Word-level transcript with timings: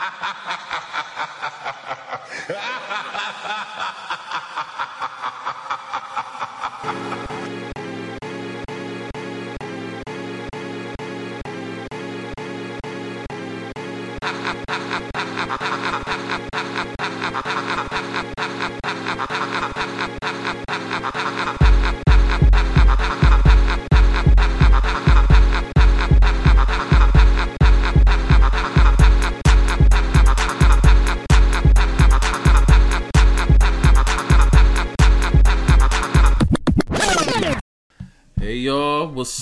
Hey 0.00 0.06
y'all, 0.06 0.69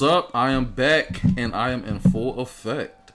what's 0.01 0.13
up? 0.15 0.31
I 0.33 0.53
am 0.53 0.67
back 0.67 1.21
and 1.37 1.53
I 1.57 1.73
am 1.73 1.85
in 1.85 1.99
full 1.99 2.39
effect. 2.39 3.11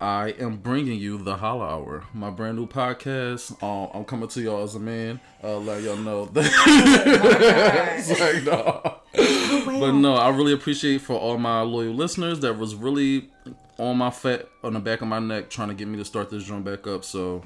I 0.00 0.36
am 0.38 0.58
bringing 0.58 1.00
you 1.00 1.18
the 1.18 1.34
Holler 1.34 1.66
Hour, 1.66 2.04
my 2.14 2.30
brand 2.30 2.56
new 2.56 2.68
podcast. 2.68 3.60
Um, 3.60 3.90
I'm 3.92 4.04
coming 4.04 4.28
to 4.28 4.40
y'all 4.40 4.62
as 4.62 4.76
a 4.76 4.78
man. 4.78 5.18
Uh, 5.42 5.56
let 5.58 5.82
y'all 5.82 5.96
know 5.96 6.26
that. 6.26 6.44
Like, 8.20 8.44
no. 8.44 9.80
But 9.80 9.92
no, 9.94 10.14
I 10.14 10.28
really 10.28 10.52
appreciate 10.52 11.00
for 11.00 11.18
all 11.18 11.38
my 11.38 11.62
loyal 11.62 11.92
listeners 11.92 12.38
that 12.40 12.56
was 12.56 12.76
really 12.76 13.30
on 13.76 13.96
my 13.96 14.10
fat 14.10 14.46
on 14.62 14.74
the 14.74 14.80
back 14.80 15.02
of 15.02 15.08
my 15.08 15.18
neck 15.18 15.50
trying 15.50 15.70
to 15.70 15.74
get 15.74 15.88
me 15.88 15.98
to 15.98 16.04
start 16.04 16.30
this 16.30 16.44
drum 16.44 16.62
back 16.62 16.86
up. 16.86 17.04
So 17.04 17.42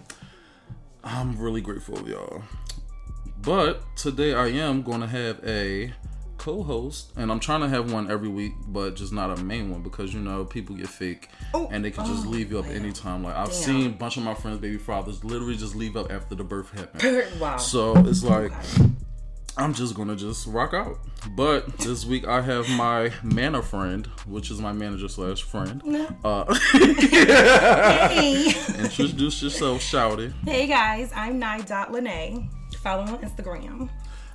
I'm 1.02 1.38
really 1.38 1.62
grateful 1.62 1.98
of 1.98 2.06
y'all. 2.06 2.42
But 3.40 3.96
today 3.96 4.34
I 4.34 4.48
am 4.48 4.82
going 4.82 5.00
to 5.00 5.06
have 5.06 5.40
a 5.46 5.94
co-host, 6.42 7.12
and 7.16 7.30
I'm 7.30 7.38
trying 7.38 7.60
to 7.60 7.68
have 7.68 7.92
one 7.92 8.10
every 8.10 8.28
week, 8.28 8.52
but 8.66 8.96
just 8.96 9.12
not 9.12 9.38
a 9.38 9.42
main 9.44 9.70
one 9.70 9.82
because 9.82 10.12
you 10.12 10.18
know 10.20 10.44
people 10.44 10.74
get 10.74 10.88
fake 10.88 11.28
Oh. 11.54 11.68
and 11.70 11.84
they 11.84 11.90
can 11.92 12.04
just 12.04 12.26
Oh, 12.26 12.30
leave 12.30 12.50
you 12.50 12.58
up 12.58 12.66
man. 12.66 12.76
anytime. 12.76 13.22
Like 13.22 13.36
I've 13.36 13.46
Damn. 13.52 13.54
seen 13.54 13.86
a 13.86 13.90
bunch 13.90 14.16
of 14.16 14.24
my 14.24 14.34
friends' 14.34 14.58
baby 14.58 14.76
fathers 14.78 15.22
literally 15.22 15.56
just 15.56 15.76
leave 15.76 15.96
up 15.96 16.10
after 16.12 16.34
the 16.34 16.42
birth 16.44 16.70
happened. 16.76 17.40
wow. 17.40 17.56
So 17.58 17.96
it's 17.98 18.24
like 18.24 18.52
I'm 19.56 19.72
just 19.74 19.94
gonna 19.94 20.16
just 20.16 20.46
rock 20.48 20.74
out. 20.74 20.98
But 21.36 21.78
this 21.78 22.04
week 22.04 22.26
I 22.26 22.40
have 22.40 22.68
my 22.70 23.12
mana 23.22 23.62
friend, 23.62 24.06
which 24.26 24.50
is 24.50 24.60
my 24.60 24.72
manager 24.72 25.08
slash 25.08 25.42
friend. 25.42 25.80
Uh, 26.24 26.52
hey. 28.08 28.46
introduce 28.80 29.42
yourself, 29.42 29.80
shouty. 29.80 30.32
hey 30.44 30.66
guys, 30.66 31.12
I'm 31.14 31.38
Nye.Lene. 31.38 32.48
Follow 32.82 33.04
me 33.04 33.12
on 33.12 33.18
Instagram. 33.18 33.88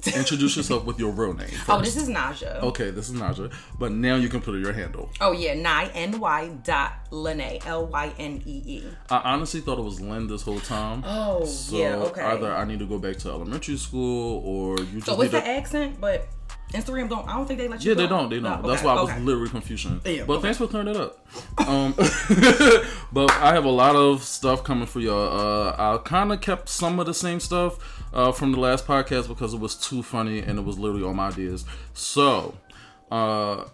Introduce 0.15 0.57
yourself 0.57 0.85
with 0.85 0.99
your 0.99 1.11
real 1.11 1.33
name. 1.33 1.49
Oh, 1.67 1.81
this 1.81 1.95
is 1.95 2.09
Naja. 2.09 2.61
Okay, 2.61 2.91
this 2.91 3.09
is 3.09 3.15
Naja, 3.19 3.53
but 3.79 3.91
now 3.91 4.15
you 4.15 4.29
can 4.29 4.41
put 4.41 4.55
your 4.59 4.73
handle. 4.73 5.09
Oh 5.21 5.31
yeah, 5.31 5.53
Nye 5.53 5.91
N 5.93 6.19
Y 6.19 6.49
dot 6.63 6.93
Lene 7.11 7.59
L 7.65 7.87
Y 7.87 8.13
N 8.17 8.41
E 8.45 8.63
E. 8.65 8.83
I 9.09 9.33
honestly 9.33 9.61
thought 9.61 9.79
it 9.79 9.83
was 9.83 9.99
Lynn 9.99 10.27
this 10.27 10.41
whole 10.41 10.59
time. 10.59 11.03
Oh 11.05 11.45
so 11.45 11.77
yeah, 11.77 11.95
okay. 11.95 12.21
either 12.21 12.53
I 12.53 12.65
need 12.65 12.79
to 12.79 12.85
go 12.85 12.99
back 12.99 13.17
to 13.17 13.29
elementary 13.29 13.77
school 13.77 14.41
or 14.45 14.79
you 14.79 15.01
just 15.01 15.05
so 15.05 15.15
the 15.15 15.29
to. 15.29 15.47
accent? 15.47 15.99
But 15.99 16.27
Instagram 16.73 17.09
don't. 17.09 17.27
I 17.27 17.35
don't 17.35 17.47
think 17.47 17.59
they 17.59 17.67
let 17.67 17.83
you. 17.83 17.91
Yeah, 17.91 17.95
they 17.95 18.07
don't. 18.07 18.29
They 18.29 18.39
don't. 18.39 18.61
No, 18.61 18.69
That's 18.69 18.81
okay, 18.81 18.87
why 18.87 18.95
I 18.95 19.01
was 19.01 19.11
okay. 19.11 19.19
literally 19.21 19.49
confusing. 19.49 20.01
Yeah, 20.03 20.25
but 20.25 20.33
okay. 20.33 20.41
thanks 20.43 20.57
for 20.57 20.67
clearing 20.67 20.89
it 20.89 20.97
up. 20.97 21.25
Um, 21.65 21.93
but 23.13 23.31
I 23.31 23.53
have 23.53 23.63
a 23.63 23.69
lot 23.69 23.95
of 23.95 24.23
stuff 24.23 24.63
coming 24.63 24.85
for 24.85 24.99
y'all. 24.99 25.39
Uh, 25.39 25.75
I 25.77 25.97
kind 26.03 26.33
of 26.33 26.41
kept 26.41 26.67
some 26.67 26.99
of 26.99 27.05
the 27.05 27.13
same 27.13 27.39
stuff 27.39 28.05
uh, 28.13 28.33
from 28.33 28.51
the 28.51 28.59
last 28.59 28.85
podcast 28.85 29.29
because 29.29 29.53
it 29.53 29.59
was 29.59 29.75
too 29.75 30.03
funny 30.03 30.39
and 30.39 30.59
it 30.59 30.65
was 30.65 30.77
literally 30.77 31.03
all 31.03 31.13
my 31.13 31.29
ideas. 31.29 31.65
So. 31.93 32.55
Uh, 33.09 33.65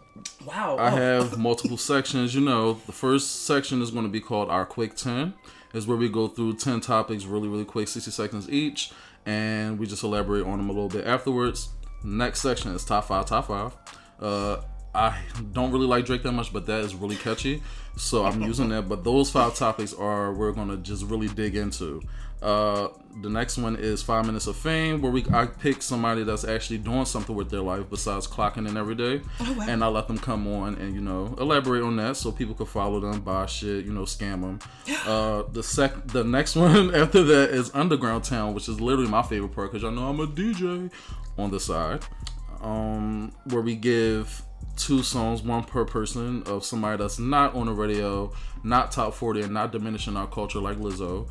Wow. 0.46 0.78
I 0.78 0.92
oh. 0.92 0.96
have 0.96 1.38
multiple 1.38 1.78
sections. 1.92 2.36
You 2.36 2.42
know, 2.42 2.74
the 2.86 2.92
first 2.92 3.46
section 3.46 3.82
is 3.82 3.92
going 3.92 4.06
to 4.06 4.12
be 4.12 4.20
called 4.20 4.50
our 4.50 4.66
quick 4.66 4.96
10. 4.96 5.34
Is 5.74 5.88
where 5.88 5.98
we 5.98 6.08
go 6.08 6.28
through 6.28 6.58
10 6.58 6.82
topics 6.82 7.26
really, 7.26 7.48
really 7.48 7.66
quick, 7.66 7.88
60 7.88 8.12
seconds 8.12 8.48
each, 8.48 8.92
and 9.26 9.80
we 9.80 9.88
just 9.88 10.04
elaborate 10.04 10.46
on 10.46 10.60
them 10.60 10.70
a 10.70 10.72
little 10.72 10.88
bit 10.88 11.08
afterwards. 11.08 11.70
Next 12.04 12.42
section 12.42 12.74
is 12.74 12.84
top 12.84 13.06
five, 13.06 13.26
top 13.26 13.48
five. 13.48 13.76
Uh, 14.20 14.58
I 14.96 15.18
don't 15.54 15.72
really 15.72 15.88
like 15.88 16.06
Drake 16.06 16.24
that 16.24 16.32
much, 16.32 16.54
but 16.54 16.66
that 16.68 16.82
is 16.82 16.94
really 16.94 17.16
catchy, 17.16 17.64
so 17.98 18.26
I'm 18.26 18.42
using 18.52 18.70
that. 18.70 18.88
But 18.88 19.04
those 19.04 19.32
five 19.32 19.56
topics 19.56 19.94
are 19.94 20.32
we're 20.34 20.52
gonna 20.52 20.78
just 20.78 21.06
really 21.06 21.28
dig 21.28 21.56
into. 21.56 22.02
Uh, 22.44 22.90
the 23.22 23.30
next 23.30 23.58
one 23.58 23.78
is 23.78 24.04
five 24.04 24.26
minutes 24.26 24.48
of 24.48 24.56
fame, 24.58 25.02
where 25.02 25.12
we 25.12 25.26
I 25.32 25.46
pick 25.46 25.82
somebody 25.82 26.24
that's 26.24 26.44
actually 26.44 26.80
doing 26.80 27.06
something 27.06 27.36
with 27.36 27.50
their 27.50 27.62
life 27.62 27.90
besides 27.90 28.28
clocking 28.28 28.68
in 28.68 28.76
every 28.76 28.96
day, 28.96 29.22
wow. 29.40 29.66
and 29.68 29.84
I 29.84 29.88
let 29.88 30.08
them 30.08 30.20
come 30.20 30.46
on 30.48 30.76
and 30.76 30.94
you 30.94 31.02
know 31.02 31.36
elaborate 31.40 31.84
on 31.84 31.96
that 31.96 32.18
so 32.18 32.32
people 32.32 32.54
could 32.54 32.68
follow 32.68 33.00
them, 33.00 33.22
buy 33.22 33.46
shit, 33.46 33.86
you 33.86 33.94
know, 33.94 34.04
scam 34.04 34.42
them. 34.42 34.60
Uh, 35.08 35.44
the 35.54 35.64
sec, 35.64 36.08
the 36.08 36.24
next 36.24 36.56
one 36.58 36.94
after 36.94 37.24
that 37.24 37.52
is 37.52 37.74
Underground 37.74 38.26
Town, 38.26 38.54
which 38.54 38.68
is 38.68 38.80
literally 38.80 39.10
my 39.10 39.24
favorite 39.24 39.54
part 39.54 39.72
because 39.72 39.82
y'all 39.82 39.92
know 39.92 40.10
I'm 40.10 40.20
a 40.20 40.28
DJ 40.28 40.92
on 41.38 41.50
the 41.50 41.60
side, 41.60 42.04
um, 42.62 43.32
where 43.46 43.62
we 43.62 43.76
give 43.76 44.44
two 44.78 45.04
songs, 45.04 45.42
one 45.42 45.64
per 45.64 45.86
person 45.86 46.44
of 46.44 46.66
somebody 46.66 46.98
that's 47.02 47.20
not 47.20 47.56
on 47.56 47.68
the 47.68 47.74
radio, 47.74 48.32
not 48.64 48.92
top 48.92 49.14
forty, 49.14 49.42
and 49.42 49.54
not 49.54 49.72
diminishing 49.72 50.16
our 50.18 50.28
culture 50.28 50.60
like 50.60 50.78
Lizzo. 50.78 51.28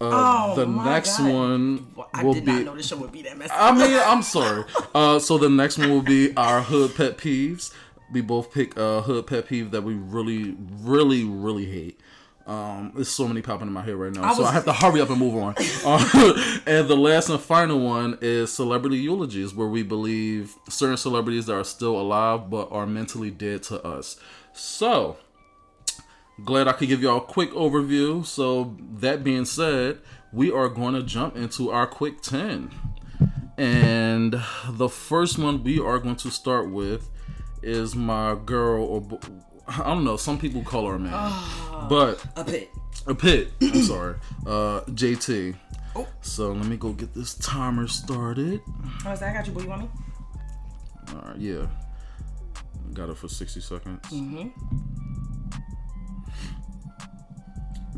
Uh, 0.00 0.08
Oh, 0.50 0.54
the 0.56 0.66
next 0.66 1.18
God. 1.18 1.32
one 1.32 1.86
Well, 1.94 2.10
I 2.12 2.24
will 2.24 2.34
did 2.34 2.44
be. 2.44 2.52
not 2.52 2.64
know 2.64 2.76
this 2.76 2.88
show 2.88 2.96
would 2.96 3.12
be 3.12 3.22
that 3.22 3.38
messy. 3.38 3.52
I 3.54 3.72
mean, 3.72 4.00
I'm 4.04 4.22
sorry. 4.22 4.64
Uh, 4.94 5.18
so 5.20 5.38
the 5.38 5.48
next 5.48 5.78
one 5.78 5.90
will 5.90 6.02
be 6.02 6.36
our 6.36 6.60
hood 6.62 6.94
pet 6.96 7.18
peeves. 7.18 7.72
We 8.12 8.20
both 8.20 8.52
pick 8.52 8.76
a 8.76 9.00
hood 9.02 9.26
pet 9.28 9.46
peeve 9.46 9.70
that 9.70 9.82
we 9.82 9.94
really, 9.94 10.56
really, 10.80 11.24
really 11.24 11.66
hate. 11.66 12.00
Um, 12.46 12.92
there's 12.94 13.08
so 13.08 13.28
many 13.28 13.40
popping 13.40 13.68
in 13.68 13.72
my 13.72 13.82
head 13.82 13.94
right 13.94 14.12
now, 14.12 14.32
so 14.32 14.42
was- 14.42 14.50
I 14.50 14.52
have 14.52 14.64
to 14.64 14.72
hurry 14.72 15.00
up 15.00 15.10
and 15.10 15.18
move 15.18 15.36
on. 15.36 15.54
Uh, 15.84 16.58
and 16.66 16.86
the 16.88 16.96
last 16.96 17.28
and 17.28 17.40
final 17.40 17.80
one 17.80 18.16
is 18.20 18.52
celebrity 18.52 18.96
eulogies, 18.98 19.54
where 19.54 19.66
we 19.68 19.82
believe 19.82 20.54
certain 20.68 20.96
celebrities 20.96 21.46
that 21.46 21.54
are 21.54 21.64
still 21.64 22.00
alive 22.00 22.48
but 22.50 22.70
are 22.70 22.86
mentally 22.86 23.30
dead 23.30 23.62
to 23.64 23.82
us. 23.84 24.16
So, 24.52 25.16
glad 26.44 26.68
I 26.68 26.72
could 26.72 26.88
give 26.88 27.02
y'all 27.02 27.18
a 27.18 27.20
quick 27.20 27.50
overview. 27.52 28.24
So, 28.24 28.76
that 28.98 29.24
being 29.24 29.44
said, 29.44 29.98
we 30.32 30.50
are 30.52 30.68
going 30.68 30.94
to 30.94 31.02
jump 31.02 31.36
into 31.36 31.70
our 31.70 31.86
quick 31.86 32.22
10. 32.22 32.70
And 33.58 34.40
the 34.68 34.88
first 34.88 35.38
one 35.38 35.62
we 35.62 35.78
are 35.78 35.98
going 35.98 36.16
to 36.16 36.30
start 36.30 36.70
with 36.70 37.10
is 37.62 37.94
my 37.94 38.36
girl, 38.44 38.84
or 38.84 39.18
I 39.68 39.84
don't 39.84 40.04
know, 40.04 40.16
some 40.16 40.38
people 40.38 40.62
call 40.62 40.88
her 40.88 40.94
a 40.94 40.98
man, 40.98 41.32
but 41.88 42.24
a 42.36 42.44
pit. 42.44 42.70
a 43.06 43.14
pit. 43.14 43.52
I'm 43.62 43.82
sorry, 43.82 44.16
uh, 44.46 44.80
JT. 44.90 45.56
Oh. 45.94 46.06
So 46.22 46.52
let 46.52 46.66
me 46.66 46.76
go 46.76 46.92
get 46.92 47.14
this 47.14 47.34
timer 47.34 47.86
started. 47.86 48.60
Oh, 49.06 49.14
so 49.14 49.26
I 49.26 49.32
got 49.32 49.46
you, 49.46 49.52
boo. 49.52 49.62
You 49.62 49.68
want 49.68 49.82
me? 49.82 49.88
All 51.10 51.20
right, 51.28 51.36
yeah, 51.38 51.66
got 52.92 53.10
it 53.10 53.16
for 53.16 53.28
60 53.28 53.60
seconds. 53.60 54.00
Mm-hmm. 54.08 54.48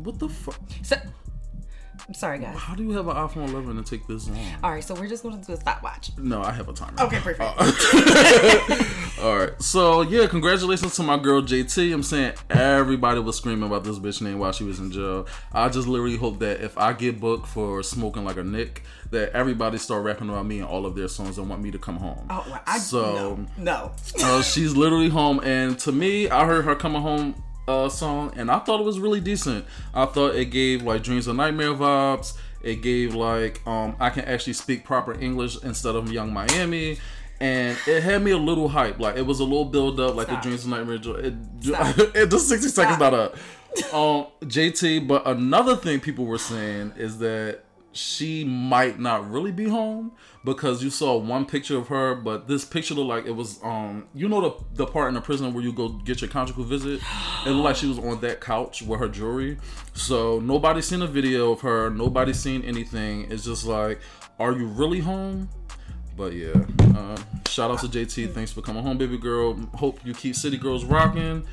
What 0.03 0.19
the 0.19 0.29
fuck? 0.29 0.59
So, 0.83 0.97
I'm 2.07 2.13
sorry, 2.13 2.37
guys. 2.37 2.55
How 2.55 2.75
do 2.75 2.83
you 2.83 2.91
have 2.91 3.07
an 3.07 3.15
iPhone 3.15 3.49
11 3.49 3.77
and 3.77 3.85
take 3.85 4.05
this 4.05 4.29
long? 4.29 4.39
All 4.63 4.69
right, 4.71 4.83
so 4.83 4.93
we're 4.93 5.07
just 5.07 5.23
going 5.23 5.39
to 5.39 5.45
do 5.45 5.53
a 5.53 5.57
stopwatch. 5.57 6.11
No, 6.19 6.43
I 6.43 6.51
have 6.51 6.69
a 6.69 6.73
timer. 6.73 6.93
Okay, 7.01 7.19
perfect. 7.19 7.41
All 9.21 9.35
right. 9.37 9.59
So 9.61 10.01
yeah, 10.01 10.27
congratulations 10.27 10.95
to 10.97 11.03
my 11.03 11.17
girl 11.17 11.41
JT. 11.41 11.91
I'm 11.93 12.03
saying 12.03 12.33
everybody 12.49 13.19
was 13.21 13.37
screaming 13.37 13.63
about 13.67 13.83
this 13.85 13.97
bitch 13.97 14.21
name 14.21 14.37
while 14.37 14.51
she 14.51 14.63
was 14.63 14.79
in 14.79 14.91
jail. 14.91 15.25
I 15.51 15.67
just 15.69 15.87
literally 15.87 16.17
hope 16.17 16.37
that 16.39 16.61
if 16.61 16.77
I 16.77 16.93
get 16.93 17.19
booked 17.19 17.47
for 17.47 17.81
smoking 17.81 18.23
like 18.23 18.37
a 18.37 18.43
nick, 18.43 18.83
that 19.09 19.31
everybody 19.31 19.77
start 19.79 20.03
rapping 20.03 20.29
about 20.29 20.45
me 20.45 20.59
and 20.59 20.67
all 20.67 20.85
of 20.85 20.95
their 20.95 21.07
songs 21.07 21.37
and 21.39 21.49
want 21.49 21.61
me 21.63 21.71
to 21.71 21.79
come 21.79 21.95
home. 21.97 22.27
Oh, 22.29 22.45
well, 22.49 22.61
I 22.67 22.77
So- 22.77 23.15
no, 23.15 23.45
no. 23.57 23.91
Uh, 24.21 24.41
she's 24.43 24.75
literally 24.75 25.09
home, 25.09 25.39
and 25.43 25.79
to 25.79 25.91
me, 25.91 26.29
I 26.29 26.45
heard 26.45 26.65
her 26.65 26.75
coming 26.75 27.01
home 27.01 27.41
uh, 27.67 27.89
song, 27.89 28.33
and 28.35 28.51
I 28.51 28.59
thought 28.59 28.79
it 28.79 28.83
was 28.83 28.99
really 28.99 29.21
decent. 29.21 29.65
I 29.93 30.05
thought 30.05 30.35
it 30.35 30.45
gave 30.45 30.83
like 30.83 31.03
Dreams 31.03 31.27
of 31.27 31.35
Nightmare 31.35 31.73
vibes. 31.73 32.37
It 32.61 32.81
gave 32.81 33.13
like 33.13 33.65
um, 33.67 33.95
I 33.99 34.09
can 34.09 34.25
actually 34.25 34.53
speak 34.53 34.83
proper 34.83 35.13
English 35.13 35.63
instead 35.63 35.95
of 35.95 36.11
Yung 36.11 36.33
Miami. 36.33 36.99
And 37.39 37.77
it 37.85 38.01
had 38.01 38.23
me 38.23 38.31
a 38.31 38.37
little 38.37 38.69
hype, 38.69 38.97
like 38.97 39.17
it 39.17 39.25
was 39.25 39.41
a 39.41 39.43
little 39.43 39.65
build 39.65 39.99
up, 39.99 40.15
like 40.15 40.27
Stop. 40.27 40.41
the 40.41 40.49
Dreams 40.49 40.63
of 40.63 40.69
Nightmare. 40.69 40.95
It, 40.95 41.33
it 42.15 42.31
just 42.31 42.47
sixty 42.47 42.69
seconds 42.69 42.95
Stop. 42.95 43.11
not 43.11 43.13
up. 43.13 43.35
Um, 43.93 44.27
JT, 44.47 45.05
but 45.05 45.27
another 45.27 45.75
thing 45.75 45.99
people 45.99 46.25
were 46.25 46.37
saying 46.37 46.93
is 46.95 47.17
that 47.17 47.64
she 47.95 48.43
might 48.43 48.99
not 48.99 49.29
really 49.29 49.51
be 49.51 49.69
home 49.69 50.11
because 50.43 50.83
you 50.83 50.89
saw 50.89 51.17
one 51.17 51.45
picture 51.45 51.77
of 51.77 51.87
her, 51.87 52.13
but 52.13 52.47
this 52.47 52.65
picture 52.65 52.93
looked 52.93 53.07
like 53.07 53.25
it 53.25 53.35
was 53.35 53.59
um 53.63 54.05
you 54.13 54.27
know 54.27 54.41
the 54.41 54.63
the 54.73 54.85
part 54.85 55.07
in 55.07 55.13
the 55.15 55.21
prison 55.21 55.53
where 55.53 55.63
you 55.63 55.71
go 55.71 55.89
get 55.89 56.21
your 56.21 56.29
conjugal 56.29 56.65
visit? 56.65 57.01
It 57.45 57.49
looked 57.49 57.63
like 57.63 57.75
she 57.77 57.87
was 57.87 57.99
on 57.99 58.19
that 58.21 58.41
couch 58.41 58.81
with 58.81 58.99
her 58.99 59.07
jewelry. 59.07 59.57
So 59.93 60.39
nobody's 60.39 60.87
seen 60.87 61.01
a 61.01 61.07
video 61.07 61.53
of 61.53 61.61
her, 61.61 61.89
nobody's 61.89 62.39
seen 62.39 62.63
anything. 62.63 63.31
It's 63.31 63.45
just 63.45 63.65
like, 63.65 64.01
are 64.39 64.51
you 64.51 64.65
really 64.67 64.99
home? 64.99 65.49
But 66.17 66.33
yeah, 66.33 66.53
uh, 66.95 67.17
shout 67.47 67.71
out 67.71 67.79
to 67.79 67.87
JT. 67.87 68.33
Thanks 68.33 68.51
for 68.51 68.61
coming 68.61 68.83
home, 68.83 68.97
baby 68.97 69.17
girl. 69.17 69.53
Hope 69.75 69.99
you 70.05 70.13
keep 70.13 70.35
City 70.35 70.57
Girls 70.57 70.85
rocking. 70.85 71.45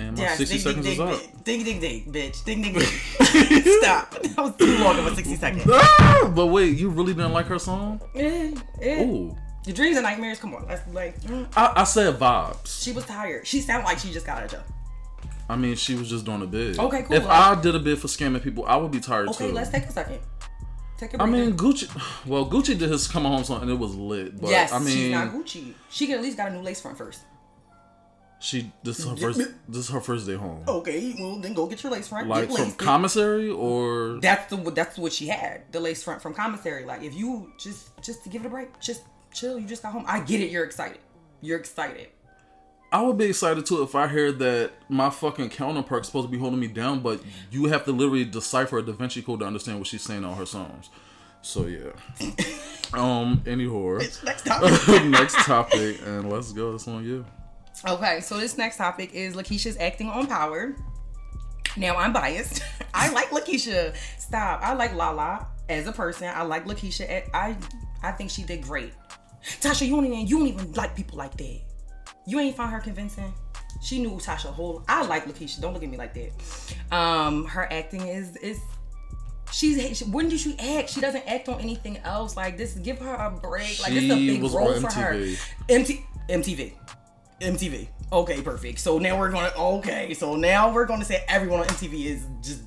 And 0.00 0.16
my 0.16 0.22
Yeah, 0.24 0.34
60 0.34 0.54
ding, 0.54 0.62
seconds 0.62 0.84
ding, 0.86 0.92
is 0.92 0.98
ding, 0.98 1.08
up. 1.36 1.44
ding, 1.44 1.64
ding, 1.64 1.80
ding, 1.80 2.12
bitch. 2.12 2.44
Ding, 2.44 2.62
ding, 2.62 2.72
ding. 2.72 2.82
Stop. 3.82 4.14
That 4.22 4.36
was 4.38 4.56
too 4.56 4.78
long 4.78 4.98
of 4.98 5.06
a 5.06 5.14
60 5.14 5.36
seconds. 5.36 5.64
Ah, 5.70 6.32
but 6.34 6.46
wait, 6.46 6.78
you 6.78 6.88
really 6.88 7.12
didn't 7.12 7.32
like 7.32 7.46
her 7.46 7.58
song? 7.58 8.00
Eh, 8.14 8.54
eh. 8.80 9.02
Ooh. 9.04 9.36
Your 9.66 9.74
dreams 9.76 9.96
and 9.98 10.04
nightmares, 10.04 10.38
come 10.38 10.54
on. 10.54 10.66
That's 10.66 10.88
like, 10.94 11.20
mm. 11.22 11.46
I, 11.54 11.72
I 11.76 11.84
said 11.84 12.18
vibes. 12.18 12.82
she 12.82 12.92
was 12.92 13.04
tired. 13.04 13.46
She 13.46 13.60
sounded 13.60 13.84
like 13.84 13.98
she 13.98 14.10
just 14.10 14.24
got 14.24 14.38
out 14.38 14.44
of 14.44 14.50
jail. 14.52 14.62
I 15.50 15.56
mean, 15.56 15.74
she 15.76 15.94
was 15.96 16.08
just 16.08 16.24
doing 16.24 16.40
a 16.40 16.46
bid. 16.46 16.78
Okay, 16.78 17.02
cool. 17.02 17.16
If 17.16 17.26
I 17.26 17.60
did 17.60 17.74
a 17.74 17.78
bid 17.78 17.98
for 17.98 18.06
scamming 18.08 18.42
people, 18.42 18.64
I 18.64 18.76
would 18.76 18.90
be 18.92 19.00
tired 19.00 19.28
Okay, 19.30 19.48
too. 19.48 19.52
let's 19.52 19.68
take 19.68 19.82
a 19.84 19.92
second. 19.92 20.20
Take 20.96 21.12
a 21.14 21.22
I 21.22 21.26
mean, 21.26 21.52
Gucci. 21.54 21.88
Well, 22.26 22.48
Gucci 22.48 22.78
did 22.78 22.88
his 22.90 23.06
coming 23.08 23.30
home 23.32 23.44
song 23.44 23.60
and 23.62 23.70
it 23.70 23.78
was 23.78 23.94
lit. 23.94 24.40
But 24.40 24.48
yes, 24.50 24.72
I 24.72 24.78
mean, 24.78 24.88
she's 24.96 25.10
not 25.12 25.32
Gucci. 25.32 25.74
She 25.90 26.06
could 26.06 26.16
at 26.16 26.22
least 26.22 26.36
got 26.38 26.48
a 26.50 26.54
new 26.54 26.62
lace 26.62 26.80
front 26.80 26.96
first. 26.96 27.20
She 28.40 28.72
this 28.82 28.98
is 28.98 29.04
her 29.04 29.16
first. 29.16 29.38
This 29.68 29.84
is 29.84 29.90
her 29.90 30.00
first 30.00 30.26
day 30.26 30.34
home. 30.34 30.64
Okay, 30.66 31.14
well 31.18 31.36
then 31.36 31.52
go 31.52 31.66
get 31.66 31.82
your 31.82 31.92
lace 31.92 32.08
front. 32.08 32.26
like 32.26 32.50
from 32.50 32.72
commissary 32.72 33.50
or 33.50 34.18
that's 34.20 34.46
the 34.46 34.56
that's 34.70 34.96
what 34.96 35.12
she 35.12 35.26
had. 35.26 35.70
The 35.72 35.78
lace 35.78 36.02
front 36.02 36.22
from 36.22 36.32
commissary. 36.32 36.84
Like 36.84 37.02
if 37.02 37.14
you 37.14 37.52
just 37.58 37.90
just 38.02 38.24
to 38.24 38.30
give 38.30 38.42
it 38.42 38.46
a 38.46 38.50
break, 38.50 38.80
just 38.80 39.02
chill. 39.32 39.58
You 39.58 39.66
just 39.66 39.82
got 39.82 39.92
home. 39.92 40.06
I 40.08 40.20
get 40.20 40.40
it. 40.40 40.50
You're 40.50 40.64
excited. 40.64 41.00
You're 41.42 41.58
excited. 41.58 42.08
I 42.90 43.02
would 43.02 43.18
be 43.18 43.26
excited 43.26 43.66
too 43.66 43.82
if 43.82 43.94
I 43.94 44.06
heard 44.06 44.38
that 44.38 44.72
my 44.88 45.10
fucking 45.10 45.50
counterpart's 45.50 46.08
supposed 46.08 46.26
to 46.26 46.32
be 46.32 46.38
holding 46.38 46.58
me 46.58 46.66
down, 46.66 47.00
but 47.00 47.20
you 47.50 47.66
have 47.66 47.84
to 47.84 47.92
literally 47.92 48.24
decipher 48.24 48.78
a 48.78 48.82
Da 48.82 48.92
Vinci 48.92 49.20
Code 49.20 49.40
to 49.40 49.46
understand 49.46 49.78
what 49.78 49.86
she's 49.86 50.02
saying 50.02 50.24
on 50.24 50.34
her 50.36 50.46
songs. 50.46 50.88
So 51.42 51.66
yeah. 51.66 51.90
um. 52.94 53.42
Any. 53.46 53.66
Next 53.66 54.46
topic. 54.46 55.04
Next 55.04 55.34
topic, 55.44 56.00
and 56.06 56.32
let's 56.32 56.52
go. 56.52 56.72
This 56.72 56.88
on 56.88 57.04
you. 57.04 57.26
Okay, 57.86 58.20
so 58.20 58.38
this 58.38 58.58
next 58.58 58.76
topic 58.76 59.14
is 59.14 59.34
Lakeisha's 59.34 59.76
acting 59.78 60.08
on 60.08 60.26
Power. 60.26 60.76
Now 61.76 61.96
I'm 61.96 62.12
biased. 62.12 62.62
I 62.94 63.10
like 63.12 63.30
Lakeisha. 63.30 63.94
Stop. 64.18 64.60
I 64.62 64.74
like 64.74 64.94
Lala 64.94 65.46
as 65.68 65.86
a 65.86 65.92
person. 65.92 66.28
I 66.28 66.42
like 66.42 66.64
Lakeisha. 66.64 67.28
I 67.32 67.56
I 68.02 68.12
think 68.12 68.30
she 68.30 68.42
did 68.42 68.62
great. 68.62 68.92
Tasha, 69.60 69.86
you 69.86 69.94
don't 69.94 70.06
even 70.06 70.26
you 70.26 70.38
don't 70.38 70.48
even 70.48 70.72
like 70.72 70.96
people 70.96 71.16
like 71.16 71.36
that. 71.36 71.60
You 72.26 72.40
ain't 72.40 72.56
find 72.56 72.70
her 72.70 72.80
convincing. 72.80 73.32
She 73.82 74.00
knew 74.00 74.10
Tasha 74.12 74.52
whole. 74.52 74.82
I 74.88 75.06
like 75.06 75.24
Lakeisha. 75.24 75.60
Don't 75.60 75.72
look 75.72 75.82
at 75.82 75.88
me 75.88 75.96
like 75.96 76.14
that. 76.14 76.94
Um, 76.94 77.46
her 77.46 77.72
acting 77.72 78.06
is 78.06 78.36
is 78.36 78.60
she's 79.52 79.98
she, 79.98 80.04
when 80.04 80.28
did 80.28 80.40
she 80.40 80.58
act? 80.58 80.90
She 80.90 81.00
doesn't 81.00 81.26
act 81.26 81.48
on 81.48 81.60
anything 81.60 81.98
else. 81.98 82.36
Like 82.36 82.56
this, 82.56 82.74
give 82.74 82.98
her 82.98 83.14
a 83.14 83.30
break. 83.30 83.80
Like 83.80 83.92
this 83.92 84.04
is 84.04 84.10
a 84.10 84.16
big 84.16 84.42
role 84.42 84.80
for 84.80 84.92
her. 84.92 85.12
MT, 85.68 86.04
MTV. 86.28 86.72
MTV. 87.40 87.88
Okay, 88.12 88.42
perfect. 88.42 88.78
So 88.78 88.98
now 88.98 89.18
we're 89.18 89.30
gonna 89.30 89.52
okay. 89.56 90.14
So 90.14 90.36
now 90.36 90.72
we're 90.72 90.86
gonna 90.86 91.04
say 91.04 91.24
everyone 91.28 91.60
on 91.60 91.66
MTV 91.66 92.06
is 92.06 92.26
just 92.42 92.62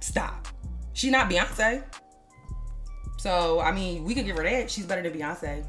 stop. 0.00 0.48
She 0.92 1.10
not 1.10 1.30
Beyonce. 1.30 1.82
So 3.18 3.60
I 3.60 3.72
mean, 3.72 4.04
we 4.04 4.14
could 4.14 4.26
give 4.26 4.36
her 4.36 4.42
that. 4.42 4.70
She's 4.70 4.86
better 4.86 5.02
than 5.02 5.12
Beyonce. 5.18 5.66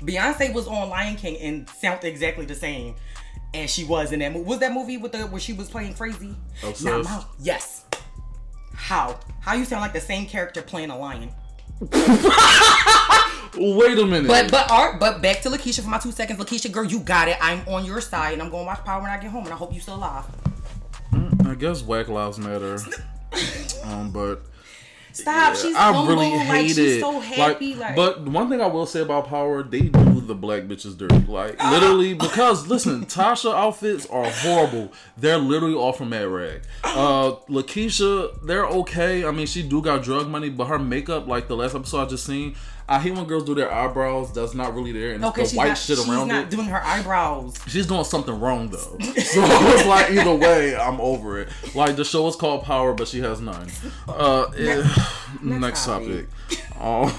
Beyonce 0.00 0.52
was 0.54 0.66
on 0.68 0.88
Lion 0.90 1.16
King 1.16 1.36
and 1.38 1.68
sounded 1.68 2.06
exactly 2.06 2.46
the 2.46 2.54
same 2.54 2.94
as 3.54 3.70
she 3.72 3.84
was 3.84 4.12
in 4.12 4.20
that 4.20 4.32
movie. 4.32 4.44
Was 4.44 4.58
that 4.60 4.72
movie 4.72 4.96
with 4.96 5.12
the 5.12 5.20
where 5.26 5.40
she 5.40 5.52
was 5.52 5.68
playing 5.68 5.94
crazy? 5.94 6.34
Obsessed. 6.62 6.84
Not 6.84 7.04
Mouth. 7.04 7.36
Yes. 7.40 7.84
How? 8.74 9.18
How 9.40 9.54
you 9.54 9.64
sound 9.64 9.82
like 9.82 9.92
the 9.92 10.00
same 10.00 10.26
character 10.26 10.62
playing 10.62 10.90
a 10.90 10.98
lion? 10.98 11.30
Wait 13.56 13.98
a 13.98 14.06
minute. 14.06 14.28
But 14.28 14.50
but 14.50 14.70
art 14.70 15.00
but 15.00 15.22
back 15.22 15.40
to 15.42 15.50
Lakeisha 15.50 15.82
for 15.82 15.88
my 15.88 15.98
two 15.98 16.12
seconds. 16.12 16.38
Lakeisha, 16.38 16.70
girl, 16.70 16.84
you 16.84 17.00
got 17.00 17.28
it. 17.28 17.36
I'm 17.40 17.66
on 17.68 17.84
your 17.84 18.00
side, 18.00 18.32
and 18.34 18.42
I'm 18.42 18.50
gonna 18.50 18.64
watch 18.64 18.84
Power 18.84 19.02
when 19.02 19.10
I 19.10 19.18
get 19.18 19.30
home, 19.30 19.44
and 19.44 19.52
I 19.52 19.56
hope 19.56 19.72
you 19.72 19.80
still 19.80 19.96
alive. 19.96 20.24
I 21.46 21.54
guess 21.54 21.82
Black 21.82 22.08
Lives 22.08 22.38
Matter. 22.38 22.78
um, 23.84 24.10
but 24.10 24.42
Stop. 25.12 25.56
she's 25.56 25.74
I 25.74 25.92
humble. 25.92 26.06
really 26.06 26.30
like 26.30 26.46
hate 26.46 26.68
she's 26.68 26.78
it. 26.78 27.00
so 27.00 27.18
happy. 27.20 27.74
Like, 27.74 27.96
but 27.96 28.22
one 28.22 28.48
thing 28.48 28.60
I 28.60 28.66
will 28.66 28.86
say 28.86 29.00
about 29.00 29.26
Power, 29.28 29.62
they 29.62 29.80
do 29.80 30.20
the 30.20 30.34
black 30.34 30.64
bitches 30.64 30.96
dirty. 30.96 31.18
Like 31.26 31.62
literally, 31.70 32.14
because 32.26 32.68
listen, 32.68 33.06
Tasha 33.06 33.54
outfits 33.54 34.06
are 34.06 34.28
horrible. 34.28 34.92
They're 35.16 35.38
literally 35.38 35.74
all 35.74 35.92
from 35.92 36.10
Mad 36.10 36.26
Rag. 36.28 36.62
Uh, 36.84 37.32
Lakeisha, 37.48 38.46
they're 38.46 38.66
okay. 38.66 39.24
I 39.24 39.30
mean, 39.30 39.46
she 39.46 39.62
do 39.62 39.82
got 39.82 40.02
drug 40.02 40.28
money, 40.28 40.50
but 40.50 40.66
her 40.66 40.78
makeup, 40.78 41.26
like 41.26 41.48
the 41.48 41.56
last 41.56 41.74
episode 41.74 42.02
I 42.02 42.06
just 42.06 42.24
seen, 42.26 42.54
I 42.90 42.98
hate 42.98 43.12
when 43.14 43.26
girls 43.26 43.44
do 43.44 43.54
their 43.54 43.70
eyebrows. 43.70 44.32
That's 44.32 44.54
not 44.54 44.74
really 44.74 44.92
there, 44.92 45.12
and 45.12 45.22
okay, 45.26 45.42
it's 45.42 45.50
the 45.52 45.58
white 45.58 45.68
not, 45.68 45.78
shit 45.78 45.98
she's 45.98 46.08
around 46.08 46.28
not 46.28 46.44
it. 46.44 46.50
doing 46.50 46.68
her 46.68 46.82
eyebrows. 46.82 47.54
She's 47.66 47.86
doing 47.86 48.04
something 48.04 48.38
wrong 48.40 48.70
though. 48.70 48.96
So 49.28 49.40
it's 49.44 49.86
like 49.86 50.10
either 50.10 50.34
way, 50.34 50.74
I'm 50.74 50.98
over 51.00 51.38
it. 51.40 51.48
Like 51.74 51.96
the 51.96 52.04
show 52.04 52.26
is 52.28 52.36
called 52.36 52.62
Power, 52.64 52.94
but 52.94 53.06
she 53.08 53.20
has 53.20 53.40
none. 53.42 53.68
Uh, 54.08 54.44
eh, 54.56 54.88
next 55.42 55.84
topic. 55.84 56.28
topic. 56.28 56.28
Um, 56.78 57.10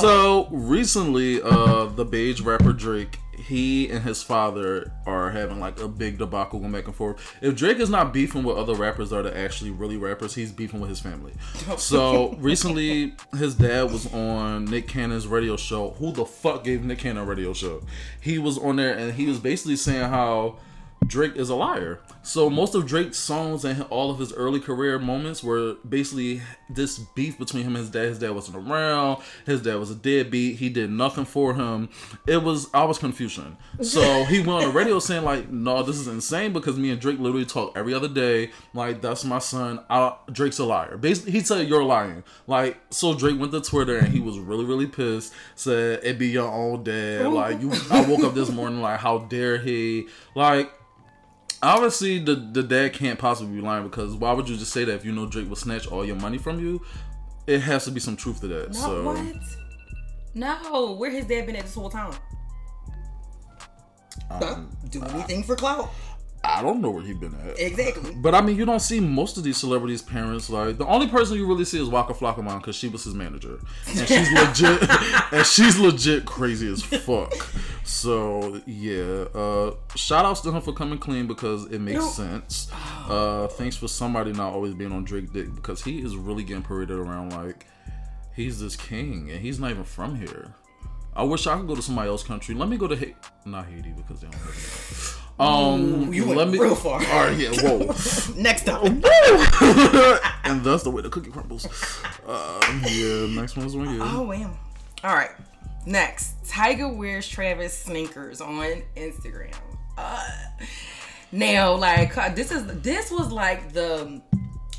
so 0.00 0.46
recently, 0.52 1.42
uh, 1.42 1.86
the 1.86 2.04
beige 2.04 2.40
rapper 2.42 2.72
Drake, 2.72 3.18
he 3.38 3.88
and 3.88 4.02
his 4.04 4.22
father 4.22 4.92
are 5.06 5.30
having 5.30 5.60
like 5.60 5.80
a 5.80 5.88
big 5.88 6.18
debacle 6.18 6.58
going 6.58 6.72
back 6.72 6.86
and 6.86 6.94
forth. 6.94 7.36
If 7.40 7.56
Drake 7.56 7.78
is 7.78 7.88
not 7.88 8.12
beefing 8.12 8.42
with 8.42 8.56
other 8.56 8.74
rappers 8.74 9.10
that 9.10 9.26
are 9.26 9.34
actually 9.34 9.70
really 9.70 9.96
rappers, 9.96 10.34
he's 10.34 10.52
beefing 10.52 10.80
with 10.80 10.90
his 10.90 11.00
family. 11.00 11.32
So 11.78 12.34
recently, 12.38 13.14
his 13.36 13.54
dad 13.54 13.92
was 13.92 14.12
on 14.12 14.64
Nick 14.64 14.88
Cannon's 14.88 15.26
radio 15.26 15.56
show. 15.56 15.90
Who 15.98 16.12
the 16.12 16.24
fuck 16.24 16.64
gave 16.64 16.84
Nick 16.84 16.98
Cannon 16.98 17.22
a 17.22 17.24
radio 17.24 17.52
show? 17.52 17.82
He 18.20 18.38
was 18.38 18.58
on 18.58 18.76
there 18.76 18.96
and 18.96 19.12
he 19.12 19.26
was 19.26 19.38
basically 19.38 19.76
saying 19.76 20.08
how 20.08 20.58
Drake 21.06 21.36
is 21.36 21.48
a 21.50 21.54
liar. 21.54 22.00
So 22.28 22.50
most 22.50 22.74
of 22.74 22.84
Drake's 22.84 23.16
songs 23.16 23.64
and 23.64 23.86
all 23.88 24.10
of 24.10 24.18
his 24.18 24.34
early 24.34 24.60
career 24.60 24.98
moments 24.98 25.42
were 25.42 25.76
basically 25.88 26.42
this 26.68 26.98
beef 26.98 27.38
between 27.38 27.62
him 27.62 27.74
and 27.74 27.78
his 27.78 27.88
dad. 27.88 28.04
His 28.04 28.18
dad 28.18 28.32
wasn't 28.32 28.58
around. 28.58 29.22
His 29.46 29.62
dad 29.62 29.76
was 29.76 29.90
a 29.90 29.94
deadbeat. 29.94 30.56
He 30.56 30.68
did 30.68 30.90
nothing 30.90 31.24
for 31.24 31.54
him. 31.54 31.88
It 32.26 32.42
was 32.42 32.68
I 32.74 32.84
was 32.84 32.98
confusion. 32.98 33.56
So 33.80 34.24
he 34.24 34.40
went 34.40 34.50
on 34.50 34.60
the 34.64 34.68
radio 34.72 34.98
saying 34.98 35.24
like, 35.24 35.48
"No, 35.48 35.82
this 35.82 35.96
is 35.96 36.06
insane 36.06 36.52
because 36.52 36.76
me 36.76 36.90
and 36.90 37.00
Drake 37.00 37.18
literally 37.18 37.46
talk 37.46 37.72
every 37.74 37.94
other 37.94 38.08
day. 38.08 38.50
Like 38.74 39.00
that's 39.00 39.24
my 39.24 39.38
son. 39.38 39.80
I, 39.88 40.14
Drake's 40.30 40.58
a 40.58 40.66
liar. 40.66 40.98
Basically, 40.98 41.32
he 41.32 41.40
said 41.40 41.66
you're 41.66 41.82
lying. 41.82 42.24
Like 42.46 42.78
so, 42.90 43.14
Drake 43.14 43.40
went 43.40 43.52
to 43.52 43.62
Twitter 43.62 43.96
and 43.96 44.08
he 44.08 44.20
was 44.20 44.38
really 44.38 44.66
really 44.66 44.86
pissed. 44.86 45.32
Said 45.54 46.00
it'd 46.00 46.18
be 46.18 46.28
your 46.28 46.52
own 46.52 46.84
dad. 46.84 47.26
Like 47.28 47.62
you, 47.62 47.72
I 47.90 48.04
woke 48.06 48.22
up 48.22 48.34
this 48.34 48.50
morning 48.50 48.82
like, 48.82 49.00
how 49.00 49.16
dare 49.16 49.56
he? 49.56 50.08
Like 50.34 50.70
obviously 51.62 52.18
the 52.18 52.34
the 52.34 52.62
dad 52.62 52.92
can't 52.92 53.18
possibly 53.18 53.56
be 53.56 53.60
lying 53.60 53.84
because 53.84 54.14
why 54.14 54.32
would 54.32 54.48
you 54.48 54.56
just 54.56 54.72
say 54.72 54.84
that 54.84 54.94
if 54.94 55.04
you 55.04 55.12
know 55.12 55.26
Drake 55.26 55.48
will 55.48 55.56
snatch 55.56 55.86
all 55.86 56.04
your 56.04 56.16
money 56.16 56.38
from 56.38 56.60
you? 56.60 56.80
It 57.46 57.60
has 57.60 57.84
to 57.86 57.90
be 57.90 58.00
some 58.00 58.16
truth 58.16 58.40
to 58.42 58.48
that. 58.48 58.68
No, 58.68 58.78
so 58.78 59.04
what? 59.04 59.36
No, 60.34 60.92
where 60.94 61.10
has 61.10 61.26
dad 61.26 61.46
been 61.46 61.56
at 61.56 61.64
this 61.64 61.74
whole 61.74 61.90
time? 61.90 62.14
um, 64.30 64.76
Do 64.90 65.02
anything 65.02 65.42
for 65.42 65.56
clout. 65.56 65.90
I 66.44 66.62
don't 66.62 66.80
know 66.80 66.90
where 66.90 67.02
he 67.02 67.12
been 67.14 67.34
at. 67.34 67.58
Exactly. 67.58 68.14
But 68.14 68.34
I 68.34 68.40
mean, 68.40 68.56
you 68.56 68.64
don't 68.64 68.80
see 68.80 69.00
most 69.00 69.36
of 69.36 69.44
these 69.44 69.56
celebrities' 69.56 70.02
parents. 70.02 70.48
Like 70.48 70.78
the 70.78 70.86
only 70.86 71.08
person 71.08 71.36
you 71.36 71.46
really 71.46 71.64
see 71.64 71.80
is 71.82 71.88
Waka 71.88 72.14
Flocka 72.14 72.42
Mom 72.42 72.58
because 72.58 72.76
she 72.76 72.88
was 72.88 73.04
his 73.04 73.14
manager, 73.14 73.58
and 73.86 74.08
she's 74.08 74.32
legit, 74.32 74.88
and 75.32 75.46
she's 75.46 75.78
legit 75.78 76.24
crazy 76.24 76.70
as 76.72 76.82
fuck. 76.82 77.32
So 77.84 78.60
yeah, 78.66 79.24
uh, 79.34 79.74
shout 79.96 80.24
outs 80.24 80.40
to 80.42 80.50
him 80.52 80.62
for 80.62 80.72
coming 80.72 80.98
clean 80.98 81.26
because 81.26 81.66
it 81.66 81.80
makes 81.80 82.00
No. 82.00 82.08
sense. 82.10 82.70
Uh, 83.08 83.48
thanks 83.48 83.76
for 83.76 83.88
somebody 83.88 84.32
not 84.32 84.52
always 84.52 84.74
being 84.74 84.92
on 84.92 85.04
Drake 85.04 85.32
dick 85.32 85.54
because 85.54 85.82
he 85.82 86.00
is 86.00 86.16
really 86.16 86.44
getting 86.44 86.62
paraded 86.62 86.98
around 86.98 87.32
like 87.32 87.66
he's 88.36 88.60
this 88.60 88.76
king 88.76 89.28
and 89.30 89.40
he's 89.40 89.58
not 89.58 89.70
even 89.70 89.84
from 89.84 90.14
here. 90.16 90.54
I 91.16 91.24
wish 91.24 91.46
I 91.48 91.56
could 91.56 91.66
go 91.66 91.74
to 91.74 91.82
somebody 91.82 92.08
else's 92.08 92.26
country. 92.28 92.54
Let 92.54 92.68
me 92.68 92.76
go 92.76 92.86
to 92.86 92.94
Haiti, 92.94 93.16
not 93.44 93.66
Haiti 93.66 93.90
because 93.96 94.20
they 94.20 94.28
don't 94.28 94.40
have 94.40 95.18
Um, 95.40 96.12
you 96.12 96.26
went 96.26 96.38
let 96.38 96.48
me 96.48 96.58
real 96.58 96.74
far. 96.74 96.94
All 96.94 97.26
right, 97.26 97.36
yeah, 97.36 97.50
whoa. 97.50 97.78
Next 98.36 98.68
up. 98.68 98.84
and 100.44 100.64
that's 100.64 100.82
the 100.82 100.90
way 100.90 101.02
the 101.02 101.10
cookie 101.10 101.30
crumbles. 101.30 101.66
Um, 102.26 102.82
yeah, 102.88 103.26
next 103.28 103.56
one's 103.56 103.76
one. 103.76 103.94
you. 103.94 104.00
Oh 104.02 104.22
wow. 104.22 104.50
All 105.04 105.14
right. 105.14 105.30
Next, 105.86 106.42
Tyga 106.44 106.94
wears 106.94 107.28
Travis 107.28 107.76
sneakers 107.76 108.40
on 108.40 108.82
Instagram. 108.96 109.54
Uh, 109.96 110.22
now, 111.30 111.74
like 111.74 112.16
uh, 112.18 112.34
this 112.34 112.50
is 112.50 112.66
this 112.82 113.10
was 113.10 113.30
like 113.30 113.72
the 113.72 114.20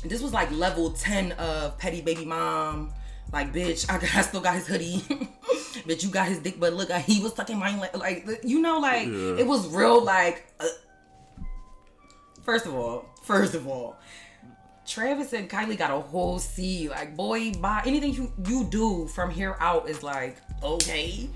this 0.04 0.22
was 0.22 0.32
like 0.32 0.50
level 0.50 0.90
10 0.90 1.32
of 1.32 1.78
petty 1.78 2.00
baby 2.00 2.24
mom. 2.24 2.92
Like, 3.32 3.52
bitch, 3.52 3.88
I, 3.88 3.98
got, 3.98 4.14
I 4.14 4.22
still 4.22 4.40
got 4.40 4.54
his 4.54 4.66
hoodie. 4.66 5.02
bitch, 5.86 6.02
you 6.04 6.10
got 6.10 6.28
his 6.28 6.38
dick, 6.38 6.58
but 6.58 6.72
look, 6.72 6.90
he 6.92 7.22
was 7.22 7.34
sucking 7.34 7.58
mine. 7.58 7.78
Like, 7.78 7.96
like 7.96 8.40
you 8.44 8.60
know, 8.60 8.78
like, 8.78 9.06
Yeah. 9.06 9.36
it 9.38 9.46
was 9.46 9.66
real, 9.68 10.02
like, 10.02 10.46
uh, 10.60 10.66
first 12.42 12.66
of 12.66 12.74
all, 12.74 13.04
first 13.22 13.54
of 13.54 13.66
all, 13.66 13.96
Travis 14.86 15.32
and 15.32 15.48
Kylie 15.48 15.78
got 15.78 15.90
a 15.90 16.00
whole 16.00 16.38
C. 16.38 16.88
Like, 16.88 17.16
boy, 17.16 17.52
bye. 17.52 17.82
Anything 17.86 18.12
you, 18.14 18.32
you 18.46 18.64
do 18.64 19.06
from 19.08 19.30
here 19.30 19.56
out 19.60 19.88
is 19.88 20.02
like, 20.02 20.36
okay. 20.62 21.28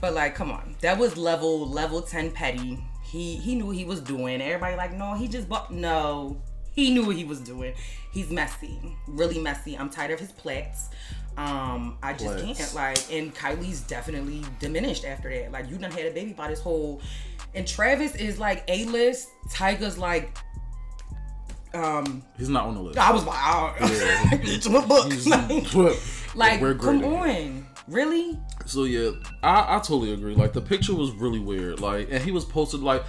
But 0.00 0.14
like, 0.14 0.34
come 0.34 0.50
on. 0.52 0.76
That 0.80 0.96
was 0.98 1.16
level, 1.16 1.68
level 1.68 2.02
10 2.02 2.30
petty. 2.30 2.82
He 3.02 3.36
he 3.36 3.56
knew 3.56 3.66
what 3.66 3.76
he 3.76 3.84
was 3.84 4.00
doing. 4.00 4.40
Everybody 4.40 4.76
like, 4.76 4.92
no, 4.96 5.14
he 5.14 5.26
just 5.26 5.48
bought 5.48 5.72
no. 5.72 6.40
He 6.72 6.92
knew 6.92 7.04
what 7.04 7.16
he 7.16 7.24
was 7.24 7.40
doing. 7.40 7.74
He's 8.12 8.30
messy. 8.30 8.78
Really 9.08 9.40
messy. 9.40 9.76
I'm 9.76 9.90
tired 9.90 10.12
of 10.12 10.20
his 10.20 10.30
plats. 10.30 10.88
Um, 11.36 11.96
I 12.02 12.12
just 12.12 12.24
Plats. 12.36 12.58
can't 12.58 12.74
like 12.74 13.12
and 13.12 13.34
Kylie's 13.34 13.80
definitely 13.82 14.42
diminished 14.58 15.04
after 15.04 15.30
that. 15.30 15.52
Like 15.52 15.70
you 15.70 15.78
done 15.78 15.90
had 15.90 16.06
a 16.06 16.10
baby 16.10 16.32
by 16.32 16.48
this 16.48 16.60
whole 16.60 17.00
and 17.54 17.66
Travis 17.66 18.14
is 18.16 18.38
like 18.38 18.64
A 18.68 18.84
list. 18.86 19.28
Tyga's 19.50 19.96
like 19.96 20.36
um 21.72 22.22
He's 22.36 22.48
not 22.48 22.66
on 22.66 22.74
the 22.74 22.80
list. 22.80 22.98
I 22.98 23.12
was 23.12 23.24
like, 23.24 23.80
Yeah. 24.60 24.86
book? 24.86 25.96
Like, 26.34 26.34
like, 26.34 26.60
we're 26.60 26.74
come 26.74 27.04
on, 27.04 27.66
really? 27.88 28.38
So 28.66 28.84
yeah, 28.84 29.10
I, 29.42 29.76
I 29.76 29.78
totally 29.78 30.12
agree. 30.12 30.34
Like 30.34 30.52
the 30.52 30.60
picture 30.60 30.94
was 30.94 31.10
really 31.12 31.40
weird. 31.40 31.80
Like, 31.80 32.08
and 32.10 32.22
he 32.22 32.30
was 32.32 32.44
posted 32.44 32.80
like 32.80 33.04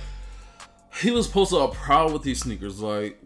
he 1.01 1.11
was 1.11 1.27
posted 1.27 1.59
up 1.59 1.73
proud 1.73 2.13
with 2.13 2.23
these 2.23 2.39
sneakers. 2.39 2.81
Like, 2.81 3.19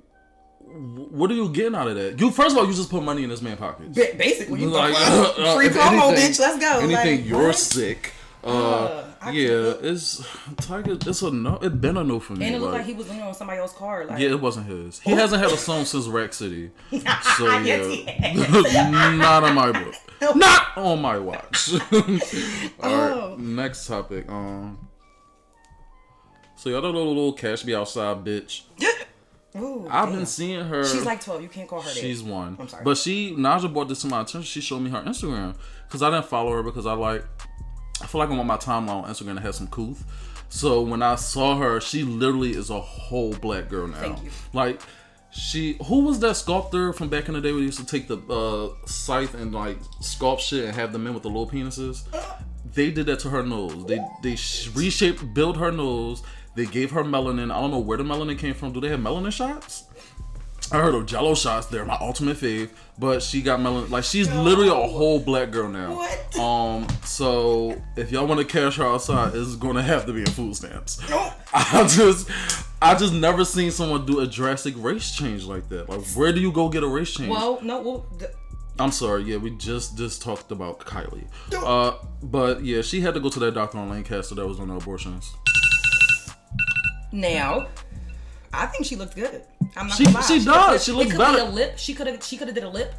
what 0.75 1.31
are 1.31 1.33
you 1.33 1.49
getting 1.49 1.75
out 1.75 1.87
of 1.87 1.95
that? 1.95 2.19
You 2.19 2.31
first 2.31 2.51
of 2.55 2.57
all, 2.61 2.67
you 2.67 2.73
just 2.73 2.89
put 2.89 3.01
money 3.03 3.23
in 3.23 3.29
this 3.29 3.41
man's 3.41 3.59
pocket. 3.59 3.93
Ba- 3.93 4.15
Basically, 4.17 4.61
you 4.61 4.69
Like, 4.69 4.93
like, 4.93 5.03
uh, 5.39 5.55
free 5.55 5.67
if 5.67 5.73
promo, 5.75 6.09
anything- 6.11 6.31
bitch. 6.31 6.39
Let's 6.39 6.59
go. 6.59 6.79
Anything, 6.79 7.17
Like, 7.21 7.25
you're 7.25 7.47
what? 7.47 7.55
sick. 7.55 8.13
Uh, 8.43 9.01
Uh, 9.21 9.31
yeah, 9.31 9.73
it's 9.81 10.21
Tyga. 10.57 11.07
It's 11.07 11.23
a 11.23 11.31
no. 11.31 11.55
It 11.57 11.81
been 11.81 11.97
a 11.97 12.03
no 12.03 12.19
for 12.19 12.33
me. 12.33 12.45
And 12.45 12.55
it 12.55 12.59
looked 12.59 12.73
like, 12.73 12.81
like 12.81 12.87
he 12.87 12.93
was 12.93 13.09
leaning 13.09 13.23
on 13.23 13.33
somebody 13.33 13.59
else's 13.59 13.75
car. 13.75 14.05
Like, 14.05 14.19
yeah, 14.19 14.29
it 14.29 14.39
wasn't 14.39 14.67
his. 14.67 14.99
He 14.99 15.11
hasn't 15.13 15.41
had 15.41 15.51
a 15.51 15.57
song 15.57 15.83
since 15.91 16.05
Rack 16.05 16.31
City. 16.33 16.69
So 17.37 17.47
yeah, 17.61 19.11
not 19.15 19.43
on 19.43 19.55
my 19.55 19.71
book. 19.71 19.95
Not 20.35 20.77
on 20.77 21.01
my 21.01 21.17
watch. 21.17 21.71
All 21.91 21.99
right, 22.01 22.21
Oh. 22.83 23.35
next 23.39 23.87
topic. 23.87 24.29
Um, 24.29 24.77
so 26.55 26.69
y'all 26.69 26.81
don't 26.81 26.93
know 26.93 27.03
the 27.03 27.09
little 27.09 27.33
cash 27.33 27.65
me 27.65 27.73
outside 27.73 28.23
bitch. 28.23 28.61
Ooh, 29.57 29.87
I've 29.89 30.09
damn. 30.09 30.17
been 30.17 30.25
seeing 30.25 30.65
her. 30.65 30.83
She's 30.85 31.05
like 31.05 31.21
12. 31.21 31.41
You 31.41 31.47
can't 31.49 31.67
call 31.69 31.81
her 31.81 31.89
that. 31.89 31.97
She's 31.97 32.21
one. 32.21 32.57
I'm 32.59 32.67
sorry. 32.67 32.83
But 32.83 32.97
she 32.97 33.33
Naja 33.35 33.71
brought 33.71 33.87
this 33.87 34.01
to 34.01 34.07
my 34.07 34.21
attention. 34.21 34.43
She 34.43 34.61
showed 34.61 34.79
me 34.79 34.89
her 34.89 35.01
Instagram 35.01 35.55
because 35.87 36.01
I 36.01 36.09
didn't 36.09 36.25
follow 36.25 36.51
her 36.51 36.63
because 36.63 36.85
I 36.85 36.93
like 36.93 37.23
I 38.01 38.07
feel 38.07 38.19
like 38.19 38.29
I 38.29 38.33
want 38.33 38.47
my 38.47 38.57
timeline 38.57 39.03
on 39.03 39.09
Instagram 39.09 39.35
to 39.35 39.41
have 39.41 39.55
some 39.55 39.67
couth. 39.67 40.03
So 40.49 40.81
when 40.81 41.01
I 41.01 41.15
saw 41.15 41.57
her, 41.57 41.79
she 41.81 42.03
literally 42.03 42.51
is 42.51 42.69
a 42.69 42.79
whole 42.79 43.33
black 43.33 43.69
girl 43.69 43.87
now. 43.87 43.97
Thank 43.99 44.23
you. 44.23 44.29
Like 44.53 44.81
she 45.31 45.77
who 45.85 46.01
was 46.05 46.19
that 46.19 46.35
sculptor 46.35 46.93
from 46.93 47.09
back 47.09 47.27
in 47.27 47.33
the 47.33 47.41
day 47.41 47.51
where 47.51 47.59
they 47.59 47.65
used 47.65 47.79
to 47.79 47.85
take 47.85 48.07
the 48.07 48.17
uh 48.29 48.87
scythe 48.87 49.33
and 49.33 49.53
like 49.53 49.79
sculpt 50.01 50.39
shit 50.39 50.65
and 50.65 50.75
have 50.75 50.91
the 50.93 50.99
men 50.99 51.13
with 51.13 51.23
the 51.23 51.29
little 51.29 51.49
penises? 51.49 52.03
They 52.73 52.91
did 52.91 53.05
that 53.05 53.19
to 53.19 53.29
her 53.29 53.43
nose. 53.43 53.85
They 53.85 54.05
they 54.21 54.35
sh- 54.35 54.69
reshaped, 54.75 55.33
built 55.33 55.55
her 55.57 55.71
nose. 55.71 56.23
They 56.55 56.65
gave 56.65 56.91
her 56.91 57.03
melanin. 57.03 57.51
I 57.51 57.59
don't 57.59 57.71
know 57.71 57.79
where 57.79 57.97
the 57.97 58.03
melanin 58.03 58.37
came 58.39 58.53
from. 58.53 58.71
Do 58.71 58.79
they 58.81 58.89
have 58.89 58.99
melanin 58.99 59.31
shots? 59.31 59.85
I 60.71 60.77
heard 60.81 60.95
of 60.95 61.05
Jello 61.05 61.35
shots. 61.35 61.67
They're 61.67 61.85
my 61.85 61.97
ultimate 62.01 62.37
fave, 62.37 62.69
but 62.97 63.21
she 63.21 63.41
got 63.41 63.61
melon. 63.61 63.89
Like 63.91 64.03
she's 64.03 64.31
literally 64.33 64.69
a 64.69 64.73
whole 64.73 65.19
black 65.19 65.51
girl 65.51 65.69
now. 65.69 65.95
What? 65.95 66.39
Um. 66.39 66.87
So 67.03 67.79
if 67.95 68.11
y'all 68.11 68.25
want 68.25 68.39
to 68.39 68.45
cash 68.45 68.77
her 68.77 68.83
outside, 68.85 69.35
it's 69.35 69.55
gonna 69.55 69.83
have 69.83 70.05
to 70.07 70.13
be 70.13 70.21
in 70.21 70.27
food 70.27 70.55
stamps. 70.55 71.07
No. 71.07 71.31
I 71.53 71.87
just, 71.87 72.29
I 72.81 72.95
just 72.95 73.13
never 73.13 73.45
seen 73.45 73.69
someone 73.69 74.05
do 74.05 74.21
a 74.21 74.27
drastic 74.27 74.73
race 74.77 75.15
change 75.15 75.45
like 75.45 75.69
that. 75.69 75.87
Like, 75.87 76.01
where 76.15 76.33
do 76.33 76.41
you 76.41 76.51
go 76.51 76.67
get 76.67 76.83
a 76.83 76.87
race 76.87 77.13
change? 77.13 77.29
Well, 77.29 77.59
no, 77.61 77.81
well, 77.81 78.05
th- 78.17 78.31
I'm 78.79 78.91
sorry. 78.91 79.23
Yeah, 79.23 79.37
we 79.37 79.51
just 79.51 79.97
just 79.97 80.21
talked 80.21 80.51
about 80.51 80.79
Kylie. 80.79 81.27
Uh, 81.53 81.97
but 82.23 82.63
yeah, 82.63 82.81
she 82.81 83.01
had 83.01 83.13
to 83.13 83.19
go 83.19 83.29
to 83.29 83.39
that 83.39 83.53
doctor 83.53 83.77
on 83.77 83.89
Lancaster 83.89 84.33
that 84.35 84.47
was 84.47 84.59
on 84.59 84.69
the 84.69 84.75
abortions. 84.75 85.33
Now, 87.15 87.67
I 88.53 88.65
think 88.67 88.85
she 88.85 88.95
looked 88.95 89.15
good. 89.15 89.41
I'm 89.75 89.87
not 89.87 89.97
She- 89.97 90.05
gonna 90.05 90.15
lie. 90.17 90.21
she 90.21 90.33
could've 90.39 90.45
does. 90.45 90.83
She 90.83 90.91
looks 90.91 91.17
better. 91.17 91.37
been 91.37 91.47
A 91.47 91.51
lip. 91.51 91.73
She 91.77 91.93
could 91.93 92.07
have. 92.07 92.23
She 92.23 92.37
could 92.37 92.47
have 92.47 92.55
did 92.55 92.63
a 92.63 92.69
lip. 92.69 92.93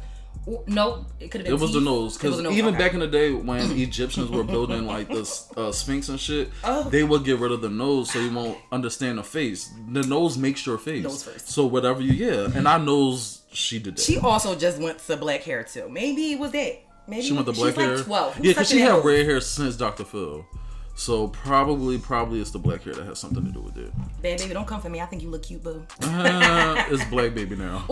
No, 0.65 1.05
it 1.19 1.29
could 1.29 1.41
have 1.41 1.45
been. 1.45 1.55
It 1.55 1.59
was 1.59 1.73
the 1.73 1.81
nose 1.81 2.13
because 2.15 2.29
was 2.31 2.37
the 2.37 2.43
nose, 2.43 2.53
even 2.57 2.75
okay. 2.75 2.83
back 2.85 2.93
in 2.93 3.01
the 3.01 3.07
day 3.07 3.33
when 3.33 3.59
Egyptians 3.79 4.29
were 4.29 4.45
building 4.45 4.85
like 4.87 5.09
the 5.09 5.21
uh, 5.57 5.71
Sphinx 5.73 6.07
and 6.07 6.17
shit, 6.19 6.49
Oh. 6.63 6.83
they 6.83 7.03
would 7.03 7.25
get 7.25 7.39
rid 7.39 7.51
of 7.51 7.59
the 7.61 7.69
nose 7.69 8.11
so 8.11 8.19
you 8.19 8.31
won't 8.33 8.57
understand 8.71 9.17
the 9.17 9.23
face. 9.23 9.69
The 9.91 10.03
nose 10.03 10.37
makes 10.37 10.65
your 10.65 10.77
face. 10.77 11.03
Nose 11.03 11.23
first. 11.23 11.49
So 11.49 11.65
whatever 11.65 12.01
you 12.01 12.13
yeah, 12.13 12.47
and 12.55 12.65
I 12.67 12.77
knows 12.77 13.41
she 13.51 13.79
did 13.79 13.97
that. 13.97 14.01
She 14.01 14.19
also 14.19 14.55
just 14.55 14.79
went 14.81 14.99
to 14.99 15.17
black 15.17 15.41
hair 15.43 15.63
too. 15.63 15.89
Maybe 15.89 16.31
it 16.33 16.39
was 16.39 16.51
that. 16.53 16.79
Maybe 17.09 17.23
She 17.23 17.33
went 17.33 17.45
to 17.47 17.53
she's 17.53 17.63
black 17.63 17.75
hair. 17.75 17.95
Like 17.97 18.05
Twelve. 18.05 18.35
Who's 18.35 18.45
yeah, 18.45 18.51
because 18.51 18.69
she 18.69 18.79
had 18.79 19.03
red 19.03 19.25
hair 19.25 19.41
since 19.41 19.75
Dr. 19.75 20.05
Phil. 20.05 20.45
So 20.97 21.27
probably, 21.27 21.99
probably 21.99 22.41
it's 22.41 22.49
the 22.49 22.57
black 22.57 22.81
hair 22.81 22.95
that 22.95 23.05
has 23.05 23.19
something 23.19 23.45
to 23.45 23.51
do 23.51 23.61
with 23.61 23.77
it. 23.77 23.93
Bad 24.23 24.39
baby, 24.39 24.51
don't 24.51 24.65
come 24.65 24.81
for 24.81 24.89
me. 24.89 24.99
I 24.99 25.05
think 25.05 25.21
you 25.21 25.29
look 25.29 25.43
cute, 25.43 25.63
boo. 25.63 25.85
Uh, 26.01 26.83
it's 26.89 27.05
black 27.05 27.35
baby 27.35 27.55
now. 27.55 27.85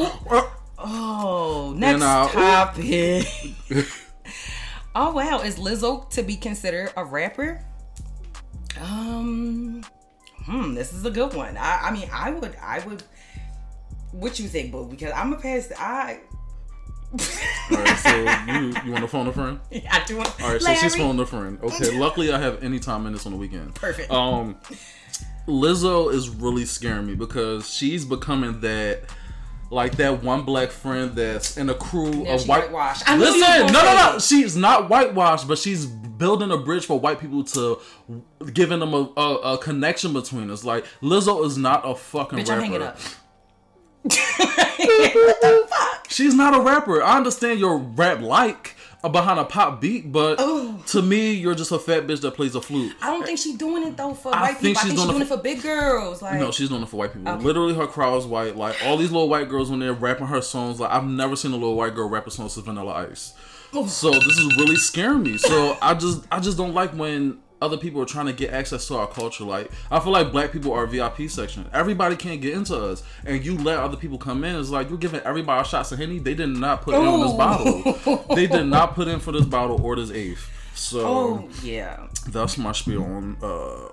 Oh, 0.79 1.71
next 1.77 2.01
topic. 2.01 3.27
oh 4.95 5.13
wow, 5.13 5.39
is 5.41 5.59
Lizzo 5.59 6.09
to 6.09 6.24
be 6.24 6.35
considered 6.35 6.93
a 6.97 7.05
rapper? 7.05 7.63
Um, 8.81 9.83
hmm, 10.43 10.74
this 10.74 10.91
is 10.91 11.05
a 11.05 11.12
good 11.12 11.35
one. 11.35 11.57
I, 11.57 11.81
I 11.83 11.91
mean, 11.91 12.09
I 12.12 12.31
would, 12.31 12.55
I 12.59 12.79
would. 12.88 13.03
What 14.13 14.39
you 14.39 14.47
think, 14.47 14.71
boo? 14.71 14.88
Because 14.88 15.12
I'm 15.12 15.31
a 15.31 15.38
pass. 15.38 15.71
I. 15.77 16.21
All 17.71 17.77
right, 17.77 17.97
so 17.97 18.15
you 18.51 18.74
you 18.85 18.91
want 18.91 19.03
to 19.03 19.07
phone 19.07 19.27
a 19.27 19.31
friend? 19.31 19.59
Yeah, 19.71 19.89
I 19.91 20.03
do 20.05 20.17
want. 20.17 20.41
All 20.41 20.51
right, 20.51 20.62
so 20.62 20.74
she's 20.75 20.95
phoning 20.95 21.19
a 21.21 21.25
friend. 21.25 21.59
Okay, 21.63 21.97
luckily 22.00 22.31
I 22.31 22.39
have 22.39 22.63
any 22.63 22.79
time 22.79 23.05
in 23.07 23.13
this 23.13 23.25
on 23.25 23.31
the 23.31 23.38
weekend. 23.38 23.75
Perfect. 23.75 24.12
Um, 24.12 24.57
Lizzo 25.47 26.12
is 26.13 26.29
really 26.29 26.65
scaring 26.65 27.05
me 27.07 27.15
because 27.15 27.69
she's 27.69 28.03
becoming 28.03 28.59
that, 28.62 29.03
like 29.71 29.95
that 29.97 30.24
one 30.24 30.41
black 30.43 30.71
friend 30.71 31.13
that's 31.15 31.55
in 31.57 31.69
a 31.69 31.74
crew 31.75 32.12
Yeah, 32.24 32.33
of 32.33 32.47
white. 32.47 32.63
whitewashed. 32.63 33.03
I 33.09 33.15
knew 33.17 33.25
you 33.25 33.31
was 33.31 33.39
Listen, 33.41 33.67
no, 33.74 33.83
no, 33.83 34.12
no. 34.13 34.19
She's 34.19 34.57
not 34.57 34.89
whitewashed, 34.89 35.47
but 35.47 35.57
she's 35.57 35.85
building 35.85 36.51
a 36.51 36.57
bridge 36.57 36.85
for 36.85 37.00
white 37.00 37.19
people 37.19 37.43
to 37.43 37.79
giving 38.53 38.79
them 38.79 38.93
a, 38.93 39.12
a, 39.17 39.35
a 39.53 39.57
connection 39.59 40.13
between 40.13 40.50
us. 40.50 40.63
Like 40.63 40.85
Lizzo 41.01 41.45
is 41.45 41.57
not 41.57 41.88
a 41.88 41.95
fucking 41.95 42.39
Bitch, 42.39 42.50
rapper. 42.50 42.95
I'm 46.19 46.29
hanging 46.29 46.39
up. 46.39 46.45
what 46.45 46.55
the 46.55 46.55
fuck? 46.55 46.55
She's 46.55 46.55
not 46.55 46.55
a 46.55 46.62
rapper. 46.62 47.03
I 47.03 47.17
understand 47.17 47.60
your 47.60 47.77
rap 47.77 48.22
like 48.22 48.75
uh, 49.03 49.10
behind 49.10 49.39
a 49.39 49.45
pop 49.45 49.81
beat, 49.81 50.12
but 50.12 50.39
Ooh. 50.41 50.79
to 50.88 51.01
me, 51.01 51.34
you're 51.34 51.55
just 51.55 51.72
a 51.72 51.79
fat 51.79 52.07
bitch 52.07 52.22
that 52.22 52.31
plays 52.31 52.55
a 52.55 52.62
flute. 52.62 52.95
I 53.01 53.12
don't 53.12 53.25
think 53.25 53.38
she's 53.38 53.57
doing 53.57 53.84
it 53.86 53.98
though 53.98 54.13
for 54.13 54.34
I 54.34 54.41
white 54.41 54.57
think 54.57 54.77
people. 54.77 54.79
I 54.79 54.81
she's 54.81 54.81
think 54.81 54.91
she's 54.91 54.95
doing 54.95 55.10
doing 55.10 55.22
it 55.22 55.25
it 55.25 55.27
for 55.27 55.43
big 55.43 55.62
girls. 55.62 56.22
Like, 56.22 56.39
No, 56.39 56.51
she's 56.51 56.69
doing 56.69 56.81
it 56.84 56.89
for 56.89 56.98
white 56.98 57.13
people. 57.13 57.27
Okay. 57.31 57.43
Literally, 57.43 57.74
her 57.75 57.88
crowd 57.88 58.17
is 58.17 58.25
white. 58.25 58.55
Like 58.55 58.75
all 58.86 58.98
these 58.98 59.12
little 59.12 59.29
white 59.29 59.50
girls 59.50 59.69
when 59.69 59.79
they're 59.79 59.93
rapping 59.93 60.27
her 60.27 60.41
songs. 60.41 60.79
Like 60.79 60.91
I've 60.91 61.05
never 61.05 61.36
seen 61.36 61.51
a 61.51 61.55
little 61.55 61.75
white 61.75 61.93
girl 61.95 62.10
rap 62.10 62.25
a 62.27 62.31
song 62.31 62.50
since 62.50 62.65
Vanilla 62.65 62.93
Ice. 63.10 63.34
So 63.88 64.10
this 64.12 64.38
is 64.38 64.55
really 64.57 64.77
scaring 64.77 65.24
me. 65.24 65.38
So 65.38 65.77
I 65.81 65.93
just, 65.95 66.25
I 66.31 66.39
just 66.39 66.55
don't 66.57 66.74
like 66.74 66.91
when 66.91 67.39
other 67.62 67.77
people 67.77 68.01
are 68.01 68.05
trying 68.05 68.25
to 68.27 68.33
get 68.33 68.51
access 68.51 68.88
to 68.88 68.95
our 68.95 69.07
culture. 69.07 69.43
Like 69.43 69.71
I 69.89 70.00
feel 70.00 70.12
like 70.12 70.31
black 70.31 70.51
people 70.51 70.74
are 70.74 70.83
a 70.83 70.88
VIP 70.88 71.29
section. 71.29 71.69
Everybody 71.74 72.15
can't 72.15 72.41
get 72.41 72.53
into 72.53 72.75
us, 72.75 73.03
and 73.25 73.43
you 73.43 73.57
let 73.57 73.79
other 73.79 73.97
people 73.97 74.17
come 74.17 74.43
in. 74.43 74.55
It's 74.55 74.69
like 74.69 74.89
you're 74.89 74.97
giving 74.97 75.21
everybody 75.21 75.67
shots 75.67 75.91
of 75.91 76.00
henny. 76.00 76.19
They 76.19 76.33
did 76.33 76.50
not 76.50 76.81
put 76.81 76.95
in 76.95 77.01
on 77.01 77.21
this 77.21 77.33
bottle. 77.33 78.25
They 78.35 78.47
did 78.47 78.65
not 78.65 78.95
put 78.95 79.07
in 79.07 79.19
for 79.19 79.31
this 79.31 79.45
bottle 79.45 79.81
or 79.81 79.95
this 79.95 80.12
eighth. 80.12 80.51
So 80.75 81.00
oh 81.05 81.50
yeah. 81.63 82.07
that's 82.27 82.57
my 82.57 82.74
spiel 82.74 83.03
on 83.03 83.38
uh, 83.41 83.88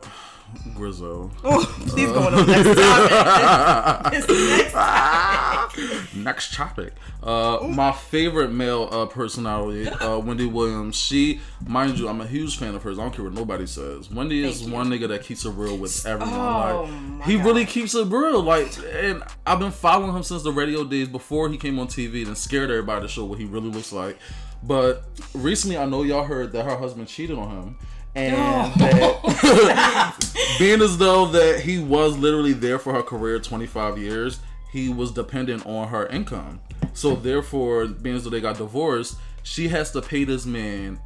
Grizzo. 0.75 1.30
Oh, 1.44 1.64
please 1.88 2.11
go 2.12 2.21
on 2.21 2.32
to 2.32 2.42
the 2.44 2.52
next 2.52 2.75
topic. 2.78 4.12
This 4.12 4.73
next 4.73 6.14
Next 6.14 6.54
topic. 6.54 6.92
Uh, 7.23 7.59
my 7.68 7.92
favorite 7.92 8.50
male 8.52 8.88
uh, 8.90 9.06
personality, 9.06 9.88
uh, 9.88 10.18
Wendy 10.18 10.47
Williams. 10.47 10.97
She, 10.97 11.40
mind 11.66 11.99
you, 11.99 12.09
I'm 12.09 12.21
a 12.21 12.26
huge 12.26 12.59
fan 12.59 12.75
of 12.75 12.82
hers. 12.82 12.99
I 12.99 13.02
don't 13.02 13.14
care 13.14 13.25
what 13.25 13.35
nobody 13.35 13.66
says. 13.66 14.11
Wendy 14.11 14.44
is 14.44 14.62
you. 14.62 14.73
one 14.73 14.88
nigga 14.88 15.09
that 15.09 15.23
keeps 15.23 15.44
it 15.44 15.50
real 15.50 15.76
with 15.76 16.04
everyone. 16.06 16.35
Oh, 16.35 16.88
like 17.18 17.28
he 17.28 17.37
God. 17.37 17.47
really 17.47 17.64
keeps 17.64 17.94
it 17.94 18.06
real. 18.09 18.42
Like, 18.42 18.76
and 18.92 19.23
I've 19.47 19.59
been 19.59 19.71
following 19.73 20.14
him 20.14 20.23
since 20.23 20.42
the 20.42 20.52
radio 20.52 20.85
days 20.85 21.09
before 21.09 21.49
he 21.49 21.56
came 21.56 21.78
on 21.78 21.87
TV 21.88 22.26
and 22.26 22.37
scared 22.37 22.71
everybody 22.71 23.02
to 23.02 23.09
show 23.09 23.25
what 23.25 23.38
he 23.38 23.44
really 23.44 23.71
looks 23.71 23.92
like. 23.92 24.18
But 24.62 25.04
recently, 25.35 25.76
I 25.78 25.87
know 25.87 26.02
y'all 26.02 26.25
heard 26.25 26.52
that 26.52 26.64
her 26.64 26.76
husband 26.76 27.09
cheated 27.09 27.38
on 27.38 27.50
him. 27.50 27.78
And 28.14 28.37
oh. 28.37 28.73
that 28.78 30.57
being 30.59 30.83
as 30.83 30.99
though 30.99 31.26
that 31.26 31.61
he 31.61 31.78
was 31.78 32.16
literally 32.19 32.52
there 32.52 32.78
for 32.78 32.92
her 32.92 33.02
career 33.02 33.38
25 33.40 33.97
years 33.99 34.40
he 34.71 34.88
was 34.88 35.12
dependent 35.12 35.64
on 35.66 35.88
her 35.88 36.07
income 36.07 36.61
So 36.95 37.14
therefore, 37.14 37.87
being 37.87 38.16
as 38.16 38.25
though 38.25 38.31
they 38.31 38.40
got 38.40 38.59
divorced, 38.59 39.16
she 39.42 39.69
has 39.69 39.90
to 39.92 40.02
pay 40.02 40.25
this 40.25 40.47
man 40.47 41.00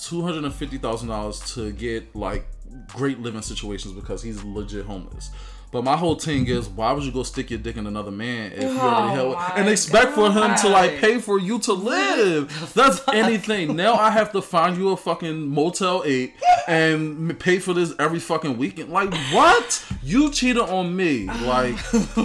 two 0.00 0.22
hundred 0.22 0.44
and 0.44 0.54
fifty 0.54 0.78
thousand 0.78 1.08
dollars 1.08 1.40
to 1.54 1.72
get 1.72 2.14
like 2.14 2.46
great 2.88 3.20
living 3.20 3.42
situations 3.42 3.94
because 3.94 4.22
he's 4.22 4.42
legit 4.42 4.84
homeless. 4.84 5.30
But 5.74 5.82
my 5.82 5.96
whole 5.96 6.14
thing 6.14 6.46
is, 6.46 6.68
why 6.68 6.92
would 6.92 7.02
you 7.02 7.10
go 7.10 7.24
stick 7.24 7.50
your 7.50 7.58
dick 7.58 7.76
in 7.76 7.88
another 7.88 8.12
man 8.12 8.52
if 8.52 8.62
you 8.62 8.78
already 8.78 9.20
Oh 9.20 9.34
have 9.34 9.58
and 9.58 9.68
expect 9.68 10.12
for 10.12 10.30
him 10.30 10.54
to 10.58 10.68
like 10.68 11.00
pay 11.00 11.18
for 11.18 11.40
you 11.40 11.58
to 11.58 11.72
live? 11.72 12.72
That's 12.74 13.02
anything. 13.12 13.74
Now 13.74 13.94
I 13.94 14.12
have 14.12 14.30
to 14.34 14.40
find 14.40 14.76
you 14.76 14.90
a 14.90 14.96
fucking 14.96 15.48
Motel 15.48 16.04
Eight 16.06 16.34
and 16.68 17.36
pay 17.40 17.58
for 17.58 17.74
this 17.74 17.92
every 17.98 18.20
fucking 18.20 18.56
weekend. 18.56 18.90
Like 18.90 19.12
what? 19.32 19.84
You 20.00 20.30
cheated 20.30 20.62
on 20.62 20.94
me. 20.94 21.26
Like 21.26 21.74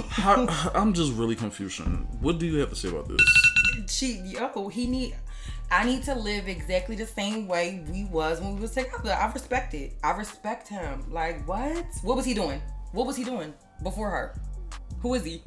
how, 0.10 0.46
I'm 0.76 0.94
just 0.94 1.14
really 1.14 1.36
confused. 1.36 1.82
What 2.22 2.38
do 2.38 2.46
you 2.46 2.60
have 2.60 2.70
to 2.70 2.76
say 2.76 2.90
about 2.90 3.08
this? 3.08 3.20
she 3.90 4.22
yo 4.26 4.68
he 4.68 4.86
need 4.86 5.16
I 5.72 5.86
need 5.86 6.04
to 6.04 6.14
live 6.14 6.48
exactly 6.48 6.96
the 6.96 7.08
same 7.08 7.48
way 7.48 7.84
we 7.92 8.04
was 8.06 8.42
when 8.42 8.58
we 8.58 8.62
was 8.62 8.74
together. 8.74 9.12
I 9.12 9.32
respect 9.32 9.74
it. 9.74 9.98
I 10.04 10.12
respect 10.12 10.68
him. 10.68 11.12
Like 11.12 11.48
what? 11.48 11.88
What 12.04 12.16
was 12.16 12.28
he 12.28 12.36
doing? 12.36 12.62
What 12.92 13.06
was 13.08 13.16
he 13.16 13.24
doing 13.24 13.54
before 13.84 14.10
her? 14.10 14.36
Who 15.02 15.14
is 15.14 15.24
he? 15.24 15.44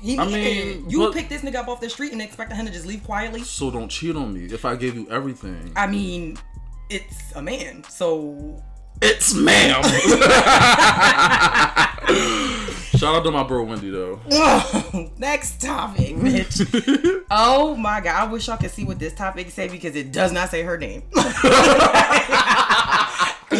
He, 0.00 0.18
I 0.18 0.26
mean, 0.26 0.88
you 0.90 0.98
but- 0.98 1.14
picked 1.14 1.30
this 1.30 1.40
nigga 1.42 1.54
up 1.56 1.68
off 1.68 1.80
the 1.80 1.88
street 1.88 2.12
and 2.12 2.20
expected 2.20 2.56
him 2.56 2.66
to 2.66 2.72
just 2.72 2.84
leave 2.86 3.02
quietly. 3.04 3.40
So 3.42 3.70
don't 3.70 3.88
cheat 3.88 4.14
on 4.16 4.34
me 4.34 4.44
if 4.52 4.64
I 4.66 4.76
gave 4.76 4.94
you 4.96 5.08
everything. 5.10 5.72
I 5.76 5.86
mean, 5.86 6.36
it's 6.90 7.32
a 7.34 7.40
man, 7.42 7.82
so 7.88 8.62
It's 9.00 9.32
ma'am. 9.34 9.82
Shout 12.98 13.16
out 13.16 13.24
to 13.24 13.30
my 13.32 13.42
bro 13.42 13.64
Wendy 13.64 13.90
though. 13.90 14.20
next 15.18 15.60
topic, 15.62 16.14
bitch. 16.16 17.24
oh 17.30 17.74
my 17.74 18.00
god, 18.00 18.28
I 18.28 18.30
wish 18.30 18.46
y'all 18.46 18.56
could 18.58 18.70
see 18.70 18.84
what 18.84 18.98
this 18.98 19.14
topic 19.14 19.50
say 19.50 19.68
because 19.68 19.96
it 19.96 20.12
does 20.12 20.30
not 20.32 20.50
say 20.50 20.62
her 20.62 20.76
name. 20.78 21.02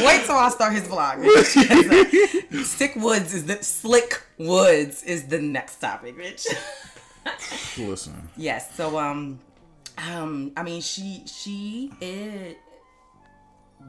Wait 0.02 0.24
till 0.24 0.36
I 0.36 0.48
start 0.50 0.72
his 0.72 0.84
vlog. 0.84 1.24
Stick 2.64 2.96
Woods 2.96 3.34
is 3.34 3.46
the 3.46 3.62
Slick 3.62 4.22
Woods 4.38 5.02
is 5.02 5.26
the 5.26 5.38
next 5.40 5.76
topic, 5.76 6.16
bitch. 6.16 6.46
Listen, 7.78 8.28
yes, 8.36 8.74
so 8.74 8.98
um, 8.98 9.38
um, 9.98 10.52
I 10.56 10.62
mean 10.62 10.80
she 10.80 11.22
she 11.26 11.90
is. 12.00 12.56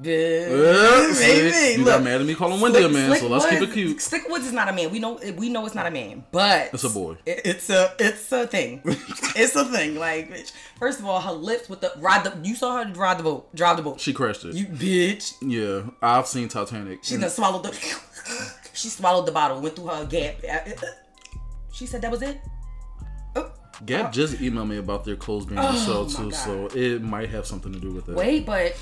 Yeah, 0.03 1.11
see, 1.13 1.71
you 1.73 1.77
look. 1.79 1.87
got 1.87 2.03
mad 2.03 2.19
at 2.19 2.27
me 2.27 2.35
calling 2.35 2.59
Wendy 2.59 2.83
a 2.83 2.89
man, 2.89 3.15
so 3.17 3.27
let's 3.27 3.45
keep 3.45 3.61
it 3.61 3.71
cute. 3.71 4.01
Slick 4.01 4.27
Woods 4.27 4.45
is 4.45 4.51
not 4.53 4.67
a 4.67 4.73
man. 4.73 4.91
We 4.91 4.99
know 4.99 5.19
we 5.37 5.49
know 5.49 5.65
it's 5.65 5.73
not 5.75 5.85
a 5.85 5.91
man, 5.91 6.25
but 6.31 6.69
It's 6.73 6.83
a 6.83 6.89
boy. 6.89 7.17
it- 7.25 7.41
it's 7.45 7.69
a 7.69 7.93
it's 7.97 8.31
a 8.31 8.45
thing. 8.45 8.81
it's 8.85 9.55
a 9.55 9.63
thing. 9.65 9.95
Like, 9.95 10.29
bitch. 10.31 10.51
First 10.79 10.99
of 10.99 11.05
all, 11.05 11.21
her 11.21 11.31
lips 11.31 11.69
with 11.69 11.79
the 11.81 11.93
ride 11.97 12.25
the 12.25 12.37
you 12.47 12.55
saw 12.55 12.83
her 12.83 12.91
drive 12.91 13.17
the 13.17 13.23
boat, 13.23 13.55
drive 13.55 13.77
the 13.77 13.83
boat. 13.83 14.01
She 14.01 14.11
crashed 14.13 14.43
it. 14.43 14.53
you 14.55 14.65
bitch. 14.65 15.33
yeah, 15.41 15.89
I've 16.01 16.27
seen 16.27 16.49
Titanic. 16.49 16.99
She 17.03 17.17
done 17.17 17.29
swallowed 17.29 17.63
the. 17.63 17.71
She 18.73 18.89
swallowed 18.89 19.25
the 19.25 19.31
bottle, 19.31 19.61
went 19.61 19.77
through 19.77 19.87
her 19.87 20.05
gap. 20.05 20.35
She 21.71 21.85
said 21.85 22.01
that 22.01 22.11
was 22.11 22.21
it. 22.21 22.41
Oh, 23.37 23.49
Gap 23.85 24.11
just 24.11 24.35
emailed 24.39 24.67
me 24.67 24.77
about 24.77 25.05
their 25.05 25.15
clothes 25.15 25.45
being 25.45 25.57
on 25.59 25.73
oh 25.73 25.77
sale 25.77 26.05
too, 26.07 26.31
so 26.33 26.65
it 26.75 27.01
might 27.01 27.29
have 27.29 27.45
something 27.45 27.71
to 27.71 27.79
do 27.79 27.91
with 27.91 28.09
it. 28.09 28.15
wait, 28.15 28.45
but 28.45 28.75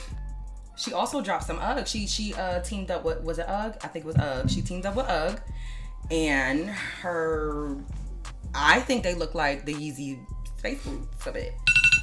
she 0.75 0.93
also 0.93 1.21
dropped 1.21 1.45
some 1.45 1.59
UGG. 1.59 1.87
She 1.87 2.07
she 2.07 2.33
uh 2.33 2.59
teamed 2.61 2.91
up 2.91 3.03
with 3.03 3.21
was 3.23 3.39
it 3.39 3.47
UGG? 3.47 3.77
I 3.83 3.87
think 3.87 4.05
it 4.05 4.07
was 4.07 4.17
UGG. 4.17 4.49
She 4.49 4.61
teamed 4.61 4.85
up 4.85 4.95
with 4.95 5.07
UGG, 5.07 5.41
and 6.11 6.69
her. 6.69 7.77
I 8.55 8.79
think 8.81 9.03
they 9.03 9.15
look 9.15 9.33
like 9.33 9.65
the 9.65 9.73
Yeezy 9.73 10.19
space 10.57 10.85
boots 10.85 11.27
of 11.27 11.35
it. 11.35 11.53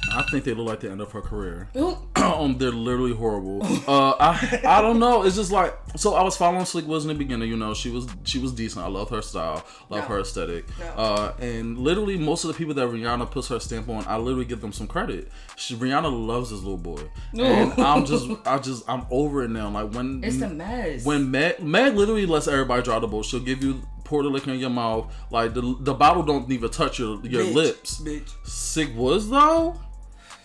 I 0.09 0.23
think 0.23 0.43
they 0.43 0.53
look 0.53 0.67
like 0.67 0.79
the 0.81 0.89
end 0.91 0.99
of 1.01 1.11
her 1.11 1.21
career. 1.21 1.69
Um, 2.21 2.57
they're 2.59 2.71
literally 2.71 3.13
horrible. 3.13 3.61
Uh, 3.87 4.11
I 4.19 4.61
I 4.65 4.81
don't 4.81 4.99
know. 4.99 5.23
It's 5.23 5.35
just 5.35 5.51
like 5.51 5.75
so. 5.95 6.13
I 6.13 6.23
was 6.23 6.37
following 6.37 6.65
Slick 6.65 6.85
Woods 6.87 7.03
in 7.03 7.09
the 7.09 7.15
beginning. 7.15 7.49
You 7.49 7.57
know, 7.57 7.73
she 7.73 7.89
was 7.89 8.07
she 8.23 8.37
was 8.39 8.51
decent. 8.51 8.85
I 8.85 8.89
love 8.89 9.09
her 9.09 9.21
style, 9.23 9.65
love 9.89 10.01
No. 10.01 10.15
her 10.15 10.19
aesthetic. 10.21 10.65
No. 10.79 10.85
Uh, 10.85 11.33
and 11.39 11.77
literally 11.79 12.17
most 12.17 12.43
of 12.43 12.49
the 12.49 12.53
people 12.53 12.73
that 12.75 12.87
Rihanna 12.87 13.29
puts 13.31 13.47
her 13.47 13.59
stamp 13.59 13.89
on, 13.89 14.05
I 14.07 14.17
literally 14.17 14.45
give 14.45 14.61
them 14.61 14.71
some 14.71 14.87
credit. 14.87 15.31
She, 15.55 15.75
Rihanna 15.75 16.27
loves 16.27 16.51
this 16.51 16.59
little 16.59 16.77
boy, 16.77 17.01
and 17.33 17.73
I'm 17.81 18.05
just 18.05 18.29
I 18.45 18.59
just 18.59 18.87
I'm 18.87 19.05
over 19.09 19.43
it 19.43 19.49
now. 19.49 19.69
Like 19.69 19.91
when 19.93 20.23
It's 20.23 20.41
a 20.41 20.49
mess. 20.49 21.03
when 21.05 21.31
Meg 21.31 21.59
Meg 21.61 21.95
literally 21.95 22.25
lets 22.27 22.47
everybody 22.47 22.83
draw 22.83 22.99
the 22.99 23.07
boat. 23.07 23.25
She'll 23.25 23.39
give 23.39 23.63
you 23.63 23.81
pour 24.03 24.21
the 24.23 24.29
liquor 24.29 24.51
in 24.51 24.59
your 24.59 24.69
mouth. 24.69 25.11
Like 25.31 25.53
the 25.55 25.75
the 25.79 25.93
bottle 25.95 26.21
don't 26.23 26.49
even 26.51 26.69
touch 26.69 26.99
your 26.99 27.19
your 27.25 27.43
Bitch, 27.45 27.53
lips. 27.55 28.01
bitch. 28.01 28.29
Sick 28.47 28.89
Woods 28.95 29.27
though, 29.29 29.75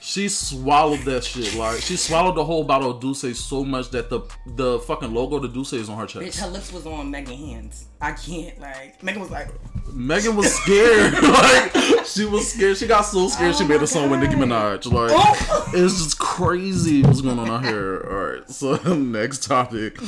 she 0.06 0.28
swallowed 0.28 1.00
that 1.00 1.24
shit. 1.24 1.52
Like 1.56 1.80
she 1.80 1.96
swallowed 1.96 2.36
the 2.36 2.44
whole 2.44 2.62
bottle 2.62 2.92
of 2.92 3.02
D'ussé 3.02 3.34
so 3.34 3.64
much 3.64 3.90
that 3.90 4.08
the 4.08 4.20
the 4.46 4.78
fucking 4.80 5.12
logo 5.12 5.36
of 5.36 5.42
the 5.42 5.48
D'ussé 5.48 5.74
is 5.74 5.88
on 5.88 5.98
her 5.98 6.06
chest. 6.06 6.24
Bitch, 6.24 6.40
her 6.40 6.46
lips 6.48 6.72
was 6.72 6.86
on 6.86 7.10
Megan 7.10 7.36
hands. 7.36 7.86
I 8.00 8.12
can't 8.12 8.56
like 8.60 9.02
Megan 9.02 9.20
was 9.20 9.30
like, 9.32 9.48
Megan 9.92 10.36
was 10.36 10.54
scared. 10.54 11.12
like 11.22 12.06
she 12.06 12.24
was 12.24 12.52
scared. 12.52 12.76
She 12.76 12.86
got 12.86 13.00
so 13.02 13.26
scared 13.26 13.56
she 13.56 13.64
Oh 13.64 13.68
made 13.68 13.82
a 13.82 13.86
song 13.86 14.08
with 14.10 14.20
Nicki 14.20 14.34
Minaj. 14.36 14.86
Like 14.92 15.10
Oh. 15.12 15.70
it's 15.74 16.04
just 16.04 16.18
crazy 16.20 17.02
what's 17.02 17.20
going 17.20 17.40
on 17.40 17.50
out 17.50 17.64
here. 17.64 18.06
All 18.08 18.16
right, 18.34 18.48
so 18.48 18.76
next 18.94 19.42
topic. 19.44 19.98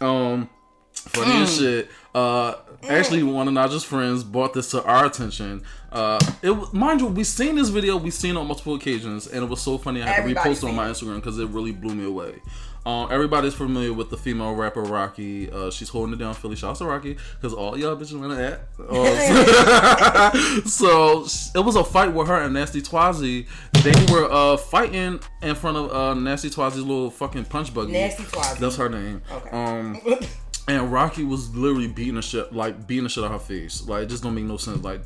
Um, 0.00 0.48
funny 0.92 1.44
Mm. 1.44 1.58
shit. 1.58 1.90
Uh, 2.14 2.54
actually, 2.88 3.22
one 3.22 3.48
of 3.48 3.54
Naja's 3.54 3.84
friends 3.84 4.22
brought 4.22 4.54
this 4.54 4.70
to 4.72 4.84
our 4.84 5.06
attention. 5.06 5.62
Uh, 5.90 6.20
it 6.42 6.72
mind 6.72 7.00
you, 7.00 7.06
we've 7.06 7.26
seen 7.26 7.56
this 7.56 7.68
video, 7.68 7.96
we've 7.96 8.14
seen 8.14 8.36
it 8.36 8.38
on 8.38 8.46
multiple 8.46 8.74
occasions, 8.74 9.26
and 9.26 9.42
it 9.42 9.48
was 9.48 9.60
so 9.60 9.78
funny. 9.78 10.02
I 10.02 10.08
had 10.08 10.26
to 10.26 10.34
repost 10.34 10.62
it 10.62 10.68
on 10.68 10.76
my. 10.76 10.90
Instagram 10.90 11.16
because 11.16 11.38
it 11.38 11.48
really 11.48 11.72
blew 11.72 11.94
me 11.94 12.04
away. 12.04 12.40
Um, 12.86 13.08
everybody's 13.10 13.54
familiar 13.54 13.92
with 13.92 14.08
the 14.08 14.16
female 14.16 14.54
rapper 14.54 14.82
Rocky. 14.82 15.50
Uh, 15.50 15.70
she's 15.70 15.90
holding 15.90 16.14
it 16.14 16.18
down 16.18 16.32
Philly. 16.32 16.56
Shout 16.56 16.70
out 16.70 16.76
to 16.76 16.86
Rocky 16.86 17.16
because 17.36 17.52
all 17.52 17.78
y'all 17.78 17.94
bitches 17.94 18.18
want 18.18 18.32
to 18.32 18.52
act. 18.52 18.62
Uh, 18.80 20.62
so 20.64 21.26
it 21.54 21.62
was 21.64 21.76
a 21.76 21.84
fight 21.84 22.14
with 22.14 22.28
her 22.28 22.40
and 22.40 22.54
Nasty 22.54 22.80
Twazi. 22.80 23.46
They 23.82 24.12
were 24.12 24.30
uh, 24.32 24.56
fighting 24.56 25.20
in 25.42 25.54
front 25.54 25.76
of 25.76 25.92
uh, 25.92 26.14
Nasty 26.14 26.48
Twazi's 26.48 26.78
little 26.78 27.10
fucking 27.10 27.44
punch 27.46 27.74
buggy. 27.74 27.92
Nasty 27.92 28.22
Twazi. 28.22 28.58
That's 28.58 28.76
her 28.76 28.88
name. 28.88 29.20
Okay. 29.30 29.50
Um, 29.50 30.00
and 30.68 30.92
Rocky 30.92 31.24
was 31.24 31.54
literally 31.54 31.88
beating 31.88 32.14
the 32.14 32.22
shit, 32.22 32.52
like 32.52 32.86
beating 32.86 33.04
the 33.04 33.10
shit 33.10 33.24
out 33.24 33.32
of 33.32 33.40
her 33.40 33.46
face. 33.46 33.86
Like, 33.86 34.04
it 34.04 34.08
just 34.08 34.22
don't 34.22 34.34
make 34.34 34.44
no 34.44 34.56
sense. 34.56 34.82
Like, 34.82 35.02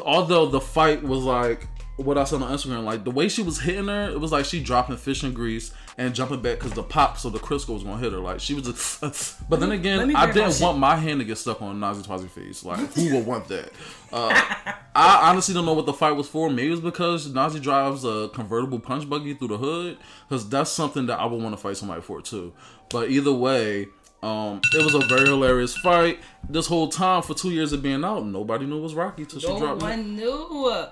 although 0.00 0.46
the 0.46 0.60
fight 0.60 1.02
was 1.02 1.22
like 1.22 1.68
what 1.96 2.18
I 2.18 2.24
saw 2.24 2.36
on 2.36 2.52
Instagram, 2.52 2.84
like 2.84 3.04
the 3.04 3.10
way 3.10 3.28
she 3.28 3.42
was 3.42 3.60
hitting 3.60 3.88
her, 3.88 4.10
it 4.10 4.20
was 4.20 4.30
like 4.30 4.44
she 4.44 4.62
dropping 4.62 4.96
fish 4.98 5.22
and 5.22 5.34
grease 5.34 5.72
and 5.96 6.14
jumping 6.14 6.42
back 6.42 6.58
because 6.58 6.72
the 6.72 6.82
pop, 6.82 7.16
so 7.16 7.30
the 7.30 7.38
Crisco 7.38 7.70
was 7.70 7.84
gonna 7.84 7.98
hit 7.98 8.12
her. 8.12 8.18
Like 8.18 8.40
she 8.40 8.54
was 8.54 8.64
just. 8.64 9.48
but 9.48 9.60
then 9.60 9.72
again, 9.72 10.14
I 10.14 10.30
didn't 10.30 10.52
shit. 10.52 10.62
want 10.62 10.78
my 10.78 10.96
hand 10.96 11.20
to 11.20 11.24
get 11.24 11.38
stuck 11.38 11.62
on 11.62 11.80
Nazi 11.80 12.02
Twazi's 12.02 12.30
face. 12.30 12.64
Like, 12.64 12.80
who 12.92 13.14
would 13.14 13.26
want 13.26 13.48
that? 13.48 13.70
Uh, 14.12 14.30
I 14.94 15.30
honestly 15.30 15.52
don't 15.52 15.66
know 15.66 15.74
what 15.74 15.84
the 15.84 15.92
fight 15.92 16.12
was 16.12 16.28
for. 16.28 16.48
Maybe 16.48 16.72
it's 16.72 16.80
because 16.80 17.26
Nazi 17.34 17.58
drives 17.58 18.04
a 18.04 18.30
convertible 18.32 18.78
punch 18.78 19.06
buggy 19.10 19.34
through 19.34 19.48
the 19.48 19.58
hood, 19.58 19.98
because 20.28 20.48
that's 20.48 20.70
something 20.70 21.06
that 21.06 21.18
I 21.18 21.26
would 21.26 21.42
want 21.42 21.54
to 21.54 21.60
fight 21.60 21.76
somebody 21.76 22.00
for 22.00 22.22
too. 22.22 22.54
But 22.88 23.10
either 23.10 23.32
way, 23.32 23.88
um, 24.26 24.60
it 24.74 24.84
was 24.84 24.94
a 24.94 25.06
very 25.06 25.28
hilarious 25.28 25.76
fight. 25.76 26.18
This 26.48 26.66
whole 26.66 26.88
time 26.88 27.22
for 27.22 27.34
two 27.34 27.50
years 27.50 27.72
of 27.72 27.82
being 27.82 28.04
out, 28.04 28.26
nobody 28.26 28.66
knew 28.66 28.78
it 28.78 28.82
was 28.82 28.94
Rocky 28.94 29.24
till 29.24 29.40
she 29.40 29.46
no 29.46 29.58
dropped. 29.58 29.82
it. 29.82 29.84
one 29.84 30.16
knew. 30.16 30.86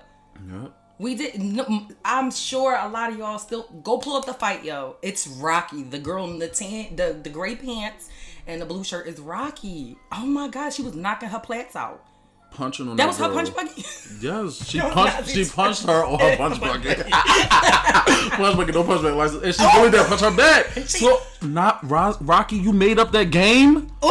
Yep. 0.52 0.76
We 0.98 1.16
did. 1.16 1.40
No, 1.40 1.88
I'm 2.04 2.30
sure 2.30 2.76
a 2.76 2.88
lot 2.88 3.10
of 3.10 3.18
y'all 3.18 3.38
still 3.38 3.64
go 3.82 3.98
pull 3.98 4.16
up 4.16 4.26
the 4.26 4.34
fight, 4.34 4.64
yo. 4.64 4.96
It's 5.02 5.26
Rocky. 5.26 5.82
The 5.82 5.98
girl 5.98 6.30
in 6.30 6.38
the 6.38 6.48
tan, 6.48 6.94
the 6.94 7.18
the 7.20 7.30
gray 7.30 7.56
pants 7.56 8.08
and 8.46 8.60
the 8.60 8.66
blue 8.66 8.84
shirt 8.84 9.08
is 9.08 9.18
Rocky. 9.18 9.96
Oh 10.12 10.26
my 10.26 10.46
god, 10.48 10.72
she 10.72 10.82
was 10.82 10.94
knocking 10.94 11.30
her 11.30 11.40
plants 11.40 11.74
out. 11.74 12.04
Punching 12.54 12.88
on 12.88 12.96
That 12.96 13.08
was 13.08 13.18
her 13.18 13.28
punch 13.30 13.54
buggy. 13.54 13.84
Yes, 14.20 14.64
she 14.70 14.78
punched. 14.78 15.30
She 15.30 15.44
punched 15.44 15.82
her 15.86 16.04
on 16.04 16.20
her 16.20 16.36
punch 16.36 16.60
buggy. 16.60 16.94
punch 16.94 18.56
bucket, 18.56 18.74
no 18.74 18.84
punch 18.84 19.02
buggy 19.02 19.16
license, 19.16 19.42
and 19.42 19.54
she 19.54 19.64
really 19.76 19.90
did 19.90 20.06
punch 20.06 20.20
her 20.20 20.30
back. 20.30 20.66
So 20.88 21.20
not 21.42 21.88
Ro- 21.88 22.16
Rocky, 22.20 22.56
you 22.56 22.72
made 22.72 22.98
up 22.98 23.10
that 23.12 23.30
game. 23.30 23.90
Ooh! 24.04 24.10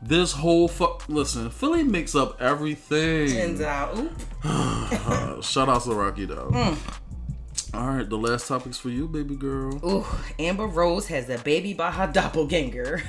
This 0.00 0.32
whole 0.32 0.68
fuck. 0.68 1.06
Listen, 1.08 1.50
Philly 1.50 1.82
makes 1.82 2.14
up 2.14 2.40
everything. 2.40 3.36
And 3.36 3.60
uh. 3.60 5.40
Shout 5.42 5.68
out 5.68 5.82
to 5.82 5.92
Rocky 5.92 6.24
though. 6.24 6.50
Hmm. 6.50 7.76
All 7.76 7.88
right, 7.88 8.08
the 8.08 8.16
last 8.16 8.48
topic's 8.48 8.78
for 8.78 8.88
you, 8.88 9.06
baby 9.06 9.36
girl. 9.36 9.78
Ooh, 9.84 10.06
Amber 10.38 10.66
Rose 10.66 11.08
has 11.08 11.28
a 11.28 11.36
baby 11.38 11.74
by 11.74 11.90
her 11.90 12.06
doppelganger. 12.06 13.02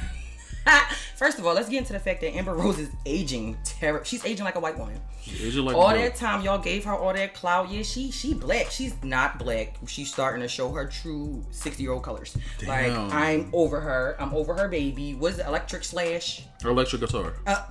First 1.15 1.39
of 1.39 1.45
all, 1.45 1.53
let's 1.53 1.69
get 1.69 1.79
into 1.79 1.93
the 1.93 1.99
fact 1.99 2.21
that 2.21 2.33
Amber 2.33 2.53
Rose 2.53 2.79
is 2.79 2.89
aging 3.05 3.57
terrible. 3.63 4.05
She's 4.05 4.23
aging 4.25 4.45
like 4.45 4.55
a 4.55 4.59
white 4.59 4.77
woman. 4.77 4.99
Agent 5.27 5.65
like 5.65 5.75
all 5.75 5.89
that 5.89 6.15
time 6.15 6.43
y'all 6.43 6.57
gave 6.57 6.85
her 6.85 6.93
all 6.93 7.13
that 7.13 7.33
clout, 7.33 7.69
yeah, 7.69 7.83
she 7.83 8.11
she 8.11 8.33
black. 8.33 8.71
She's 8.71 8.93
not 9.03 9.37
black. 9.37 9.75
She's 9.87 10.11
starting 10.11 10.41
to 10.41 10.47
show 10.47 10.71
her 10.71 10.85
true 10.87 11.45
sixty 11.51 11.83
year 11.83 11.91
old 11.91 12.03
colors. 12.03 12.37
Like 12.65 12.91
I'm 12.91 13.49
over 13.53 13.79
her. 13.79 14.15
I'm 14.19 14.33
over 14.33 14.55
her 14.55 14.67
baby. 14.67 15.13
Was 15.13 15.39
it 15.39 15.45
electric 15.45 15.83
slash? 15.83 16.43
Her 16.63 16.69
electric 16.69 17.01
guitar. 17.01 17.33
Uh, 17.45 17.65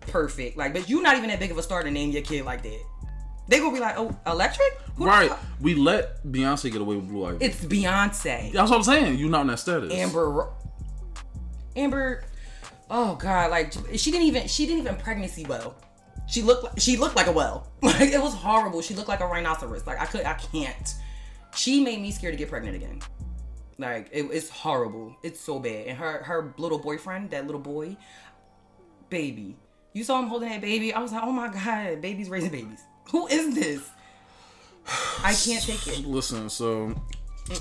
perfect. 0.00 0.56
Like, 0.56 0.72
but 0.72 0.88
you're 0.88 1.02
not 1.02 1.16
even 1.16 1.28
that 1.30 1.38
big 1.38 1.50
of 1.50 1.58
a 1.58 1.62
star 1.62 1.82
to 1.82 1.90
name 1.90 2.10
your 2.10 2.22
kid 2.22 2.44
like 2.44 2.62
that. 2.62 2.80
They 3.48 3.60
gonna 3.60 3.72
be 3.72 3.80
like, 3.80 3.96
oh, 3.96 4.16
electric? 4.26 4.80
Who 4.96 5.06
Right. 5.06 5.30
We 5.60 5.74
let 5.74 6.24
Beyonce 6.24 6.72
get 6.72 6.80
away 6.80 6.96
with 6.96 7.08
Blue 7.08 7.26
Ivy. 7.26 7.44
It's 7.44 7.64
Beyonce. 7.64 8.52
That's 8.52 8.70
what 8.70 8.78
I'm 8.78 8.82
saying. 8.82 9.18
You're 9.18 9.30
not 9.30 9.42
in 9.42 9.46
that 9.48 9.58
status. 9.58 9.92
Amber. 9.92 10.48
Amber. 11.76 12.24
Oh 12.90 13.16
God! 13.16 13.50
Like 13.50 13.72
she 13.96 14.10
didn't 14.10 14.26
even 14.26 14.48
she 14.48 14.66
didn't 14.66 14.80
even 14.80 14.96
pregnancy 14.96 15.44
well. 15.44 15.74
She 16.28 16.42
looked 16.42 16.64
like, 16.64 16.80
she 16.80 16.96
looked 16.96 17.16
like 17.16 17.26
a 17.26 17.32
well. 17.32 17.68
Like 17.82 18.12
it 18.12 18.20
was 18.20 18.34
horrible. 18.34 18.82
She 18.82 18.94
looked 18.94 19.08
like 19.08 19.20
a 19.20 19.26
rhinoceros. 19.26 19.86
Like 19.86 20.00
I 20.00 20.06
could 20.06 20.24
I 20.24 20.34
can't. 20.34 20.94
She 21.54 21.82
made 21.82 22.00
me 22.00 22.10
scared 22.10 22.34
to 22.34 22.38
get 22.38 22.48
pregnant 22.48 22.76
again. 22.76 23.00
Like 23.78 24.08
it, 24.12 24.24
it's 24.32 24.48
horrible. 24.48 25.16
It's 25.22 25.40
so 25.40 25.58
bad. 25.58 25.86
And 25.86 25.98
her 25.98 26.22
her 26.22 26.54
little 26.58 26.78
boyfriend, 26.78 27.30
that 27.30 27.46
little 27.46 27.60
boy, 27.60 27.96
baby. 29.08 29.56
You 29.92 30.04
saw 30.04 30.18
him 30.18 30.26
holding 30.26 30.50
that 30.50 30.60
baby. 30.60 30.92
I 30.92 31.00
was 31.00 31.12
like, 31.12 31.22
oh 31.24 31.32
my 31.32 31.48
god, 31.48 32.00
baby's 32.02 32.28
raising 32.28 32.50
babies. 32.50 32.82
Who 33.10 33.26
is 33.28 33.54
this? 33.54 33.88
I 35.22 35.32
can't 35.32 35.62
take 35.62 35.86
it. 35.86 36.06
Listen, 36.06 36.48
so 36.48 36.94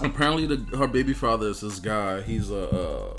apparently 0.01 0.45
the 0.45 0.77
her 0.77 0.87
baby 0.87 1.13
father 1.13 1.47
is 1.47 1.61
this 1.61 1.79
guy. 1.79 2.21
He's 2.21 2.49
a 2.51 2.55
a, 2.55 3.15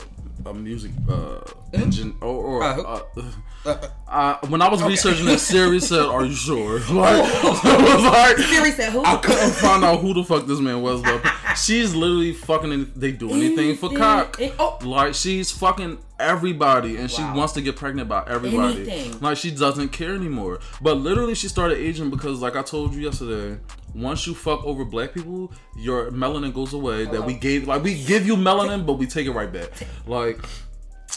a 0.46 0.54
music 0.54 0.90
uh 1.08 1.40
engine 1.72 2.16
or, 2.20 2.28
or 2.44 2.62
Uh, 2.62 3.00
uh, 3.66 3.76
uh, 4.08 4.36
when 4.48 4.62
I 4.62 4.68
was 4.68 4.82
researching 4.82 5.26
this, 5.26 5.42
Siri 5.42 5.80
said, 5.80 6.00
"Are 6.06 6.24
you 6.24 6.34
sure?" 6.34 6.78
Like, 6.92 7.22
I 7.24 7.94
was 7.94 8.04
like, 8.04 8.38
Siri 8.38 8.70
said 8.70 8.92
who? 8.92 9.02
I 9.04 9.16
couldn't 9.16 9.50
find 9.52 9.84
out 9.84 10.00
who 10.00 10.14
the 10.14 10.22
fuck 10.24 10.46
this 10.46 10.60
man 10.60 10.80
was, 10.82 11.02
but 11.02 11.20
she's 11.56 11.94
literally 11.94 12.32
fucking. 12.32 12.92
They 12.94 13.12
do 13.12 13.30
anything 13.32 13.76
for 13.76 13.90
cock. 13.90 14.38
oh. 14.58 14.78
Like 14.82 15.14
she's 15.14 15.50
fucking 15.50 15.98
everybody, 16.18 16.96
and 16.96 17.10
she 17.10 17.22
wants 17.22 17.52
to 17.54 17.60
get 17.60 17.76
pregnant 17.76 18.08
by 18.08 18.24
everybody. 18.26 18.90
Anything. 18.90 19.20
Like 19.20 19.36
she 19.36 19.50
doesn't 19.50 19.88
care 19.90 20.14
anymore. 20.14 20.60
But 20.80 20.94
literally, 20.98 21.34
she 21.34 21.48
started 21.48 21.78
aging 21.78 22.10
because, 22.10 22.40
like 22.40 22.56
I 22.56 22.62
told 22.62 22.94
you 22.94 23.02
yesterday, 23.02 23.58
once 23.94 24.26
you 24.26 24.34
fuck 24.34 24.64
over 24.64 24.84
black 24.84 25.14
people, 25.14 25.52
your 25.76 26.10
melanin 26.10 26.52
goes 26.54 26.72
away. 26.72 27.04
That 27.06 27.24
we 27.24 27.34
gave, 27.34 27.66
like 27.68 27.82
we 27.82 28.02
give 28.04 28.26
you 28.26 28.36
melanin, 28.36 28.86
but 28.86 28.94
we 28.94 29.06
take 29.06 29.26
it 29.26 29.32
right 29.32 29.52
back. 29.52 29.70
Like. 30.06 30.38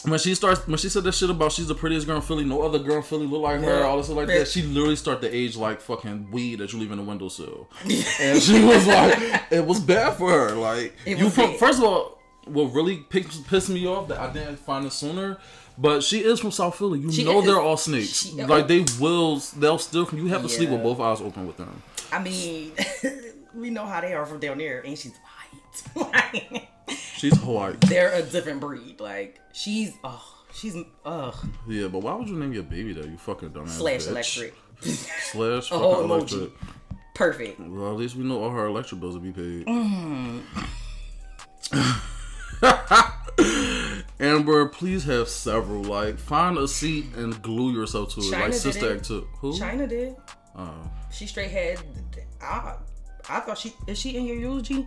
When 0.04 0.18
she 0.18 0.34
starts, 0.34 0.66
when 0.66 0.78
she 0.78 0.88
said 0.88 1.02
that 1.04 1.12
shit 1.12 1.28
about 1.28 1.52
she's 1.52 1.66
the 1.66 1.74
prettiest 1.74 2.06
girl 2.06 2.16
in 2.16 2.22
Philly, 2.22 2.44
no 2.44 2.62
other 2.62 2.78
girl 2.78 2.98
in 2.98 3.02
Philly 3.02 3.26
look 3.26 3.42
like 3.42 3.60
her, 3.60 3.80
Yeah. 3.80 3.84
all 3.86 3.98
this 3.98 4.06
shit 4.06 4.16
like 4.16 4.28
that. 4.28 4.48
She 4.48 4.62
literally 4.62 4.96
started 4.96 5.28
to 5.28 5.36
age 5.36 5.56
like 5.56 5.82
fucking 5.82 6.30
weed 6.30 6.60
that 6.60 6.72
you 6.72 6.78
leave 6.78 6.90
in 6.90 6.96
the 6.96 7.04
windowsill, 7.04 7.68
and 7.84 8.40
she 8.40 8.64
was 8.64 8.86
like, 8.86 9.42
it 9.50 9.66
was 9.66 9.78
bad 9.80 10.14
for 10.14 10.30
her. 10.30 10.52
Like 10.52 10.94
It 11.04 11.18
you, 11.18 11.28
first 11.28 11.80
of 11.80 11.84
all, 11.84 12.18
what 12.50 12.72
really 12.74 12.96
pissed, 12.98 13.46
pissed 13.46 13.68
me 13.70 13.86
off 13.86 14.08
that 14.08 14.18
I 14.20 14.32
didn't 14.32 14.56
find 14.58 14.84
it 14.86 14.92
sooner. 14.92 15.38
But 15.78 16.02
she 16.02 16.18
is 16.20 16.40
from 16.40 16.50
South 16.50 16.76
Philly. 16.76 16.98
You 17.00 17.10
She 17.10 17.24
know 17.24 17.40
is. 17.40 17.46
they're 17.46 17.60
all 17.60 17.76
snakes. 17.78 18.26
She- 18.26 18.42
like 18.44 18.68
they 18.68 18.84
will, 19.00 19.36
they'll 19.56 19.78
still. 19.78 20.08
You 20.12 20.26
have 20.26 20.42
to 20.42 20.48
sleep 20.48 20.68
with 20.70 20.82
both 20.82 21.00
eyes 21.00 21.20
open 21.22 21.46
with 21.46 21.56
them. 21.56 21.82
I 22.12 22.18
mean, 22.22 22.72
we 23.54 23.70
know 23.70 23.86
how 23.86 24.00
they 24.00 24.12
are 24.12 24.26
from 24.26 24.40
down 24.40 24.58
there, 24.58 24.80
and 24.84 24.98
she's 24.98 25.14
white. 25.94 26.68
She's 27.16 27.38
white. 27.40 27.80
They're 27.82 28.12
a 28.14 28.22
different 28.22 28.60
breed. 28.60 28.98
Like 28.98 29.38
she's, 29.52 29.92
oh, 30.02 30.42
she's, 30.52 30.74
ugh, 31.04 31.34
Yeah, 31.68 31.86
but 31.88 32.00
why 32.00 32.14
would 32.14 32.28
you 32.28 32.34
name 32.36 32.52
your 32.52 32.62
baby 32.64 32.92
though? 32.94 33.06
You 33.08 33.16
fucking 33.16 33.50
dumbass. 33.50 33.68
slash 33.68 34.06
bitch. 34.06 34.10
electric, 34.10 34.54
Slash 34.82 35.68
fucking 35.70 35.78
whole 35.84 36.00
electric. 36.02 36.50
perfect. 37.14 37.60
Well, 37.60 37.90
at 37.92 37.96
least 37.96 38.16
we 38.16 38.24
know 38.24 38.42
all 38.42 38.50
her 38.50 38.66
electric 38.66 39.00
bills 39.00 39.14
will 39.14 39.20
be 39.22 39.32
paid. 39.32 39.66
Mm. 39.66 40.40
Amber, 44.20 44.66
please 44.66 45.04
have 45.04 45.28
several. 45.28 45.82
Like, 45.84 46.18
find 46.18 46.58
a 46.58 46.68
seat 46.68 47.06
and 47.16 47.40
glue 47.42 47.72
yourself 47.72 48.14
to 48.14 48.20
it. 48.20 48.30
China 48.30 48.44
like 48.44 48.52
Sister. 48.54 48.94
Act 48.96 49.04
took. 49.04 49.26
Who? 49.40 49.58
China 49.58 49.86
did. 49.86 50.14
Oh. 50.56 50.74
She 51.10 51.26
straight 51.26 51.50
had. 51.50 51.78
I, 52.42 52.76
I 53.28 53.40
thought 53.40 53.58
she 53.58 53.72
is 53.86 53.98
she 53.98 54.16
in 54.16 54.24
your 54.26 54.36
eulogy? 54.36 54.86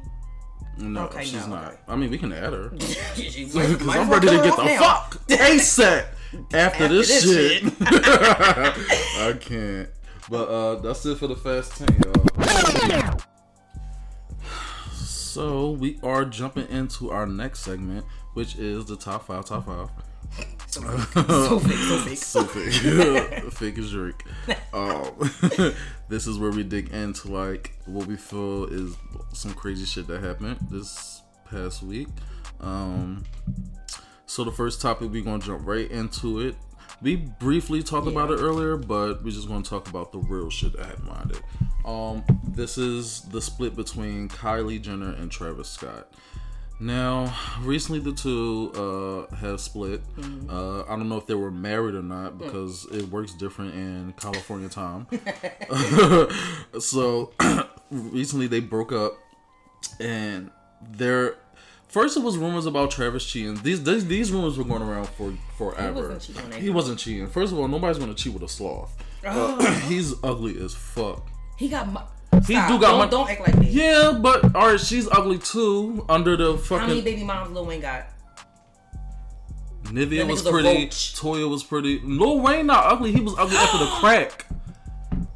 No, 0.77 1.05
Okay, 1.05 1.23
she's 1.23 1.45
no, 1.47 1.55
not. 1.55 1.65
okay. 1.73 1.77
I 1.87 1.95
mean, 1.95 2.09
we 2.09 2.17
can 2.17 2.31
add 2.31 2.51
her. 2.53 2.69
Because 3.15 3.53
might- 3.55 3.81
might 3.81 3.97
as 3.97 4.01
I'm 4.07 4.09
ready 4.11 4.27
to 4.27 4.33
get 4.37 4.55
the 4.55 4.61
off 4.79 5.13
fuck 5.13 5.29
now. 5.29 5.35
ASAP 5.37 6.05
after, 6.33 6.57
After 6.57 6.87
this, 6.87 7.07
this 7.07 7.23
shit. 7.23 7.61
shit. 7.63 7.73
I 7.81 9.33
can't. 9.39 9.89
But 10.29 10.45
uh 10.49 10.75
that's 10.81 11.05
it 11.05 11.17
for 11.19 11.27
the 11.27 11.35
fast 11.35 11.77
10, 11.77 11.87
y'all. 12.03 13.19
So 15.33 15.71
we 15.71 15.97
are 16.03 16.25
jumping 16.25 16.67
into 16.69 17.09
our 17.09 17.25
next 17.25 17.61
segment, 17.61 18.05
which 18.35 18.55
is 18.55 18.85
the 18.85 18.95
top 18.95 19.25
five, 19.25 19.45
top 19.45 19.65
five. 19.65 19.89
So 20.67 20.81
fake, 21.57 21.77
so 21.79 21.97
fake, 21.97 22.17
so 22.17 22.43
fake. 22.43 22.71
So 22.73 23.23
fake. 23.23 23.53
fake 23.53 23.77
as 23.79 23.89
Drake. 23.89 24.23
Um, 24.73 25.31
this 26.07 26.27
is 26.27 26.37
where 26.37 26.51
we 26.51 26.63
dig 26.63 26.93
into 26.93 27.29
like 27.29 27.73
what 27.87 28.05
we 28.05 28.15
feel 28.15 28.65
is 28.65 28.95
some 29.33 29.55
crazy 29.55 29.85
shit 29.85 30.05
that 30.05 30.21
happened 30.21 30.59
this 30.69 31.23
past 31.49 31.81
week. 31.81 32.09
Um, 32.61 33.23
so 34.27 34.43
the 34.43 34.51
first 34.51 34.81
topic 34.81 35.09
we're 35.09 35.23
gonna 35.23 35.39
jump 35.39 35.65
right 35.65 35.89
into 35.89 36.41
it. 36.41 36.55
We 37.01 37.15
briefly 37.15 37.83
talked 37.83 38.07
about 38.07 38.31
it 38.31 38.39
earlier, 38.39 38.77
but 38.77 39.23
we're 39.23 39.31
just 39.31 39.47
gonna 39.47 39.63
talk 39.63 39.89
about 39.89 40.11
the 40.11 40.19
real 40.19 40.49
shit 40.49 40.77
that 40.77 40.85
had 40.85 41.03
minded. 41.03 41.39
Um, 41.85 42.23
this 42.47 42.77
is 42.77 43.21
the 43.23 43.41
split 43.41 43.75
between 43.75 44.29
Kylie 44.29 44.81
Jenner 44.81 45.13
and 45.13 45.29
Travis 45.29 45.69
Scott. 45.69 46.07
Now, 46.79 47.33
recently 47.61 47.99
the 47.99 48.13
two 48.13 48.71
uh, 49.31 49.35
have 49.35 49.61
split. 49.61 50.01
Uh, 50.49 50.83
I 50.83 50.89
don't 50.89 51.07
know 51.07 51.17
if 51.17 51.27
they 51.27 51.35
were 51.35 51.51
married 51.51 51.95
or 51.95 52.01
not 52.01 52.37
because 52.37 52.85
it 52.91 53.07
works 53.09 53.33
different 53.33 53.73
in 53.75 54.13
California 54.13 54.69
time. 54.69 55.07
so, 56.79 57.31
recently 57.91 58.47
they 58.47 58.59
broke 58.59 58.91
up, 58.91 59.13
and 59.99 60.51
they're 60.91 61.35
first 61.93 62.17
it 62.17 62.23
was 62.23 62.37
rumors 62.37 62.65
about 62.65 62.91
Travis 62.91 63.25
cheating. 63.25 63.55
These 63.63 63.83
these, 63.83 64.05
these 64.05 64.31
rumors 64.31 64.57
were 64.57 64.63
going 64.65 64.81
around 64.81 65.07
for 65.09 65.33
forever. 65.57 66.09
wasn't 66.09 66.21
cheating 66.21 66.61
He 66.61 66.69
wasn't 66.69 66.99
cheating. 66.99 67.27
First 67.27 67.53
of 67.53 67.59
all, 67.59 67.67
nobody's 67.67 67.97
going 67.99 68.13
to 68.13 68.21
cheat 68.21 68.33
with 68.33 68.43
a 68.43 68.49
sloth. 68.49 68.91
Oh. 69.25 69.57
Uh, 69.59 69.71
he's 69.87 70.13
ugly 70.23 70.59
as 70.61 70.73
fuck. 70.73 71.27
He 71.57 71.69
got. 71.69 71.87
Mo- 71.87 72.07
He 72.47 72.55
Stop. 72.55 72.67
do 72.69 72.79
got 72.79 72.97
don't, 72.97 73.11
don't 73.11 73.29
act 73.29 73.41
like 73.41 73.55
that. 73.55 73.65
Yeah, 73.65 74.19
but 74.21 74.55
all 74.55 74.71
right, 74.71 74.79
she's 74.79 75.07
ugly 75.07 75.37
too. 75.37 76.03
Under 76.09 76.35
the 76.35 76.57
fucking. 76.57 76.79
How 76.81 76.87
many 76.87 77.01
baby 77.01 77.23
moms 77.23 77.51
Lil 77.51 77.65
Wayne 77.65 77.79
got? 77.81 78.07
Nivea 79.83 80.27
was 80.27 80.41
pretty. 80.41 80.87
Toya 80.87 81.47
was 81.49 81.63
pretty. 81.63 81.99
Lil 82.03 82.39
Wayne 82.41 82.65
not 82.65 82.85
ugly. 82.91 83.11
He 83.11 83.21
was 83.21 83.35
ugly 83.37 83.55
after 83.57 83.77
the 83.77 83.85
crack. 83.99 84.45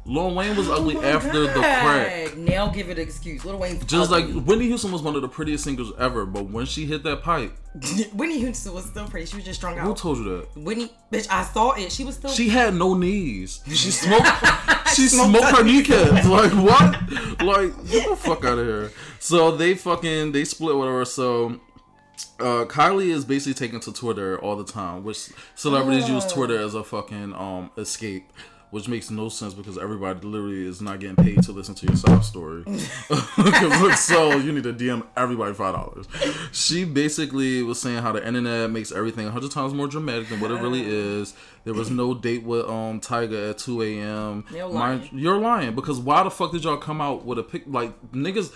Lil 0.08 0.34
Wayne 0.34 0.56
was 0.56 0.68
ugly 0.70 0.96
Oh 0.96 1.02
after 1.02 1.42
the 1.42 1.52
crack. 1.52 2.36
Now 2.36 2.68
give 2.68 2.88
it 2.88 2.98
an 2.98 3.04
excuse. 3.04 3.44
Lil 3.44 3.58
Wayne's 3.58 3.84
Just 3.84 4.10
ugly. 4.10 4.32
like 4.32 4.44
Whitney 4.46 4.66
Houston 4.66 4.90
was 4.90 5.02
one 5.02 5.14
of 5.14 5.22
the 5.22 5.28
prettiest 5.28 5.64
singers 5.64 5.92
ever, 5.98 6.24
but 6.24 6.44
when 6.50 6.64
she 6.64 6.86
hit 6.86 7.02
that 7.02 7.22
pipe, 7.22 7.52
Whitney 8.14 8.38
Houston 8.38 8.72
was 8.72 8.86
still 8.86 9.06
pretty. 9.06 9.26
She 9.26 9.36
was 9.36 9.44
just 9.44 9.60
strung 9.60 9.76
who 9.76 9.90
out. 9.90 9.96
told 9.98 10.18
you 10.18 10.24
that? 10.24 10.56
Whitney, 10.56 10.90
bitch, 11.12 11.28
I 11.30 11.44
saw 11.44 11.72
it. 11.72 11.92
She 11.92 12.04
was 12.04 12.14
still. 12.14 12.30
She 12.30 12.48
had 12.48 12.74
no 12.74 12.94
knees. 12.94 13.60
She 13.66 13.74
smoked. 13.90 14.26
she 14.94 15.08
Smoked 15.08 15.30
smoked 15.38 15.56
her 15.58 15.64
kneecaps. 15.64 16.26
Like 16.28 16.52
what? 16.52 17.42
Like 17.42 17.90
get 17.90 18.08
the 18.08 18.16
fuck 18.16 18.44
out 18.44 18.58
of 18.58 18.66
here. 18.66 18.90
So 19.18 19.56
they 19.56 19.74
fucking 19.74 20.32
they 20.32 20.44
split 20.44 20.74
whatever. 20.76 21.04
So 21.04 21.60
uh, 22.40 22.64
Kylie 22.64 23.10
is 23.10 23.24
basically 23.24 23.54
taken 23.54 23.80
to 23.80 23.92
Twitter 23.92 24.38
all 24.40 24.56
the 24.56 24.64
time, 24.64 25.04
which 25.04 25.28
celebrities 25.54 26.08
use 26.08 26.24
Twitter 26.26 26.58
as 26.58 26.74
a 26.74 26.82
fucking 26.82 27.34
um 27.34 27.70
escape. 27.76 28.32
Which 28.70 28.86
makes 28.86 29.10
no 29.10 29.30
sense 29.30 29.54
because 29.54 29.78
everybody 29.78 30.20
literally 30.26 30.66
is 30.66 30.82
not 30.82 31.00
getting 31.00 31.16
paid 31.16 31.42
to 31.44 31.52
listen 31.52 31.74
to 31.76 31.86
your 31.86 31.96
sob 31.96 32.22
story. 32.22 32.64
so 33.96 34.36
you 34.36 34.52
need 34.52 34.64
to 34.64 34.72
DM 34.72 35.06
everybody 35.16 35.54
five 35.54 35.74
dollars. 35.74 36.06
She 36.52 36.84
basically 36.84 37.62
was 37.62 37.80
saying 37.80 38.02
how 38.02 38.12
the 38.12 38.26
internet 38.26 38.70
makes 38.70 38.92
everything 38.92 39.26
a 39.26 39.30
hundred 39.30 39.52
times 39.52 39.72
more 39.72 39.86
dramatic 39.86 40.28
than 40.28 40.40
what 40.40 40.50
it 40.50 40.60
really 40.60 40.84
is. 40.86 41.34
There 41.64 41.74
was 41.74 41.90
no 41.90 42.14
date 42.14 42.42
with 42.44 42.66
um 42.66 43.00
Tyga 43.00 43.50
at 43.50 43.58
two 43.58 43.82
a.m. 43.82 44.44
You're 44.52 44.66
lying. 44.66 45.08
you're 45.12 45.38
lying 45.38 45.74
because 45.74 45.98
why 45.98 46.22
the 46.22 46.30
fuck 46.30 46.52
did 46.52 46.64
y'all 46.64 46.76
come 46.76 47.00
out 47.00 47.24
with 47.24 47.38
a 47.38 47.42
pic 47.42 47.64
like 47.66 47.92
niggas? 48.12 48.52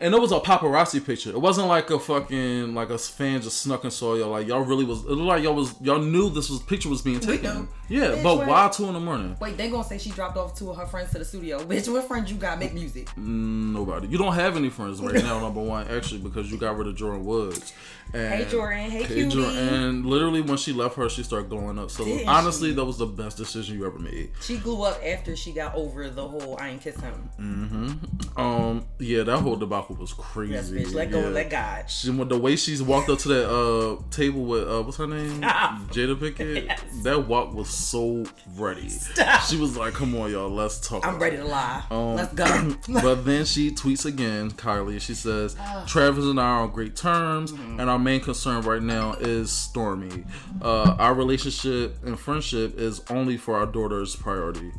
And 0.00 0.14
it 0.14 0.20
was 0.20 0.32
a 0.32 0.40
paparazzi 0.40 1.04
picture. 1.04 1.30
It 1.30 1.40
wasn't 1.40 1.68
like 1.68 1.90
a 1.90 1.98
fucking 1.98 2.74
like 2.74 2.90
a 2.90 2.98
fan 2.98 3.42
just 3.42 3.60
snuck 3.60 3.84
and 3.84 3.92
saw 3.92 4.14
y'all. 4.14 4.30
Like 4.30 4.46
y'all 4.46 4.62
really 4.62 4.84
was. 4.84 5.04
It 5.04 5.10
looked 5.10 5.28
like 5.28 5.42
y'all 5.42 5.54
was 5.54 5.74
y'all 5.80 5.98
knew 6.00 6.30
this 6.30 6.48
was 6.48 6.60
picture 6.60 6.88
was 6.88 7.02
being 7.02 7.20
taken. 7.20 7.68
Yeah, 7.88 8.12
Bitch, 8.12 8.22
but 8.22 8.46
why 8.46 8.68
two 8.68 8.86
in 8.86 8.94
the 8.94 9.00
morning? 9.00 9.36
Wait, 9.40 9.58
they 9.58 9.68
gonna 9.68 9.84
say 9.84 9.98
she 9.98 10.10
dropped 10.10 10.38
off 10.38 10.58
two 10.58 10.70
of 10.70 10.76
her 10.78 10.86
friends 10.86 11.12
to 11.12 11.18
the 11.18 11.24
studio. 11.24 11.58
Bitch, 11.64 11.92
what 11.92 12.08
friends 12.08 12.30
you 12.30 12.38
got 12.38 12.58
make 12.58 12.72
music? 12.72 13.14
Nobody. 13.18 14.08
You 14.08 14.16
don't 14.16 14.34
have 14.34 14.56
any 14.56 14.70
friends 14.70 15.00
right 15.00 15.22
now. 15.22 15.40
Number 15.40 15.60
one, 15.60 15.86
actually, 15.88 16.20
because 16.20 16.50
you 16.50 16.56
got 16.56 16.76
rid 16.76 16.86
of 16.86 16.96
Jordan 16.96 17.24
Woods. 17.24 17.72
And, 18.14 18.34
Hey, 18.34 18.50
Jordan. 18.50 18.90
Hey, 18.90 19.04
cutie. 19.04 19.44
And 19.44 20.06
literally, 20.06 20.40
when 20.40 20.56
she 20.56 20.72
left 20.72 20.96
her, 20.96 21.08
she 21.08 21.22
started 21.22 21.50
glowing 21.50 21.78
up. 21.78 21.90
So 21.90 22.04
Didn't 22.04 22.28
honestly, 22.28 22.70
she? 22.70 22.74
that 22.76 22.84
was 22.84 22.98
the 22.98 23.06
best 23.06 23.36
decision 23.36 23.78
you 23.78 23.86
ever 23.86 23.98
made. 23.98 24.30
She 24.40 24.56
grew 24.58 24.82
up 24.82 25.00
after 25.04 25.36
she 25.36 25.52
got 25.52 25.74
over 25.74 26.08
the 26.08 26.26
whole 26.26 26.56
I 26.60 26.70
ain't 26.70 26.80
kiss 26.82 26.98
him. 27.00 27.30
Mm-hmm. 27.38 28.40
Um, 28.40 28.86
yeah, 28.98 29.22
that 29.24 29.38
whole 29.38 29.56
debacle 29.72 29.96
was 29.96 30.12
crazy. 30.12 30.52
Yes, 30.52 30.70
bitch. 30.70 30.94
Let 30.94 31.10
go 31.10 31.18
Yeah. 31.20 31.24
and 31.26 31.34
let 31.34 31.50
God. 31.50 31.90
She, 31.90 32.10
the 32.10 32.38
way 32.38 32.56
she's 32.56 32.82
walked 32.82 33.08
up 33.08 33.18
to 33.20 33.28
that 33.28 33.48
uh, 33.50 34.02
table 34.10 34.44
with 34.44 34.68
uh, 34.68 34.82
what's 34.82 34.96
her 34.98 35.06
name, 35.06 35.40
Jada 35.42 36.18
Pickett. 36.18 36.64
Yes. 36.64 36.80
That 37.02 37.26
walk 37.26 37.54
was 37.54 37.68
so 37.68 38.24
ready. 38.56 38.88
Stop. 38.88 39.42
She 39.42 39.56
was 39.56 39.76
like, 39.76 39.94
"Come 39.94 40.14
on, 40.16 40.30
y'all, 40.30 40.50
let's 40.50 40.86
talk." 40.86 41.06
I'm 41.06 41.18
ready 41.18 41.36
to 41.38 41.44
lie. 41.44 41.82
Um, 41.90 42.16
Let's 42.16 42.32
go. 42.34 42.76
but 43.02 43.24
then 43.24 43.44
she 43.44 43.70
tweets 43.70 44.04
again, 44.04 44.50
Kylie. 44.52 45.00
She 45.00 45.14
says, 45.14 45.56
Travis 45.86 46.24
and 46.24 46.38
I 46.40 46.44
are 46.44 46.62
on 46.62 46.70
great 46.70 46.96
terms, 46.96 47.52
Mm-hmm. 47.52 47.80
and 47.80 47.90
our 47.90 47.98
main 47.98 48.20
concern 48.20 48.62
right 48.62 48.82
now 48.82 49.14
is 49.14 49.50
Stormi. 49.50 50.26
Uh, 50.60 50.96
our 50.98 51.14
relationship 51.14 51.96
and 52.04 52.18
friendship 52.18 52.78
is 52.78 53.02
only 53.10 53.36
for 53.36 53.56
our 53.56 53.66
daughter's 53.66 54.14
priority. 54.16 54.72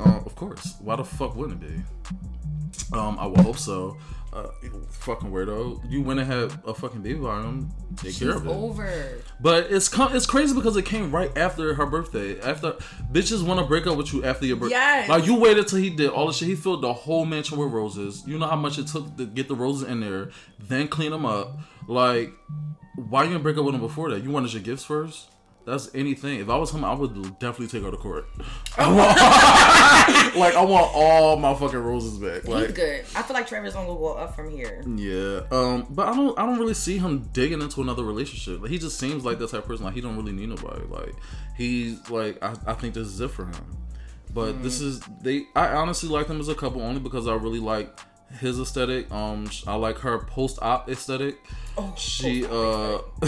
Uh, 0.00 0.20
of 0.24 0.34
course. 0.34 0.74
Why 0.80 0.96
the 0.96 1.04
fuck 1.04 1.34
wouldn't 1.36 1.62
it 1.62 1.68
be? 1.68 1.82
Um, 2.96 3.18
I 3.18 3.26
will 3.26 3.42
hope 3.42 3.58
so. 3.58 3.96
Uh, 4.32 4.48
fucking 4.90 5.30
weirdo. 5.30 5.80
You 5.90 6.02
went 6.02 6.20
and 6.20 6.30
had 6.30 6.52
a 6.66 6.74
fucking 6.74 7.00
baby 7.00 7.18
by 7.18 7.40
him. 7.40 7.70
Take 7.96 8.18
care 8.18 8.36
of 8.36 8.46
it. 8.46 8.50
over. 8.50 9.18
But 9.40 9.70
it's 9.70 9.88
com- 9.88 10.14
it's 10.14 10.26
crazy 10.26 10.54
because 10.54 10.76
it 10.76 10.84
came 10.84 11.10
right 11.10 11.34
after 11.38 11.72
her 11.74 11.86
birthday. 11.86 12.38
After 12.40 12.72
bitches 13.12 13.42
want 13.46 13.60
to 13.60 13.66
break 13.66 13.86
up 13.86 13.96
with 13.96 14.12
you 14.12 14.24
after 14.24 14.44
your 14.44 14.56
birthday. 14.56 14.74
Yes. 14.76 15.08
Like 15.08 15.24
you 15.26 15.36
waited 15.36 15.68
till 15.68 15.78
he 15.78 15.88
did 15.90 16.10
all 16.10 16.26
the 16.26 16.32
shit. 16.34 16.48
He 16.48 16.54
filled 16.54 16.82
the 16.82 16.92
whole 16.92 17.24
mansion 17.24 17.56
with 17.56 17.70
roses. 17.72 18.24
You 18.26 18.38
know 18.38 18.46
how 18.46 18.56
much 18.56 18.78
it 18.78 18.88
took 18.88 19.16
to 19.16 19.24
get 19.26 19.48
the 19.48 19.54
roses 19.54 19.88
in 19.88 20.00
there, 20.00 20.30
then 20.58 20.88
clean 20.88 21.12
them 21.12 21.24
up. 21.24 21.58
Like, 21.88 22.32
why 22.96 23.22
you 23.22 23.30
didn't 23.30 23.42
break 23.42 23.56
up 23.56 23.64
with 23.64 23.74
him 23.74 23.80
before 23.80 24.10
that? 24.10 24.22
You 24.22 24.30
wanted 24.30 24.52
your 24.52 24.62
gifts 24.62 24.84
first. 24.84 25.28
That's 25.66 25.92
anything. 25.96 26.38
If 26.40 26.48
I 26.48 26.56
was 26.56 26.70
him, 26.70 26.84
I 26.84 26.94
would 26.94 27.12
definitely 27.40 27.66
take 27.66 27.82
her 27.82 27.90
to 27.90 27.96
court. 27.96 28.26
I 28.78 28.86
want- 28.94 30.36
like 30.36 30.54
I 30.54 30.62
want 30.64 30.90
all 30.94 31.36
my 31.36 31.52
fucking 31.54 31.78
roses 31.78 32.18
back. 32.18 32.42
He's 32.42 32.48
Like 32.54 32.74
good. 32.74 33.00
I 33.16 33.22
feel 33.22 33.34
like 33.34 33.48
Trevor's 33.48 33.74
gonna 33.74 33.88
go 33.88 34.12
up 34.14 34.36
from 34.36 34.48
here. 34.50 34.82
yeah, 34.86 35.40
um, 35.50 35.86
but 35.90 36.06
I 36.08 36.14
don't, 36.14 36.38
I 36.38 36.46
don't 36.46 36.58
really 36.58 36.74
see 36.74 36.98
him 36.98 37.28
digging 37.32 37.60
into 37.60 37.82
another 37.82 38.04
relationship. 38.04 38.62
Like 38.62 38.70
he 38.70 38.78
just 38.78 38.98
seems 38.98 39.24
like 39.24 39.38
that 39.40 39.50
type 39.50 39.62
of 39.62 39.66
person. 39.66 39.84
Like 39.84 39.94
he 39.94 40.00
don't 40.00 40.16
really 40.16 40.32
need 40.32 40.48
nobody. 40.50 40.86
Like 40.86 41.14
he's 41.56 42.08
like, 42.10 42.42
I, 42.44 42.54
I 42.66 42.74
think 42.74 42.94
this 42.94 43.08
is 43.08 43.20
it 43.20 43.32
for 43.32 43.44
him. 43.46 43.76
But 44.32 44.62
this 44.62 44.80
is 44.80 45.00
they. 45.22 45.46
I 45.56 45.68
honestly 45.68 46.08
like 46.08 46.28
them 46.28 46.38
as 46.40 46.48
a 46.48 46.54
couple 46.54 46.80
only 46.82 47.00
because 47.00 47.26
I 47.26 47.34
really 47.34 47.58
like 47.60 47.98
his 48.40 48.58
aesthetic. 48.58 49.10
Um, 49.10 49.48
I 49.66 49.74
like 49.74 49.98
her 49.98 50.18
post 50.18 50.58
op 50.62 50.88
aesthetic. 50.88 51.38
Oh, 51.78 51.94
She 51.96 52.44
uh, 52.44 52.98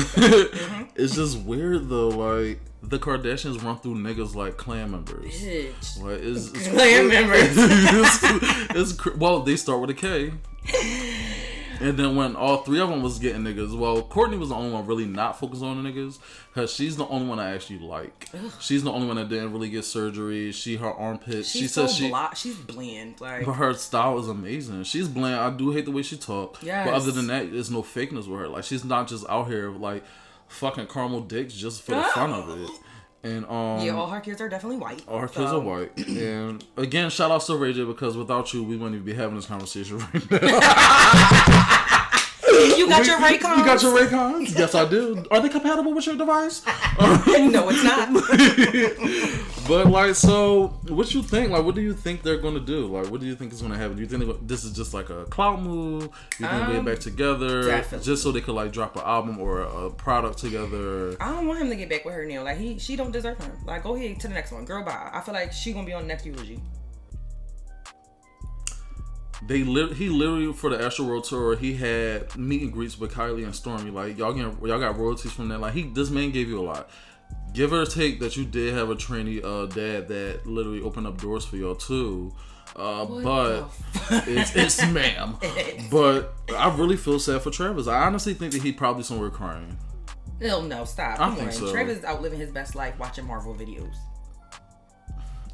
it's 0.97 1.15
just 1.15 1.39
weird 1.41 1.89
though. 1.89 2.09
Like 2.09 2.61
the 2.83 2.99
Kardashians 2.99 3.63
run 3.63 3.79
through 3.79 3.97
niggas 3.97 4.35
like 4.35 4.57
clan 4.57 4.91
members. 4.93 5.41
Bitch. 5.41 6.03
Like 6.03 6.21
it's, 6.23 6.49
it's 6.53 6.69
Clan 6.69 7.09
members. 7.09 7.39
it's, 7.51 8.93
it's 8.95 9.17
well, 9.17 9.43
they 9.43 9.57
start 9.57 9.81
with 9.81 9.91
a 9.91 9.95
K. 9.95 10.33
And 11.81 11.97
then 11.97 12.17
when 12.17 12.35
all 12.35 12.59
three 12.59 12.81
of 12.81 12.89
them 12.89 13.03
was 13.03 13.19
getting 13.19 13.43
niggas, 13.43 13.77
well, 13.79 14.03
Kourtney 14.03 14.39
was 14.39 14.49
the 14.49 14.55
only 14.57 14.73
one 14.73 14.85
really 14.87 15.05
not 15.05 15.39
focused 15.39 15.63
on 15.63 15.83
the 15.83 15.89
niggas 15.91 16.19
because 16.53 16.73
she's 16.73 16.97
the 16.97 17.07
only 17.07 17.29
one 17.29 17.39
I 17.39 17.55
actually 17.55 17.79
like. 17.79 18.29
She's 18.61 18.83
the 18.83 18.91
only 18.91 19.07
one 19.07 19.17
that 19.17 19.29
didn't 19.29 19.53
really 19.53 19.71
get 19.71 19.85
surgery. 19.85 20.51
She 20.53 20.77
her 20.77 20.93
armpits. 20.93 21.49
She's 21.49 21.63
she 21.63 21.69
so 21.69 21.87
says 21.87 21.97
she. 21.97 22.09
blo- 22.09 22.29
She's 22.35 22.57
bland. 22.57 23.21
Like 23.21 23.47
But 23.47 23.53
her 23.55 23.75
style 23.75 24.19
is 24.19 24.29
amazing. 24.29 24.83
She's 24.85 25.07
bland. 25.09 25.37
I 25.37 25.51
do 25.51 25.71
hate 25.71 25.85
the 25.85 25.93
way 25.93 26.03
she 26.03 26.17
talk. 26.17 26.59
Yes. 26.63 26.87
But 26.87 26.95
other 26.95 27.13
than 27.13 27.29
that, 27.29 27.53
there's 27.53 27.71
no 27.71 27.83
fakeness 27.83 28.27
with 28.29 28.41
her. 28.41 28.49
Like 28.49 28.65
she's 28.65 28.85
not 28.85 29.07
just 29.09 29.25
out 29.29 29.47
here 29.49 29.71
like 29.71 30.03
fucking 30.49 30.87
caramel 30.89 31.21
dicks 31.21 31.55
just 31.55 31.83
for 31.83 31.93
the 31.95 32.03
fun 32.03 32.33
of 32.33 32.49
it. 32.61 32.71
And 33.25 33.45
um, 33.47 33.81
yeah, 33.85 33.97
all 33.97 34.07
her 34.09 34.21
kids 34.21 34.41
are 34.41 34.49
definitely 34.49 34.79
white. 34.79 35.03
our 35.09 35.27
kids 35.27 35.51
so- 35.51 35.61
are 35.61 35.61
white. 35.61 35.91
And 36.09 36.65
again, 36.77 37.11
shout 37.11 37.31
out 37.31 37.43
to 37.43 37.57
Ray 37.57 37.73
J 37.73 37.85
because 37.85 38.17
without 38.17 38.53
you, 38.55 38.63
we 38.63 38.77
wouldn't 38.77 38.95
even 38.95 39.05
be 39.05 39.15
having 39.15 39.37
this 39.37 39.47
conversation 39.47 39.99
right 39.99 40.31
now. 40.31 40.49
You 42.79 42.89
got 42.89 43.07
your 43.07 43.19
Raycons. 43.19 43.59
You 43.59 43.65
got 43.65 43.83
your 43.83 43.93
Raycons? 43.99 44.59
yes, 44.59 44.75
I 44.75 44.89
do. 44.89 45.25
Are 45.31 45.41
they 45.41 45.49
compatible 45.49 45.93
with 45.95 46.07
your 46.07 46.17
device? 46.17 46.65
no, 46.67 47.69
it's 47.71 47.85
not. 47.85 48.09
but 49.69 49.87
like, 49.89 50.15
so 50.15 50.69
what 50.89 51.13
you 51.15 51.23
think? 51.23 51.51
Like, 51.51 51.65
what 51.65 51.75
do 51.75 51.81
you 51.81 51.93
think 51.95 52.23
they're 52.23 52.39
gonna 52.39 52.61
do? 52.61 52.87
Like, 52.87 53.11
what 53.11 53.21
do 53.21 53.27
you 53.27 53.35
think 53.35 53.53
is 53.53 53.61
gonna 53.63 53.77
happen? 53.77 53.97
Do 53.97 54.03
you 54.03 54.09
think 54.09 54.25
gonna- 54.25 54.39
this 54.43 54.65
is 54.65 54.73
just 54.73 54.95
like 54.95 55.11
a 55.11 55.25
clout 55.27 55.61
move? 55.63 56.05
You 56.39 56.47
think 56.47 56.53
Um, 56.53 56.73
get 56.73 56.85
back 56.85 56.99
together 57.01 57.65
definitely. 57.67 58.05
just 58.05 58.23
so 58.23 58.33
they 58.33 58.41
could 58.41 58.55
like 58.55 58.73
drop 58.73 58.97
an 58.97 59.03
album 59.05 59.39
or 59.41 59.61
a 59.63 59.91
product 59.91 60.39
together? 60.39 61.17
I 61.21 61.33
don't 61.33 61.47
want 61.47 61.61
him 61.61 61.69
to 61.71 61.77
get 61.77 61.89
back 61.91 62.05
with 62.05 62.15
her 62.15 62.25
now. 62.25 62.43
Like 62.45 62.59
he, 62.59 62.79
she 62.79 62.97
don't 62.97 63.11
deserve 63.13 63.39
him. 63.39 63.53
Like 63.67 63.83
go 63.83 63.95
ahead 63.97 64.21
to 64.21 64.29
the 64.29 64.35
next 64.35 64.53
one, 64.53 64.65
girl. 64.65 64.83
Bye. 64.85 65.11
I 65.13 65.21
feel 65.21 65.35
like 65.35 65.53
she 65.53 65.73
gonna 65.73 65.87
be 65.87 65.93
on 65.93 66.03
the 66.03 66.09
next 66.09 66.25
eulogy. 66.27 66.61
They 69.49 69.65
lit 69.65 69.95
he 69.97 70.11
literally 70.11 70.53
for 70.53 70.69
the 70.69 70.85
Astro 70.85 71.07
World 71.07 71.25
tour 71.25 71.57
he 71.57 71.73
had 71.75 72.37
meet 72.37 72.61
and 72.61 72.71
greets 72.71 72.99
with 73.01 73.15
Kylie 73.15 73.45
and 73.45 73.55
Stormy. 73.55 73.91
Like 73.91 74.19
y'all 74.19 74.35
getting 74.35 74.59
y'all 74.63 74.79
got 74.79 74.99
royalties 74.99 75.33
from 75.33 75.49
that. 75.49 75.59
Like 75.59 75.73
he 75.73 75.85
this 75.85 76.11
man 76.11 76.31
gave 76.33 76.51
you 76.51 76.61
a 76.61 76.63
lot. 76.63 76.91
Give 77.55 77.73
or 77.73 77.87
take 77.87 78.21
that 78.21 78.37
you 78.37 78.45
did 78.45 78.75
have 78.75 78.91
a 78.91 78.95
trainee 78.95 79.41
uh, 79.43 79.65
dad 79.65 80.09
that 80.09 80.43
literally 80.45 80.83
opened 80.83 81.07
up 81.07 81.19
doors 81.19 81.47
for 81.47 81.57
y'all 81.57 81.75
too. 81.75 82.31
Uh, 82.77 83.07
but 83.07 83.71
it's, 84.27 84.55
it's 84.55 84.87
ma'am. 84.93 85.37
But 85.91 86.35
I 86.55 86.75
really 86.77 86.99
feel 86.99 87.19
sad 87.19 87.41
for 87.41 87.51
Travis. 87.51 87.89
I 87.89 88.03
honestly 88.03 88.35
think 88.35 88.53
that 88.53 88.63
he 88.63 88.71
probably 88.73 89.03
somewhere 89.03 89.31
crying. 89.31 89.79
Hell 90.43 90.61
no, 90.61 90.85
stop. 90.85 91.15
I 91.15 91.25
Come 91.25 91.37
think 91.37 91.47
on. 91.49 91.53
so. 91.55 91.73
Travis 91.73 91.99
is 91.99 92.05
outliving 92.05 92.39
his 92.39 92.53
best 92.53 92.75
life 92.75 92.99
watching 92.99 93.27
Marvel 93.27 93.55
videos. 93.55 93.97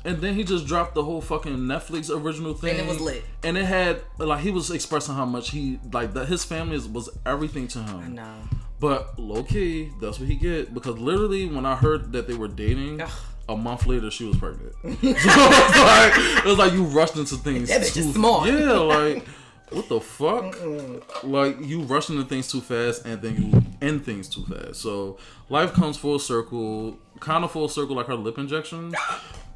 And 0.05 0.19
then 0.19 0.35
he 0.35 0.45
just 0.45 0.67
dropped 0.67 0.95
the 0.95 1.03
whole 1.03 1.21
fucking 1.23 1.57
Netflix 1.57 2.15
original 2.15 2.53
thing, 2.53 2.79
And 2.79 2.81
it 2.81 2.87
was 2.87 3.01
lit. 3.01 3.25
And 3.43 3.57
it 3.57 3.65
had 3.65 4.03
like 4.19 4.41
he 4.41 4.51
was 4.51 4.71
expressing 4.71 5.15
how 5.15 5.25
much 5.25 5.51
he 5.51 5.79
like 5.93 6.13
that 6.15 6.27
his 6.27 6.45
family 6.45 6.77
is, 6.77 6.87
was 6.87 7.09
everything 7.25 7.69
to 7.69 7.79
him. 7.83 8.15
No. 8.15 8.35
But 8.81 9.19
low 9.19 9.43
key, 9.43 9.93
that's 10.01 10.19
what 10.19 10.29
he 10.29 10.35
get 10.35 10.75
because 10.75 10.99
literally 10.99 11.47
when 11.47 11.65
I 11.65 11.75
heard 11.75 12.13
that 12.13 12.29
they 12.29 12.35
were 12.35 12.49
dating, 12.49 13.01
Ugh. 13.01 13.11
a 13.49 13.57
month 13.57 13.87
later 13.87 14.11
she 14.11 14.27
was 14.27 14.37
pregnant. 14.37 14.75
so 14.83 14.89
it 14.91 15.03
was 15.03 15.77
like 15.77 16.45
it 16.45 16.45
was 16.45 16.59
like 16.59 16.73
you 16.75 16.85
rushed 16.85 17.17
into 17.17 17.37
things. 17.37 17.69
That 17.71 17.81
bitch 17.81 17.95
too 17.95 18.01
is 18.01 18.15
smart. 18.15 18.49
Yeah, 18.51 18.73
like 18.73 19.27
what 19.71 19.89
the 19.89 20.01
fuck? 20.01 20.57
Like 21.25 21.57
you 21.61 21.81
rush 21.83 22.11
into 22.11 22.25
things 22.25 22.53
too 22.53 22.61
fast 22.61 23.07
and 23.07 23.23
then 23.23 23.37
you 23.37 23.63
end 23.81 24.05
things 24.05 24.29
too 24.29 24.45
fast. 24.45 24.83
So 24.83 25.17
life 25.49 25.73
comes 25.73 25.97
full 25.97 26.19
circle, 26.19 26.99
kind 27.21 27.45
of 27.45 27.51
full 27.53 27.69
circle 27.69 27.97
like 27.97 28.07
her 28.07 28.15
lip 28.15 28.37
injection. 28.37 28.93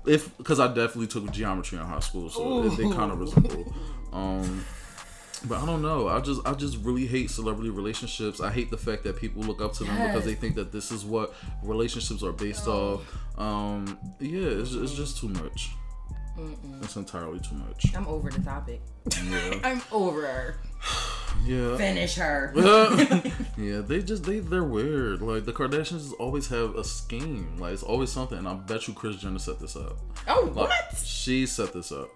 If 0.08 0.36
because 0.38 0.58
I 0.58 0.68
definitely 0.68 1.06
took 1.06 1.30
geometry 1.30 1.78
in 1.78 1.84
high 1.84 2.00
school, 2.00 2.30
so 2.30 2.64
it, 2.64 2.76
they 2.76 2.90
kind 2.90 3.12
of 3.12 3.20
resemble. 3.20 3.72
Um, 4.12 4.64
but 5.46 5.58
I 5.58 5.66
don't 5.66 5.82
know. 5.82 6.08
I 6.08 6.20
just 6.20 6.40
I 6.46 6.54
just 6.54 6.78
really 6.78 7.06
hate 7.06 7.30
celebrity 7.30 7.70
relationships. 7.70 8.40
I 8.40 8.50
hate 8.50 8.70
the 8.70 8.78
fact 8.78 9.04
that 9.04 9.16
people 9.16 9.42
look 9.42 9.60
up 9.60 9.72
to 9.74 9.84
them 9.84 9.94
because 10.06 10.24
they 10.24 10.34
think 10.34 10.56
that 10.56 10.72
this 10.72 10.90
is 10.90 11.04
what 11.04 11.34
relationships 11.62 12.22
are 12.22 12.32
based 12.32 12.66
off. 12.66 13.02
Um, 13.38 13.98
yeah, 14.18 14.48
it's, 14.48 14.72
it's 14.72 14.94
just 14.94 15.18
too 15.18 15.28
much. 15.28 15.70
It's 16.82 16.96
entirely 16.96 17.40
too 17.40 17.56
much. 17.56 17.94
I'm 17.94 18.06
over 18.06 18.30
the 18.30 18.40
topic. 18.40 18.80
Yeah, 19.30 19.58
I'm 19.64 19.82
over 19.92 20.22
her. 20.22 20.58
yeah. 21.44 21.76
Finish 21.76 22.14
her. 22.16 22.52
yeah, 23.56 23.80
they 23.80 24.02
just 24.02 24.24
they 24.24 24.38
they're 24.40 24.64
weird. 24.64 25.20
Like 25.22 25.44
the 25.44 25.52
Kardashians 25.52 26.12
always 26.18 26.48
have 26.48 26.74
a 26.76 26.84
scheme. 26.84 27.56
Like 27.58 27.74
it's 27.74 27.82
always 27.82 28.10
something. 28.10 28.38
And 28.38 28.48
I 28.48 28.54
bet 28.54 28.86
you 28.88 28.94
Kris 28.94 29.16
Jenner 29.16 29.38
set 29.38 29.58
this 29.60 29.76
up. 29.76 29.96
Oh, 30.28 30.44
Like, 30.54 30.68
what? 30.68 30.96
She 31.04 31.46
set 31.46 31.72
this 31.72 31.90
up. 31.92 32.08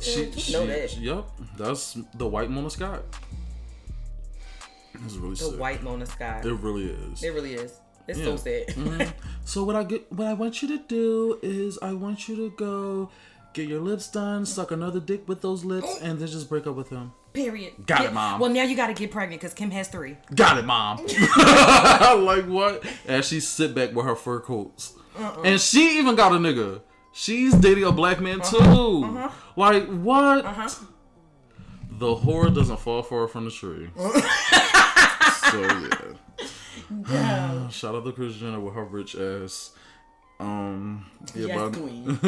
She, 0.00 0.24
you 0.24 0.32
she, 0.32 0.52
know 0.52 0.66
that. 0.66 0.96
Yep, 0.96 1.24
that's 1.56 1.96
the 2.14 2.26
white 2.26 2.50
Mona 2.50 2.70
Scott. 2.70 3.02
It's 5.04 5.14
really 5.14 5.30
The 5.34 5.36
sick. 5.50 5.60
white 5.60 5.82
Mona 5.82 6.06
Scott. 6.06 6.44
It 6.44 6.52
really 6.54 6.86
is. 6.90 7.22
It 7.22 7.30
really 7.30 7.54
is. 7.54 7.72
It's 8.08 8.18
Yeah. 8.18 8.24
so 8.24 8.36
sad. 8.36 8.66
Mhm. 8.68 9.12
So 9.44 9.64
what 9.64 9.76
I 9.76 9.84
get, 9.84 10.10
what 10.12 10.26
I 10.26 10.32
want 10.34 10.60
you 10.62 10.68
to 10.68 10.78
do 10.78 11.38
is 11.42 11.78
I 11.80 11.92
want 11.92 12.28
you 12.28 12.36
to 12.36 12.50
go 12.56 13.10
get 13.52 13.68
your 13.68 13.80
lips 13.80 14.08
done, 14.08 14.46
suck 14.46 14.70
another 14.70 15.00
dick 15.00 15.28
with 15.28 15.42
those 15.42 15.64
lips, 15.64 15.98
and 16.02 16.18
then 16.18 16.28
just 16.28 16.48
break 16.48 16.66
up 16.66 16.76
with 16.76 16.90
him. 16.90 17.12
Period. 17.32 17.86
Got 17.86 18.04
it, 18.04 18.12
Mom. 18.12 18.40
Well, 18.40 18.50
now 18.50 18.62
you 18.64 18.76
got 18.76 18.88
to 18.88 18.94
get 18.94 19.10
pregnant 19.10 19.40
because 19.40 19.54
Kim 19.54 19.70
has 19.70 19.88
three. 19.88 20.18
Got 20.34 20.58
it, 20.58 20.66
mom. 20.66 20.98
like 22.24 22.44
what? 22.44 22.84
As 23.06 23.26
she 23.26 23.40
sit 23.40 23.74
back 23.74 23.94
with 23.94 24.04
her 24.04 24.14
fur 24.14 24.40
coats, 24.40 24.92
Uh-uh. 25.18 25.40
and 25.42 25.58
she 25.58 25.98
even 25.98 26.14
got 26.14 26.32
a 26.32 26.34
nigga. 26.34 26.82
She's 27.12 27.54
dating 27.54 27.84
a 27.84 27.92
black 27.92 28.20
man 28.20 28.42
too. 28.42 28.58
Uh-huh. 28.58 29.30
Like 29.56 29.86
what? 29.86 30.44
The 31.90 32.16
whore 32.16 32.54
doesn't 32.54 32.80
fall 32.80 33.02
far 33.02 33.26
from 33.28 33.46
the 33.46 33.50
tree. 33.50 33.88
so 33.96 34.12
yeah. 37.10 37.68
Shout 37.68 37.94
out 37.94 38.04
to 38.04 38.12
Kris 38.12 38.36
Jenner 38.36 38.60
with 38.60 38.74
her 38.74 38.84
rich 38.84 39.14
ass. 39.14 39.72
Um, 40.42 41.06
yeah, 41.34 41.46
Yes, 41.46 41.58
but 41.58 41.72
queen. 41.80 42.18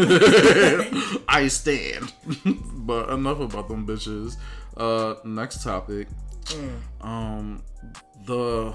I 1.28 1.48
stand. 1.48 2.12
but 2.86 3.08
enough 3.10 3.40
about 3.40 3.68
them 3.68 3.86
bitches. 3.86 4.36
Uh, 4.76 5.14
next 5.24 5.62
topic. 5.62 6.08
Um, 7.00 7.62
the 8.26 8.72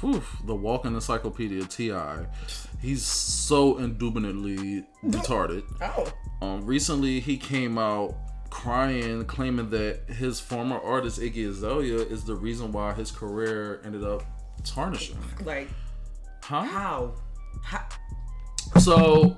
whew, 0.00 0.22
the 0.44 0.54
walking 0.54 0.94
encyclopedia 0.94 1.64
Ti. 1.64 1.92
He's 2.80 3.02
so 3.02 3.78
indubitably 3.78 4.84
retarded. 5.04 5.64
Oh. 5.80 6.12
Um, 6.42 6.66
recently 6.66 7.20
he 7.20 7.36
came 7.38 7.78
out 7.78 8.14
crying, 8.50 9.24
claiming 9.24 9.70
that 9.70 10.00
his 10.10 10.40
former 10.40 10.78
artist 10.78 11.18
Iggy 11.20 11.48
Azalea 11.48 11.96
is 11.98 12.24
the 12.24 12.34
reason 12.34 12.70
why 12.72 12.92
his 12.92 13.10
career 13.10 13.80
ended 13.84 14.04
up 14.04 14.22
tarnishing. 14.64 15.16
Like 15.44 15.68
Huh? 16.42 16.62
how? 16.62 17.14
How? 17.62 17.86
So 18.78 19.36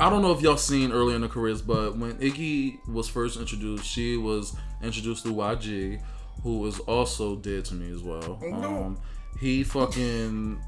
I 0.00 0.10
don't 0.10 0.22
know 0.22 0.32
if 0.32 0.40
y'all 0.42 0.56
seen 0.56 0.92
early 0.92 1.14
in 1.14 1.22
the 1.22 1.28
careers, 1.28 1.62
but 1.62 1.96
when 1.96 2.14
Iggy 2.18 2.86
was 2.88 3.08
first 3.08 3.38
introduced, 3.38 3.84
she 3.84 4.16
was 4.16 4.56
introduced 4.82 5.24
to 5.24 5.30
YG, 5.34 6.00
who 6.42 6.64
is 6.66 6.78
also 6.80 7.36
dead 7.36 7.64
to 7.66 7.74
me 7.74 7.92
as 7.92 8.02
well. 8.02 8.38
Um, 8.64 8.98
he 9.40 9.64
fucking 9.64 10.60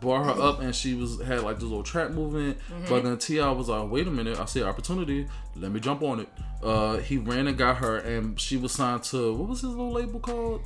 brought 0.00 0.24
her 0.26 0.40
up, 0.40 0.60
and 0.60 0.74
she 0.74 0.94
was 0.94 1.20
had 1.22 1.42
like 1.42 1.56
this 1.56 1.64
little 1.64 1.82
trap 1.82 2.12
movement. 2.12 2.58
But 2.88 3.02
then 3.02 3.18
T.I. 3.18 3.50
was 3.50 3.68
like, 3.68 3.90
"Wait 3.90 4.06
a 4.06 4.10
minute, 4.10 4.38
I 4.38 4.44
see 4.44 4.62
opportunity. 4.62 5.26
Let 5.56 5.72
me 5.72 5.80
jump 5.80 6.02
on 6.02 6.20
it." 6.20 6.28
Uh, 6.62 6.98
he 6.98 7.16
ran 7.16 7.48
and 7.48 7.56
got 7.58 7.78
her, 7.78 7.96
and 7.98 8.38
she 8.38 8.56
was 8.56 8.70
signed 8.72 9.02
to 9.04 9.34
what 9.34 9.48
was 9.48 9.62
his 9.62 9.70
little 9.70 9.90
label 9.92 10.20
called? 10.20 10.62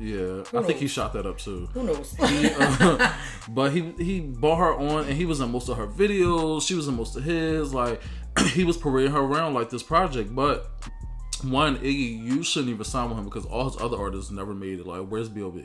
Yeah, 0.00 0.44
I 0.54 0.62
think 0.62 0.78
he 0.78 0.86
shot 0.86 1.12
that 1.12 1.26
up 1.26 1.38
too. 1.38 1.68
Who 1.74 1.82
knows? 1.82 2.14
He, 2.16 2.50
uh, 2.58 3.12
but 3.50 3.72
he 3.72 3.92
he 3.98 4.20
brought 4.20 4.56
her 4.56 4.74
on 4.74 5.04
and 5.04 5.12
he 5.12 5.26
was 5.26 5.40
in 5.40 5.52
most 5.52 5.68
of 5.68 5.76
her 5.76 5.86
videos. 5.86 6.66
She 6.66 6.74
was 6.74 6.88
in 6.88 6.96
most 6.96 7.16
of 7.16 7.24
his. 7.24 7.74
Like 7.74 8.00
he 8.52 8.64
was 8.64 8.78
parading 8.78 9.12
her 9.12 9.20
around 9.20 9.52
like 9.52 9.68
this 9.68 9.82
project. 9.82 10.34
But 10.34 10.70
one 11.42 11.76
Iggy, 11.78 12.24
you 12.24 12.42
shouldn't 12.42 12.72
even 12.72 12.84
sign 12.84 13.10
with 13.10 13.18
him 13.18 13.26
because 13.26 13.44
all 13.44 13.70
his 13.70 13.78
other 13.80 13.98
artists 13.98 14.30
never 14.30 14.54
made 14.54 14.80
it. 14.80 14.86
Like 14.86 15.06
where's 15.06 15.28
B.O.B. 15.28 15.64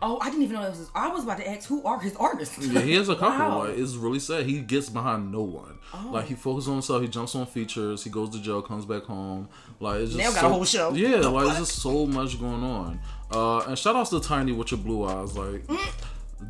oh, 0.00 0.18
I 0.20 0.30
didn't 0.30 0.42
even 0.42 0.56
know 0.56 0.68
this 0.68 0.78
was. 0.78 0.90
I 0.94 1.08
was 1.08 1.24
about 1.24 1.38
to 1.38 1.48
ask 1.50 1.68
who 1.68 1.82
are 1.84 1.98
his 2.00 2.14
artists. 2.16 2.58
Yeah, 2.66 2.80
he 2.80 2.94
has 2.94 3.08
a 3.08 3.14
couple. 3.16 3.38
Wow. 3.38 3.58
Like 3.68 3.78
it's 3.78 3.94
really 3.94 4.18
sad. 4.18 4.46
He 4.46 4.60
gets 4.60 4.88
behind 4.88 5.30
no 5.32 5.42
one. 5.42 5.78
Oh. 5.94 6.10
Like 6.12 6.26
he 6.26 6.34
focuses 6.34 6.68
on 6.68 6.74
himself. 6.74 7.02
He 7.02 7.08
jumps 7.08 7.34
on 7.34 7.46
features. 7.46 8.04
He 8.04 8.10
goes 8.10 8.30
to 8.30 8.40
jail, 8.42 8.62
comes 8.62 8.84
back 8.84 9.04
home. 9.04 9.48
Like 9.80 10.00
it's 10.00 10.12
just 10.12 10.18
Now 10.24 10.30
got 10.32 10.40
so, 10.40 10.46
a 10.46 10.50
whole 10.50 10.64
show. 10.64 10.92
Yeah, 10.94 11.18
The 11.18 11.30
like 11.30 11.46
fuck? 11.48 11.58
it's 11.60 11.68
just 11.70 11.82
so 11.82 12.06
much 12.06 12.38
going 12.40 12.62
on. 12.64 13.00
Uh, 13.30 13.60
and 13.60 13.78
shout 13.78 13.96
outs 13.96 14.10
to 14.10 14.20
Tiny 14.20 14.52
with 14.52 14.70
your 14.70 14.78
blue 14.78 15.04
eyes. 15.04 15.36
Like 15.36 15.64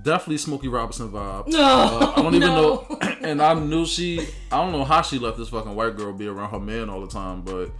definitely 0.03 0.39
Smokey 0.39 0.69
Robinson 0.69 1.11
vibe. 1.11 1.49
No, 1.49 1.63
Uh, 1.63 2.13
I 2.17 2.23
don't 2.23 2.35
even 2.35 2.49
no. 2.49 2.87
know. 2.91 2.99
And 3.23 3.41
I 3.41 3.55
knew 3.55 3.87
she. 3.87 4.19
I 4.51 4.57
don't 4.57 4.73
know 4.73 4.83
how 4.85 5.01
she 5.03 5.19
let 5.21 5.37
this 5.37 5.51
fucking 5.51 5.75
white 5.77 5.97
girl 5.97 6.13
be 6.13 6.27
around 6.27 6.51
her 6.51 6.59
man 6.59 6.91
all 6.91 7.01
the 7.01 7.07
time, 7.07 7.43
but 7.43 7.71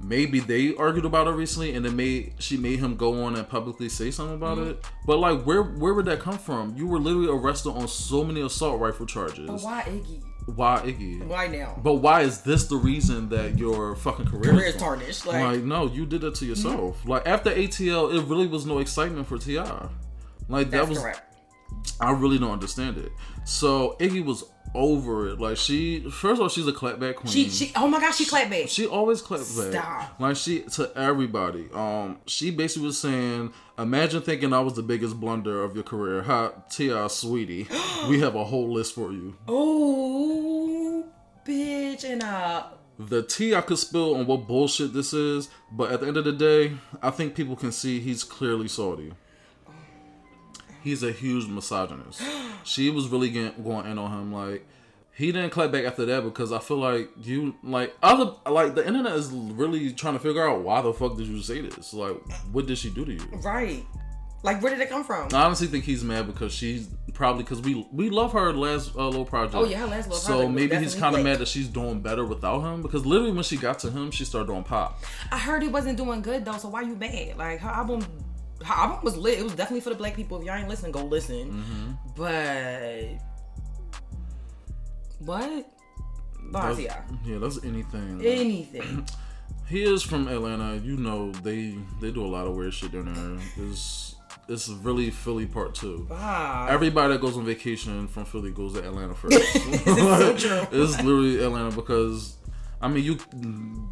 maybe 0.00 0.40
they 0.40 0.74
argued 0.76 1.04
about 1.04 1.26
it 1.26 1.32
recently, 1.32 1.74
and 1.74 1.84
it 1.86 1.92
made 1.92 2.34
she 2.38 2.56
made 2.56 2.78
him 2.78 2.96
go 2.96 3.24
on 3.24 3.34
and 3.36 3.48
publicly 3.48 3.88
say 3.88 4.10
something 4.10 4.34
about 4.36 4.58
Mm-hmm. 4.58 4.70
it. 4.70 4.84
But 5.06 5.18
like, 5.18 5.42
where 5.44 5.62
where 5.62 5.94
would 5.94 6.06
that 6.06 6.20
come 6.20 6.38
from? 6.38 6.74
You 6.76 6.86
were 6.86 6.98
literally 6.98 7.28
arrested 7.28 7.70
on 7.70 7.88
so 7.88 8.24
many 8.24 8.40
assault 8.42 8.80
rifle 8.80 9.06
charges. 9.06 9.46
But 9.46 9.62
why 9.62 9.82
Iggy? 9.86 10.22
Why 10.54 10.80
Iggy? 10.84 11.26
Why 11.26 11.48
now? 11.48 11.80
But 11.82 11.94
why 11.94 12.20
is 12.20 12.42
this 12.42 12.66
the 12.66 12.76
reason 12.76 13.28
that 13.30 13.58
your 13.58 13.96
fucking 13.96 14.26
career, 14.26 14.52
Career 14.52 14.66
is 14.66 14.74
is 14.76 14.80
tarnished. 14.80 15.26
Like, 15.26 15.42
Like, 15.42 15.62
no, 15.64 15.86
you 15.88 16.06
did 16.06 16.22
it 16.22 16.34
to 16.36 16.46
yourself. 16.46 17.04
Like 17.04 17.26
after 17.26 17.50
ATL, 17.50 18.14
it 18.14 18.22
really 18.26 18.46
was 18.46 18.64
no 18.64 18.78
excitement 18.78 19.26
for 19.26 19.38
T.I. 19.38 19.88
Like 20.48 20.70
that 20.70 20.88
was 20.88 20.98
correct. 21.00 21.22
I 22.00 22.12
really 22.12 22.38
don't 22.38 22.52
understand 22.52 22.96
it. 22.98 23.10
So 23.44 23.96
Iggy 23.98 24.24
was 24.24 24.44
over 24.76 25.28
it. 25.28 25.40
Like 25.40 25.56
she, 25.56 26.00
first 26.10 26.34
of 26.34 26.40
all, 26.40 26.48
she's 26.48 26.66
a 26.66 26.72
clapback 26.72 27.16
queen. 27.16 27.32
She, 27.32 27.48
she, 27.48 27.72
oh 27.74 27.88
my 27.88 27.98
gosh, 27.98 28.16
she 28.16 28.26
clapped 28.26 28.50
back. 28.50 28.68
She 28.68 28.86
always 28.86 29.22
claps 29.22 29.58
back. 29.58 29.72
Stop. 29.72 30.20
Like 30.20 30.36
she 30.36 30.60
to 30.60 30.92
everybody. 30.96 31.68
Um, 31.72 32.18
she 32.26 32.50
basically 32.50 32.86
was 32.86 32.98
saying, 32.98 33.52
"Imagine 33.78 34.22
thinking 34.22 34.52
I 34.52 34.60
was 34.60 34.74
the 34.74 34.82
biggest 34.82 35.18
blunder 35.18 35.64
of 35.64 35.74
your 35.74 35.84
career. 35.84 36.22
Ha, 36.22 36.50
T.I, 36.70 37.06
sweetie, 37.08 37.66
we 38.08 38.20
have 38.20 38.34
a 38.34 38.44
whole 38.44 38.72
list 38.72 38.94
for 38.94 39.12
you. 39.12 39.36
Oh, 39.48 41.04
bitch, 41.46 42.04
and 42.04 42.22
uh, 42.22 42.64
The 42.98 43.22
tea 43.22 43.54
I 43.54 43.62
could 43.62 43.78
spill 43.78 44.14
on 44.16 44.26
what 44.26 44.46
bullshit 44.46 44.92
this 44.92 45.12
is, 45.12 45.48
but 45.72 45.90
at 45.90 46.00
the 46.00 46.06
end 46.06 46.16
of 46.16 46.24
the 46.24 46.32
day, 46.32 46.72
I 47.02 47.10
think 47.10 47.34
people 47.34 47.56
can 47.56 47.72
see 47.72 48.00
he's 48.00 48.24
clearly 48.24 48.68
salty. 48.68 49.12
He's 50.86 51.02
a 51.02 51.10
huge 51.12 51.48
misogynist. 51.48 52.22
She 52.64 52.90
was 52.90 53.08
really 53.08 53.30
getting, 53.30 53.62
going 53.62 53.86
in 53.86 53.96
on 53.96 54.10
him. 54.10 54.32
Like 54.32 54.66
he 55.12 55.30
didn't 55.30 55.50
clap 55.50 55.70
back 55.70 55.84
after 55.84 56.04
that 56.06 56.24
because 56.24 56.50
I 56.52 56.58
feel 56.58 56.78
like 56.78 57.08
you 57.22 57.54
like 57.62 57.96
other 58.02 58.32
like 58.48 58.74
the 58.74 58.84
internet 58.84 59.12
is 59.14 59.30
really 59.30 59.92
trying 59.92 60.14
to 60.14 60.20
figure 60.20 60.48
out 60.48 60.62
why 60.62 60.80
the 60.82 60.92
fuck 60.92 61.16
did 61.16 61.26
you 61.26 61.40
say 61.42 61.60
this? 61.60 61.94
Like 61.94 62.16
what 62.50 62.66
did 62.66 62.76
she 62.78 62.90
do 62.90 63.04
to 63.04 63.12
you? 63.12 63.20
right. 63.44 63.84
Like, 64.42 64.62
where 64.62 64.70
did 64.70 64.80
it 64.80 64.88
come 64.88 65.02
from? 65.02 65.28
I 65.32 65.44
honestly 65.44 65.66
think 65.66 65.84
he's 65.84 66.04
mad 66.04 66.28
because 66.28 66.52
she's 66.52 66.88
probably 67.14 67.42
because 67.42 67.60
we 67.62 67.84
we 67.90 68.10
love 68.10 68.32
her 68.32 68.52
last 68.52 68.94
uh, 68.94 69.06
little 69.06 69.24
project. 69.24 69.56
Oh, 69.56 69.64
yeah, 69.64 69.78
her 69.78 69.86
last 69.86 70.08
little 70.08 70.18
So 70.18 70.28
project 70.34 70.48
was 70.52 70.54
maybe 70.54 70.76
he's 70.76 70.94
kind 70.94 71.16
of 71.16 71.24
mad 71.24 71.38
that 71.38 71.48
she's 71.48 71.66
doing 71.66 72.00
better 72.00 72.24
without 72.24 72.60
him 72.60 72.80
because 72.82 73.04
literally 73.04 73.32
when 73.32 73.42
she 73.42 73.56
got 73.56 73.80
to 73.80 73.90
him, 73.90 74.10
she 74.12 74.24
started 74.24 74.46
doing 74.46 74.62
pop. 74.62 75.02
I 75.32 75.38
heard 75.38 75.62
he 75.62 75.68
wasn't 75.68 75.96
doing 75.96 76.20
good 76.22 76.44
though, 76.44 76.58
so 76.58 76.68
why 76.68 76.82
you 76.82 76.94
mad? 76.94 77.38
Like 77.38 77.58
her 77.60 77.70
album, 77.70 78.06
her 78.66 78.74
album 78.74 78.98
was 79.02 79.16
lit. 79.16 79.38
It 79.38 79.42
was 79.42 79.54
definitely 79.54 79.80
for 79.80 79.90
the 79.90 79.96
black 79.96 80.14
people. 80.14 80.38
If 80.38 80.44
y'all 80.44 80.56
ain't 80.56 80.68
listening, 80.68 80.92
go 80.92 81.04
listen. 81.04 81.52
Mm-hmm. 81.52 81.92
But 82.16 83.20
what? 85.20 85.66
Yeah. 87.24 87.38
That's 87.38 87.64
anything. 87.64 88.20
Anything. 88.24 89.06
He 89.68 89.82
is 89.82 90.00
from 90.04 90.28
Atlanta. 90.28 90.76
You 90.76 90.96
know 90.96 91.32
they 91.32 91.76
they 92.00 92.12
do 92.12 92.24
a 92.24 92.28
lot 92.28 92.46
of 92.46 92.54
weird 92.54 92.72
shit 92.72 92.92
down 92.92 93.12
there. 93.12 93.66
It's 93.66 94.14
it's 94.48 94.68
really 94.68 95.10
Philly 95.10 95.46
part 95.46 95.74
two. 95.74 96.06
Wow. 96.08 96.68
Everybody 96.70 97.14
that 97.14 97.20
goes 97.20 97.36
on 97.36 97.44
vacation 97.44 98.06
from 98.06 98.26
Philly 98.26 98.52
goes 98.52 98.74
to 98.74 98.84
Atlanta 98.86 99.14
first. 99.16 99.34
so 99.52 100.68
it's 100.70 100.96
literally 101.02 101.42
Atlanta 101.42 101.74
because 101.74 102.36
I 102.80 102.88
mean 102.88 103.04
you 103.04 103.16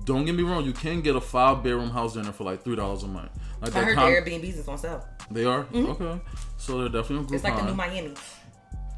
don't 0.05 0.25
get 0.25 0.35
me 0.35 0.43
wrong, 0.43 0.65
you 0.65 0.73
can 0.73 1.01
get 1.01 1.17
a 1.17 1.21
five 1.21 1.63
bedroom 1.63 1.91
house 1.91 2.15
dinner 2.15 2.33
for 2.33 2.45
like 2.45 2.63
three 2.63 2.77
dollars 2.77 3.03
a 3.03 3.09
month. 3.09 3.31
Like 3.61 3.75
I 3.75 3.83
heard 3.83 3.95
con- 3.97 4.13
the 4.13 4.19
Airbnbs 4.21 4.59
is 4.59 4.69
on 4.69 4.79
sale. 4.79 5.05
They 5.31 5.45
are 5.45 5.67
okay, 5.75 6.21
so 6.59 6.79
they're 6.81 6.89
definitely 6.89 7.19
on 7.19 7.27
Groupon. 7.27 7.35
It's 7.35 7.45
like 7.45 7.57
the 7.57 7.65
new 7.65 7.75
Miami. 7.75 8.15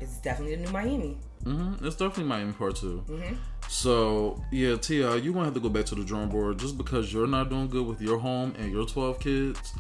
It's 0.01 0.19
definitely 0.19 0.57
the 0.57 0.63
new 0.63 0.71
Miami. 0.73 1.17
hmm 1.45 1.75
It's 1.83 1.97
definitely 1.97 2.25
Miami 2.25 2.53
part 2.53 2.77
2 2.77 3.05
Mm-hmm. 3.09 3.35
So 3.69 4.43
yeah, 4.53 4.77
T.I, 4.77 5.17
you 5.17 5.33
gonna 5.33 5.47
have 5.47 5.55
to 5.55 5.61
go 5.61 5.69
back 5.69 5.87
to 5.87 5.95
the 5.95 6.05
drawing 6.05 6.29
board 6.29 6.59
just 6.59 6.77
because 6.77 7.13
you're 7.13 7.27
not 7.27 7.49
doing 7.51 7.69
good 7.69 7.87
with 7.87 8.01
your 8.01 8.19
home 8.19 8.55
and 8.59 8.71
your 8.73 8.87
twelve 8.87 9.19
kids. 9.21 9.73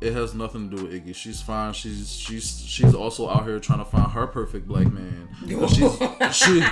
It 0.00 0.14
has 0.14 0.32
nothing 0.34 0.70
to 0.70 0.76
do 0.76 0.84
with 0.86 0.92
Iggy. 0.94 1.14
She's 1.14 1.42
fine. 1.42 1.74
She's 1.74 2.10
she's 2.10 2.60
she's 2.66 2.94
also 2.94 3.28
out 3.28 3.44
here 3.44 3.58
trying 3.60 3.80
to 3.80 3.84
find 3.84 4.10
her 4.12 4.26
perfect 4.26 4.66
black 4.66 4.90
man. 4.90 5.28
She 6.32 6.62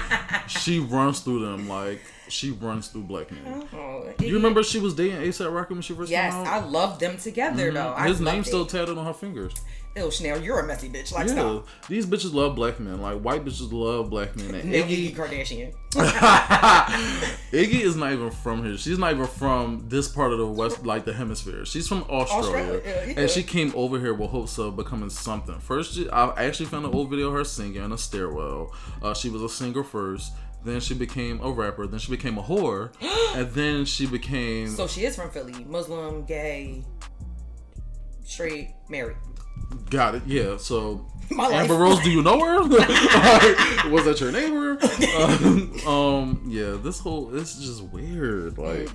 she 0.46 0.78
runs 0.80 1.20
through 1.20 1.44
them 1.44 1.68
like 1.68 2.00
she 2.28 2.50
runs 2.52 2.88
through 2.88 3.02
black 3.02 3.30
men. 3.30 3.66
Oh, 3.74 4.10
You 4.18 4.34
remember 4.34 4.62
she 4.62 4.78
was 4.80 4.94
dating 4.94 5.18
ASAP 5.18 5.52
Rocky 5.54 5.74
when 5.74 5.82
she 5.82 5.94
first 5.94 6.10
Yes, 6.10 6.32
came 6.32 6.46
I 6.46 6.56
out? 6.58 6.70
love 6.70 6.98
them 6.98 7.16
together 7.18 7.66
mm-hmm. 7.66 7.74
though. 7.74 7.94
I 7.96 8.08
His 8.08 8.20
name's 8.20 8.46
it. 8.46 8.50
still 8.50 8.66
tatted 8.66 8.96
on 8.96 9.04
her 9.04 9.12
fingers. 9.14 9.54
Ew, 9.96 10.10
Chanel, 10.10 10.40
you're 10.40 10.60
a 10.60 10.66
messy 10.66 10.88
bitch. 10.88 11.12
Like, 11.12 11.26
Yeah, 11.26 11.32
stop. 11.34 11.66
these 11.88 12.06
bitches 12.06 12.32
love 12.32 12.54
black 12.54 12.78
men. 12.78 13.00
Like 13.00 13.20
white 13.20 13.44
bitches 13.44 13.72
love 13.72 14.10
black 14.10 14.36
men. 14.36 14.54
And 14.54 14.72
Iggy, 14.72 15.12
Iggy 15.12 15.16
Kardashian. 15.16 15.72
Iggy 17.52 17.80
is 17.80 17.96
not 17.96 18.12
even 18.12 18.30
from 18.30 18.64
here. 18.64 18.76
She's 18.76 18.98
not 18.98 19.12
even 19.12 19.26
from 19.26 19.84
this 19.88 20.08
part 20.08 20.32
of 20.32 20.38
the 20.38 20.46
west, 20.46 20.84
like 20.84 21.04
the 21.04 21.12
hemisphere. 21.12 21.64
She's 21.64 21.88
from 21.88 22.04
Australia, 22.08 22.46
Australia, 22.48 22.82
yeah, 22.84 23.04
yeah. 23.04 23.20
and 23.20 23.30
she 23.30 23.42
came 23.42 23.72
over 23.74 23.98
here 23.98 24.14
with 24.14 24.30
hopes 24.30 24.58
of 24.58 24.76
becoming 24.76 25.10
something. 25.10 25.58
First, 25.58 25.94
she, 25.94 26.08
I 26.10 26.44
actually 26.44 26.66
found 26.66 26.84
an 26.86 26.92
old 26.94 27.10
video 27.10 27.28
of 27.28 27.34
her 27.34 27.44
singing 27.44 27.82
in 27.82 27.92
a 27.92 27.98
stairwell. 27.98 28.72
Uh, 29.02 29.14
she 29.14 29.30
was 29.30 29.42
a 29.42 29.48
singer 29.48 29.82
first, 29.82 30.32
then 30.64 30.80
she 30.80 30.94
became 30.94 31.40
a 31.40 31.50
rapper, 31.50 31.86
then 31.86 31.98
she 31.98 32.10
became 32.10 32.38
a 32.38 32.42
whore, 32.42 32.92
and 33.36 33.50
then 33.52 33.84
she 33.84 34.06
became. 34.06 34.68
So 34.68 34.86
she 34.86 35.04
is 35.04 35.16
from 35.16 35.30
Philly. 35.30 35.64
Muslim, 35.64 36.24
gay, 36.24 36.84
straight, 38.24 38.74
married. 38.88 39.16
Got 39.90 40.14
it? 40.14 40.22
Yeah. 40.26 40.56
So. 40.56 41.06
My 41.30 41.46
life. 41.46 41.54
Amber 41.62 41.74
Rose, 41.74 42.00
do 42.00 42.10
you 42.10 42.22
know 42.22 42.40
her? 42.40 42.62
Was 43.90 44.04
that 44.06 44.18
your 44.18 44.32
neighbor? 44.32 44.78
Um, 45.14 45.86
um, 45.86 46.42
yeah, 46.46 46.78
this 46.82 47.00
whole 47.00 47.36
it's 47.36 47.58
just 47.58 47.82
weird. 47.82 48.56
Like, 48.56 48.88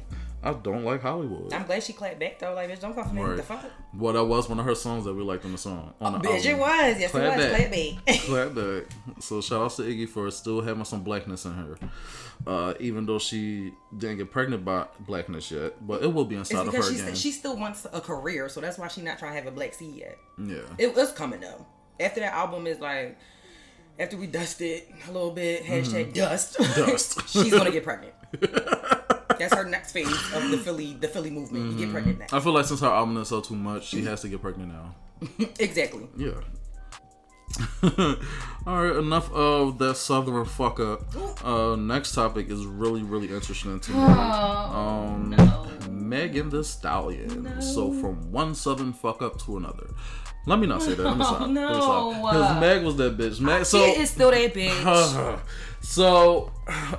I 0.43 0.51
don't 0.53 0.83
like 0.83 1.01
Hollywood. 1.01 1.53
I'm 1.53 1.63
glad 1.65 1.81
she 1.83 1.93
clapped 1.93 2.19
back 2.19 2.37
though. 2.39 2.53
Like, 2.53 2.69
bitch, 2.69 2.81
don't 2.81 2.93
come 2.93 3.07
for 3.07 3.13
me. 3.15 3.21
Right. 3.21 3.37
The 3.37 3.43
fuck? 3.43 3.63
Well, 3.97 4.13
that 4.13 4.25
was 4.25 4.49
one 4.49 4.59
of 4.59 4.65
her 4.65 4.75
songs 4.75 5.05
that 5.05 5.13
we 5.13 5.23
liked 5.23 5.45
on 5.45 5.53
the 5.53 5.57
song. 5.57 5.93
On 6.01 6.13
the 6.13 6.19
Bitch, 6.19 6.45
it 6.45 6.59
album. 6.59 6.59
was. 6.59 6.99
Yes, 6.99 7.11
Clap 7.11 7.23
it 7.23 7.37
was. 7.37 7.45
back. 7.45 7.57
Clap 7.57 7.71
back. 7.71 8.19
Clap 8.53 8.55
back. 8.55 9.21
So 9.23 9.41
shout 9.41 9.61
out 9.61 9.71
to 9.77 9.83
Iggy 9.83 10.09
for 10.09 10.29
still 10.31 10.61
having 10.61 10.83
some 10.85 11.01
blackness 11.03 11.45
in 11.45 11.53
her. 11.53 11.77
Uh, 12.45 12.73
even 12.81 13.05
though 13.05 13.19
she 13.19 13.71
didn't 13.97 14.17
get 14.17 14.29
pregnant 14.31 14.65
by 14.65 14.85
blackness 14.99 15.49
yet, 15.49 15.75
but 15.87 16.03
it 16.03 16.13
will 16.13 16.25
be 16.25 16.35
It's 16.35 16.49
inside 16.51 16.67
of 16.67 16.73
her 16.73 16.79
because 16.79 16.93
she, 16.93 16.99
again. 17.01 17.15
she 17.15 17.31
still 17.31 17.55
wants 17.55 17.87
a 17.93 18.01
career, 18.01 18.49
so 18.49 18.59
that's 18.59 18.77
why 18.77 18.89
she's 18.89 19.03
not 19.05 19.17
trying 19.19 19.31
to 19.31 19.35
have 19.37 19.47
a 19.47 19.51
black 19.51 19.73
seed 19.73 19.95
yet. 19.95 20.17
yeah. 20.37 20.57
It 20.77 20.93
was 20.93 21.13
coming 21.13 21.39
though. 21.39 21.65
After 22.01 22.19
that 22.19 22.33
album 22.33 22.67
is 22.67 22.79
like, 22.81 23.17
after 23.97 24.17
we 24.17 24.27
dust 24.27 24.59
it 24.61 24.89
a 25.07 25.11
little 25.11 25.31
bit, 25.31 25.63
hashtag 25.63 26.13
dust. 26.13 26.57
Mm-hmm. 26.57 26.85
Dust. 26.91 27.29
she's 27.29 27.51
gonna 27.53 27.71
get 27.71 27.83
pregnant. 27.85 28.13
That's 29.49 29.61
her 29.61 29.69
next 29.69 29.91
phase 29.91 30.07
of 30.33 30.49
the 30.51 30.57
Philly, 30.57 30.93
the 30.93 31.07
Philly 31.07 31.29
movement. 31.29 31.73
You 31.73 31.85
get 31.85 31.93
pregnant 31.93 32.19
next. 32.19 32.33
I 32.33 32.39
feel 32.39 32.53
like 32.53 32.65
since 32.65 32.79
her 32.79 32.87
album 32.87 33.17
is 33.17 33.27
so 33.27 33.41
too 33.41 33.55
much, 33.55 33.87
she 33.87 34.01
has 34.03 34.21
to 34.21 34.29
get 34.29 34.41
pregnant 34.41 34.71
now. 34.71 34.95
exactly. 35.59 36.07
Yeah. 36.17 36.31
All 38.65 38.83
right, 38.83 38.95
enough 38.95 39.31
of 39.31 39.77
that 39.79 39.97
southern 39.97 40.45
fuck 40.45 40.79
up. 40.79 41.03
Uh, 41.45 41.75
next 41.75 42.13
topic 42.13 42.49
is 42.49 42.65
really, 42.65 43.03
really 43.03 43.27
interesting 43.27 43.79
to 43.79 43.91
me. 43.91 43.97
Um, 43.99 45.35
Megan 45.91 46.49
Thee 46.49 46.63
Stallion. 46.63 47.61
So 47.61 47.91
from 47.93 48.31
one 48.31 48.55
southern 48.55 48.93
fuck 48.93 49.21
up 49.21 49.39
to 49.41 49.57
another. 49.57 49.87
Let 50.45 50.59
me 50.59 50.67
not 50.67 50.81
say 50.81 50.93
that. 50.95 51.03
Let 51.03 51.17
me 51.17 51.23
Oh, 51.25 51.25
stop. 51.35 51.41
Let 51.41 51.49
no. 51.51 52.09
Because 52.21 52.59
Meg 52.59 52.83
was 52.83 52.95
that 52.97 53.17
bitch. 53.17 53.39
Meg. 53.39 53.65
So 53.65 53.77
she 53.85 54.01
is 54.01 54.09
still 54.09 54.31
that 54.31 54.53
bitch. 54.53 55.39
so 55.81 56.51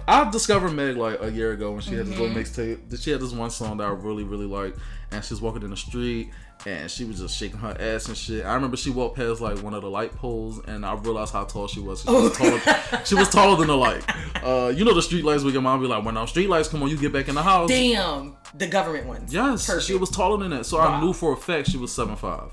I 0.08 0.28
discovered 0.30 0.70
Meg 0.72 0.96
like 0.96 1.20
a 1.22 1.30
year 1.30 1.52
ago 1.52 1.72
when 1.72 1.80
she 1.80 1.94
had 1.94 2.06
this 2.06 2.14
Mm-hmm. 2.14 2.22
little 2.34 2.42
mixtape. 2.42 3.02
She 3.02 3.10
had 3.10 3.20
this 3.20 3.32
one 3.32 3.50
song 3.50 3.76
that 3.78 3.84
I 3.84 3.90
really, 3.90 4.24
really 4.24 4.46
liked, 4.46 4.78
and 5.10 5.24
she 5.24 5.34
was 5.34 5.40
walking 5.42 5.62
in 5.62 5.70
the 5.70 5.76
street 5.76 6.30
and 6.66 6.90
she 6.90 7.04
was 7.04 7.20
just 7.20 7.36
shaking 7.36 7.58
her 7.58 7.76
ass 7.78 8.08
and 8.08 8.16
shit. 8.16 8.44
I 8.44 8.54
remember 8.54 8.76
she 8.76 8.90
walked 8.90 9.16
past 9.16 9.40
like 9.40 9.62
one 9.62 9.74
of 9.74 9.82
the 9.82 9.90
light 9.90 10.12
poles, 10.12 10.60
and 10.66 10.84
I 10.84 10.94
realized 10.94 11.32
how 11.32 11.44
tall 11.44 11.68
she 11.68 11.80
was. 11.80 12.02
She 12.02 12.10
was, 12.10 12.36
taller, 12.36 12.60
she 13.04 13.14
was 13.14 13.28
taller 13.28 13.56
than 13.56 13.68
the 13.68 13.76
light. 13.76 14.02
Uh, 14.42 14.72
you 14.74 14.84
know 14.84 14.94
the 14.94 15.02
street 15.02 15.24
lights. 15.24 15.42
We 15.42 15.52
your 15.52 15.62
mom 15.62 15.80
be 15.80 15.86
like, 15.86 16.04
when 16.04 16.16
our 16.16 16.26
street 16.26 16.48
lights 16.48 16.68
come 16.68 16.82
on, 16.82 16.88
you 16.88 16.96
get 16.96 17.12
back 17.12 17.28
in 17.28 17.34
the 17.34 17.42
house. 17.42 17.68
Damn, 17.68 18.36
the 18.54 18.66
government 18.66 19.06
ones. 19.06 19.32
Yes, 19.32 19.66
Perfect. 19.66 19.86
she 19.86 19.96
was 19.96 20.10
taller 20.10 20.38
than 20.38 20.50
that. 20.50 20.66
So 20.66 20.80
I 20.80 21.00
knew 21.00 21.12
for 21.12 21.32
a 21.32 21.36
fact 21.36 21.70
she 21.70 21.76
was 21.76 21.92
seven 21.92 22.16
five. 22.16 22.50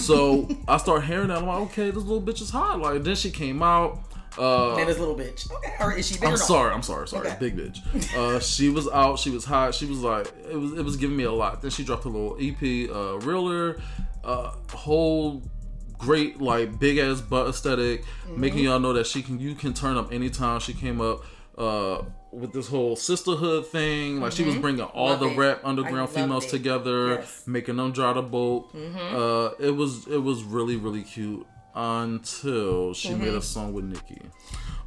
So 0.00 0.48
I 0.68 0.76
start 0.76 1.04
hearing 1.04 1.28
that. 1.28 1.38
I'm 1.38 1.46
like, 1.46 1.60
okay, 1.70 1.90
this 1.90 2.02
little 2.02 2.22
bitch 2.22 2.40
is 2.40 2.50
hot. 2.50 2.80
Like 2.80 3.02
then 3.02 3.16
she 3.16 3.30
came 3.30 3.62
out. 3.62 3.98
Uh, 4.38 4.76
And 4.76 4.88
this 4.88 4.98
little 4.98 5.14
bitch. 5.16 5.50
Or 5.80 5.92
is 5.92 6.06
she 6.08 6.14
big 6.14 6.24
I'm 6.24 6.30
no? 6.30 6.36
sorry, 6.36 6.72
I'm 6.72 6.82
sorry, 6.82 7.06
sorry, 7.08 7.28
Okay. 7.28 7.36
big 7.40 7.56
bitch. 7.56 7.78
Uh, 8.16 8.40
she 8.40 8.68
was 8.70 8.88
out, 8.88 9.18
she 9.18 9.30
was 9.30 9.44
hot, 9.44 9.74
she 9.74 9.86
was 9.86 9.98
like, 9.98 10.26
it 10.50 10.56
was, 10.56 10.72
it 10.72 10.84
was 10.84 10.96
giving 10.96 11.16
me 11.16 11.24
a 11.24 11.32
lot. 11.32 11.60
Then 11.62 11.70
she 11.70 11.84
dropped 11.84 12.04
a 12.04 12.08
little 12.08 12.36
EP, 12.40 12.90
uh, 12.90 13.18
realer, 13.26 13.80
uh, 14.24 14.52
whole 14.72 15.42
great 15.98 16.40
like 16.40 16.78
big 16.80 16.98
ass 16.98 17.20
butt 17.20 17.46
esthetic 17.48 18.04
Mm-hmm. 18.26 18.40
making 18.40 18.58
y'all 18.64 18.80
know 18.80 18.92
that 18.94 19.06
she 19.06 19.22
can, 19.22 19.38
you 19.38 19.54
can 19.54 19.74
turn 19.74 19.96
up 19.96 20.12
anytime. 20.12 20.58
She 20.60 20.72
came 20.72 21.00
up, 21.00 21.22
uh, 21.58 22.02
with 22.32 22.52
this 22.54 22.66
whole 22.66 22.96
sisterhood 22.96 23.66
thing, 23.66 24.18
like 24.20 24.32
she 24.32 24.42
was 24.42 24.56
bringing 24.56 24.80
all 24.82 25.08
Love 25.10 25.20
the 25.20 25.26
it. 25.28 25.36
rap 25.36 25.60
underground 25.64 26.08
females 26.08 26.46
it. 26.46 26.48
together, 26.50 27.16
Yes. 27.16 27.26
Mm-hmm. 27.42 27.52
making 27.52 27.76
them 27.76 27.92
draw 27.92 28.14
the 28.14 28.22
boat. 28.22 28.70
Uh, 28.74 29.50
it 29.60 29.70
was, 29.76 30.06
it 30.06 30.16
was 30.22 30.42
really, 30.42 30.76
really 30.76 31.02
cute 31.02 31.46
until 31.74 32.94
she 32.94 33.10
made 33.14 33.28
Mm-hmm. 33.28 33.36
a 33.38 33.42
song 33.42 33.72
with 33.72 33.84
Nicki. 33.84 34.20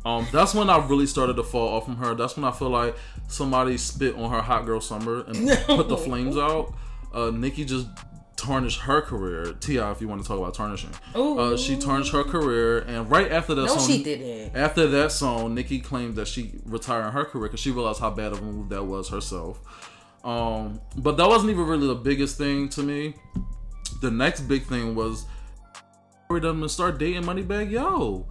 Um, 0.05 0.27
that's 0.31 0.53
when 0.53 0.69
I 0.69 0.85
really 0.85 1.07
started 1.07 1.35
to 1.37 1.43
fall 1.43 1.69
off 1.69 1.85
from 1.85 1.95
her. 1.97 2.13
That's 2.13 2.35
when 2.35 2.45
I 2.45 2.51
feel 2.51 2.69
like 2.69 2.95
somebody 3.27 3.77
spit 3.77 4.15
on 4.15 4.29
her 4.31 4.41
hot 4.41 4.65
girl 4.65 4.79
summer 4.79 5.23
and 5.27 5.49
put 5.65 5.87
the 5.89 5.97
flames 5.97 6.37
out. 6.37 6.73
Uh, 7.13 7.31
Nikki 7.31 7.65
just 7.65 7.87
tarnished 8.35 8.81
her 8.81 9.01
career. 9.01 9.53
T.I, 9.53 9.91
if 9.91 10.01
you 10.01 10.07
want 10.07 10.21
to 10.21 10.27
talk 10.27 10.37
about 10.37 10.53
tarnishing, 10.53 10.91
uh, 11.15 11.57
she 11.57 11.75
tarnished 11.77 12.11
her 12.11 12.23
career, 12.23 12.79
and 12.79 13.09
right 13.09 13.31
after 13.31 13.55
that 13.55 13.65
No, 13.65 13.77
song, 13.77 13.87
she 13.87 14.03
didn't. 14.03 14.55
After 14.55 14.85
that 14.85 15.11
song, 15.11 15.55
Nikki 15.55 15.79
claimed 15.79 16.15
that 16.17 16.27
she 16.27 16.51
retired 16.65 17.09
her 17.11 17.25
career 17.25 17.47
because 17.47 17.61
she 17.61 17.71
realized 17.71 17.99
how 17.99 18.11
bad 18.11 18.31
of 18.33 18.39
a 18.39 18.41
move 18.43 18.69
that 18.69 18.83
was 18.83 19.09
herself. 19.09 19.59
Um, 20.23 20.81
but 20.97 21.17
that 21.17 21.27
wasn't 21.27 21.51
even 21.51 21.65
really 21.65 21.87
the 21.87 21.95
biggest 21.95 22.37
thing 22.37 22.69
to 22.69 22.83
me. 22.83 23.15
The 24.01 24.11
next 24.11 24.41
big 24.41 24.63
thing 24.65 24.93
was 24.93 25.25
we 26.29 26.39
done 26.39 26.67
start 26.69 26.97
dating 26.97 27.23
Moneybagg 27.23 27.69
Yo. 27.69 28.25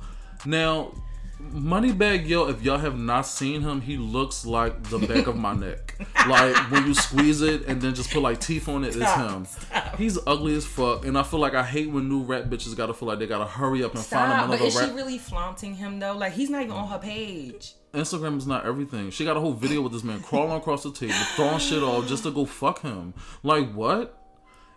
Now, 0.45 0.92
Moneybagg 1.40 2.26
Yo, 2.26 2.49
if 2.49 2.62
y'all 2.62 2.78
have 2.78 2.99
not 2.99 3.22
seen 3.22 3.61
him, 3.61 3.80
he 3.80 3.97
looks 3.97 4.45
like 4.45 4.82
the 4.84 4.99
back 4.99 5.26
of 5.26 5.36
my 5.36 5.53
neck. 5.55 5.97
Like 6.28 6.57
when 6.70 6.86
you 6.86 6.95
squeeze 6.95 7.40
it 7.40 7.66
and 7.66 7.80
then 7.80 7.95
just 7.95 8.11
put 8.11 8.20
like 8.22 8.40
teeth 8.40 8.68
on 8.68 8.84
it, 8.84 8.97
it's 8.97 9.12
him. 9.12 9.45
stop. 9.45 9.97
He's 9.97 10.18
ugly 10.26 10.55
as 10.57 10.66
fuck, 10.66 11.05
and 11.07 11.16
I 11.16 11.22
feel 11.22 11.38
like 11.38 11.55
I 11.55 11.62
hate 11.62 11.90
when 11.90 12.09
new 12.09 12.22
rap 12.22 12.45
bitches 12.45 12.76
gotta 12.76 12.95
feel 12.95 13.09
like 13.09 13.18
they 13.20 13.26
gotta 13.26 13.45
hurry 13.47 13.84
up 13.84 13.95
and 13.95 14.05
find 14.05 14.32
Stop, 14.32 14.45
him 14.45 14.51
but 14.51 14.61
is 14.61 14.74
rap. 14.76 14.88
she 14.88 14.95
really 14.95 15.18
flaunting 15.18 15.74
him 15.76 16.01
though? 16.01 16.16
Like 16.16 16.32
he's 16.32 16.51
not 16.51 16.62
even 16.62 16.72
on 16.74 16.88
her 16.88 16.99
page. 16.99 17.74
Instagram 17.92 18.38
is 18.38 18.47
not 18.47 18.66
everything. 18.66 19.11
She 19.11 19.24
got 19.24 19.36
a 19.36 19.40
whole 19.40 19.53
video 19.53 19.80
with 19.82 19.92
this 19.92 20.03
man 20.03 20.20
crawling 20.20 20.57
across 20.57 20.82
the 20.82 20.90
table, 20.92 21.14
throwing 21.36 21.61
shit 21.61 21.80
off 21.82 22.09
just 22.09 22.24
to 22.24 22.32
go 22.32 22.45
fuck 22.45 22.82
him. 22.82 23.14
Like 23.45 23.72
what? 23.72 24.20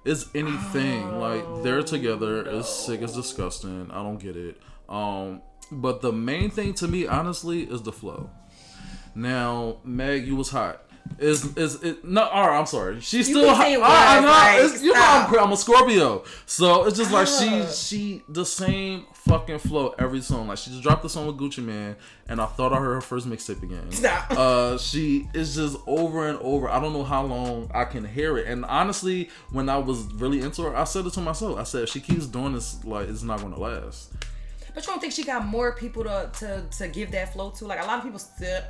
It's 0.05 0.29
anything. 0.33 1.19
like 1.19 1.43
they're 1.63 1.83
together. 1.83 2.45
It's 2.45 2.69
sick. 2.69 3.01
It's 3.01 3.13
disgusting. 3.13 3.89
I 3.91 4.03
don't 4.03 4.19
get 4.19 4.35
it. 4.37 4.57
Um, 4.87 5.41
but 5.71 6.01
the 6.01 6.13
main 6.13 6.49
thing 6.49 6.73
to 6.75 6.87
me, 6.87 7.07
honestly, 7.07 7.63
is 7.63 7.81
the 7.81 7.91
flow. 7.91 8.29
Now, 9.15 9.77
Meg, 9.83 10.27
you 10.27 10.35
was 10.35 10.49
hot. 10.51 10.86
Is 11.19 11.57
is 11.57 11.81
it 11.83 12.05
no? 12.05 12.23
All 12.23 12.47
right, 12.47 12.59
I'm 12.59 12.65
sorry. 12.65 12.99
She's 13.01 13.27
still 13.27 13.45
can 13.45 13.55
hot. 13.55 13.63
say 13.63 13.73
it 13.73 13.79
I, 13.79 14.17
I 14.17 14.19
know, 14.21 14.67
like, 14.73 14.81
you 14.81 14.93
know 14.93 14.99
I'm, 15.01 15.39
I'm 15.39 15.51
a 15.51 15.57
Scorpio, 15.57 16.23
so 16.45 16.85
it's 16.85 16.97
just 16.97 17.11
like 17.11 17.27
she 17.27 17.63
she 17.73 18.23
the 18.29 18.45
same 18.45 19.05
fucking 19.13 19.59
flow 19.59 19.95
every 19.99 20.21
song. 20.21 20.47
Like 20.47 20.57
she 20.57 20.69
just 20.71 20.83
dropped 20.83 21.03
the 21.03 21.09
song 21.09 21.27
with 21.27 21.37
Gucci 21.37 21.63
Mane, 21.63 21.95
and 22.27 22.39
I 22.39 22.45
thought 22.45 22.73
I 22.73 22.77
heard 22.77 22.95
her 22.95 23.01
first 23.01 23.27
mixtape 23.27 23.63
again. 23.63 23.91
Stop. 23.91 24.31
Uh, 24.31 24.77
she 24.77 25.27
is 25.33 25.55
just 25.55 25.77
over 25.87 26.27
and 26.27 26.37
over. 26.39 26.69
I 26.69 26.79
don't 26.79 26.93
know 26.93 27.03
how 27.03 27.23
long 27.23 27.69
I 27.73 27.85
can 27.85 28.05
hear 28.05 28.37
it. 28.37 28.47
And 28.47 28.63
honestly, 28.65 29.29
when 29.51 29.69
I 29.69 29.77
was 29.77 30.03
really 30.13 30.41
into 30.41 30.63
her, 30.63 30.75
I 30.75 30.83
said 30.83 31.05
it 31.05 31.13
to 31.13 31.21
myself. 31.21 31.57
I 31.57 31.63
said, 31.63 31.83
if 31.83 31.89
she 31.89 31.99
keeps 31.99 32.27
doing 32.27 32.53
this, 32.53 32.83
like 32.85 33.09
it's 33.09 33.23
not 33.23 33.41
gonna 33.41 33.59
last. 33.59 34.13
But 34.73 34.85
you 34.85 34.91
don't 34.91 34.99
think 34.99 35.13
she 35.13 35.23
got 35.23 35.45
more 35.45 35.73
people 35.73 36.03
to 36.03 36.29
to 36.39 36.63
to 36.77 36.87
give 36.87 37.11
that 37.11 37.33
flow 37.33 37.49
to? 37.51 37.65
Like 37.65 37.81
a 37.81 37.85
lot 37.85 37.97
of 37.97 38.03
people 38.03 38.19
still. 38.19 38.61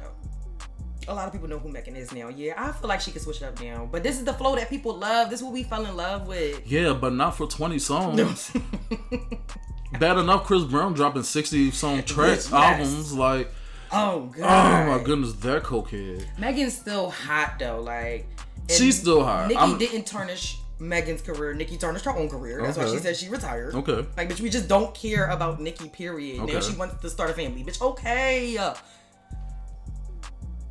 A 1.09 1.13
lot 1.13 1.25
of 1.27 1.31
people 1.31 1.47
know 1.47 1.57
who 1.59 1.69
Megan 1.69 1.95
is 1.95 2.11
now. 2.13 2.27
Yeah, 2.27 2.53
I 2.57 2.71
feel 2.73 2.89
like 2.89 2.99
she 3.01 3.11
could 3.11 3.21
switch 3.21 3.37
it 3.41 3.43
up 3.45 3.61
now. 3.61 3.87
But 3.89 4.03
this 4.03 4.17
is 4.17 4.25
the 4.25 4.33
flow 4.33 4.55
that 4.55 4.69
people 4.69 4.93
love. 4.97 5.29
This 5.29 5.39
is 5.39 5.43
what 5.43 5.53
we 5.53 5.63
fell 5.63 5.85
in 5.85 5.95
love 5.95 6.27
with. 6.27 6.69
Yeah, 6.69 6.93
but 6.93 7.13
not 7.13 7.37
for 7.37 7.47
twenty 7.47 7.79
songs. 7.79 8.51
Bad 9.99 10.17
enough, 10.17 10.43
Chris 10.43 10.63
Brown 10.65 10.93
dropping 10.93 11.23
sixty 11.23 11.71
song 11.71 12.03
tracks 12.03 12.51
Yes. 12.51 12.53
albums. 12.53 13.13
Like, 13.13 13.49
Oh 13.91 14.29
oh 14.33 14.33
god. 14.37 14.87
my 14.87 15.03
goodness, 15.03 15.33
that 15.33 15.63
cokehead. 15.63 16.25
Megan's 16.37 16.75
still 16.77 17.09
hot 17.09 17.53
though. 17.57 17.79
Like 17.81 18.27
She's 18.69 18.99
still 18.99 19.23
hot. 19.23 19.47
Nikki 19.47 19.59
I'm- 19.59 19.77
didn't 19.77 20.05
tarnish 20.05 20.57
Megan's 20.79 21.21
career. 21.21 21.53
Nikki 21.53 21.77
tarnished 21.77 22.03
her 22.05 22.11
own 22.15 22.27
career. 22.29 22.61
That's 22.61 22.77
why 22.77 22.85
she 22.87 22.97
said 22.97 23.15
she 23.15 23.29
retired. 23.29 23.73
Okay. 23.75 24.05
Like, 24.17 24.29
bitch, 24.29 24.41
we 24.41 24.49
just 24.49 24.67
don't 24.67 24.93
care 24.93 25.27
about 25.27 25.61
Nikki. 25.61 25.87
Period. 25.89 26.45
Now 26.45 26.59
she 26.59 26.75
wants 26.75 27.01
to 27.01 27.09
start 27.09 27.29
a 27.29 27.33
family. 27.33 27.63
Bitch, 27.63 27.81
okay. 27.81 28.57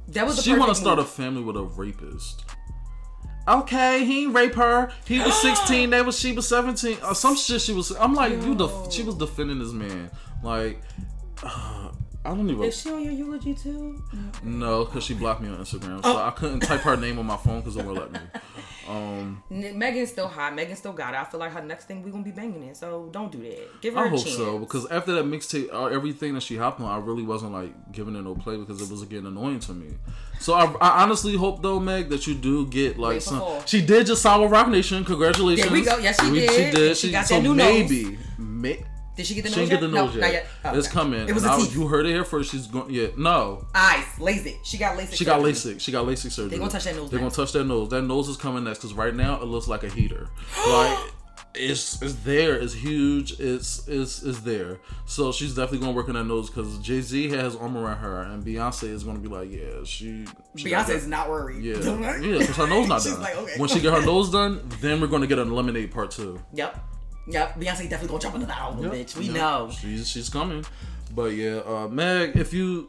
That 0.09 0.27
was 0.27 0.43
She 0.43 0.55
want 0.55 0.69
to 0.71 0.75
start 0.75 0.99
a 0.99 1.05
family 1.05 1.43
with 1.43 1.57
a 1.57 1.63
rapist. 1.63 2.45
Okay, 3.49 4.05
he 4.05 4.25
ain't 4.25 4.35
rape 4.35 4.55
her. 4.55 4.91
He 5.07 5.21
was 5.21 5.35
sixteen. 5.43 5.91
That 5.91 6.05
was 6.05 6.19
she 6.19 6.33
was 6.33 6.49
seventeen. 6.49 6.99
Or 7.07 7.15
some 7.15 7.37
shit. 7.37 7.61
She 7.61 7.73
was. 7.73 7.91
I'm 7.93 8.15
like, 8.15 8.33
you. 8.33 8.55
Def- 8.55 8.93
she 8.93 9.03
was 9.03 9.15
defending 9.15 9.59
this 9.59 9.73
man. 9.73 10.11
Like, 10.43 10.81
uh, 11.43 11.91
I 12.25 12.31
don't 12.31 12.51
even. 12.51 12.65
Is 12.65 12.81
she 12.81 12.91
on 12.91 13.03
your 13.05 13.13
eulogy 13.13 13.55
too? 13.55 14.03
No, 14.43 14.85
because 14.85 15.05
she 15.05 15.15
blocked 15.15 15.41
me 15.43 15.49
on 15.49 15.59
Instagram, 15.59 16.03
so 16.03 16.17
Oh. 16.17 16.17
I 16.17 16.31
couldn't 16.33 16.61
type 16.61 16.81
her 16.81 16.97
name 16.97 17.21
on 17.21 17.27
my 17.27 17.37
phone 17.37 17.61
because 17.61 17.77
it 17.77 17.85
won't 17.85 17.99
let 17.99 18.11
me. 18.13 18.19
Um, 18.89 19.43
Megan's 19.51 20.11
still 20.11 20.29
hot. 20.29 20.55
Megan 20.55 20.77
still 20.77 20.93
got 20.93 21.15
it. 21.15 21.21
I 21.21 21.25
feel 21.25 21.41
like 21.41 21.53
her 21.53 21.63
next 21.63 21.87
thing 21.87 22.03
we 22.03 22.11
gonna 22.11 22.23
be 22.23 22.31
banging 22.31 22.63
it. 22.65 22.77
So 22.77 23.09
don't 23.13 23.31
do 23.33 23.39
that. 23.43 23.81
Give 23.81 23.95
her 23.95 24.07
I 24.07 24.09
hope 24.09 24.23
chance. 24.25 24.37
so 24.37 24.59
because 24.59 24.87
after 24.91 25.13
that 25.15 25.25
mixtape, 25.25 25.73
uh, 25.73 25.87
everything 25.87 26.35
that 26.35 26.43
she 26.43 26.57
hopped 26.57 26.81
on, 26.81 26.87
I 26.91 26.99
really 27.05 27.23
wasn't 27.23 27.53
like 27.53 27.93
giving 27.93 28.15
it 28.17 28.23
no 28.23 28.35
play 28.35 28.57
because 28.57 28.81
it 28.83 28.91
was 28.91 29.05
getting 29.05 29.27
annoying 29.27 29.61
to 29.61 29.73
me. 29.73 29.95
So 30.39 30.55
I, 30.55 30.65
I 30.81 31.03
honestly 31.03 31.35
hope 31.37 31.63
though, 31.63 31.81
Meg, 31.81 32.09
that 32.11 32.27
you 32.27 32.35
do 32.35 32.67
get 32.67 32.99
like 32.99 33.15
Wait 33.15 33.23
some. 33.23 33.43
She 33.67 33.81
did 33.85 34.07
just 34.07 34.23
sign 34.23 34.41
with 34.41 34.51
Roc 34.51 34.69
Nation. 34.69 35.05
Congratulations. 35.05 35.69
There 35.69 35.73
we 35.79 35.85
go. 35.85 35.97
Yes, 35.99 36.21
she 36.25 36.31
We- 36.31 36.41
did. 36.41 36.51
She 36.51 36.71
did. 36.79 36.97
she 36.97 37.07
She, 37.09 37.13
got 37.13 37.27
so 37.27 37.37
that 37.37 37.43
new 37.43 37.55
nose. 37.55 37.91
maybe, 37.91 38.19
may, 38.39 38.85
Did 39.17 39.27
she 39.27 39.35
get 39.35 39.45
the 39.45 39.51
she 39.51 39.61
nose 39.61 39.69
didn't 39.71 39.81
get 39.81 39.87
the 39.87 39.95
nose 39.95 40.15
no, 40.15 40.21
yet. 40.21 40.21
Not 40.21 40.33
yet. 40.33 40.47
Oh, 40.65 40.79
it's 40.79 40.87
okay. 40.89 40.95
coming. 40.95 41.29
It 41.29 41.35
was 41.35 41.45
I-. 41.45 41.59
You 41.59 41.89
heard 41.89 42.05
it 42.05 42.11
here 42.11 42.25
first. 42.25 42.51
She's 42.51 42.67
going. 42.67 42.91
Yeah, 42.93 43.09
no. 43.17 43.67
Eyes, 43.75 44.05
LASIK. 44.19 44.59
She 44.63 44.77
got 44.77 44.99
LASIK. 44.99 45.15
She 45.15 45.25
got 45.25 45.41
surgery. 45.41 45.53
LASIK. 45.53 45.81
She 45.81 45.93
got 45.93 46.07
LASIK 46.07 46.31
surgery. 46.31 46.51
They're 46.51 46.59
gonna 46.59 46.71
touch 46.71 46.85
that 46.85 46.97
nose 46.97 47.11
They're 47.11 47.19
gonna 47.19 47.31
touch 47.31 47.53
that 47.53 47.65
nose. 47.65 47.89
That 47.89 48.03
nose 48.03 48.29
is 48.29 48.37
coming 48.37 48.65
next 48.65 48.79
because 48.81 48.93
right 48.93 49.15
now 49.15 49.41
it 49.41 49.47
looks 49.47 49.69
like 49.69 49.85
a 49.85 49.89
heater. 49.89 50.29
like 50.69 50.99
it's 51.59 52.01
it's 52.03 52.15
there. 52.17 52.57
It's 52.57 52.75
huge. 52.75 53.41
It's 53.41 53.87
it's 53.89 54.23
it's 54.23 54.41
there. 54.41 54.81
So 55.07 55.33
she's 55.33 55.55
definitely 55.55 55.79
gonna 55.79 55.93
work 55.93 56.09
on 56.09 56.15
that 56.15 56.25
nose 56.25 56.51
because 56.51 56.79
Jay 56.79 57.01
Z 57.01 57.31
has 57.31 57.57
arm 57.57 57.77
around 57.77 57.99
her, 57.99 58.23
and 58.23 58.45
Beyonce 58.45 58.91
is 58.91 59.05
gonna 59.05 59.19
be 59.19 59.29
like, 59.29 59.51
yeah, 59.51 59.85
she. 59.85 60.27
she 60.57 60.71
Beyonce's 60.71 61.05
that. 61.05 61.09
not 61.09 61.31
worried. 61.31 61.63
Yeah, 61.63 61.77
yeah, 61.81 62.39
because 62.39 62.57
her 62.57 62.67
nose 62.67 62.89
not 62.89 63.03
She's 63.03 63.13
done. 63.13 63.23
like, 63.23 63.37
okay. 63.37 63.59
When 63.59 63.69
she 63.69 63.81
get 63.81 63.93
her 63.93 64.05
nose 64.07 64.31
done, 64.31 64.69
then 64.81 65.01
we're 65.01 65.07
gonna 65.07 65.27
get 65.27 65.39
an 65.39 65.51
lemonade 65.53 65.91
part 65.91 66.11
two. 66.11 66.41
Yep. 66.53 66.79
Yep. 67.29 67.57
Beyonce 67.57 67.89
definitely 67.89 68.09
gonna 68.09 68.21
jump 68.21 68.35
into 68.37 68.47
that 68.47 68.59
album, 68.59 68.85
Yep, 68.85 68.93
bitch. 68.93 69.17
We 69.17 69.25
yep. 69.27 69.35
know. 69.35 69.71
she's 69.71 70.09
she's 70.09 70.29
coming. 70.29 70.65
But 71.15 71.35
yeah, 71.35 71.57
uh, 71.67 71.89
Meg, 71.89 72.37
if 72.37 72.53
you 72.53 72.89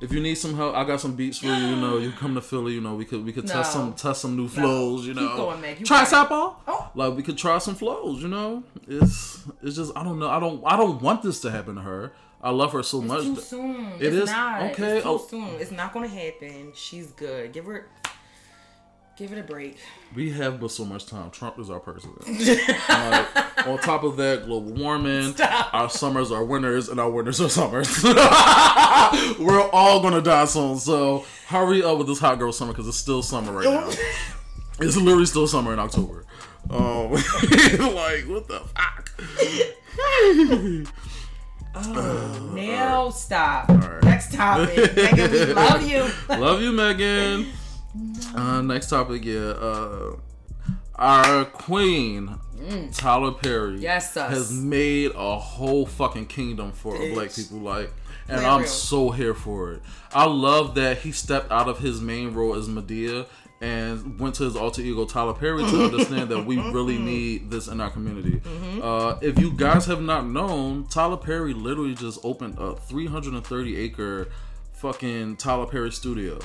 if 0.00 0.12
you 0.12 0.20
need 0.20 0.34
some 0.36 0.54
help, 0.56 0.74
I 0.74 0.84
got 0.84 1.00
some 1.00 1.14
beats 1.14 1.38
for 1.38 1.46
you. 1.46 1.52
You 1.54 1.76
know, 1.76 1.98
you 1.98 2.12
come 2.12 2.34
to 2.34 2.40
Philly. 2.40 2.74
You 2.74 2.80
know, 2.80 2.94
we 2.94 3.04
could 3.04 3.24
we 3.24 3.32
could 3.32 3.46
test 3.46 3.72
some 3.72 3.94
test 3.94 4.20
some 4.22 4.36
new 4.36 4.48
flows. 4.48 5.06
You 5.06 5.14
know, 5.14 5.26
Keep 5.28 5.36
going, 5.36 5.60
Meg. 5.60 5.80
You 5.80 5.86
try 5.86 6.04
sample. 6.04 6.56
Oh. 6.66 6.90
Like 6.94 7.16
we 7.16 7.22
could 7.22 7.38
try 7.38 7.58
some 7.58 7.74
flows. 7.74 8.22
You 8.22 8.28
know, 8.28 8.62
it's 8.86 9.44
it's 9.62 9.76
just 9.76 9.92
I 9.96 10.02
don't 10.04 10.18
know. 10.18 10.28
I 10.28 10.40
don't 10.40 10.62
I 10.64 10.76
don't 10.76 11.00
want 11.00 11.22
this 11.22 11.40
to 11.42 11.50
happen 11.50 11.76
to 11.76 11.82
her. 11.82 12.12
I 12.42 12.50
love 12.50 12.72
her 12.72 12.82
so 12.82 13.00
much. 13.00 13.22
Too 13.22 13.36
soon. 13.36 13.86
It 13.98 14.02
it's 14.02 14.16
is? 14.16 14.30
not. 14.30 14.62
Okay, 14.72 14.96
It's 14.96 15.04
too 15.04 15.10
oh. 15.10 15.18
soon. 15.18 15.48
It's 15.58 15.70
not 15.70 15.92
gonna 15.92 16.08
happen. 16.08 16.72
She's 16.74 17.08
good. 17.12 17.52
Give 17.52 17.64
her. 17.64 17.88
Give 19.16 19.32
it 19.32 19.38
a 19.38 19.42
break. 19.42 19.78
We 20.14 20.30
have 20.32 20.60
but 20.60 20.70
so 20.70 20.84
much 20.84 21.06
time. 21.06 21.30
Trump 21.30 21.58
is 21.58 21.70
our 21.70 21.80
president. 21.80 22.20
like, 22.88 23.66
on 23.66 23.78
top 23.78 24.04
of 24.04 24.18
that, 24.18 24.44
global 24.44 24.72
warming, 24.74 25.32
Stop. 25.32 25.72
our 25.72 25.88
summers 25.88 26.30
are 26.30 26.44
winters, 26.44 26.90
and 26.90 27.00
our 27.00 27.08
winters 27.10 27.40
are 27.40 27.48
summers. 27.48 28.02
We're 28.04 29.70
all 29.72 30.00
gonna 30.02 30.20
die 30.20 30.44
soon. 30.44 30.76
So 30.76 31.24
hurry 31.46 31.82
up 31.82 31.96
with 31.96 32.08
this 32.08 32.18
hot 32.18 32.38
girl 32.38 32.52
summer 32.52 32.72
because 32.72 32.86
it's 32.88 32.98
still 32.98 33.22
summer 33.22 33.52
right 33.52 33.64
now. 33.64 33.90
It's 34.78 34.94
literally 34.94 35.24
still 35.24 35.46
summer 35.46 35.72
in 35.72 35.78
October. 35.78 36.26
Um, 36.68 37.12
like 37.12 38.24
what 38.26 38.46
the 38.46 38.60
fuck? 38.74 39.10
Oh, 41.74 42.52
now 42.54 43.08
stop. 43.08 43.70
right. 43.70 44.02
Next 44.04 44.34
topic. 44.34 44.94
Megan, 44.94 45.30
we 45.30 45.52
love 45.54 45.88
you. 45.88 46.06
Love 46.28 46.60
you, 46.60 46.72
Megan. 46.72 47.46
Uh, 48.34 48.62
next 48.62 48.90
topic, 48.90 49.24
yeah. 49.24 49.38
Uh, 49.50 50.16
our 50.96 51.44
queen, 51.44 52.38
Tyler 52.92 53.32
Perry, 53.32 53.76
Mm. 53.78 53.82
Yes, 53.82 54.14
sus. 54.14 54.30
has 54.30 54.52
made 54.52 55.12
a 55.14 55.38
whole 55.38 55.84
fucking 55.86 56.26
kingdom 56.26 56.72
for 56.72 56.94
Bitch. 56.94 57.14
black 57.14 57.34
people. 57.34 57.58
Like, 57.58 57.92
and 58.28 58.44
I'm 58.44 58.60
real. 58.60 58.68
so 58.68 59.10
here 59.10 59.34
for 59.34 59.72
it. 59.72 59.82
I 60.12 60.24
love 60.24 60.74
that 60.76 60.98
he 60.98 61.12
stepped 61.12 61.52
out 61.52 61.68
of 61.68 61.78
his 61.78 62.00
main 62.00 62.32
role 62.34 62.54
as 62.54 62.66
Madea 62.68 63.26
and 63.60 64.18
went 64.18 64.34
to 64.36 64.44
his 64.44 64.56
alter 64.56 64.82
ego 64.82 65.04
Tyler 65.04 65.32
Perry 65.34 65.62
to 65.64 65.84
understand 65.84 66.30
that 66.30 66.44
we 66.44 66.56
really 66.58 66.98
need 66.98 67.50
this 67.50 67.68
in 67.68 67.80
our 67.80 67.90
community. 67.90 68.32
Mm-hmm. 68.40 68.80
Uh, 68.82 69.18
if 69.20 69.38
you 69.38 69.52
guys 69.52 69.86
have 69.86 70.00
not 70.02 70.26
known, 70.26 70.86
Tyler 70.88 71.16
Perry 71.18 71.52
literally 71.54 71.94
just 71.94 72.18
opened 72.24 72.56
a 72.58 72.74
330 72.76 73.76
acre 73.76 74.28
fucking 74.72 75.36
Tyler 75.36 75.66
Perry 75.66 75.90
studio. 75.92 76.38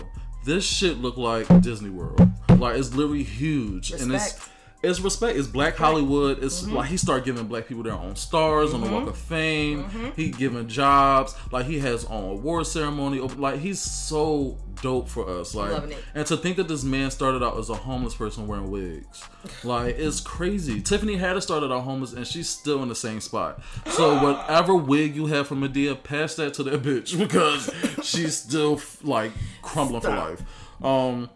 This 0.44 0.64
shit 0.66 0.98
look 0.98 1.18
like 1.18 1.48
Disney 1.62 1.92
World. 1.92 2.20
Like 2.50 2.78
it's 2.78 2.96
literally 2.96 3.24
huge, 3.24 3.92
and 3.92 4.12
it's 4.14 4.34
Respect. 4.34 4.50
It's 4.84 5.00
respect. 5.00 5.38
It's 5.38 5.48
Black 5.48 5.76
Hollywood. 5.76 6.44
It's 6.44 6.68
like 6.68 6.90
he 6.90 6.98
started 6.98 7.24
giving 7.24 7.46
black 7.46 7.68
people 7.68 7.84
their 7.84 7.94
own 7.94 8.16
stars 8.16 8.74
on 8.74 8.82
the 8.82 8.90
Walk 8.90 9.08
of 9.08 9.18
Fame. 9.18 10.14
He 10.16 10.32
giving 10.32 10.68
jobs. 10.68 11.36
Like 11.52 11.68
he 11.68 11.80
has 11.80 12.06
on 12.06 12.24
award 12.24 12.66
ceremony. 12.66 13.20
Like 13.20 13.60
he's 13.60 13.80
so 13.80 14.58
dope 14.82 15.08
for 15.08 15.30
us. 15.30 15.54
Like 15.54 15.96
and 16.16 16.26
to 16.28 16.36
think 16.38 16.58
that 16.58 16.68
this 16.68 16.84
man 16.84 17.12
started 17.12 17.44
out 17.44 17.58
as 17.58 17.70
a 17.70 17.76
homeless 17.76 18.16
person 18.16 18.48
wearing 18.48 18.72
wigs, 18.72 19.24
like 19.64 20.00
it's 20.00 20.20
crazy. 20.20 20.82
Tiffany 20.82 21.16
Haddish 21.16 21.44
started 21.44 21.72
out 21.72 21.84
homeless 21.84 22.14
and 22.14 22.26
she's 22.26 22.50
still 22.50 22.82
in 22.82 22.90
the 22.90 22.96
same 22.96 23.22
spot. 23.22 23.62
So 23.88 24.22
whatever 24.22 24.76
wig 24.76 25.16
you 25.16 25.28
have 25.28 25.48
from 25.48 25.62
Madea, 25.62 26.02
pass 26.02 26.36
that 26.36 26.56
to 26.56 26.64
that 26.64 26.82
bitch 26.82 27.18
because 27.20 27.70
she's 28.04 28.36
still 28.36 28.82
like 29.04 29.32
crumbling 29.62 30.02
for 30.02 30.10
life. 30.10 30.42
Um, 30.84 31.30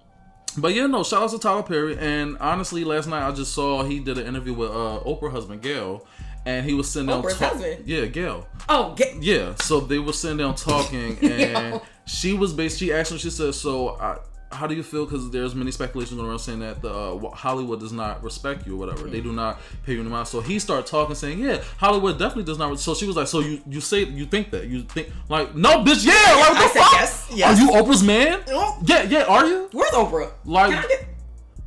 but 0.58 0.74
yeah, 0.74 0.88
no, 0.88 1.04
shout 1.04 1.24
out 1.24 1.30
to 1.32 1.40
Tyler 1.40 1.64
Perry. 1.64 1.98
And 1.98 2.38
honestly, 2.40 2.84
last 2.84 3.08
night 3.08 3.28
I 3.28 3.32
just 3.32 3.54
saw 3.54 3.84
he 3.84 4.00
did 4.00 4.18
an 4.18 4.26
interview 4.28 4.54
with 4.54 4.70
uh, 4.72 5.00
Oprah 5.06 5.32
husband 5.32 5.62
Gayle, 5.62 6.06
and 6.46 6.66
he 6.66 6.74
was 6.74 6.90
sitting 6.90 7.08
down. 7.10 7.24
Oprah's 7.24 7.38
talk- 7.38 7.54
husband? 7.54 7.84
Yeah, 7.86 8.06
Gayle. 8.06 8.48
Oh. 8.70 8.96
Yeah, 9.20 9.56
so 9.56 9.80
they 9.80 10.00
were 10.00 10.14
sitting 10.14 10.38
down 10.38 10.56
talking, 10.56 11.18
and 11.22 11.82
she 12.06 12.34
was 12.34 12.54
based. 12.54 12.80
She 12.80 12.92
asked 12.94 13.12
him. 13.12 13.18
She 13.18 13.30
said, 13.30 13.54
"So, 13.56 13.90
I, 14.00 14.18
how 14.56 14.68
do 14.68 14.74
you 14.76 14.84
feel? 14.84 15.06
Because 15.06 15.30
there's 15.30 15.54
many 15.54 15.72
speculations 15.72 16.18
going 16.18 16.30
around 16.30 16.40
saying 16.40 16.60
that 16.60 16.82
the 16.82 16.90
uh, 16.92 17.30
Hollywood 17.32 17.80
does 17.80 17.92
not 17.92 18.24
respect 18.24 18.66
you 18.66 18.76
or 18.76 18.78
whatever. 18.78 19.08
They 19.08 19.22
do 19.22 19.32
not 19.32 19.60
pay 19.86 19.94
you 19.94 20.00
any 20.02 20.10
mind." 20.10 20.28
So 20.28 20.42
he 20.42 20.58
started 20.60 20.88
talking, 20.88 21.16
saying, 21.16 21.40
"Yeah, 21.40 21.62
Hollywood 21.78 22.18
definitely 22.18 22.46
does 22.46 22.58
not." 22.58 22.80
So 22.80 22.96
she 22.96 23.06
was 23.06 23.16
like, 23.16 23.28
"So 23.28 23.40
you 23.42 23.62
you 23.70 23.82
say 23.82 24.04
you 24.06 24.26
think 24.26 24.52
that 24.52 24.68
you 24.68 24.82
think 24.84 25.10
like 25.30 25.54
no, 25.56 25.84
bitch, 25.84 26.06
yeah, 26.06 26.14
like 26.14 26.50
what 26.50 26.58
I 26.58 26.64
the 26.64 26.80
fuck? 26.80 26.92
yes, 26.94 27.32
yes. 27.34 27.60
Are 27.60 27.62
you 27.62 27.70
Oprah's 27.72 28.04
man? 28.04 28.42
Oh. 28.50 28.80
Yeah, 28.86 29.04
yeah, 29.04 29.24
are 29.26 29.46
you? 29.46 29.70
Where's 29.72 29.92
Oprah? 29.92 30.32
Like- 30.46 30.72
Can 30.72 30.84
I 30.84 30.88
get- 30.88 31.08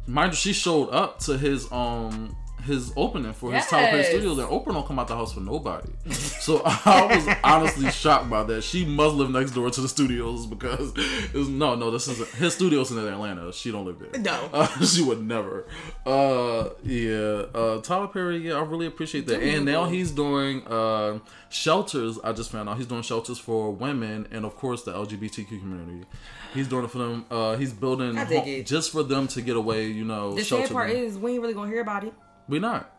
Mind 0.06 0.32
you, 0.32 0.36
she 0.36 0.52
showed 0.54 0.88
up 0.88 1.18
to 1.20 1.36
his 1.36 1.70
um 1.70 2.34
his 2.64 2.92
opening 2.96 3.32
for 3.32 3.52
his 3.52 3.66
Tyler 3.66 3.88
Perry 3.88 4.04
Studios, 4.04 4.38
and 4.38 4.48
Oprah 4.48 4.72
don't 4.72 4.86
come 4.86 4.98
out 4.98 5.08
the 5.08 5.14
house 5.16 5.32
for 5.32 5.40
nobody. 5.40 5.88
so 6.10 6.60
I 6.64 7.06
was 7.14 7.36
honestly 7.44 7.90
shocked 7.90 8.28
by 8.28 8.42
that. 8.44 8.62
She 8.62 8.84
must 8.84 9.14
live 9.14 9.30
next 9.30 9.52
door 9.52 9.70
to 9.70 9.80
the 9.80 9.88
studios 9.88 10.46
because 10.46 10.92
no, 11.34 11.74
no, 11.74 11.90
this 11.90 12.08
is 12.08 12.28
his 12.34 12.54
studios 12.54 12.90
in 12.90 12.98
Atlanta. 12.98 13.52
She 13.52 13.70
don't 13.72 13.84
live 13.86 13.98
there. 13.98 14.20
No. 14.20 14.50
uh, 14.52 14.66
she 14.84 15.02
would 15.02 15.22
never. 15.22 15.66
Uh, 16.06 16.70
yeah, 16.84 17.44
uh, 17.54 17.80
Tyler 17.80 18.08
Perry. 18.08 18.38
Yeah, 18.38 18.54
I 18.54 18.62
really 18.62 18.86
appreciate 18.86 19.26
that. 19.28 19.40
And 19.42 19.64
now 19.64 19.84
he's 19.86 20.10
doing 20.10 20.66
uh 20.66 21.18
shelters. 21.50 22.18
I 22.22 22.32
just 22.32 22.50
found 22.50 22.68
out 22.68 22.76
he's 22.76 22.86
doing 22.86 23.02
shelters 23.02 23.38
for 23.38 23.70
women 23.70 24.28
and 24.30 24.44
of 24.44 24.56
course 24.56 24.82
the 24.82 24.92
LGBTQ 24.92 25.48
community. 25.60 26.06
He's 26.54 26.66
doing 26.68 26.84
it 26.84 26.90
for 26.90 26.98
them. 26.98 27.24
Uh, 27.30 27.56
he's 27.56 27.72
building 27.72 28.16
I 28.18 28.24
dig 28.24 28.38
ho- 28.42 28.48
it. 28.48 28.66
just 28.66 28.90
for 28.90 29.02
them 29.02 29.28
to 29.28 29.42
get 29.42 29.56
away. 29.56 29.86
You 29.86 30.04
know, 30.04 30.34
The 30.34 30.44
shelter 30.44 30.66
sad 30.66 30.72
part 30.72 30.90
is 30.90 31.18
we 31.18 31.32
ain't 31.32 31.42
really 31.42 31.54
gonna 31.54 31.70
hear 31.70 31.80
about 31.82 32.04
it. 32.04 32.14
We're 32.48 32.60
not. 32.60 32.90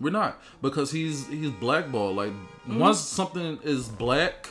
We're 0.00 0.10
not 0.10 0.40
because 0.62 0.90
he's 0.90 1.26
he's 1.28 1.50
blackballed. 1.50 2.16
Like 2.16 2.32
Mm-hmm. 2.62 2.78
once 2.78 3.00
something 3.00 3.58
is 3.64 3.88
black, 3.88 4.50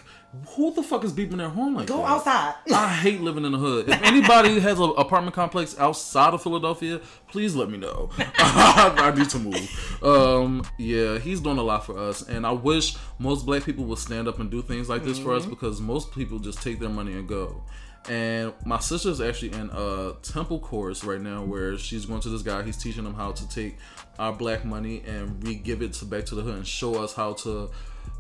who 0.49 0.73
the 0.73 0.83
fuck 0.83 1.05
is 1.05 1.13
beeping 1.13 1.37
their 1.37 1.47
horn 1.47 1.73
like 1.75 1.87
Go 1.87 1.99
that? 1.99 2.09
outside. 2.09 2.55
I 2.73 2.89
hate 2.89 3.21
living 3.21 3.45
in 3.45 3.53
the 3.53 3.57
hood. 3.57 3.87
If 3.87 4.01
anybody 4.03 4.59
has 4.59 4.79
an 4.79 4.91
apartment 4.97 5.33
complex 5.33 5.79
outside 5.79 6.33
of 6.33 6.43
Philadelphia, 6.43 6.99
please 7.29 7.55
let 7.55 7.69
me 7.69 7.77
know. 7.77 8.09
I 8.17 9.13
need 9.15 9.29
to 9.29 9.39
move. 9.39 9.99
Um, 10.03 10.63
yeah, 10.77 11.19
he's 11.19 11.39
doing 11.39 11.57
a 11.57 11.63
lot 11.63 11.85
for 11.85 11.97
us, 11.97 12.21
and 12.27 12.45
I 12.45 12.51
wish 12.51 12.97
most 13.17 13.45
black 13.45 13.63
people 13.63 13.85
would 13.85 13.97
stand 13.99 14.27
up 14.27 14.39
and 14.39 14.51
do 14.51 14.61
things 14.61 14.89
like 14.89 15.05
this 15.05 15.17
for 15.17 15.33
us 15.33 15.45
because 15.45 15.79
most 15.79 16.11
people 16.13 16.37
just 16.39 16.61
take 16.61 16.79
their 16.81 16.89
money 16.89 17.13
and 17.13 17.29
go. 17.29 17.63
And 18.09 18.53
my 18.65 18.79
sister's 18.79 19.21
actually 19.21 19.53
in 19.53 19.69
a 19.71 20.13
temple 20.23 20.59
course 20.59 21.03
right 21.03 21.21
now 21.21 21.43
where 21.43 21.77
she's 21.77 22.05
going 22.05 22.21
to 22.21 22.29
this 22.29 22.41
guy. 22.41 22.63
He's 22.63 22.77
teaching 22.77 23.03
them 23.03 23.13
how 23.13 23.31
to 23.31 23.47
take 23.49 23.77
our 24.17 24.33
black 24.33 24.65
money 24.65 25.03
and 25.05 25.41
re-give 25.45 25.81
it 25.81 25.93
to 25.93 26.05
back 26.05 26.25
to 26.25 26.35
the 26.35 26.41
hood 26.41 26.55
and 26.55 26.67
show 26.67 27.01
us 27.03 27.13
how 27.13 27.33
to, 27.33 27.69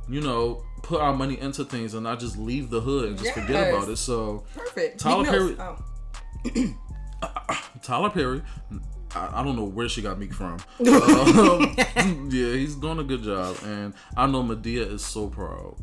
you 0.07 0.21
know, 0.21 0.63
put 0.83 1.01
our 1.01 1.13
money 1.13 1.39
into 1.39 1.63
things 1.65 1.93
and 1.95 2.03
not 2.03 2.19
just 2.19 2.37
leave 2.37 2.69
the 2.69 2.79
hood 2.79 3.09
and 3.09 3.17
just 3.17 3.31
forget 3.33 3.73
about 3.73 3.89
it. 3.89 3.97
So 3.97 4.43
Perfect. 4.55 4.99
Tyler 4.99 5.25
Perry- 5.25 5.57
Oh. 5.59 5.77
Tyler 7.81 8.09
Perry, 8.11 8.41
I, 9.15 9.41
I 9.41 9.43
don't 9.43 9.55
know 9.55 9.63
where 9.65 9.89
she 9.89 10.01
got 10.03 10.17
Meek 10.19 10.33
from. 10.33 10.57
Um, 10.79 11.75
yeah, 12.31 12.53
he's 12.53 12.75
doing 12.75 12.99
a 12.99 13.03
good 13.03 13.23
job, 13.23 13.57
and 13.63 13.93
I 14.15 14.27
know 14.27 14.43
Madea 14.43 14.91
is 14.91 15.03
so 15.03 15.27
proud. 15.27 15.75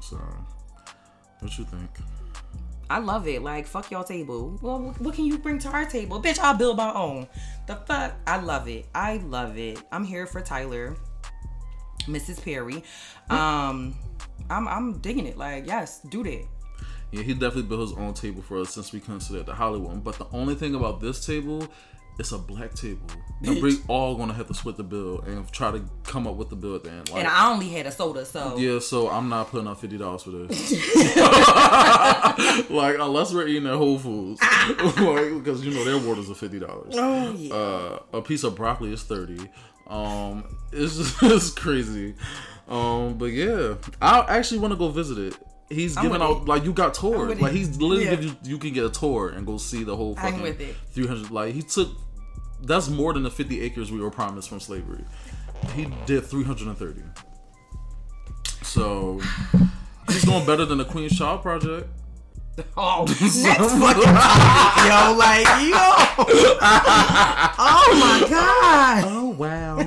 So, 0.00 0.18
what 1.40 1.58
you 1.58 1.64
think? 1.64 1.90
I 2.88 2.98
love 2.98 3.28
it. 3.28 3.42
Like, 3.42 3.66
fuck 3.66 3.90
y'all 3.90 4.02
table. 4.04 4.58
Well, 4.60 4.80
what- 4.80 5.00
what 5.00 5.14
can 5.14 5.24
you 5.24 5.38
bring 5.38 5.58
to 5.60 5.68
our 5.68 5.84
table? 5.84 6.20
Bitch, 6.20 6.38
I'll 6.40 6.56
build 6.56 6.76
my 6.76 6.92
own. 6.92 7.28
The 7.66 7.76
fuck? 7.76 8.14
I 8.26 8.38
love 8.38 8.66
it. 8.68 8.86
I 8.94 9.18
love 9.18 9.56
it. 9.56 9.80
I'm 9.92 10.04
here 10.04 10.26
for 10.26 10.40
Tyler. 10.40 10.96
Mrs. 12.06 12.42
Perry. 12.42 12.82
Um, 13.28 13.94
I'm 14.48 14.66
I'm 14.66 14.98
digging 14.98 15.26
it. 15.26 15.36
Like, 15.36 15.66
yes, 15.66 16.00
do 16.08 16.24
that. 16.24 16.44
Yeah, 17.12 17.22
he 17.22 17.32
definitely 17.34 17.62
built 17.64 17.80
his 17.82 17.92
own 17.92 18.14
table 18.14 18.42
for 18.42 18.58
us 18.60 18.70
since 18.70 18.92
we 18.92 19.00
consider 19.00 19.40
it 19.40 19.46
the 19.46 19.54
Hollywood. 19.54 20.02
But 20.02 20.16
the 20.18 20.26
only 20.32 20.54
thing 20.54 20.74
about 20.74 21.00
this 21.00 21.24
table, 21.24 21.66
it's 22.20 22.30
a 22.32 22.38
black 22.38 22.74
table. 22.74 23.06
And 23.42 23.62
we 23.62 23.78
all 23.88 24.16
gonna 24.16 24.34
have 24.34 24.46
to 24.48 24.54
split 24.54 24.76
the 24.76 24.82
bill 24.82 25.20
and 25.22 25.50
try 25.50 25.70
to 25.72 25.82
come 26.04 26.26
up 26.26 26.36
with 26.36 26.50
the 26.50 26.56
bill 26.56 26.74
at 26.76 26.84
the 26.84 26.90
end. 26.90 27.08
Like, 27.10 27.20
And 27.20 27.26
I 27.28 27.50
only 27.50 27.68
had 27.70 27.86
a 27.86 27.90
soda, 27.90 28.26
so 28.26 28.58
Yeah, 28.58 28.78
so 28.80 29.08
I'm 29.08 29.30
not 29.30 29.48
putting 29.48 29.66
up 29.66 29.80
fifty 29.80 29.96
dollars 29.96 30.22
for 30.24 30.30
this. 30.30 30.72
like 32.70 32.96
unless 32.98 33.32
we're 33.32 33.46
eating 33.48 33.66
at 33.66 33.74
Whole 33.76 33.98
Foods, 33.98 34.40
like, 34.68 35.32
because 35.42 35.64
you 35.64 35.72
know 35.72 35.84
their 35.84 35.98
waters 36.06 36.30
are 36.30 36.34
fifty 36.34 36.58
dollars. 36.58 36.94
Oh 36.96 37.32
yeah. 37.32 37.54
Uh, 37.54 37.98
a 38.12 38.22
piece 38.22 38.44
of 38.44 38.54
broccoli 38.54 38.92
is 38.92 39.02
thirty. 39.02 39.38
Um, 39.86 40.44
it's 40.72 40.96
just 40.96 41.16
it's 41.22 41.50
crazy. 41.50 42.14
Um, 42.68 43.14
but 43.14 43.26
yeah, 43.26 43.74
I 44.00 44.24
actually 44.36 44.60
want 44.60 44.72
to 44.72 44.78
go 44.78 44.88
visit 44.90 45.18
it. 45.18 45.36
He's 45.70 45.96
I'm 45.96 46.02
giving 46.04 46.20
out 46.20 46.42
it. 46.42 46.44
like 46.48 46.64
you 46.64 46.72
got 46.72 46.94
tours. 46.94 47.28
with 47.28 47.40
Like 47.40 47.52
he's 47.52 47.80
literally 47.80 48.04
Yeah. 48.04 48.10
give 48.16 48.24
you 48.24 48.36
you 48.44 48.58
can 48.58 48.72
get 48.72 48.84
a 48.84 48.90
tour 48.90 49.30
and 49.30 49.46
go 49.46 49.56
see 49.56 49.84
the 49.84 49.96
whole 49.96 50.14
I'm 50.18 50.24
fucking 50.32 50.42
with 50.42 50.60
it. 50.60 50.76
three 50.92 51.06
hundred. 51.06 51.30
Like 51.30 51.54
he 51.54 51.62
took 51.62 51.88
that's 52.62 52.88
more 52.88 53.12
than 53.12 53.22
the 53.22 53.30
fifty 53.30 53.60
acres 53.62 53.90
we 53.90 54.00
were 54.00 54.10
promised 54.10 54.48
from 54.48 54.60
slavery. 54.60 55.04
He 55.74 55.86
did 56.06 56.24
three 56.24 56.44
hundred 56.44 56.68
and 56.68 56.78
thirty. 56.78 57.02
So 58.62 59.20
he's 60.08 60.22
doing 60.22 60.46
better 60.46 60.64
than 60.64 60.78
the 60.78 60.84
Queen's 60.84 61.16
Child 61.16 61.42
Project. 61.42 61.88
Oh, 62.76 63.04
next 63.20 63.44
yo, 63.44 63.54
like 65.16 65.46
yo. 65.46 65.86
oh 67.58 67.96
my 67.98 68.26
god. 68.28 69.04
Oh 69.06 69.28
wow. 69.38 69.78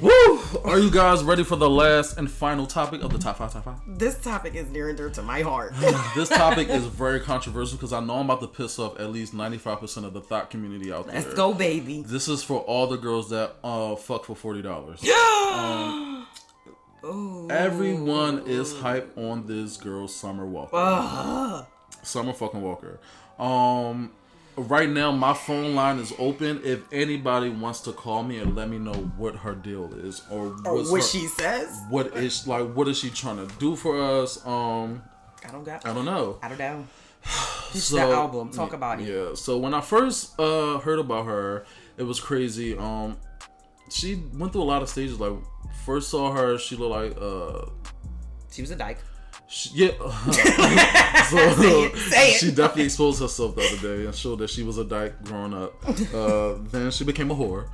Woo! 0.00 0.40
Are 0.64 0.78
you 0.78 0.90
guys 0.90 1.22
ready 1.22 1.44
for 1.44 1.56
the 1.56 1.68
last 1.68 2.16
and 2.16 2.30
final 2.30 2.66
topic 2.66 3.02
of 3.02 3.12
the 3.12 3.18
top 3.18 3.36
five? 3.38 3.52
Top 3.52 3.64
five. 3.64 3.78
This 3.86 4.18
topic 4.22 4.54
is 4.54 4.70
near 4.70 4.88
and 4.88 4.96
dear 4.96 5.10
to 5.10 5.22
my 5.22 5.42
heart. 5.42 5.74
This 6.14 6.28
topic 6.28 6.68
is 6.68 6.86
very 6.86 7.20
controversial 7.20 7.76
because 7.76 7.92
I 7.92 8.00
know 8.00 8.16
I'm 8.16 8.24
about 8.30 8.40
to 8.40 8.46
piss 8.48 8.78
off 8.78 8.98
at 8.98 9.10
least 9.10 9.34
95% 9.34 10.04
of 10.04 10.12
the 10.12 10.20
thought 10.20 10.50
community 10.50 10.92
out 10.92 11.06
there. 11.06 11.16
Let's 11.16 11.34
go, 11.34 11.52
baby. 11.54 12.02
This 12.06 12.28
is 12.28 12.42
for 12.42 12.60
all 12.60 12.86
the 12.86 12.96
girls 12.96 13.30
that 13.30 13.56
uh 13.62 13.96
fuck 13.96 14.24
for 14.24 14.34
forty 14.34 14.62
dollars. 14.62 15.04
Ooh. 17.04 17.48
Everyone 17.50 18.42
is 18.46 18.78
hype 18.78 19.16
on 19.16 19.46
this 19.46 19.76
girl, 19.76 20.08
Summer 20.08 20.46
Walker. 20.46 20.76
Ugh. 20.76 21.66
Summer 22.02 22.32
fucking 22.32 22.62
Walker. 22.62 23.00
Um, 23.38 24.12
right 24.62 24.88
now 24.88 25.10
my 25.12 25.32
phone 25.34 25.74
line 25.74 25.98
is 25.98 26.12
open. 26.18 26.60
If 26.64 26.80
anybody 26.92 27.48
wants 27.50 27.80
to 27.82 27.92
call 27.92 28.22
me 28.22 28.38
and 28.38 28.54
let 28.56 28.68
me 28.68 28.78
know 28.78 28.92
what 29.16 29.34
her 29.36 29.54
deal 29.54 29.92
is 29.94 30.22
or 30.30 30.46
Or 30.64 30.82
what 30.82 30.90
her- 30.90 31.02
she 31.02 31.26
says. 31.26 31.68
what 31.88 32.16
is 32.16 32.46
like 32.46 32.72
what 32.74 32.88
is 32.88 32.98
she 32.98 33.10
trying 33.10 33.36
to 33.46 33.52
do 33.58 33.76
for 33.76 34.00
us? 34.00 34.44
Um, 34.46 35.02
I 35.46 35.50
don't 35.50 35.64
got. 35.64 35.86
I 35.86 35.94
don't 35.94 36.04
know. 36.04 36.38
I 36.42 36.48
don't 36.48 36.58
know. 36.58 36.86
Pitch 37.72 37.90
that 37.90 38.10
album. 38.10 38.50
Talk 38.50 38.72
about 38.72 39.00
it. 39.00 39.08
Yeah. 39.08 39.34
So 39.34 39.58
when 39.58 39.74
I 39.74 39.80
first 39.80 40.38
uh 40.40 40.78
heard 40.78 40.98
about 40.98 41.26
her, 41.26 41.64
it 41.96 42.02
was 42.04 42.20
crazy. 42.20 42.76
Um, 42.76 43.16
she 43.90 44.14
went 44.34 44.52
through 44.52 44.62
a 44.62 44.64
lot 44.64 44.82
of 44.82 44.88
stages. 44.88 45.18
Like 45.20 45.32
first 45.84 46.10
saw 46.10 46.32
her, 46.32 46.58
she 46.58 46.76
looked 46.76 46.90
like 46.92 47.16
uh, 47.20 47.66
She 48.50 48.62
was 48.62 48.70
a 48.70 48.76
dyke. 48.76 48.98
She, 49.50 49.70
yeah. 49.74 49.90
so 51.24 51.36
Say 51.54 51.82
it, 51.84 51.96
say 51.96 52.30
it. 52.30 52.40
she 52.40 52.50
definitely 52.50 52.84
exposed 52.84 53.20
herself 53.20 53.54
the 53.56 53.62
other 53.62 53.96
day 53.96 54.06
and 54.06 54.14
showed 54.14 54.38
that 54.38 54.50
she 54.50 54.62
was 54.62 54.78
a 54.78 54.84
dyke 54.84 55.22
growing 55.24 55.52
up. 55.54 55.74
Uh, 56.14 56.54
then 56.70 56.90
she 56.90 57.04
became 57.04 57.30
a 57.30 57.34
whore, 57.34 57.66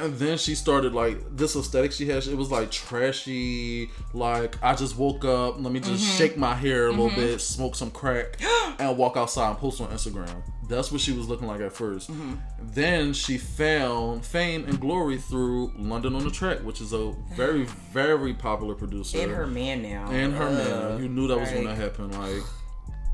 and 0.00 0.14
then 0.18 0.38
she 0.38 0.54
started 0.54 0.94
like 0.94 1.18
this 1.36 1.56
aesthetic 1.56 1.92
she 1.92 2.06
has. 2.08 2.28
It 2.28 2.36
was 2.36 2.50
like 2.50 2.70
trashy. 2.70 3.90
Like 4.14 4.56
I 4.62 4.74
just 4.74 4.96
woke 4.96 5.24
up. 5.24 5.60
Let 5.60 5.72
me 5.72 5.80
just 5.80 5.88
Mm-hmm. 6.04 6.16
shake 6.18 6.36
my 6.36 6.54
hair 6.54 6.86
a 6.86 6.90
little 6.90 7.10
bit, 7.10 7.40
smoke 7.40 7.74
some 7.74 7.90
crack, 7.90 8.38
and 8.78 8.96
walk 8.96 9.16
outside 9.16 9.50
and 9.50 9.58
post 9.58 9.80
on 9.80 9.88
Instagram. 9.88 10.42
That's 10.68 10.92
what 10.92 11.00
she 11.00 11.12
was 11.12 11.28
looking 11.28 11.46
like 11.46 11.60
at 11.60 11.72
1st 11.72 12.10
Mm-hmm. 12.10 12.34
Then 12.74 13.12
she 13.14 13.38
found 13.38 14.24
fame 14.24 14.64
and 14.68 14.78
glory 14.78 15.16
through 15.16 15.72
London 15.76 16.14
on 16.14 16.24
the 16.24 16.30
Track, 16.30 16.58
which 16.58 16.80
is 16.82 16.92
a 16.92 17.14
very, 17.34 17.64
very 17.92 18.34
popular 18.34 18.74
producer. 18.74 19.18
And 19.20 19.32
her 19.32 19.46
man 19.46 19.82
now. 19.82 20.10
And 20.10 20.34
her 20.34 20.50
man. 20.50 21.02
You 21.02 21.08
knew 21.08 21.26
that 21.28 21.38
was 21.38 21.50
like, 21.50 21.62
gonna 21.62 21.74
happen. 21.74 22.10
Like 22.12 22.42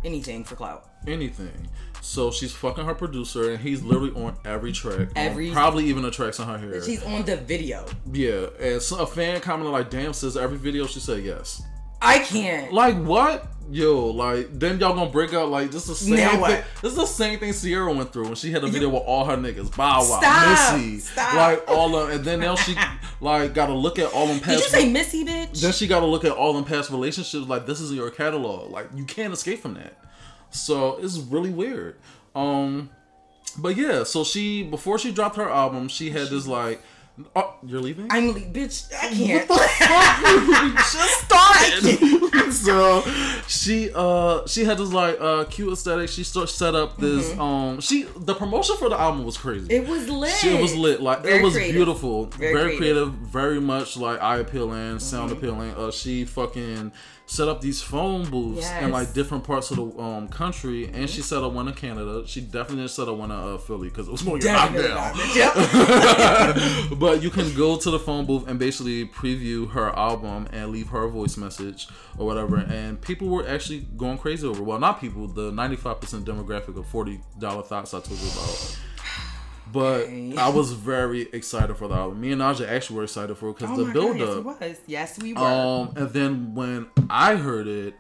Anything 0.04 0.44
for 0.44 0.54
clout. 0.56 0.90
anything. 1.06 1.68
So 2.02 2.30
she's 2.30 2.52
fucking 2.52 2.84
her 2.84 2.94
producer, 2.94 3.50
and 3.52 3.58
he's 3.58 3.82
literally 3.82 4.10
on 4.22 4.36
every 4.44 4.72
track. 4.72 5.08
Every- 5.16 5.50
probably 5.50 5.86
even 5.86 6.02
the 6.02 6.10
tracks 6.10 6.38
on 6.38 6.46
her 6.46 6.58
hair. 6.58 6.82
She's 6.84 7.02
on 7.04 7.24
the 7.24 7.38
video. 7.38 7.86
yeah, 8.12 8.48
and 8.60 8.82
so 8.82 8.98
a 8.98 9.06
fan 9.06 9.40
commented 9.40 9.72
like, 9.72 9.88
"Damn, 9.88 10.12
says 10.12 10.36
every 10.36 10.58
video 10.58 10.86
she 10.86 11.00
said 11.00 11.24
yes." 11.24 11.62
I 12.04 12.18
can't. 12.18 12.72
Like 12.72 12.96
what? 12.96 13.48
Yo, 13.70 14.08
like 14.08 14.50
then 14.58 14.78
y'all 14.78 14.94
gonna 14.94 15.10
break 15.10 15.32
up? 15.32 15.48
like 15.48 15.70
this 15.70 15.88
is 15.88 16.00
the 16.00 16.16
same 16.16 16.42
thing. 16.42 16.62
This 16.82 16.92
is 16.92 16.96
the 16.96 17.06
same 17.06 17.38
thing 17.38 17.52
Ciara 17.54 17.92
went 17.92 18.12
through 18.12 18.26
when 18.26 18.34
she 18.34 18.52
had 18.52 18.62
a 18.62 18.66
video 18.66 18.90
with 18.90 19.02
all 19.06 19.24
her 19.24 19.36
niggas, 19.38 19.74
Bow 19.74 20.00
Wow, 20.00 20.20
Stop, 20.20 20.78
Missy, 20.78 20.98
stop. 20.98 21.34
like 21.34 21.64
all 21.66 21.96
of, 21.96 22.10
and 22.10 22.22
then 22.22 22.40
now 22.40 22.56
she 22.56 22.76
like 23.20 23.54
got 23.54 23.66
to 23.66 23.72
look 23.72 23.98
at 23.98 24.12
all 24.12 24.26
them 24.26 24.38
past. 24.38 24.62
Did 24.62 24.72
you 24.72 24.80
say 24.80 24.92
Missy, 24.92 25.24
bitch? 25.24 25.62
then 25.62 25.72
she 25.72 25.86
got 25.86 26.00
to 26.00 26.06
look 26.06 26.24
at 26.26 26.32
all 26.32 26.52
them 26.52 26.64
past 26.64 26.90
relationships. 26.90 27.48
Like 27.48 27.64
this 27.64 27.80
is 27.80 27.90
your 27.90 28.10
catalog. 28.10 28.70
Like 28.70 28.88
you 28.94 29.04
can't 29.04 29.32
escape 29.32 29.60
from 29.60 29.74
that. 29.74 29.98
So 30.50 30.98
it's 30.98 31.16
really 31.16 31.50
weird. 31.50 31.96
Um, 32.34 32.90
but 33.56 33.76
yeah. 33.76 34.04
So 34.04 34.24
she 34.24 34.62
before 34.62 34.98
she 34.98 35.10
dropped 35.10 35.36
her 35.36 35.48
album, 35.48 35.88
she 35.88 36.10
had 36.10 36.28
this 36.28 36.46
like, 36.46 36.82
oh, 37.36 37.54
you're 37.64 37.80
leaving. 37.80 38.06
I'm 38.10 38.28
le- 38.28 38.40
bitch. 38.40 38.92
I 38.92 39.08
can't. 39.10 39.48
we 39.48 40.74
just 40.76 41.20
started. 41.24 42.52
so 42.52 43.02
she 43.46 43.90
uh 43.94 44.46
she 44.46 44.64
had 44.64 44.78
this 44.78 44.92
like 44.92 45.16
uh 45.20 45.44
cute 45.44 45.72
aesthetic. 45.72 46.08
She 46.08 46.24
start 46.24 46.48
set 46.48 46.74
up 46.74 46.96
this 46.98 47.36
um 47.38 47.80
she 47.80 48.04
the 48.16 48.34
promotion 48.34 48.76
for 48.76 48.88
the 48.88 48.98
album 49.00 49.24
was 49.24 49.36
crazy. 49.36 49.72
It 49.74 49.86
was 49.86 50.08
lit. 50.08 50.30
Shit 50.32 50.60
was 50.60 50.74
lit. 50.74 51.00
Like 51.00 51.22
Very 51.22 51.38
it 51.38 51.42
was 51.42 51.54
creative. 51.54 51.74
beautiful. 51.74 52.26
Very 52.26 52.52
Very, 52.54 52.76
creative. 52.76 53.08
creative. 53.08 53.12
Very 53.28 53.60
much 53.60 53.96
like 53.96 54.20
eye 54.22 54.38
appealing, 54.38 54.98
sound 54.98 55.30
appealing. 55.32 55.70
Uh, 55.74 55.90
she 55.90 56.24
fucking 56.24 56.92
set 57.26 57.48
up 57.48 57.60
these 57.60 57.80
phone 57.80 58.28
booths 58.28 58.70
in 58.80 58.90
like 58.90 59.14
different 59.14 59.44
parts 59.44 59.70
of 59.70 59.76
the 59.76 60.02
um 60.02 60.28
country, 60.28 60.88
and 60.92 61.08
she 61.08 61.22
set 61.22 61.42
up 61.42 61.52
one 61.52 61.68
in 61.68 61.74
Canada. 61.74 62.24
She 62.26 62.40
definitely 62.40 62.76
didn't 62.76 62.90
set 62.90 63.08
up 63.08 63.16
one 63.16 63.30
in 63.30 63.36
uh, 63.36 63.58
Philly 63.58 63.88
because 63.88 64.08
it 64.08 64.12
was 64.12 64.22
to 64.22 64.38
knocked 64.38 64.74
down. 64.74 65.16
Yep. 65.34 66.98
but 66.98 67.22
you 67.22 67.30
can 67.30 67.54
go 67.54 67.76
to 67.76 67.90
the 67.90 67.98
phone 67.98 68.26
booth 68.26 68.46
and 68.46 68.58
basically 68.58 69.06
preview 69.06 69.70
her 69.70 69.96
album 69.96 70.48
and 70.52 70.70
leave 70.70 70.88
her 70.88 71.08
voice 71.08 71.36
message 71.36 71.88
or 72.18 72.26
whatever. 72.26 72.56
And 72.56 73.00
people 73.00 73.28
were 73.28 73.46
actually 73.48 73.86
going 73.96 74.18
crazy 74.18 74.46
over. 74.46 74.62
Well, 74.62 74.78
not 74.78 75.00
people. 75.00 75.26
The 75.26 75.50
ninety-five 75.50 76.00
percent 76.00 76.26
demographic 76.26 76.76
of 76.76 76.86
forty 76.86 77.20
dollar 77.38 77.62
thoughts 77.62 77.94
I 77.94 78.00
told 78.00 78.20
you 78.20 78.28
about. 78.28 78.78
But 79.74 80.02
Okay. 80.04 80.36
I 80.38 80.48
was 80.48 80.72
very 80.72 81.22
excited 81.32 81.76
for 81.76 81.88
the 81.88 81.94
album. 81.96 82.20
Me 82.20 82.32
and 82.32 82.40
Naja 82.40 82.66
actually 82.66 82.96
were 82.98 83.04
excited 83.04 83.36
for 83.36 83.50
it 83.50 83.58
because 83.58 83.76
Oh 83.78 83.84
the 83.84 83.92
build 83.92 84.18
God, 84.18 84.28
up. 84.28 84.44
yes, 84.44 84.60
was. 84.60 84.80
Yes, 84.86 85.18
we 85.20 85.32
were. 85.34 85.40
Um, 85.40 85.92
and 85.96 86.10
then 86.10 86.54
when 86.54 86.86
I 87.10 87.34
heard 87.34 87.66
it, 87.66 87.94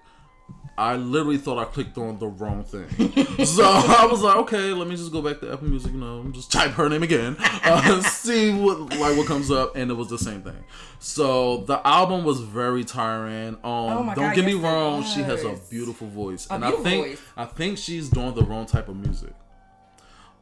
I 0.76 0.96
literally 0.96 1.38
thought 1.38 1.58
I 1.58 1.66
clicked 1.66 1.96
on 1.98 2.18
the 2.18 2.26
wrong 2.26 2.64
thing. 2.64 2.88
so 3.44 3.62
I 3.64 4.08
was 4.10 4.22
like, 4.22 4.36
okay, 4.38 4.72
let 4.72 4.88
me 4.88 4.96
just 4.96 5.12
go 5.12 5.22
back 5.22 5.38
to 5.40 5.52
Apple 5.52 5.68
Music, 5.68 5.92
you 5.92 5.98
know, 6.00 6.24
just 6.32 6.50
type 6.50 6.72
her 6.72 6.88
name 6.88 7.04
again, 7.04 7.36
uh, 7.38 8.00
see 8.02 8.52
what 8.52 8.80
like 8.98 9.16
what 9.16 9.26
comes 9.28 9.52
up, 9.52 9.76
and 9.76 9.88
it 9.90 9.94
was 9.94 10.08
the 10.08 10.18
same 10.18 10.42
thing. 10.42 10.64
So 10.98 11.58
the 11.58 11.84
album 11.86 12.24
was 12.24 12.40
very 12.40 12.82
tiring. 12.82 13.54
Um, 13.54 13.58
Oh 13.64 14.02
my 14.02 14.14
don't 14.14 14.24
God, 14.26 14.34
get 14.34 14.44
me 14.44 14.52
yes, 14.54 14.60
it 14.60 14.64
wrong, 14.66 15.04
she 15.04 15.20
has 15.22 15.44
a 15.44 15.56
beautiful 15.70 16.08
voice, 16.08 16.48
A 16.50 16.54
and 16.54 16.64
I 16.64 16.70
think 16.72 17.06
voice. 17.06 17.20
I 17.36 17.44
think 17.44 17.78
she's 17.78 18.08
doing 18.08 18.34
the 18.34 18.42
wrong 18.42 18.66
type 18.66 18.88
of 18.88 18.96
music. 18.96 19.32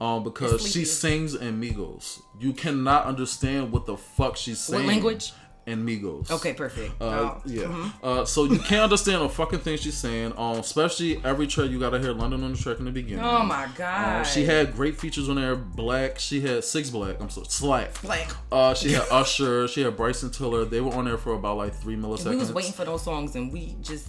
Um, 0.02 0.24
because 0.24 0.66
she 0.68 0.84
sings 0.84 1.34
in 1.36 1.60
Migos, 1.60 2.20
you 2.40 2.52
cannot 2.52 3.04
understand 3.06 3.70
what 3.70 3.86
the 3.86 3.96
fuck 3.96 4.36
she's 4.36 4.58
saying. 4.58 4.84
What 4.84 4.92
language? 4.92 5.32
In 5.64 5.86
Migos. 5.86 6.28
okay, 6.28 6.54
perfect. 6.54 7.00
Uh, 7.00 7.04
Oh. 7.36 7.42
yeah. 7.46 7.90
Uh, 8.02 8.24
so 8.24 8.42
you 8.46 8.58
can't 8.58 8.82
understand 8.82 9.22
a 9.22 9.28
fucking 9.28 9.60
thing 9.60 9.76
she's 9.78 9.96
saying. 9.96 10.32
Um, 10.36 10.56
especially 10.58 11.24
every 11.24 11.46
track 11.46 11.70
you 11.70 11.78
gotta 11.78 12.00
hear 12.00 12.10
London 12.12 12.42
on 12.42 12.50
the 12.50 12.58
track 12.58 12.80
in 12.80 12.84
the 12.86 12.90
beginning. 12.90 13.24
Oh 13.24 13.44
my 13.44 13.68
god. 13.76 14.16
Um, 14.18 14.24
she 14.24 14.44
had 14.44 14.74
great 14.74 14.98
features 14.98 15.28
on 15.28 15.36
there. 15.36 15.54
Black. 15.54 16.18
She 16.18 16.40
had 16.40 16.64
six 16.64 16.90
black. 16.90 17.20
I'm 17.20 17.30
sorry, 17.30 17.46
slack. 17.48 18.02
Black. 18.02 18.32
Uh, 18.50 18.74
she 18.74 18.90
had 18.90 19.04
Usher. 19.12 19.68
She 19.68 19.82
had 19.82 19.96
Bryson 19.96 20.30
Tiller. 20.30 20.64
They 20.64 20.80
were 20.80 20.92
on 20.94 21.04
there 21.04 21.16
for 21.16 21.34
about 21.34 21.58
like 21.58 21.72
three 21.76 21.94
milliseconds. 21.94 22.30
we 22.30 22.36
was 22.36 22.52
waiting 22.52 22.72
for 22.72 22.84
those 22.84 23.02
songs 23.04 23.36
and 23.36 23.52
we 23.52 23.76
just 23.82 24.08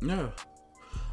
Yeah. 0.00 0.28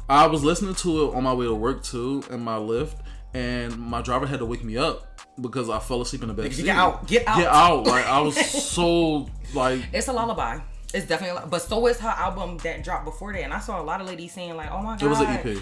I 0.08 0.26
was 0.28 0.42
listening 0.42 0.74
to 0.76 1.04
it 1.10 1.14
on 1.14 1.24
my 1.24 1.34
way 1.34 1.44
to 1.44 1.54
work 1.54 1.82
too 1.82 2.24
in 2.30 2.40
my 2.40 2.56
lift, 2.56 2.96
and 3.34 3.76
my 3.78 4.02
driver 4.02 4.26
had 4.26 4.38
to 4.40 4.46
wake 4.46 4.62
me 4.64 4.76
up 4.76 5.20
because 5.40 5.70
I 5.70 5.78
fell 5.78 6.00
asleep 6.02 6.22
in 6.22 6.28
the 6.28 6.34
back 6.34 6.46
Get 6.46 6.54
seat. 6.54 6.68
out. 6.68 7.06
Get 7.06 7.26
out. 7.26 7.38
Get 7.38 7.46
out! 7.48 7.86
Like 7.86 8.06
I 8.06 8.20
was 8.20 8.36
so 8.70 9.28
like 9.54 9.82
it's 9.92 10.08
a 10.08 10.12
lullaby. 10.12 10.60
It's 10.94 11.06
definitely, 11.06 11.38
a, 11.38 11.44
lu- 11.44 11.50
but 11.50 11.62
so 11.62 11.86
is 11.86 11.98
her 12.00 12.08
album 12.08 12.58
that 12.58 12.84
dropped 12.84 13.06
before 13.06 13.32
that. 13.32 13.42
And 13.42 13.52
I 13.54 13.60
saw 13.60 13.80
a 13.80 13.84
lot 13.84 14.00
of 14.02 14.06
ladies 14.06 14.32
saying 14.32 14.56
like, 14.56 14.70
"Oh 14.70 14.82
my 14.82 14.96
god." 14.98 15.02
it 15.02 15.08
was 15.08 15.20
an 15.20 15.26
EP. 15.28 15.56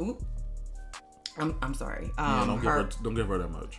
Ooh. 0.00 0.18
I'm, 1.38 1.56
I'm 1.62 1.72
sorry. 1.74 2.10
Yeah, 2.18 2.40
Um, 2.42 2.46
don't 2.48 2.56
give 2.56 2.64
her, 2.64 2.82
her 2.82 2.88
don't 3.02 3.14
give 3.14 3.28
her 3.28 3.38
that 3.38 3.50
much. 3.50 3.78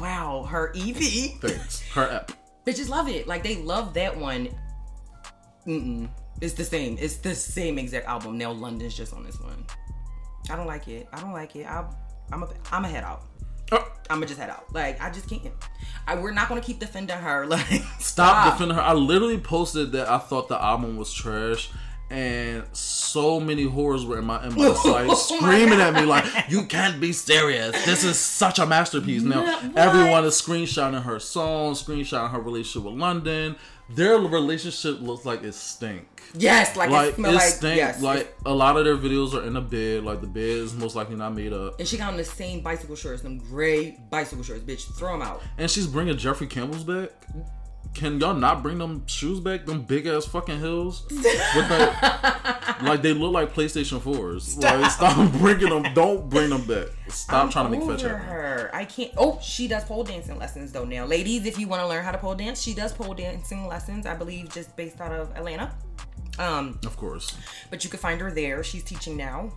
wow, 0.00 0.44
her 0.50 0.72
EP. 0.74 0.96
Thanks. 1.40 1.82
Her 1.92 2.10
app. 2.10 2.32
Bitches 2.66 2.88
love 2.88 3.08
it. 3.08 3.28
Like 3.28 3.42
they 3.42 3.56
love 3.56 3.92
that 3.94 4.16
one. 4.16 4.48
Mm-mm. 5.66 6.08
It's 6.40 6.54
the 6.54 6.64
same. 6.64 6.96
It's 6.98 7.16
the 7.18 7.34
same 7.34 7.78
exact 7.78 8.06
album. 8.06 8.38
Now 8.38 8.50
London's 8.52 8.96
just 8.96 9.12
on 9.12 9.24
this 9.24 9.38
one. 9.40 9.64
I 10.50 10.56
don't 10.56 10.66
like 10.66 10.88
it. 10.88 11.06
I 11.12 11.20
don't 11.20 11.32
like 11.32 11.54
it. 11.56 11.66
I, 11.66 11.84
I'm 12.32 12.42
a, 12.42 12.48
I'm 12.72 12.84
a 12.84 12.88
head 12.88 13.04
out. 13.04 13.22
Oh, 13.72 13.78
I'm 14.10 14.16
gonna 14.16 14.26
just 14.26 14.38
head 14.38 14.50
out. 14.50 14.72
Like 14.72 15.00
I 15.00 15.10
just 15.10 15.28
can't. 15.28 15.42
I, 16.06 16.16
we're 16.16 16.32
not 16.32 16.48
gonna 16.48 16.60
keep 16.60 16.78
defending 16.80 17.16
her. 17.16 17.46
Like 17.48 17.82
stop 17.98 18.52
defending 18.52 18.76
her. 18.76 18.82
I 18.82 18.92
literally 18.92 19.38
posted 19.38 19.92
that 19.92 20.08
I 20.08 20.18
thought 20.18 20.48
the 20.48 20.62
album 20.62 20.96
was 20.96 21.12
trash. 21.12 21.70
And 22.10 22.64
so 22.72 23.40
many 23.40 23.64
whores 23.64 24.06
were 24.06 24.18
in 24.18 24.26
my 24.26 24.38
inbox, 24.46 24.84
like 24.84 25.08
Oh 25.10 25.14
screaming 25.14 25.80
at 25.80 25.94
me, 25.94 26.02
like 26.02 26.26
"You 26.50 26.66
can't 26.66 27.00
be 27.00 27.12
serious! 27.12 27.72
This 27.86 28.04
is 28.04 28.18
such 28.18 28.58
a 28.58 28.66
masterpiece." 28.66 29.22
Now 29.22 29.42
What? 29.42 29.76
everyone 29.76 30.24
is 30.26 30.34
screenshotting 30.40 31.02
her 31.02 31.18
song, 31.18 31.72
screenshotting 31.72 32.30
her 32.30 32.40
relationship 32.40 32.82
with 32.90 33.00
London. 33.00 33.56
Their 33.88 34.18
relationship 34.18 35.00
looks 35.00 35.24
like 35.24 35.42
it 35.44 35.54
stink. 35.54 36.13
Yes, 36.36 36.76
like, 36.76 36.90
Like 36.90 37.10
it 37.10 37.14
smell 37.14 37.32
like 37.32 37.42
stink. 37.42 37.76
yes. 37.76 38.02
like 38.02 38.34
a 38.44 38.52
lot 38.52 38.76
of 38.76 38.84
their 38.84 38.96
videos 38.96 39.34
are 39.34 39.44
in 39.46 39.56
a 39.56 39.60
bed. 39.60 40.04
Like 40.04 40.20
the 40.20 40.26
bed 40.26 40.42
is 40.42 40.74
most 40.74 40.96
likely 40.96 41.16
not 41.16 41.34
made 41.34 41.52
up. 41.52 41.78
and 41.78 41.86
she 41.88 41.96
got 41.96 42.10
on 42.12 42.16
the 42.16 42.24
same 42.24 42.60
bicycle 42.60 42.96
shorts, 42.96 43.22
them 43.22 43.38
gray 43.38 43.98
bicycle 44.10 44.42
shorts, 44.44 44.62
bitch. 44.62 44.92
Throw 44.98 45.12
them 45.12 45.22
out. 45.22 45.42
And 45.58 45.70
she's 45.70 45.86
bringing 45.86 46.16
Jeffrey 46.16 46.46
Campbell's 46.46 46.84
back. 46.84 47.10
Can 47.94 48.18
y'all 48.18 48.34
not 48.34 48.60
bring 48.64 48.78
them 48.78 49.06
shoes 49.06 49.38
back? 49.38 49.66
Them 49.66 49.82
big 49.82 50.08
ass 50.08 50.26
fucking 50.26 50.58
heels. 50.58 51.06
With 51.12 51.22
that, 51.22 52.78
like 52.82 53.02
they 53.02 53.12
look 53.12 53.32
like 53.32 53.54
PlayStation 53.54 54.00
fours. 54.00 54.56
Like 54.58 54.90
stop 54.90 55.30
bringing 55.38 55.68
them. 55.68 55.94
Don't 55.94 56.28
bring 56.28 56.50
them 56.50 56.66
back. 56.66 56.88
Stop 57.08 57.44
I'm 57.44 57.50
trying 57.50 57.70
to 57.70 57.78
make 57.78 57.88
fetch 57.88 58.02
her. 58.02 58.68
I 58.74 58.84
can't. 58.84 59.12
Oh, 59.16 59.38
she 59.40 59.68
does 59.68 59.84
pole 59.84 60.02
dancing 60.02 60.36
lessons 60.38 60.72
though. 60.72 60.84
Now, 60.84 61.04
ladies, 61.04 61.46
if 61.46 61.56
you 61.56 61.68
want 61.68 61.82
to 61.82 61.86
learn 61.88 62.02
how 62.02 62.10
to 62.10 62.18
pole 62.18 62.34
dance, 62.34 62.60
she 62.60 62.74
does 62.74 62.92
pole 62.92 63.14
dancing 63.14 63.68
lessons. 63.68 64.06
I 64.06 64.16
believe 64.16 64.52
just 64.52 64.74
based 64.76 65.00
out 65.00 65.12
of 65.12 65.30
Atlanta. 65.36 65.72
Um, 66.38 66.78
Of 66.84 66.96
course, 66.96 67.36
but 67.70 67.84
you 67.84 67.90
can 67.90 67.98
find 68.00 68.20
her 68.20 68.30
there. 68.30 68.62
She's 68.64 68.82
teaching 68.84 69.16
now. 69.16 69.52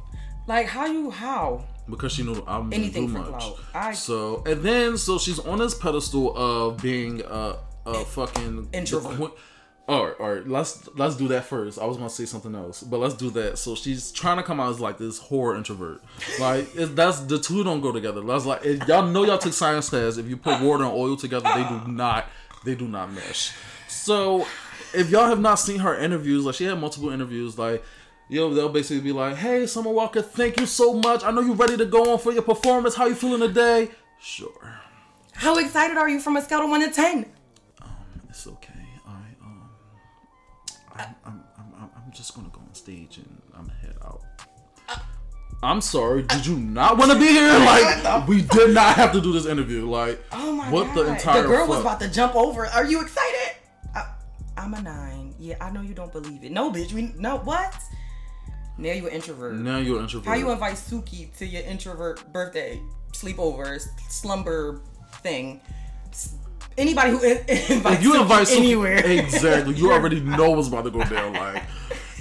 Like 0.47 0.67
how 0.67 0.85
you 0.85 1.09
how? 1.11 1.63
because 1.89 2.11
she 2.11 2.23
knew 2.23 2.35
didn't 2.35 2.73
Anything 2.73 3.07
do 3.07 3.13
for 3.13 3.19
much. 3.31 3.41
clout. 3.41 3.59
I- 3.73 3.93
So 3.93 4.43
and 4.45 4.61
then 4.61 4.97
so 4.97 5.17
she's 5.17 5.39
on 5.39 5.59
this 5.59 5.73
pedestal 5.73 6.35
of 6.37 6.77
being 6.81 7.21
a, 7.21 7.55
a 7.85 8.05
fucking 8.05 8.69
Introvert. 8.73 9.31
All 9.89 10.05
right, 10.05 10.15
all 10.19 10.33
right. 10.33 10.45
Let's 10.45 10.89
let's 10.95 11.15
do 11.15 11.29
that 11.29 11.45
first. 11.45 11.79
I 11.79 11.85
was 11.85 11.95
gonna 11.95 12.09
say 12.09 12.25
something 12.25 12.53
else, 12.53 12.83
but 12.83 12.97
let's 12.97 13.13
do 13.13 13.29
that. 13.29 13.57
So 13.57 13.73
she's 13.73 14.11
trying 14.11 14.35
to 14.35 14.43
come 14.43 14.59
out 14.59 14.69
as 14.71 14.81
like 14.81 14.97
this 14.97 15.17
horror 15.17 15.55
introvert. 15.55 16.01
Like 16.41 16.73
that's 16.75 17.21
the 17.21 17.39
two 17.39 17.63
don't 17.63 17.79
go 17.79 17.93
together. 17.93 18.19
That's 18.19 18.45
like 18.45 18.65
if 18.65 18.85
y'all 18.85 19.07
know 19.07 19.23
y'all 19.23 19.37
took 19.37 19.53
science 19.53 19.87
class. 19.89 20.17
If 20.17 20.27
you 20.27 20.35
put 20.35 20.59
water 20.61 20.83
and 20.83 20.91
oil 20.91 21.15
together, 21.15 21.49
they 21.55 21.63
do 21.63 21.89
not 21.89 22.25
they 22.65 22.75
do 22.75 22.85
not 22.85 23.13
mesh. 23.13 23.53
So 23.87 24.45
if 24.97 25.09
y'all 25.09 25.27
have 25.27 25.39
not 25.39 25.55
seen 25.55 25.79
her 25.79 25.95
interviews, 25.97 26.45
like 26.45 26.55
she 26.55 26.65
had 26.65 26.79
multiple 26.79 27.09
interviews, 27.09 27.57
like 27.57 27.83
Yo, 28.29 28.53
they'll 28.53 28.67
basically 28.67 28.99
be 28.99 29.13
like, 29.13 29.37
"Hey, 29.37 29.65
Summer 29.65 29.89
Walker, 29.89 30.21
thank 30.21 30.59
you 30.59 30.65
so 30.65 30.93
much. 30.93 31.23
I 31.23 31.31
know 31.31 31.39
you're 31.39 31.55
ready 31.55 31.77
to 31.77 31.85
go 31.85 32.11
on 32.11 32.19
for 32.19 32.33
your 32.33 32.41
performance. 32.41 32.93
How 32.95 33.05
you 33.05 33.15
feeling 33.15 33.39
today?" 33.39 33.89
Sure, 34.19 34.79
How 35.33 35.57
excited 35.57 35.95
are 35.95 36.09
you 36.09 36.19
from 36.19 36.35
a 36.35 36.41
scale 36.41 36.61
of 36.63 36.69
one 36.69 36.81
to 36.81 36.89
ten? 36.91 37.25
Um, 37.81 37.89
it's 38.29 38.45
okay. 38.47 38.73
I 39.07 39.11
um, 39.45 39.69
I'm 40.95 41.15
I'm 41.25 41.43
I'm, 41.57 41.73
I'm- 41.79 41.89
I'm 42.05 42.11
just 42.11 42.35
gonna 42.35 42.49
go 42.49 42.59
on 42.59 42.73
stage 42.75 43.17
and 43.17 43.41
I'm 43.55 43.67
gonna 43.67 43.79
head 43.79 43.95
out. 44.03 44.21
I'm 45.63 45.81
sorry. 45.81 46.21
Did 46.23 46.45
you 46.45 46.57
not 46.57 46.97
want 46.97 47.11
to 47.11 47.17
be 47.19 47.27
here? 47.27 47.47
Like, 47.51 48.27
we 48.27 48.41
did 48.43 48.75
not 48.75 48.95
have 48.95 49.11
to 49.13 49.21
do 49.21 49.31
this 49.33 49.45
interview. 49.47 49.89
Like, 49.89 50.21
Oh 50.31 50.51
my 50.51 50.69
what 50.69 50.87
god! 50.87 50.95
the 50.97 51.05
entire 51.13 51.41
the 51.43 51.47
girl 51.47 51.67
was 51.67 51.79
about 51.79 51.99
to 52.01 52.09
jump 52.09 52.35
over. 52.35 52.67
Are 52.67 52.85
you 52.85 53.01
excited? 53.01 53.56
I'm 54.67 54.73
a 54.73 54.81
nine. 54.81 55.33
Yeah, 55.39 55.55
I 55.61 55.71
know 55.71 55.79
you 55.79 55.93
don't 55.93 56.11
believe 56.11 56.43
it. 56.43 56.51
No, 56.51 56.69
bitch. 56.69 56.91
We 56.91 57.13
no 57.17 57.37
what? 57.37 57.73
Now 58.77 58.91
you 58.91 59.07
an 59.07 59.13
introvert. 59.13 59.55
Now 59.55 59.77
you're 59.77 59.95
an 59.95 60.03
introvert. 60.03 60.27
How 60.27 60.33
you 60.33 60.51
invite 60.51 60.73
Suki 60.73 61.33
to 61.37 61.45
your 61.45 61.63
introvert 61.63 62.21
birthday 62.33 62.81
sleepover 63.13 63.81
slumber 64.09 64.81
thing? 65.23 65.61
Anybody 66.77 67.11
who 67.11 67.23
in- 67.23 67.37
invites 67.47 67.97
If 67.99 68.03
you 68.03 68.11
Suki 68.11 68.21
invite 68.21 68.47
Suki- 68.47 68.57
anywhere, 68.57 69.05
exactly. 69.05 69.75
You 69.75 69.91
already 69.93 70.19
know 70.19 70.51
what's 70.51 70.67
about 70.67 70.83
to 70.83 70.91
go 70.91 71.01
down. 71.05 71.31
Like 71.31 71.63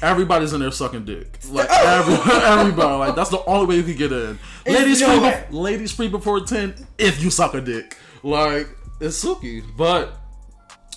everybody's 0.00 0.52
in 0.52 0.60
there 0.60 0.70
sucking 0.70 1.04
dick. 1.04 1.40
Like 1.50 1.66
oh! 1.68 1.98
every, 1.98 2.42
everybody. 2.44 2.96
Like 2.96 3.16
that's 3.16 3.30
the 3.30 3.44
only 3.46 3.66
way 3.66 3.74
you 3.74 3.82
can 3.82 3.96
get 3.96 4.12
in. 4.12 4.38
Ladies 4.66 5.00
no 5.00 5.18
free. 5.18 5.30
bef- 5.30 5.52
ladies 5.52 5.90
free 5.90 6.06
before 6.06 6.42
ten. 6.42 6.86
If 6.96 7.20
you 7.20 7.30
suck 7.30 7.54
a 7.54 7.60
dick, 7.60 7.96
like 8.22 8.68
it's 9.00 9.22
Suki. 9.24 9.64
But 9.76 10.16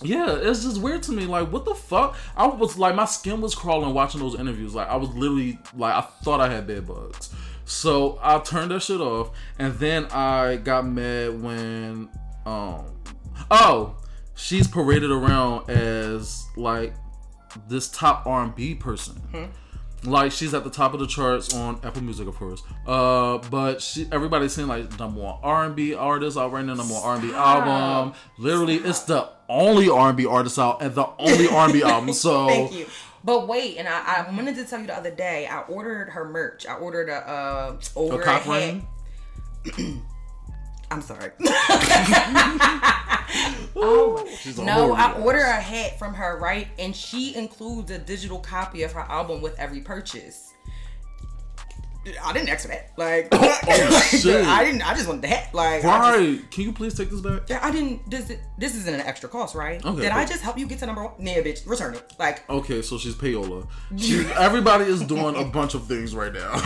yeah, 0.01 0.35
it's 0.35 0.63
just 0.63 0.81
weird 0.81 1.03
to 1.03 1.11
me. 1.11 1.25
Like 1.25 1.51
what 1.51 1.65
the 1.65 1.75
fuck? 1.75 2.15
I 2.35 2.47
was 2.47 2.77
like 2.77 2.95
my 2.95 3.05
skin 3.05 3.41
was 3.41 3.55
crawling 3.55 3.93
watching 3.93 4.19
those 4.19 4.39
interviews. 4.39 4.73
Like 4.75 4.87
I 4.87 4.95
was 4.95 5.09
literally 5.09 5.59
like 5.75 5.95
I 5.95 6.01
thought 6.01 6.39
I 6.39 6.49
had 6.49 6.67
bed 6.67 6.87
bugs. 6.87 7.29
So 7.65 8.17
I 8.21 8.39
turned 8.39 8.71
that 8.71 8.81
shit 8.81 8.99
off, 9.01 9.31
and 9.59 9.73
then 9.75 10.05
I 10.05 10.55
got 10.57 10.85
mad 10.87 11.41
when 11.41 12.09
um 12.45 12.85
oh 13.51 13.95
she's 14.35 14.67
paraded 14.67 15.11
around 15.11 15.69
as 15.69 16.45
like 16.55 16.93
this 17.67 17.89
top 17.89 18.25
R 18.25 18.43
and 18.43 18.55
B 18.55 18.75
person. 18.75 19.21
Like 20.03 20.31
she's 20.31 20.53
at 20.53 20.63
the 20.63 20.69
top 20.69 20.93
of 20.93 21.01
the 21.01 21.07
charts 21.07 21.53
on 21.53 21.79
Apple 21.83 22.01
Music, 22.01 22.27
of 22.27 22.35
course. 22.35 22.63
Uh, 22.87 23.39
but 23.49 23.81
she 23.81 24.07
everybody's 24.11 24.53
saying 24.53 24.69
like 24.69 24.97
number 24.97 25.19
one 25.21 25.37
R 25.43 25.65
and 25.65 25.75
B 25.75 25.93
artist 25.93 26.37
out 26.37 26.53
right 26.53 26.63
now, 26.63 26.73
number 26.73 26.93
one 26.93 27.03
R 27.03 27.13
and 27.15 27.21
B 27.21 27.33
album. 27.33 28.13
Literally, 28.37 28.75
it's 28.77 29.01
the 29.01 29.29
only 29.49 29.89
R 29.89 30.09
and 30.09 30.17
B 30.17 30.25
artist 30.25 30.57
out 30.59 30.81
and 30.81 30.95
the 30.95 31.09
only 31.17 31.47
R 31.47 31.65
and 31.65 31.73
B 31.73 31.83
album. 31.85 32.13
So 32.13 32.47
Thank 32.47 32.73
you. 32.73 32.85
But 33.23 33.47
wait, 33.47 33.77
and 33.77 33.87
I, 33.87 34.25
I 34.25 34.31
wanted 34.31 34.55
to 34.55 34.65
tell 34.65 34.79
you 34.79 34.87
the 34.87 34.95
other 34.95 35.11
day, 35.11 35.45
I 35.45 35.61
ordered 35.61 36.09
her 36.11 36.23
merch. 36.29 36.65
I 36.65 36.75
ordered 36.75 37.09
a 37.09 37.29
uh, 37.29 37.79
over 37.95 38.21
a 38.21 38.23
cock 38.23 38.43
hat. 38.43 38.83
ring. 39.75 40.05
I'm 40.91 41.01
sorry. 41.01 41.31
oh, 43.75 44.25
no, 44.57 44.93
I 44.93 45.13
ordered 45.21 45.41
a 45.41 45.61
hat 45.61 45.99
from 45.99 46.15
her, 46.15 46.39
right? 46.39 46.67
And 46.79 46.95
she 46.95 47.35
includes 47.35 47.91
a 47.91 47.99
digital 47.99 48.39
copy 48.39 48.81
of 48.83 48.93
her 48.93 49.01
album 49.01 49.41
with 49.41 49.59
every 49.59 49.81
purchase. 49.81 50.48
I 52.23 52.33
didn't 52.33 52.59
for 52.59 52.67
that. 52.69 52.91
Like, 52.97 53.27
Oh, 53.33 53.59
oh 53.67 53.99
shit. 54.09 54.45
I 54.45 54.63
didn't. 54.63 54.81
I 54.87 54.93
just 54.93 55.07
wanted 55.07 55.21
the 55.23 55.27
hat. 55.27 55.53
Like, 55.53 55.83
I 55.85 56.17
just- 56.23 56.51
Can 56.51 56.63
you 56.63 56.73
please 56.73 56.93
take 56.93 57.09
this 57.09 57.21
back? 57.21 57.43
yeah, 57.47 57.59
I 57.61 57.71
didn't. 57.71 58.09
This 58.09 58.31
this 58.57 58.75
isn't 58.75 58.93
an 58.93 59.01
extra 59.01 59.29
cost, 59.29 59.55
right? 59.55 59.83
Okay, 59.83 60.01
Did 60.01 60.11
I 60.11 60.25
just 60.25 60.41
help 60.41 60.57
you 60.57 60.65
get 60.67 60.79
to 60.79 60.85
number 60.85 61.03
one? 61.03 61.13
Nah, 61.19 61.31
bitch, 61.33 61.67
return 61.67 61.93
it. 61.95 62.13
Like, 62.19 62.49
Okay, 62.49 62.81
so 62.81 62.97
she's 62.97 63.15
payola. 63.15 63.67
She, 63.97 64.19
everybody 64.37 64.85
is 64.85 65.01
doing 65.01 65.35
a 65.35 65.43
bunch 65.45 65.73
of 65.73 65.85
things 65.87 66.15
right 66.15 66.33
now. 66.33 66.51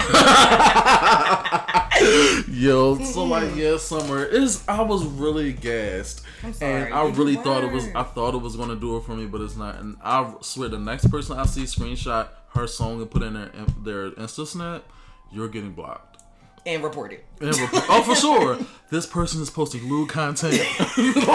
Yo, 2.47 2.95
mm-hmm. 2.95 3.03
so 3.05 3.23
like 3.23 3.55
yeah, 3.55 3.77
summer 3.77 4.23
is. 4.25 4.63
I 4.67 4.81
was 4.81 5.05
really 5.05 5.53
gassed, 5.53 6.23
I'm 6.43 6.53
sorry, 6.53 6.85
and 6.85 6.93
I 6.93 7.09
really 7.11 7.35
thought 7.35 7.63
it 7.63 7.71
was. 7.71 7.87
I 7.95 8.03
thought 8.03 8.33
it 8.33 8.41
was 8.41 8.55
gonna 8.55 8.75
do 8.75 8.97
it 8.97 9.03
for 9.03 9.15
me, 9.15 9.25
but 9.25 9.41
it's 9.41 9.55
not. 9.55 9.79
And 9.79 9.97
I 10.03 10.33
swear, 10.41 10.69
the 10.69 10.79
next 10.79 11.07
person 11.09 11.37
I 11.37 11.45
see 11.45 11.63
screenshot 11.63 12.27
her 12.49 12.67
song 12.67 13.01
and 13.01 13.09
put 13.09 13.21
in 13.23 13.33
their 13.35 13.51
their 13.83 14.11
Insta 14.11 14.45
snap, 14.47 14.83
you're 15.33 15.49
getting 15.49 15.71
blocked. 15.73 16.21
and 16.65 16.81
reported. 16.83 17.19
And 17.41 17.57
report- 17.57 17.83
oh, 17.89 18.03
for 18.03 18.15
sure, 18.15 18.57
this 18.89 19.05
person 19.05 19.41
is 19.41 19.49
posting 19.49 19.89
lewd 19.89 20.09
content. 20.09 20.61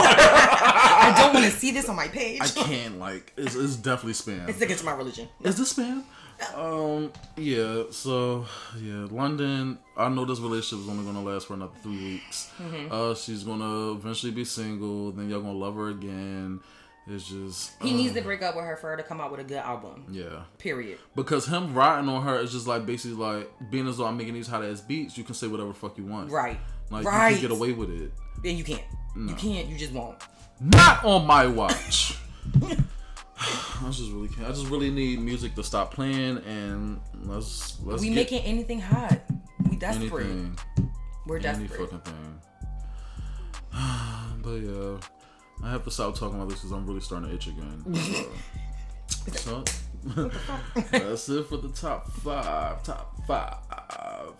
I 0.00 1.14
don't 1.16 1.34
want 1.34 1.44
to 1.46 1.52
see 1.52 1.70
this 1.70 1.88
on 1.88 1.96
my 1.96 2.08
page. 2.08 2.40
I 2.40 2.46
can't 2.48 2.98
like. 2.98 3.32
It's, 3.36 3.54
it's 3.54 3.76
definitely 3.76 4.12
spam. 4.14 4.48
It's 4.48 4.60
against 4.60 4.84
my 4.84 4.92
religion. 4.92 5.28
Is 5.42 5.56
this 5.58 5.74
spam? 5.74 6.02
Um, 6.54 7.12
yeah, 7.36 7.84
so 7.90 8.46
yeah, 8.80 9.06
London. 9.10 9.78
I 9.96 10.08
know 10.08 10.24
this 10.24 10.38
relationship 10.38 10.84
is 10.84 10.88
only 10.88 11.04
gonna 11.04 11.22
last 11.22 11.48
for 11.48 11.54
another 11.54 11.72
three 11.82 11.96
weeks. 12.12 12.50
Mm-hmm. 12.62 12.92
Uh, 12.92 13.14
she's 13.16 13.42
gonna 13.42 13.92
eventually 13.92 14.30
be 14.32 14.44
single. 14.44 15.10
Then 15.10 15.28
y'all 15.28 15.40
gonna 15.40 15.58
love 15.58 15.74
her 15.74 15.88
again. 15.88 16.60
It's 17.10 17.26
just 17.28 17.72
He 17.82 17.92
uh, 17.92 17.96
needs 17.96 18.14
to 18.14 18.20
break 18.20 18.42
up 18.42 18.54
with 18.54 18.64
her 18.64 18.76
for 18.76 18.90
her 18.90 18.96
to 18.98 19.02
come 19.02 19.20
out 19.20 19.30
with 19.30 19.40
a 19.40 19.44
good 19.44 19.56
album. 19.58 20.04
yeah, 20.10 20.42
Period. 20.58 20.98
because 21.16 21.46
him 21.46 21.72
riding 21.74 22.08
on 22.08 22.22
her 22.22 22.38
is 22.38 22.52
just 22.52 22.66
like 22.66 22.84
basically 22.84 23.16
like 23.16 23.50
being 23.70 23.88
as 23.88 23.96
though 23.96 24.04
I'm 24.06 24.16
making 24.16 24.34
these 24.34 24.46
hot 24.48 24.62
ass 24.64 24.80
beats. 24.80 25.16
You 25.16 25.24
can 25.24 25.34
say 25.34 25.46
whatever 25.46 25.68
the 25.68 25.74
fuck 25.74 25.96
you 25.96 26.04
want, 26.04 26.30
Right. 26.30 26.58
Like 26.90 27.04
right. 27.06 27.30
you 27.30 27.36
can 27.38 27.48
get 27.48 27.56
away 27.56 27.72
with 27.72 27.90
it. 27.90 28.12
And 28.44 28.58
you 28.58 28.64
can't. 28.64 28.82
You 29.16 29.34
can't. 29.34 29.68
You 29.68 29.76
just 29.76 29.92
won't. 29.92 30.16
Not 30.60 31.04
on 31.04 31.26
my 31.26 31.46
watch. 31.46 32.18
I 33.40 33.90
just 33.90 34.10
really 34.10 34.28
can't. 34.28 34.46
I 34.48 34.50
just 34.50 34.66
really 34.68 34.90
need 34.90 35.20
music 35.20 35.54
to 35.54 35.62
stop 35.64 35.92
playing 35.94 36.38
and 36.38 37.00
let's 37.24 37.78
let's 37.82 38.02
we 38.02 38.10
making 38.10 38.42
anything 38.42 38.80
hot. 38.80 39.20
We 39.70 39.76
desperate. 39.76 40.26
anything. 40.26 40.58
We're 41.26 41.38
desperate. 41.38 41.70
Any 41.70 41.86
fucking 41.86 42.00
thing. 42.00 42.40
but 44.42 44.54
yeah, 44.56 44.98
I 45.62 45.70
have 45.70 45.84
to 45.84 45.90
stop 45.90 46.14
talking 46.14 46.36
about 46.36 46.48
this 46.48 46.58
because 46.58 46.72
I'm 46.72 46.86
really 46.86 47.00
starting 47.00 47.28
to 47.28 47.34
itch 47.34 47.48
again. 47.48 47.84
So, 49.32 49.64
so 50.14 50.30
that's 50.92 51.28
it 51.30 51.46
for 51.46 51.56
the 51.56 51.70
top 51.70 52.10
five. 52.12 52.82
Top 52.82 53.16
five. 53.26 54.34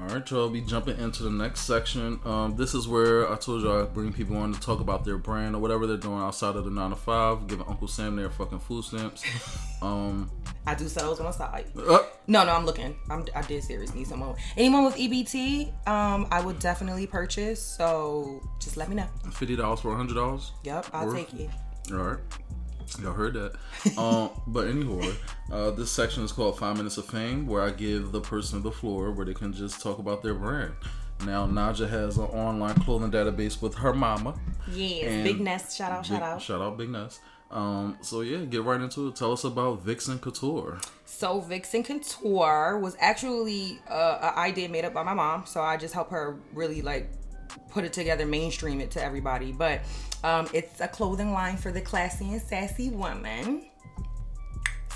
All 0.00 0.06
right, 0.06 0.30
y'all. 0.30 0.48
Be 0.48 0.62
jumping 0.62 0.98
into 0.98 1.22
the 1.22 1.30
next 1.30 1.60
section. 1.60 2.18
Um, 2.24 2.56
this 2.56 2.74
is 2.74 2.88
where 2.88 3.30
I 3.30 3.36
told 3.36 3.62
y'all 3.62 3.82
I 3.82 3.84
bring 3.84 4.12
people 4.14 4.36
on 4.38 4.52
to 4.54 4.58
talk 4.58 4.80
about 4.80 5.04
their 5.04 5.18
brand 5.18 5.54
or 5.54 5.58
whatever 5.58 5.86
they're 5.86 5.98
doing 5.98 6.18
outside 6.20 6.56
of 6.56 6.64
the 6.64 6.70
nine 6.70 6.88
to 6.90 6.96
five, 6.96 7.46
giving 7.46 7.66
Uncle 7.68 7.86
Sam 7.86 8.16
their 8.16 8.30
fucking 8.30 8.60
food 8.60 8.84
stamps. 8.84 9.22
Um, 9.82 10.30
I 10.66 10.74
do 10.74 10.86
sell 10.88 11.06
those 11.08 11.20
on 11.20 11.24
the 11.24 11.32
side. 11.32 11.64
uh, 11.74 12.00
No, 12.26 12.44
no, 12.44 12.52
I'm 12.52 12.66
looking. 12.66 12.94
I'm, 13.08 13.24
I 13.34 13.40
did 13.40 13.64
seriously 13.64 14.00
need 14.00 14.06
someone. 14.08 14.34
Anyone 14.58 14.84
with 14.84 14.94
EBT, 14.96 15.88
um, 15.88 16.26
I 16.30 16.42
would 16.42 16.58
definitely 16.58 17.06
purchase. 17.06 17.62
So 17.62 18.42
just 18.60 18.76
let 18.76 18.90
me 18.90 18.96
know. 18.96 19.06
fifty 19.32 19.56
dollars 19.56 19.80
for 19.80 19.96
hundred 19.96 20.16
dollars. 20.16 20.52
Yep, 20.64 20.86
I'll 20.92 21.06
Worth. 21.06 21.16
take 21.16 21.32
it. 21.32 21.50
All 21.92 21.96
right. 21.96 22.18
Y'all 22.98 23.12
heard 23.12 23.34
that. 23.34 23.52
um, 23.98 24.30
but 24.46 24.66
anyway, 24.68 25.14
uh, 25.52 25.70
this 25.70 25.90
section 25.90 26.24
is 26.24 26.32
called 26.32 26.58
Five 26.58 26.76
Minutes 26.76 26.96
of 26.98 27.06
Fame, 27.06 27.46
where 27.46 27.62
I 27.62 27.70
give 27.70 28.12
the 28.12 28.20
person 28.20 28.62
the 28.62 28.72
floor 28.72 29.10
where 29.12 29.24
they 29.26 29.34
can 29.34 29.52
just 29.52 29.80
talk 29.82 29.98
about 29.98 30.22
their 30.22 30.34
brand. 30.34 30.72
Now, 31.24 31.46
Naja 31.46 31.88
has 31.88 32.16
an 32.16 32.24
online 32.24 32.74
clothing 32.76 33.10
database 33.10 33.60
with 33.60 33.74
her 33.74 33.92
mama. 33.92 34.34
Yes, 34.72 35.22
Big 35.22 35.40
Nest. 35.40 35.76
Shout 35.76 35.92
out, 35.92 36.06
shout 36.06 36.20
Big- 36.20 36.28
out. 36.28 36.42
Shout 36.42 36.60
out, 36.62 36.78
Big 36.78 36.88
Ness. 36.88 37.20
Um, 37.50 37.98
so 38.00 38.20
yeah, 38.20 38.38
get 38.44 38.62
right 38.62 38.80
into 38.80 39.08
it. 39.08 39.16
Tell 39.16 39.32
us 39.32 39.42
about 39.44 39.82
Vixen 39.82 40.18
Couture. 40.20 40.78
So 41.04 41.40
Vixen 41.40 41.82
Couture 41.82 42.78
was 42.78 42.96
actually 43.00 43.80
uh, 43.88 44.18
an 44.22 44.38
idea 44.38 44.68
made 44.68 44.84
up 44.84 44.94
by 44.94 45.02
my 45.02 45.14
mom. 45.14 45.44
So 45.46 45.60
I 45.60 45.76
just 45.76 45.92
help 45.92 46.10
her 46.10 46.38
really 46.54 46.80
like 46.80 47.10
put 47.70 47.84
it 47.84 47.92
together, 47.92 48.26
mainstream 48.26 48.80
it 48.80 48.90
to 48.92 49.02
everybody. 49.02 49.52
But 49.52 49.80
um, 50.24 50.48
it's 50.52 50.80
a 50.80 50.88
clothing 50.88 51.32
line 51.32 51.56
for 51.56 51.70
the 51.72 51.80
classy 51.80 52.32
and 52.32 52.42
sassy 52.42 52.90
woman. 52.90 53.66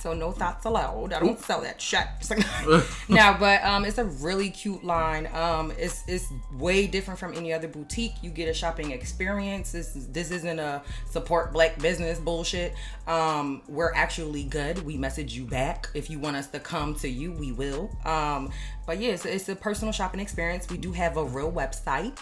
So 0.00 0.12
no 0.12 0.32
thoughts 0.32 0.66
allowed. 0.66 1.14
I 1.14 1.20
don't 1.20 1.40
sell 1.40 1.62
that 1.62 1.80
shit. 1.80 2.04
no, 3.08 3.36
but 3.40 3.64
um, 3.64 3.86
it's 3.86 3.96
a 3.96 4.04
really 4.04 4.50
cute 4.50 4.84
line. 4.84 5.26
Um, 5.32 5.72
it's 5.78 6.04
it's 6.06 6.30
way 6.58 6.86
different 6.86 7.18
from 7.18 7.32
any 7.32 7.54
other 7.54 7.68
boutique. 7.68 8.12
You 8.20 8.28
get 8.28 8.46
a 8.46 8.52
shopping 8.52 8.90
experience. 8.90 9.72
This 9.72 9.96
is- 9.96 10.08
this 10.08 10.30
isn't 10.30 10.58
a 10.58 10.82
support 11.10 11.54
black 11.54 11.78
business 11.78 12.18
bullshit. 12.18 12.74
Um, 13.06 13.62
we're 13.66 13.94
actually 13.94 14.42
good. 14.44 14.84
We 14.84 14.98
message 14.98 15.32
you 15.32 15.46
back 15.46 15.88
if 15.94 16.10
you 16.10 16.18
want 16.18 16.36
us 16.36 16.48
to 16.48 16.60
come 16.60 16.94
to 16.96 17.08
you. 17.08 17.32
We 17.32 17.52
will. 17.52 17.90
Um, 18.04 18.50
but 18.84 18.98
yeah, 19.00 19.12
it's, 19.12 19.24
it's 19.24 19.48
a 19.48 19.56
personal 19.56 19.90
shopping 19.92 20.20
experience. 20.20 20.68
We 20.68 20.76
do 20.76 20.92
have 20.92 21.16
a 21.16 21.24
real 21.24 21.50
website. 21.50 22.18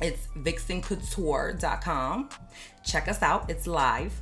It's 0.00 0.28
vixencouture.com. 0.36 2.28
Check 2.84 3.08
us 3.08 3.22
out. 3.22 3.50
It's 3.50 3.66
live. 3.66 4.20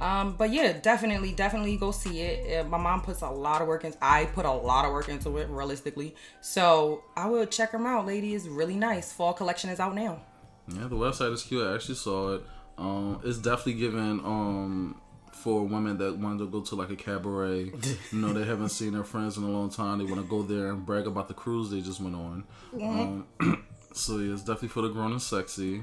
Um, 0.00 0.34
but 0.36 0.50
yeah, 0.50 0.72
definitely, 0.72 1.32
definitely 1.32 1.76
go 1.76 1.92
see 1.92 2.20
it. 2.22 2.64
Uh, 2.64 2.68
My 2.68 2.76
mom 2.78 3.02
puts 3.02 3.22
a 3.22 3.30
lot 3.30 3.62
of 3.62 3.68
work 3.68 3.84
in. 3.84 3.94
I 4.02 4.24
put 4.26 4.44
a 4.44 4.50
lot 4.50 4.84
of 4.84 4.92
work 4.92 5.08
into 5.08 5.38
it, 5.38 5.48
realistically. 5.48 6.16
So 6.40 7.04
I 7.16 7.26
will 7.26 7.46
check 7.46 7.70
them 7.72 7.86
out. 7.86 8.06
Lady 8.06 8.34
is 8.34 8.48
really 8.48 8.74
nice. 8.76 9.12
Fall 9.12 9.32
collection 9.32 9.70
is 9.70 9.78
out 9.78 9.94
now. 9.94 10.20
Yeah, 10.68 10.88
the 10.88 10.96
website 10.96 11.32
is 11.32 11.42
cute. 11.44 11.64
I 11.66 11.74
actually 11.74 11.94
saw 11.96 12.34
it. 12.34 12.42
Um, 12.78 13.20
it's 13.24 13.38
definitely 13.38 13.74
given 13.74 14.20
um 14.24 15.00
for 15.30 15.64
women 15.64 15.98
that 15.98 16.16
want 16.16 16.38
to 16.38 16.46
go 16.46 16.60
to 16.62 16.74
like 16.74 16.90
a 16.90 16.96
cabaret. 16.96 17.64
you 18.12 18.18
know, 18.18 18.32
they 18.32 18.44
haven't 18.44 18.68
seen 18.70 18.92
their 18.92 19.04
friends 19.04 19.36
in 19.36 19.44
a 19.44 19.48
long 19.50 19.70
time. 19.70 19.98
They 19.98 20.04
want 20.04 20.20
to 20.20 20.26
go 20.28 20.42
there 20.42 20.70
and 20.70 20.84
brag 20.84 21.06
about 21.06 21.28
the 21.28 21.34
cruise 21.34 21.70
they 21.70 21.80
just 21.80 22.00
went 22.00 22.16
on. 22.16 22.44
Um, 22.74 23.26
so 23.94 24.18
yeah, 24.18 24.32
it's 24.32 24.42
definitely 24.42 24.68
for 24.68 24.82
the 24.82 24.88
grown 24.90 25.12
and 25.12 25.22
sexy. 25.22 25.82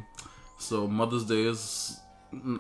So 0.58 0.88
Mother's 0.88 1.26
Day 1.26 1.44
is. 1.44 2.00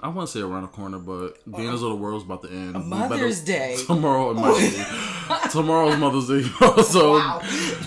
I 0.01 0.07
wouldn't 0.07 0.29
say 0.29 0.39
around 0.41 0.63
the 0.63 0.67
corner, 0.69 0.97
but 0.97 1.37
the 1.45 1.57
end 1.59 1.75
of 1.75 1.79
the 1.81 1.95
world's 1.95 2.25
about 2.25 2.41
to 2.41 2.49
end. 2.49 2.73
Mother's 2.87 3.41
Day. 3.41 3.77
tomorrow. 3.85 4.33
Tomorrow's 5.51 5.97
Mother's 5.99 6.27
Day. 6.27 6.41
so 6.83 7.13
Wow. 7.19 7.39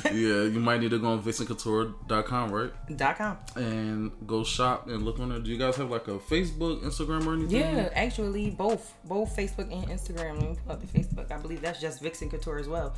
yeah, 0.04 0.44
you 0.44 0.60
might 0.60 0.80
need 0.80 0.90
to 0.90 1.00
go 1.00 1.08
on 1.08 1.22
VixenCouture.com, 1.24 2.52
right? 2.52 2.70
Dot 2.96 3.18
com. 3.18 3.36
And 3.56 4.12
go 4.28 4.44
shop 4.44 4.86
and 4.86 5.02
look 5.02 5.18
on 5.18 5.30
there. 5.30 5.40
Do 5.40 5.50
you 5.50 5.58
guys 5.58 5.74
have 5.74 5.90
like 5.90 6.06
a 6.06 6.18
Facebook, 6.18 6.82
Instagram, 6.84 7.26
or 7.26 7.34
anything? 7.34 7.56
Yeah, 7.58 7.88
actually, 7.94 8.50
both 8.50 8.94
both 9.04 9.36
Facebook 9.36 9.72
and 9.72 9.88
Instagram. 9.88 10.38
Let 10.40 10.50
me 10.50 10.56
pull 10.64 10.72
up 10.74 10.80
the 10.80 10.86
Facebook. 10.98 11.32
I 11.32 11.38
believe 11.38 11.62
that's 11.62 11.80
just 11.80 12.00
Vixen 12.00 12.30
Couture 12.30 12.58
as 12.60 12.68
well. 12.68 12.94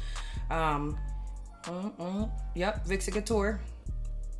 Um, 0.51 0.99
mm, 1.63 1.97
mm, 1.97 2.31
yep, 2.55 2.85
Vixen 2.85 3.15
Couture. 3.15 3.61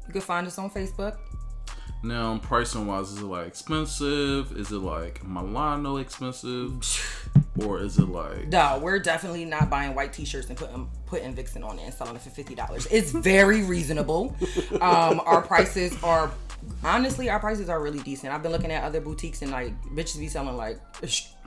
You 0.07 0.13
can 0.13 0.23
find 0.23 0.47
us 0.47 0.59
on 0.59 0.71
Facebook. 0.71 1.17
Now, 2.03 2.39
pricing 2.39 2.87
wise, 2.87 3.11
is 3.13 3.21
it 3.21 3.25
like 3.25 3.47
expensive? 3.47 4.53
Is 4.57 4.71
it 4.71 4.79
like 4.79 5.27
Milano 5.27 5.97
expensive? 5.97 6.83
Or 7.65 7.79
is 7.79 7.99
it 8.01 8.09
like 8.09 8.49
No, 8.49 8.81
we're 8.83 8.99
definitely 8.99 9.45
not 9.45 9.71
buying 9.71 9.95
white 9.95 10.13
T-shirts 10.13 10.49
and 10.49 10.59
putting 10.59 10.91
putting 11.07 11.33
Vixen 11.37 11.63
on 11.63 11.79
it 11.79 11.85
and 11.85 11.95
selling 11.95 12.17
it 12.17 12.23
for 12.23 12.31
fifty 12.31 12.57
dollars. 12.57 12.89
It's 12.91 13.13
very 13.13 13.63
reasonable. 13.63 14.35
Um, 14.81 15.21
our 15.25 15.41
prices 15.41 15.97
are 16.03 16.33
honestly, 16.83 17.31
our 17.31 17.39
prices 17.39 17.69
are 17.69 17.81
really 17.81 18.01
decent. 18.01 18.33
I've 18.33 18.43
been 18.43 18.51
looking 18.51 18.73
at 18.73 18.83
other 18.83 19.01
boutiques 19.01 19.43
and 19.43 19.53
like 19.53 19.73
bitches 19.85 20.19
be 20.19 20.27
selling 20.27 20.57
like 20.57 20.81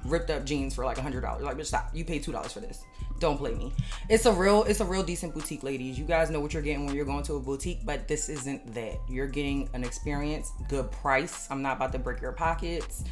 ripped 0.06 0.30
up 0.30 0.46
jeans 0.46 0.74
for 0.74 0.86
like 0.86 0.98
a 0.98 1.02
hundred 1.02 1.22
dollars. 1.22 1.44
Like, 1.44 1.58
bitch, 1.58 1.66
stop! 1.66 1.90
You 1.94 2.06
pay 2.06 2.20
two 2.20 2.32
dollars 2.32 2.54
for 2.54 2.62
this. 2.62 2.84
Don't 3.20 3.38
play 3.38 3.56
me. 3.56 3.74
It's 4.10 4.26
a 4.26 4.32
real, 4.32 4.64
it's 4.64 4.80
a 4.80 4.86
real 4.86 5.04
decent 5.04 5.34
boutique, 5.34 5.64
ladies. 5.64 5.98
You 5.98 6.06
guys 6.06 6.30
know 6.30 6.40
what 6.40 6.54
you're 6.54 6.62
getting 6.62 6.86
when 6.86 6.96
you're 6.96 7.06
going 7.06 7.24
to 7.24 7.36
a 7.36 7.40
boutique, 7.40 7.80
but 7.84 8.08
this 8.08 8.30
isn't 8.30 8.74
that. 8.76 9.00
You're 9.10 9.28
getting 9.28 9.70
an 9.74 9.84
experience, 9.84 10.52
good 10.70 10.92
price. 10.92 11.48
I'm 11.50 11.62
not 11.62 11.78
about 11.78 11.92
to 11.94 12.00
break 12.00 12.22
your 12.22 12.32
pockets. 12.32 13.04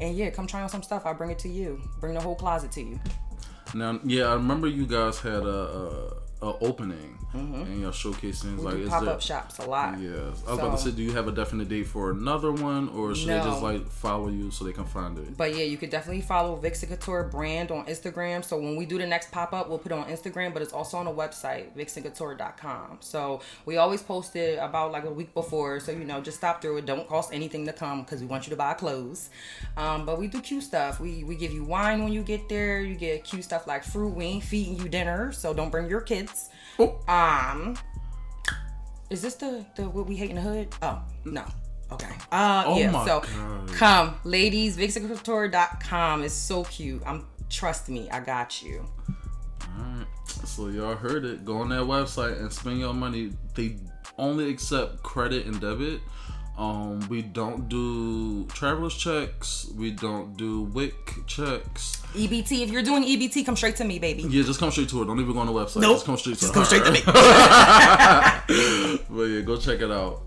And 0.00 0.16
yeah, 0.16 0.30
come 0.30 0.46
try 0.46 0.62
on 0.62 0.68
some 0.68 0.82
stuff. 0.82 1.04
I'll 1.04 1.14
bring 1.14 1.30
it 1.30 1.38
to 1.40 1.48
you. 1.48 1.80
Bring 2.00 2.14
the 2.14 2.20
whole 2.20 2.34
closet 2.34 2.72
to 2.72 2.80
you. 2.80 2.98
now? 3.74 4.00
Yeah, 4.02 4.28
I 4.28 4.34
remember 4.34 4.66
you 4.66 4.86
guys 4.86 5.18
had 5.18 5.42
a, 5.44 6.14
opening 6.42 7.18
and 7.32 7.80
you're 7.80 7.92
showcasing 7.92 8.58
like 8.62 8.76
is 8.76 8.88
Pop 8.88 9.04
there, 9.04 9.12
up 9.12 9.22
shops 9.22 9.58
a 9.58 9.66
lot. 9.66 9.98
Yeah, 10.00 10.10
I 10.46 10.50
was 10.50 10.58
about 10.58 10.78
to 10.78 10.84
say, 10.84 10.90
do 10.90 11.02
you 11.02 11.12
have 11.12 11.28
a 11.28 11.32
definite 11.32 11.68
date 11.68 11.86
for 11.86 12.10
another 12.10 12.50
one, 12.50 12.88
or 12.88 13.14
should 13.14 13.28
they 13.28 13.38
just 13.38 13.62
like 13.62 13.86
follow 13.88 14.28
you 14.28 14.50
so 14.50 14.64
they 14.64 14.72
can 14.72 14.84
find 14.84 15.16
it? 15.18 15.36
But 15.36 15.54
yeah, 15.54 15.64
you 15.64 15.76
could 15.76 15.90
definitely 15.90 16.22
follow 16.22 16.56
Vixen 16.56 16.88
Couture 16.88 17.24
brand 17.24 17.70
on 17.70 17.86
Instagram. 17.86 18.44
So 18.44 18.58
when 18.58 18.76
we 18.76 18.86
do 18.86 18.98
the 18.98 19.06
next 19.06 19.30
pop 19.30 19.52
up, 19.52 19.68
we'll 19.68 19.78
put 19.78 19.92
it 19.92 19.98
on 19.98 20.06
Instagram, 20.06 20.52
but 20.52 20.62
it's 20.62 20.72
also 20.72 20.96
on 20.96 21.04
the 21.04 21.12
website, 21.12 21.76
vixencouture.com. 21.76 22.98
So 23.00 23.40
we 23.64 23.76
always 23.76 24.02
post 24.02 24.34
it 24.34 24.58
about 24.58 24.92
like 24.92 25.04
a 25.04 25.10
week 25.10 25.32
before. 25.34 25.78
So, 25.80 25.92
you 25.92 26.04
know, 26.04 26.20
just 26.20 26.38
stop 26.38 26.62
through 26.62 26.78
it. 26.78 26.86
Don't 26.86 27.06
cost 27.08 27.32
anything 27.32 27.66
to 27.66 27.72
come 27.72 28.02
because 28.02 28.20
we 28.20 28.26
want 28.26 28.46
you 28.46 28.50
to 28.50 28.56
buy 28.56 28.74
clothes. 28.74 29.30
Um, 29.76 30.04
but 30.04 30.18
we 30.18 30.26
do 30.26 30.40
cute 30.40 30.64
stuff. 30.64 31.00
We, 31.00 31.24
we 31.24 31.36
give 31.36 31.52
you 31.52 31.64
wine 31.64 32.02
when 32.02 32.12
you 32.12 32.22
get 32.22 32.48
there. 32.48 32.80
You 32.80 32.94
get 32.94 33.24
cute 33.24 33.44
stuff 33.44 33.66
like 33.66 33.84
fruit. 33.84 34.14
We 34.14 34.24
ain't 34.24 34.44
feeding 34.44 34.76
you 34.76 34.88
dinner. 34.88 35.32
So 35.32 35.54
don't 35.54 35.70
bring 35.70 35.88
your 35.88 36.00
kids. 36.00 36.29
Um, 37.08 37.76
is 39.10 39.22
this 39.22 39.34
the, 39.34 39.64
the 39.76 39.88
what 39.88 40.06
we 40.06 40.16
hate 40.16 40.30
in 40.30 40.36
the 40.36 40.42
hood? 40.42 40.68
Oh, 40.82 41.02
no. 41.24 41.44
Okay. 41.92 42.12
Uh, 42.30 42.62
Oh 42.66 42.78
yeah. 42.78 42.90
my 42.92 43.04
so 43.04 43.20
God. 43.20 43.68
come, 43.72 44.14
ladies, 44.24 44.76
vixencouture.com 44.76 46.22
is 46.22 46.32
so 46.32 46.64
cute. 46.64 47.02
I'm 47.04 47.26
trust 47.48 47.88
me, 47.88 48.08
I 48.10 48.20
got 48.20 48.62
you. 48.62 48.86
Alright, 49.76 50.06
so 50.26 50.68
y'all 50.68 50.94
heard 50.94 51.24
it. 51.24 51.44
Go 51.44 51.56
on 51.58 51.68
that 51.70 51.82
website 51.82 52.38
and 52.38 52.52
spend 52.52 52.78
your 52.78 52.94
money. 52.94 53.32
They 53.54 53.76
only 54.18 54.48
accept 54.50 55.02
credit 55.02 55.46
and 55.46 55.60
debit. 55.60 56.00
Um, 56.60 57.00
we 57.08 57.22
don't 57.22 57.70
do 57.70 58.44
traveler's 58.48 58.94
checks. 58.94 59.70
We 59.74 59.92
don't 59.92 60.36
do 60.36 60.64
WIC 60.64 61.26
checks. 61.26 62.02
EBT, 62.12 62.60
if 62.60 62.70
you're 62.70 62.82
doing 62.82 63.02
EBT, 63.02 63.46
come 63.46 63.56
straight 63.56 63.76
to 63.76 63.84
me, 63.84 63.98
baby. 63.98 64.24
Yeah, 64.24 64.42
just 64.42 64.60
come 64.60 64.70
straight 64.70 64.90
to 64.90 65.00
it. 65.00 65.06
Don't 65.06 65.18
even 65.18 65.32
go 65.32 65.38
on 65.38 65.46
the 65.46 65.54
website. 65.54 65.80
Nope. 65.80 65.94
Just 65.94 66.04
come 66.04 66.18
straight 66.18 66.34
to 66.34 66.40
Just 66.40 66.54
her. 66.54 66.60
come 66.60 66.66
straight 66.66 66.84
to 66.84 66.92
me. 66.92 67.00
but 69.08 69.24
yeah, 69.24 69.40
go 69.40 69.56
check 69.56 69.80
it 69.80 69.90
out. 69.90 70.20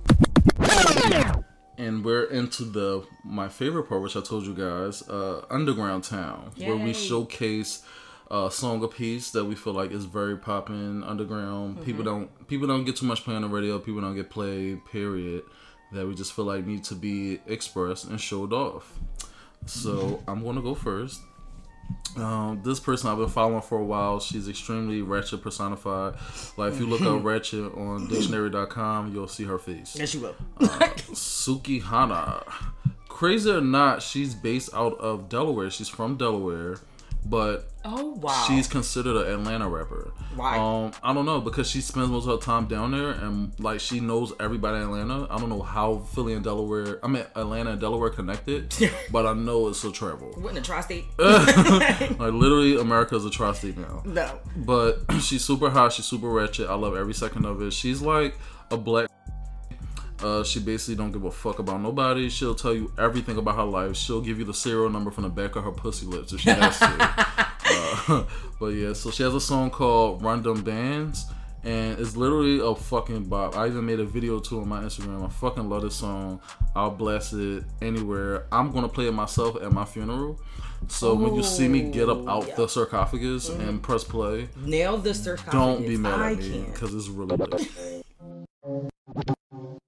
And 1.77 2.03
we're 2.03 2.23
into 2.23 2.63
the 2.63 3.05
my 3.23 3.47
favorite 3.47 3.83
part, 3.83 4.01
which 4.01 4.15
I 4.15 4.21
told 4.21 4.47
you 4.47 4.55
guys, 4.55 5.07
uh, 5.07 5.45
Underground 5.51 6.03
Town, 6.03 6.49
where 6.57 6.75
we 6.75 6.93
showcase 6.93 7.83
a 8.31 8.49
song 8.49 8.83
a 8.83 8.87
piece 8.87 9.29
that 9.31 9.45
we 9.45 9.53
feel 9.53 9.73
like 9.73 9.91
is 9.91 10.05
very 10.05 10.37
popping 10.37 11.03
underground. 11.03 11.75
Mm-hmm. 11.75 11.85
People 11.85 12.03
don't 12.03 12.47
people 12.47 12.65
don't 12.65 12.85
get 12.85 12.95
too 12.95 13.05
much 13.05 13.23
play 13.23 13.35
on 13.35 13.43
the 13.43 13.47
radio. 13.47 13.77
People 13.77 14.01
don't 14.01 14.15
get 14.15 14.31
played. 14.31 14.83
Period. 14.85 15.43
That 15.93 16.07
we 16.07 16.15
just 16.15 16.33
feel 16.33 16.45
like 16.45 16.65
need 16.65 16.83
to 16.85 16.95
be 16.95 17.39
expressed 17.47 18.05
and 18.05 18.19
showed 18.19 18.51
off. 18.51 18.99
So 19.65 20.21
I'm 20.27 20.43
gonna 20.43 20.61
go 20.61 20.75
first. 20.75 21.21
Um, 22.17 22.61
this 22.63 22.79
person 22.79 23.09
I've 23.09 23.17
been 23.17 23.27
following 23.27 23.61
for 23.61 23.79
a 23.79 23.83
while. 23.83 24.19
She's 24.19 24.47
extremely 24.47 25.01
ratchet 25.01 25.41
personified. 25.41 26.15
Like 26.57 26.73
if 26.73 26.79
you 26.79 26.87
look 26.87 27.01
up 27.01 27.23
ratchet 27.25 27.73
on 27.75 28.07
dictionary.com, 28.07 29.13
you'll 29.13 29.27
see 29.27 29.45
her 29.45 29.57
face. 29.57 29.95
Yes, 29.97 30.13
you 30.13 30.21
will. 30.21 30.35
Sukihana. 31.13 32.43
Crazy 33.07 33.51
or 33.51 33.61
not, 33.61 34.01
she's 34.01 34.33
based 34.35 34.73
out 34.73 34.97
of 34.99 35.29
Delaware. 35.29 35.69
She's 35.69 35.87
from 35.89 36.17
Delaware, 36.17 36.77
but 37.25 37.71
oh 37.85 38.13
wow. 38.15 38.45
she's 38.47 38.67
considered 38.67 39.15
an 39.15 39.33
Atlanta 39.33 39.67
rapper. 39.67 40.11
Why? 40.35 40.57
Um, 40.57 40.91
I 41.01 41.13
don't 41.13 41.25
know 41.25 41.41
because 41.41 41.69
she 41.69 41.81
spends 41.81 42.09
most 42.09 42.27
of 42.27 42.39
her 42.39 42.45
time 42.45 42.65
down 42.65 42.91
there 42.91 43.11
and 43.11 43.57
like 43.59 43.79
she 43.79 43.99
knows 43.99 44.33
everybody 44.39 44.77
in 44.77 44.83
Atlanta. 44.83 45.27
I 45.29 45.37
don't 45.37 45.49
know 45.49 45.61
how 45.61 45.99
Philly 45.99 46.33
and 46.33 46.43
Delaware, 46.43 47.03
I 47.03 47.07
mean 47.07 47.23
Atlanta 47.35 47.71
and 47.71 47.79
Delaware 47.79 48.09
connected, 48.09 48.73
but 49.11 49.25
I 49.25 49.33
know 49.33 49.67
it's 49.69 49.83
a 49.83 49.91
travel. 49.91 50.33
what 50.37 50.49
in 50.49 50.55
the 50.55 50.61
tri-state? 50.61 51.05
like 51.17 52.19
literally, 52.19 52.77
America 52.79 53.15
is 53.15 53.25
a 53.25 53.29
tri-state 53.29 53.77
now. 53.77 54.03
no. 54.05 54.39
But 54.55 54.99
she's 55.21 55.43
super 55.43 55.69
hot. 55.69 55.93
She's 55.93 56.05
super 56.05 56.29
ratchet. 56.29 56.69
I 56.69 56.75
love 56.75 56.95
every 56.95 57.13
second 57.13 57.45
of 57.45 57.61
it. 57.61 57.71
She's 57.73 58.01
like 58.01 58.37
a 58.71 58.77
black. 58.77 59.09
Uh, 60.23 60.43
she 60.43 60.59
basically 60.59 60.95
don't 60.95 61.11
give 61.11 61.25
a 61.25 61.31
fuck 61.31 61.59
about 61.59 61.81
nobody. 61.81 62.29
She'll 62.29 62.55
tell 62.55 62.73
you 62.73 62.91
everything 62.97 63.37
about 63.37 63.55
her 63.57 63.63
life. 63.63 63.97
She'll 63.97 64.21
give 64.21 64.39
you 64.39 64.45
the 64.45 64.53
serial 64.53 64.89
number 64.89 65.11
from 65.11 65.23
the 65.23 65.29
back 65.29 65.55
of 65.57 65.63
her 65.65 65.71
pussy 65.71 66.05
lips 66.05 66.31
if 66.31 66.39
she 66.39 66.49
has 66.49 66.79
to. 66.79 66.85
uh, 67.65 68.23
but 68.59 68.67
yeah, 68.67 68.93
so 68.93 69.11
she 69.11 69.23
has 69.23 69.33
a 69.33 69.41
song 69.41 69.69
called 69.69 70.23
Random 70.23 70.63
Bands," 70.63 71.25
and 71.63 71.99
it's 71.99 72.15
literally 72.15 72.59
a 72.65 72.73
fucking 72.73 73.25
bop. 73.25 73.57
I 73.57 73.67
even 73.67 73.85
made 73.85 73.99
a 73.99 74.05
video 74.05 74.39
too 74.39 74.61
on 74.61 74.69
my 74.69 74.81
Instagram. 74.81 75.25
I 75.25 75.29
fucking 75.29 75.67
love 75.67 75.81
this 75.81 75.95
song. 75.95 76.39
I'll 76.73 76.91
blast 76.91 77.33
it 77.33 77.65
anywhere. 77.81 78.45
I'm 78.49 78.71
gonna 78.71 78.89
play 78.89 79.07
it 79.07 79.13
myself 79.13 79.61
at 79.61 79.73
my 79.73 79.83
funeral. 79.83 80.39
So 80.87 81.15
when 81.15 81.35
you 81.35 81.43
see 81.43 81.67
me 81.67 81.81
get 81.91 82.09
up 82.09 82.27
out 82.27 82.47
yeah. 82.47 82.55
the 82.55 82.67
sarcophagus 82.67 83.49
and 83.49 83.81
press 83.81 84.03
play, 84.03 84.47
Nail 84.57 84.97
the 84.97 85.13
search. 85.13 85.39
don't 85.51 85.81
be 85.85 85.97
mad 85.97 86.19
I 86.19 86.31
at 86.31 86.37
me 86.39 86.49
can't. 86.49 86.73
because 86.73 86.93
it's 86.93 87.07
really 87.07 87.35
lit. 87.35 88.03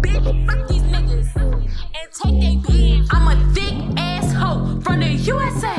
Bitch, 0.00 0.46
fuck 0.46 0.68
these 0.68 0.82
niggas 0.82 1.36
and 1.36 2.08
take 2.14 2.40
they 2.40 2.56
bands. 2.56 3.08
I'm 3.12 3.28
a 3.28 3.54
thick 3.54 3.74
ass 3.96 4.32
hoe 4.32 4.80
from 4.82 5.00
the 5.00 5.08
USA. 5.08 5.74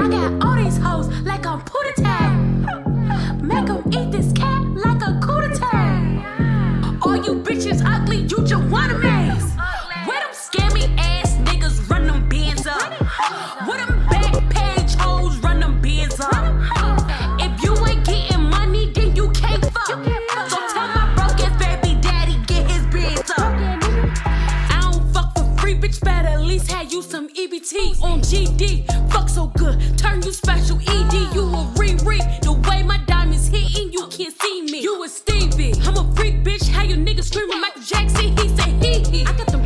I 0.00 0.08
got 0.08 0.44
all 0.44 0.56
these 0.56 0.78
hoes 0.78 1.08
like 1.24 1.46
I'm 1.46 1.60
Pootie 1.60 1.94
Tang. 1.96 3.46
Make 3.46 3.68
'em 3.68 3.82
eat 3.92 4.10
this 4.12 4.32
cat 4.32 4.62
like 4.84 5.02
a 5.02 5.20
tang. 5.58 6.24
All 7.02 7.16
you 7.16 7.34
bitches 7.42 7.82
ugly, 7.84 8.18
you 8.30 8.38
just 8.44 8.64
wanna 8.64 8.98
maze. 8.98 9.17
On 28.02 28.20
GD. 28.20 29.10
Fuck 29.12 29.28
so 29.28 29.46
good, 29.58 29.98
turn 29.98 30.22
you 30.22 30.32
special 30.32 30.78
ED. 30.78 31.12
You 31.34 31.42
a 31.42 31.72
Riri. 31.76 32.40
The 32.42 32.52
way 32.52 32.82
my 32.82 32.98
diamonds 33.06 33.48
hitting, 33.48 33.92
you 33.92 34.06
can't 34.08 34.34
see 34.40 34.62
me. 34.62 34.80
You 34.80 35.02
a 35.04 35.08
Stevie. 35.08 35.74
I'm 35.82 35.96
a 35.96 36.14
freak, 36.14 36.42
bitch. 36.42 36.68
How 36.68 36.82
screaming 37.22 37.60
Michael 37.60 37.82
Jackson? 37.82 38.36
He 38.36 38.48
say 38.56 38.70
hee 38.80 39.10
hee. 39.10 39.24
I 39.26 39.36
got 39.36 39.46
them. 39.48 39.58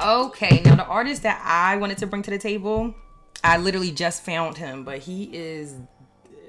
Okay, 0.00 0.62
now 0.64 0.76
the 0.76 0.86
artist 0.86 1.24
that 1.24 1.42
I 1.44 1.76
wanted 1.76 1.98
to 1.98 2.06
bring 2.06 2.22
to 2.22 2.30
the 2.30 2.38
table, 2.38 2.94
I 3.42 3.56
literally 3.56 3.90
just 3.90 4.22
found 4.22 4.56
him, 4.56 4.84
but 4.84 4.98
he 4.98 5.24
is 5.24 5.74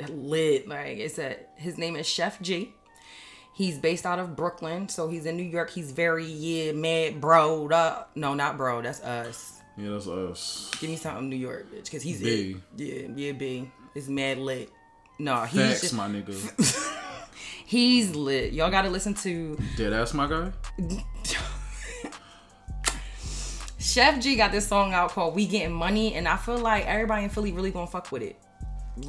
lit. 0.08 0.68
Like 0.68 0.98
it's 0.98 1.18
a 1.18 1.38
his 1.56 1.78
name 1.78 1.96
is 1.96 2.08
Chef 2.08 2.40
G. 2.42 2.74
He's 3.56 3.80
based 3.80 4.06
out 4.06 4.20
of 4.20 4.36
Brooklyn, 4.36 4.88
so 4.88 5.10
he's 5.10 5.26
in 5.26 5.36
New 5.36 5.44
York. 5.44 5.72
He's 5.72 5.92
very 5.92 6.26
yeah, 6.26 6.72
mad, 6.72 7.20
bro. 7.20 7.68
Uh, 7.68 8.04
no, 8.16 8.36
not 8.36 8.56
bro. 8.56 8.82
That's 8.82 9.02
us. 9.02 9.59
Yeah, 9.80 9.92
that's 9.92 10.08
us. 10.08 10.72
Give 10.80 10.90
me 10.90 10.96
something 10.98 11.30
New 11.30 11.36
York, 11.38 11.72
bitch, 11.72 11.86
because 11.86 12.02
he's 12.04 12.22
B. 12.22 12.58
it. 12.78 12.86
Yeah, 12.86 13.08
yeah, 13.16 13.32
B. 13.32 13.72
It's 13.96 14.08
mad 14.08 14.38
lit. 14.40 14.70
No, 15.18 15.44
he's 15.44 15.60
Facts, 15.62 15.82
just, 15.82 15.94
my 15.94 16.08
nigga. 16.08 16.92
he's 17.66 18.16
lit. 18.16 18.54
Y'all 18.54 18.72
gotta 18.72 18.90
listen 18.90 19.14
to 19.16 19.58
Dead 19.78 19.94
ass, 19.94 20.14
my 20.14 20.28
guy. 20.28 20.52
Chef 23.80 24.20
G 24.22 24.36
got 24.36 24.52
this 24.52 24.68
song 24.68 24.94
out 24.94 25.12
called 25.12 25.36
"We 25.36 25.48
Getting 25.48 25.74
Money," 25.74 26.14
and 26.16 26.28
I 26.28 26.36
feel 26.38 26.58
like 26.58 26.86
everybody 26.86 27.24
in 27.24 27.30
Philly 27.30 27.52
really 27.54 27.72
gonna 27.72 27.88
fuck 27.88 28.12
with 28.12 28.22
it, 28.22 28.36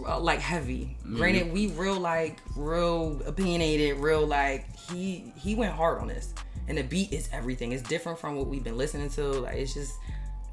Uh, 0.06 0.18
like 0.20 0.38
heavy. 0.40 0.96
Granted, 1.16 1.52
we 1.52 1.66
real 1.68 1.98
like 1.98 2.38
real 2.56 3.20
opinionated, 3.26 3.98
real 3.98 4.26
like 4.26 4.64
he 4.90 5.32
he 5.36 5.54
went 5.54 5.72
hard 5.72 5.98
on 6.00 6.06
this, 6.08 6.32
and 6.68 6.78
the 6.78 6.82
beat 6.82 7.12
is 7.12 7.28
everything. 7.32 7.72
It's 7.72 7.82
different 7.82 8.18
from 8.18 8.36
what 8.36 8.46
we've 8.46 8.62
been 8.64 8.78
listening 8.78 9.10
to. 9.10 9.24
Like 9.40 9.56
it's 9.56 9.74
just 9.74 9.92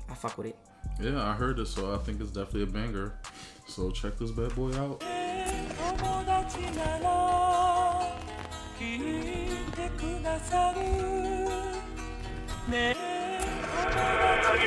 I 0.10 0.14
fuck 0.14 0.38
with 0.38 0.48
it. 0.48 0.56
Yeah, 1.00 1.22
I 1.22 1.34
heard 1.34 1.60
it, 1.60 1.68
so 1.68 1.94
I 1.94 1.98
think 1.98 2.22
it's 2.22 2.32
definitely 2.32 2.64
a 2.64 2.68
banger. 2.68 3.14
So 3.68 3.92
check 3.92 4.18
this 4.18 4.32
bad 4.32 4.56
boy 4.56 4.74
out. 4.74 5.02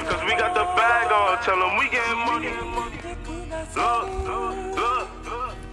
Cause 0.03 0.22
we 0.24 0.32
got 0.36 0.55
the 0.55 0.64
bag 0.76 1.12
on, 1.12 1.43
tell 1.43 1.59
them 1.59 1.78
we 1.78 1.88
getting 1.88 2.18
money. 2.26 2.51
Look, 3.76 4.09
look, 4.26 4.76
look. 4.76 5.20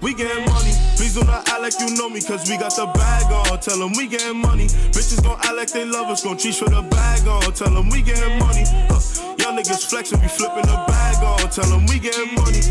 We 0.02 0.14
getting 0.14 0.46
money. 0.46 0.74
Please 0.96 1.16
do 1.16 1.24
not 1.26 1.50
act 1.50 1.62
like 1.62 1.74
you 1.80 1.96
know 1.96 2.10
me, 2.10 2.22
cause 2.22 2.48
we 2.50 2.58
got 2.58 2.76
the 2.76 2.86
bag 2.94 3.32
on. 3.32 3.60
Tell 3.60 3.80
them 3.80 3.94
we 3.98 4.08
getting 4.08 4.38
money. 4.38 4.68
Bitches 4.94 5.24
gon' 5.24 5.40
act 5.42 5.56
like 5.56 5.72
they 5.72 5.86
love 5.86 6.08
us, 6.10 6.24
gon' 6.24 6.38
cheat 6.38 6.56
for 6.56 6.70
the 6.70 6.82
bag 6.84 7.28
on. 7.28 7.42
Tell 7.54 7.74
them 7.74 7.90
we 7.90 8.02
getting 8.02 8.38
money. 8.38 8.64
Huh. 8.90 9.02
Young 9.42 9.58
niggas 9.58 9.90
flexing, 9.90 10.22
we 10.22 10.28
flipping 10.28 10.70
the 10.70 10.78
bag 10.88 11.24
on. 11.24 11.50
Tell 11.50 11.66
them 11.66 11.86
we 11.88 11.98
getting 11.98 12.36
money. 12.36 12.62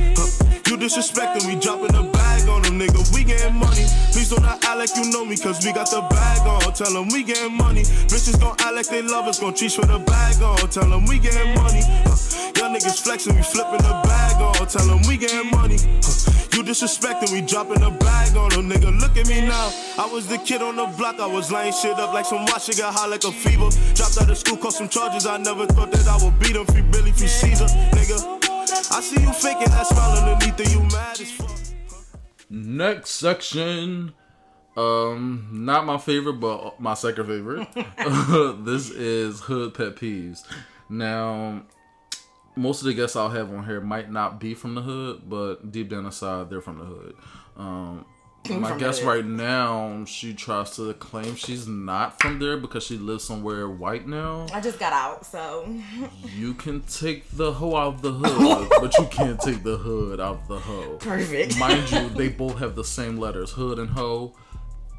You 0.67 0.77
disrespecting, 0.77 1.47
we 1.47 1.59
dropping 1.59 1.95
the 1.95 2.03
bag 2.13 2.49
on 2.49 2.63
them, 2.63 2.79
nigga. 2.79 3.03
We 3.15 3.25
getting 3.25 3.55
money. 3.55 3.87
Please 4.15 4.31
do 4.31 4.39
not 4.43 4.63
act 4.65 4.79
like 4.79 4.95
you 4.95 5.11
know 5.11 5.25
me, 5.25 5.37
cause 5.37 5.65
we 5.65 5.73
got 5.73 5.91
the 5.91 6.03
bag 6.07 6.47
on. 6.47 6.73
Tell 6.75 6.93
them 6.93 7.09
we 7.09 7.25
getting 7.25 7.57
money. 7.57 7.83
Bitches 8.07 8.39
gon' 8.39 8.55
act 8.61 8.75
like 8.75 8.89
they 8.89 9.03
love 9.03 9.27
us, 9.27 9.41
gon' 9.41 9.55
cheat 9.55 9.73
for 9.73 9.87
the 9.87 9.99
bag 9.99 10.43
on. 10.43 10.59
Tell 10.71 10.89
them 10.89 11.07
we 11.07 11.19
getting 11.19 11.55
money. 11.55 11.83
Huh. 12.07 12.15
Young 12.55 12.75
niggas 12.75 13.03
flexing, 13.03 13.35
we 13.35 13.43
flipping 13.43 13.83
the 13.83 13.95
bag 14.07 14.39
on. 14.43 14.67
Tell 14.67 14.87
them 14.87 15.03
we 15.09 15.17
getting 15.17 15.51
money. 15.51 15.79
You 16.57 16.63
disrespecting, 16.63 17.31
we 17.35 17.43
dropping 17.43 17.81
the 17.81 17.91
bag 17.91 18.35
on 18.35 18.49
them, 18.49 18.71
nigga. 18.71 18.99
Look 18.99 19.19
at 19.19 19.29
me 19.29 19.43
now. 19.43 19.71
I 19.99 20.09
was 20.11 20.27
the 20.27 20.39
kid 20.39 20.63
on 20.63 20.77
the 20.77 20.87
block, 20.97 21.21
I 21.21 21.27
was 21.27 21.53
laying 21.53 21.75
shit 21.75 21.99
up 21.99 22.15
like 22.15 22.25
some 22.25 22.47
watch, 22.47 22.75
got 22.79 22.95
high 22.95 23.07
like 23.07 23.25
a 23.25 23.31
fever. 23.31 23.69
Dropped 23.93 24.17
out 24.23 24.31
of 24.31 24.39
school, 24.39 24.57
caught 24.57 24.73
some 24.73 24.89
charges, 24.89 25.27
I 25.27 25.37
never 25.37 25.67
thought 25.67 25.93
that 25.93 26.09
I 26.09 26.25
would 26.25 26.39
beat 26.39 26.55
them. 26.55 26.65
Free 26.65 26.81
Billy, 26.81 27.13
free 27.13 27.27
Caesar, 27.27 27.67
nigga. 27.67 28.91
I 28.91 29.03
see 29.03 29.21
you 29.21 29.35
faking 29.35 29.69
that 29.69 29.87
smile 29.87 30.17
underneath 30.17 30.59
it, 30.59 30.73
you 30.73 30.81
mad 30.85 31.21
as 31.21 31.31
fuck. 31.31 31.51
Next 32.49 33.11
section. 33.11 34.15
Um, 34.79 35.49
not 35.53 35.85
my 35.85 35.99
favorite, 35.99 36.41
but 36.41 36.81
my 36.81 36.95
second 36.95 37.27
favorite. 37.27 37.69
this 38.65 38.89
is 38.89 39.41
hood 39.41 39.75
pet 39.75 39.97
peeves. 39.97 40.43
Now, 40.89 41.65
most 42.57 42.81
of 42.81 42.87
the 42.87 42.95
guests 42.95 43.17
I'll 43.17 43.29
have 43.31 43.53
on 43.53 43.65
here 43.67 43.81
might 43.81 44.11
not 44.11 44.41
be 44.41 44.55
from 44.55 44.75
the 44.75 44.83
hood, 44.83 45.23
but 45.29 45.71
deep 45.71 45.91
down 45.91 46.07
inside, 46.07 46.51
they're 46.51 46.61
from 46.61 46.79
the 46.79 46.85
hood. 46.85 47.15
Um, 47.57 48.05
my 48.49 48.79
guest 48.79 49.03
right 49.03 49.25
now, 49.25 50.05
she 50.05 50.33
tries 50.33 50.77
to 50.77 50.95
claim 50.95 51.35
she's 51.35 51.67
not 51.67 52.21
from 52.23 52.39
there 52.39 52.57
because 52.57 52.85
she 52.85 52.97
lives 52.97 53.25
somewhere 53.25 53.69
white 53.69 54.07
now. 54.07 54.47
I 54.55 54.61
just 54.61 54.79
got 54.79 54.93
out, 54.93 55.27
so 55.27 55.69
You 56.37 56.55
can 56.55 56.81
take 56.83 57.29
the 57.33 57.53
hoe 57.53 57.75
out 57.75 57.95
of 57.95 58.03
the 58.03 58.13
hood, 58.15 58.69
but 58.81 58.97
you 58.99 59.07
can't 59.07 59.41
take 59.41 59.65
the 59.65 59.77
hood 59.77 60.21
out 60.21 60.37
of 60.43 60.49
the 60.49 60.59
hoe. 60.61 60.97
perfect. 61.01 61.59
Mind 61.59 61.91
you, 61.91 62.09
they 62.11 62.29
both 62.29 62.59
have 62.61 62.77
the 62.77 62.85
same 62.85 63.17
letters. 63.19 63.51
Hood 63.51 63.81
and 63.81 63.91
hoe 63.91 64.33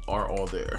are 0.08 0.28
all 0.28 0.46
there. 0.46 0.74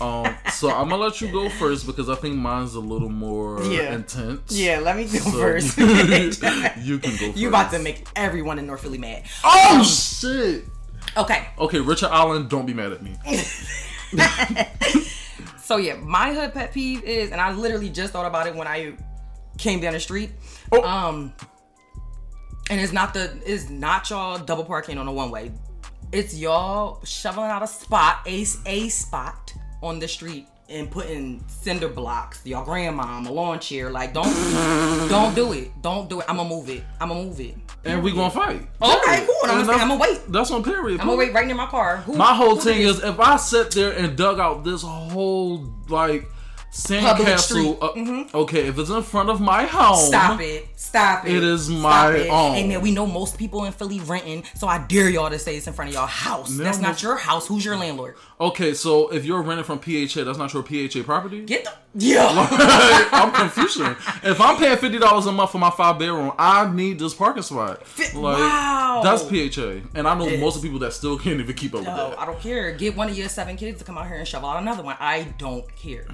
Um, 0.00 0.32
so 0.52 0.70
I'm 0.70 0.88
gonna 0.88 1.02
let 1.02 1.20
you 1.20 1.30
go 1.32 1.48
first 1.48 1.86
because 1.86 2.08
I 2.08 2.14
think 2.14 2.36
mine's 2.36 2.74
a 2.74 2.80
little 2.80 3.08
more 3.08 3.60
Yeah. 3.64 3.94
intense. 3.94 4.52
yeah, 4.52 4.78
let 4.78 4.96
me 4.96 5.04
go 5.04 5.18
So- 5.18 5.30
first. 5.32 5.76
you 5.78 6.98
can 6.98 7.10
go. 7.12 7.26
First. 7.26 7.36
you 7.36 7.48
about 7.48 7.70
to 7.72 7.78
make 7.80 8.06
everyone 8.14 8.58
in 8.58 8.66
North 8.66 8.82
Philly 8.82 8.98
mad. 8.98 9.24
Oh 9.44 9.82
shit. 9.82 10.64
Okay, 11.16 11.48
Okay, 11.58 11.80
Richard 11.80 12.10
Allen, 12.12 12.46
don't 12.48 12.66
be 12.66 12.74
mad 12.74 12.92
at 12.92 13.02
me. 13.02 13.16
So 15.60 15.76
yeah, 15.76 15.96
my 15.96 16.32
hood 16.32 16.54
pet 16.54 16.72
peeve 16.72 17.04
is, 17.04 17.30
and 17.30 17.40
I 17.42 17.52
literally 17.52 17.90
just 17.90 18.14
thought 18.14 18.24
about 18.24 18.46
it 18.46 18.54
when 18.54 18.66
I 18.66 18.94
came 19.58 19.80
down 19.80 19.92
the 19.92 20.00
street. 20.00 20.30
Oh. 20.72 20.82
Um, 20.82 21.34
and 22.70 22.80
it's 22.80 22.92
not 22.92 23.12
the 23.12 23.36
it's 23.44 23.68
not 23.68 24.08
y'all 24.08 24.38
double 24.38 24.64
parking 24.64 24.96
on 24.96 25.06
a 25.08 25.12
one 25.12 25.30
way. 25.30 25.52
It's 26.10 26.34
y'all 26.34 27.00
shoveling 27.04 27.50
out 27.50 27.62
a 27.62 27.66
spot, 27.66 28.20
a 28.26 28.44
a 28.66 28.88
spot 28.88 29.52
on 29.82 29.98
the 29.98 30.08
street 30.08 30.46
and 30.70 30.90
putting 30.90 31.44
cinder 31.48 31.88
blocks. 31.88 32.40
Y'all 32.46 32.64
grandma, 32.64 33.20
a 33.20 33.30
lawn 33.30 33.58
chair. 33.60 33.90
Like 33.90 34.14
don't 34.14 34.24
don't 35.10 35.34
do 35.34 35.52
it. 35.52 35.70
Don't 35.82 36.08
do 36.08 36.20
it. 36.20 36.26
I'ma 36.28 36.44
move 36.44 36.70
it. 36.70 36.82
I'ma 37.00 37.14
move 37.14 37.38
it. 37.40 37.56
And 37.84 38.02
we 38.02 38.12
gonna 38.12 38.30
fight. 38.30 38.62
Okay, 38.82 39.00
Period. 39.04 39.26
cool. 39.26 39.36
And 39.42 39.52
I'm 39.52 39.56
gonna- 39.58 39.66
that's- 39.66 39.82
I'ma 39.82 39.96
wait. 39.96 40.20
That's 40.32 40.50
on 40.50 40.62
period. 40.64 41.00
I'm 41.00 41.06
gonna 41.06 41.18
wait 41.18 41.32
right 41.34 41.46
near 41.46 41.56
my 41.56 41.66
car. 41.66 41.98
Who, 41.98 42.14
My 42.14 42.34
whole 42.34 42.56
who 42.56 42.60
thing 42.62 42.78
did 42.78 42.86
is 42.88 43.02
if 43.04 43.20
I 43.20 43.36
sit 43.36 43.70
there 43.72 43.92
and 43.92 44.16
dug 44.16 44.40
out 44.40 44.64
this 44.64 44.82
whole 44.82 45.68
like. 45.88 46.26
Sandcastle, 46.72 47.78
uh, 48.32 48.38
okay, 48.38 48.66
if 48.66 48.78
it's 48.78 48.90
in 48.90 49.02
front 49.02 49.30
of 49.30 49.40
my 49.40 49.64
home, 49.64 49.96
Stop 50.06 50.40
it. 50.40 50.68
Stop 50.76 51.26
it. 51.26 51.36
It 51.36 51.42
is 51.42 51.68
my 51.68 52.12
it. 52.12 52.30
own. 52.30 52.56
And 52.56 52.68
man, 52.68 52.80
we 52.80 52.90
know 52.90 53.06
most 53.06 53.36
people 53.38 53.64
in 53.64 53.72
Philly 53.72 54.00
renting, 54.00 54.44
so 54.54 54.66
I 54.68 54.78
dare 54.86 55.08
y'all 55.08 55.30
to 55.30 55.38
say 55.38 55.56
it's 55.56 55.66
in 55.66 55.72
front 55.72 55.90
of 55.90 55.94
y'all 55.94 56.06
house. 56.06 56.56
That's 56.56 56.78
not 56.78 57.02
your 57.02 57.16
house. 57.16 57.46
Who's 57.46 57.64
your 57.64 57.76
landlord? 57.76 58.16
Okay, 58.40 58.74
so 58.74 59.08
if 59.08 59.24
you're 59.24 59.42
renting 59.42 59.64
from 59.64 59.78
PHA, 59.80 60.24
that's 60.24 60.38
not 60.38 60.52
your 60.54 60.62
PHA 60.62 61.02
property. 61.04 61.44
Get 61.44 61.64
the 61.64 61.72
yeah. 61.94 62.28
I'm 63.12 63.32
confused. 63.32 63.80
If 64.22 64.40
I'm 64.40 64.56
paying 64.56 64.76
fifty 64.76 64.98
dollars 64.98 65.26
a 65.26 65.32
month 65.32 65.50
for 65.50 65.58
my 65.58 65.70
five 65.70 65.98
bedroom, 65.98 66.32
I 66.38 66.70
need 66.70 66.98
this 66.98 67.14
parking 67.14 67.42
spot. 67.42 67.86
Fi- 67.86 68.16
wow. 68.18 69.00
that's 69.02 69.22
PHA, 69.24 69.88
and 69.94 70.06
I 70.06 70.16
know 70.16 70.36
most 70.38 70.56
of 70.56 70.62
people 70.62 70.78
that 70.80 70.92
still 70.92 71.18
can't 71.18 71.40
even 71.40 71.56
keep 71.56 71.72
up 71.74 71.80
with 71.80 71.88
No, 71.88 72.10
that. 72.10 72.18
I 72.20 72.26
don't 72.26 72.38
care. 72.40 72.72
Get 72.72 72.94
one 72.96 73.08
of 73.08 73.18
your 73.18 73.28
seven 73.28 73.56
kids 73.56 73.78
to 73.78 73.84
come 73.84 73.98
out 73.98 74.06
here 74.06 74.16
and 74.16 74.28
shovel 74.28 74.48
out 74.48 74.60
another 74.62 74.82
one. 74.82 74.96
I 75.00 75.34
don't 75.38 75.74
care. 75.76 76.06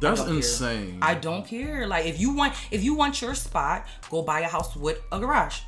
That's 0.00 0.20
care. 0.22 0.30
insane. 0.34 0.98
I 1.02 1.14
don't 1.14 1.46
care. 1.46 1.86
Like 1.86 2.06
if 2.06 2.20
you 2.20 2.34
want, 2.34 2.54
if 2.70 2.82
you 2.84 2.94
want 2.94 3.20
your 3.22 3.34
spot, 3.34 3.86
go 4.10 4.22
buy 4.22 4.40
a 4.40 4.48
house 4.48 4.74
with 4.76 5.00
a 5.12 5.18
garage. 5.18 5.60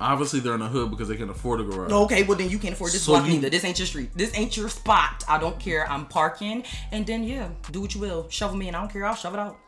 Obviously, 0.00 0.40
they're 0.40 0.54
in 0.54 0.60
the 0.60 0.66
hood 0.68 0.90
because 0.90 1.08
they 1.08 1.16
can 1.16 1.28
afford 1.28 1.60
a 1.60 1.64
garage. 1.64 1.92
Okay, 1.92 2.22
well 2.22 2.38
then 2.38 2.48
you 2.48 2.58
can't 2.58 2.72
afford 2.72 2.92
this 2.92 3.02
So 3.02 3.12
block 3.12 3.26
you- 3.26 3.34
either. 3.34 3.50
This 3.50 3.64
ain't 3.64 3.78
your 3.78 3.84
street. 3.86 4.10
This 4.16 4.30
ain't 4.34 4.56
your 4.56 4.70
spot. 4.70 5.24
I 5.28 5.36
don't 5.38 5.58
care. 5.58 5.86
I'm 5.90 6.06
parking, 6.06 6.64
and 6.90 7.06
then 7.06 7.22
yeah, 7.22 7.50
do 7.70 7.82
what 7.82 7.94
you 7.94 8.00
will. 8.00 8.26
Shovel 8.30 8.56
me, 8.56 8.68
and 8.68 8.76
I 8.76 8.80
don't 8.80 8.90
care. 8.90 9.04
I'll 9.04 9.14
shove 9.14 9.34
it 9.34 9.40
out. 9.40 9.58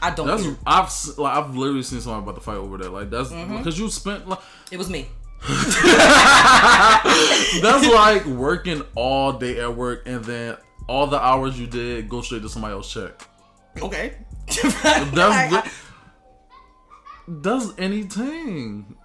I 0.00 0.10
don't 0.10 0.26
That's 0.28 0.42
care. 0.44 0.56
I've 0.66 0.92
like 1.18 1.36
I've 1.36 1.56
literally 1.56 1.82
seen 1.82 2.00
someone 2.00 2.22
about 2.22 2.36
to 2.36 2.40
fight 2.40 2.56
over 2.58 2.76
that. 2.78 2.92
Like 2.92 3.10
that's 3.10 3.30
Mm-hmm. 3.30 3.56
because 3.58 3.76
you 3.78 3.88
spent 3.90 4.28
like 4.28 4.38
It 4.70 4.76
was 4.78 4.88
me. 4.90 5.08
that's 7.62 7.86
like 7.88 8.24
working 8.26 8.82
all 8.94 9.32
day 9.34 9.60
at 9.60 9.74
work 9.76 10.02
and 10.06 10.24
then 10.24 10.56
all 10.88 11.06
the 11.06 11.20
hours 11.20 11.58
you 11.58 11.66
did 11.66 12.08
go 12.08 12.20
straight 12.22 12.42
to 12.42 12.48
somebody 12.48 12.74
else's 12.74 12.92
check. 12.92 13.28
Okay. 13.82 14.14
That's 15.12 15.52
li- 15.52 15.70
that's 17.28 17.72
anything. 17.78 18.96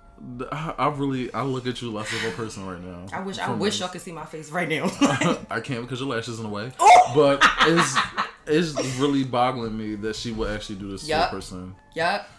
I, 0.51 0.75
I 0.77 0.87
really 0.89 1.33
I 1.33 1.41
look 1.41 1.65
at 1.65 1.81
you 1.81 1.91
less 1.91 2.13
of 2.13 2.23
a 2.23 2.31
person 2.35 2.65
right 2.67 2.79
now. 2.81 3.05
I 3.11 3.21
wish 3.21 3.39
I 3.39 3.51
wish 3.51 3.79
y'all 3.79 3.89
could 3.89 4.01
see 4.01 4.11
my 4.11 4.25
face 4.25 4.51
right 4.51 4.69
now. 4.69 4.85
I 5.49 5.59
can't 5.61 5.81
because 5.81 5.99
your 5.99 6.09
lashes 6.09 6.37
in 6.37 6.43
the 6.43 6.49
way. 6.49 6.71
Oh! 6.79 7.11
But 7.15 7.43
it's 7.61 7.97
it's 8.45 8.99
really 8.99 9.23
boggling 9.23 9.75
me 9.77 9.95
that 9.95 10.15
she 10.15 10.31
would 10.31 10.51
actually 10.51 10.75
do 10.75 10.91
this 10.91 11.01
to 11.01 11.07
Yup. 11.07 11.31
a 11.31 11.35
person. 11.35 11.75
yep. 11.95 12.29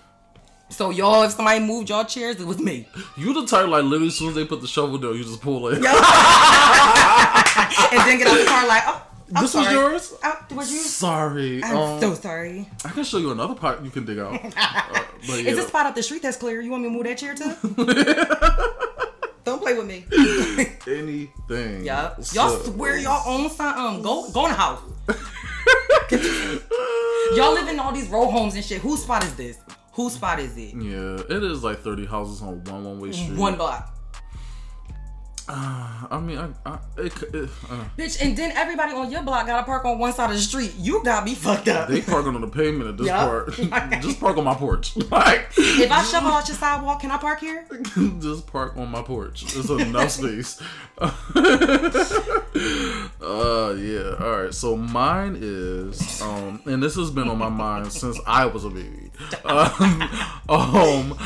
So 0.69 0.91
y'all, 0.91 1.25
if 1.25 1.33
somebody 1.33 1.61
moved 1.61 1.91
y'all 1.91 2.05
chairs, 2.05 2.41
it 2.41 2.47
was 2.47 2.59
me. 2.59 2.89
You 3.19 3.35
the 3.35 3.45
type 3.47 3.69
like 3.69 3.83
literally 3.85 4.07
as 4.07 4.15
soon 4.17 4.29
as 4.31 4.35
they 4.37 4.47
put 4.47 4.63
the 4.63 4.67
shovel 4.69 4.97
down, 4.97 5.17
you 5.17 5.23
just 5.25 5.43
pull 5.43 5.69
it. 5.69 5.75
and 5.75 5.85
then 5.85 5.93
get 8.19 8.27
out 8.27 8.39
the 8.39 8.45
car 8.47 8.67
like, 8.67 8.83
oh, 8.87 9.02
I'm 9.35 9.43
This 9.43 9.55
was 9.55 9.73
yours? 9.73 10.15
Was 10.51 10.71
you? 10.73 10.79
Sorry. 10.79 11.63
I'm 11.65 11.77
um, 11.77 12.01
so 12.01 12.15
sorry. 12.15 12.69
I 12.85 12.89
can 12.91 13.05
show 13.05 13.19
you 13.19 13.31
another 13.31 13.55
pot 13.55 13.85
you 13.85 13.91
can 13.91 14.05
dig 14.05 14.19
out. 14.19 14.41
Uh, 15.25 15.29
but 15.29 15.43
yeah. 15.45 15.51
Is 15.51 15.57
this 15.57 15.69
spot 15.69 15.87
up 15.87 15.95
the 15.95 16.03
street 16.03 16.21
that's 16.23 16.37
clear? 16.37 16.61
You 16.61 16.71
want 16.73 16.83
me 16.83 16.89
to 16.89 16.93
move 16.95 17.05
that 17.05 17.17
chair 17.17 17.33
too? 17.35 17.55
Don't 19.45 19.63
play 19.63 19.75
with 19.75 19.87
me. 19.87 20.05
anything. 20.87 21.85
Yeah. 21.85 22.15
Y'all 22.33 22.51
So- 22.51 22.73
swear 22.73 22.97
y'all 22.99 23.23
own 23.27 23.49
something. 23.49 23.83
Um, 23.85 24.03
go 24.03 24.29
go 24.31 24.47
in 24.47 24.51
the 24.53 24.57
house. 24.57 24.81
y'all 27.37 27.53
live 27.55 27.69
in 27.69 27.79
all 27.79 27.93
these 27.93 28.09
row 28.09 28.29
homes 28.31 28.55
and 28.57 28.65
shit. 28.65 28.81
Whose 28.81 29.03
spot 29.03 29.23
is 29.25 29.35
this? 29.37 29.59
Whose 29.93 30.15
spot 30.15 30.41
is 30.41 30.57
it? 30.57 30.75
Yeah, 30.75 31.23
it 31.37 31.43
is 31.45 31.63
like 31.63 31.81
30 31.81 32.07
houses 32.07 32.43
on 32.43 32.65
one 32.65 32.85
one 32.85 32.99
way 33.01 33.13
street. 33.13 33.39
One 33.39 33.55
block. 33.57 33.92
I 35.49 36.21
mean, 36.23 36.39
I, 36.39 36.49
I 36.65 36.79
it, 36.99 37.13
it, 37.35 37.51
uh, 37.71 37.85
Bitch, 37.99 38.21
and 38.23 38.37
then 38.37 38.53
everybody 38.53 38.93
on 38.93 39.11
your 39.11 39.23
block 39.23 39.47
gotta 39.47 39.65
park 39.65 39.85
on 39.85 39.99
one 39.99 40.13
side 40.13 40.31
of 40.31 40.37
the 40.37 40.43
street. 40.43 40.73
You 40.79 41.03
got 41.05 41.25
me 41.25 41.35
fucked 41.35 41.69
up. 41.69 41.89
they 41.89 42.01
parking 42.01 42.35
on 42.35 42.41
the 42.41 42.47
pavement 42.49 42.89
at 42.91 42.97
this 42.97 43.07
Yeah. 43.09 43.25
part. 43.25 43.53
just 44.03 44.21
park 44.21 44.37
on 44.39 44.45
my 44.45 44.55
porch. 44.55 44.95
Like, 45.11 45.49
if 45.59 45.91
I 45.93 46.03
shovel 46.05 46.31
out 46.31 46.49
your 46.49 46.57
sidewalk, 46.57 47.01
can 47.01 47.11
I 47.11 47.19
park 47.19 47.41
here? 47.41 47.67
just 48.21 48.47
park 48.47 48.77
on 48.77 48.91
my 48.91 49.03
porch. 49.03 49.45
There's 49.53 49.69
enough 49.71 50.11
space. 50.11 50.61
uh, 51.01 51.11
yeah. 53.79 54.17
All 54.21 54.43
right. 54.43 54.55
So 54.55 54.77
mine 54.77 55.37
is, 55.41 56.21
um, 56.23 56.61
and 56.67 56.83
this 56.83 56.95
has 56.97 57.11
been 57.11 57.29
on 57.29 57.39
my 57.39 57.49
mind 57.49 57.93
since 57.93 58.19
I 58.27 58.47
was 58.47 58.65
a 58.65 58.71
baby. 58.71 59.11
Um, 59.45 60.03
um 60.49 61.19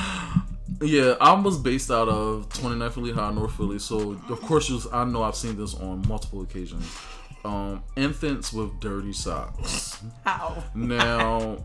yeah, 0.80 1.14
I 1.20 1.32
was 1.32 1.58
based 1.58 1.90
out 1.90 2.08
of 2.08 2.48
29th 2.50 3.14
High, 3.14 3.32
North 3.32 3.56
Philly. 3.56 3.78
So 3.78 4.20
of 4.28 4.40
course, 4.42 4.68
you, 4.68 4.80
I 4.92 5.04
know 5.04 5.22
I've 5.22 5.36
seen 5.36 5.56
this 5.56 5.74
on 5.74 6.06
multiple 6.06 6.42
occasions. 6.42 6.86
Um, 7.44 7.82
infants 7.94 8.52
with 8.52 8.80
dirty 8.80 9.12
socks. 9.12 10.02
How? 10.24 10.64
Now, 10.74 11.58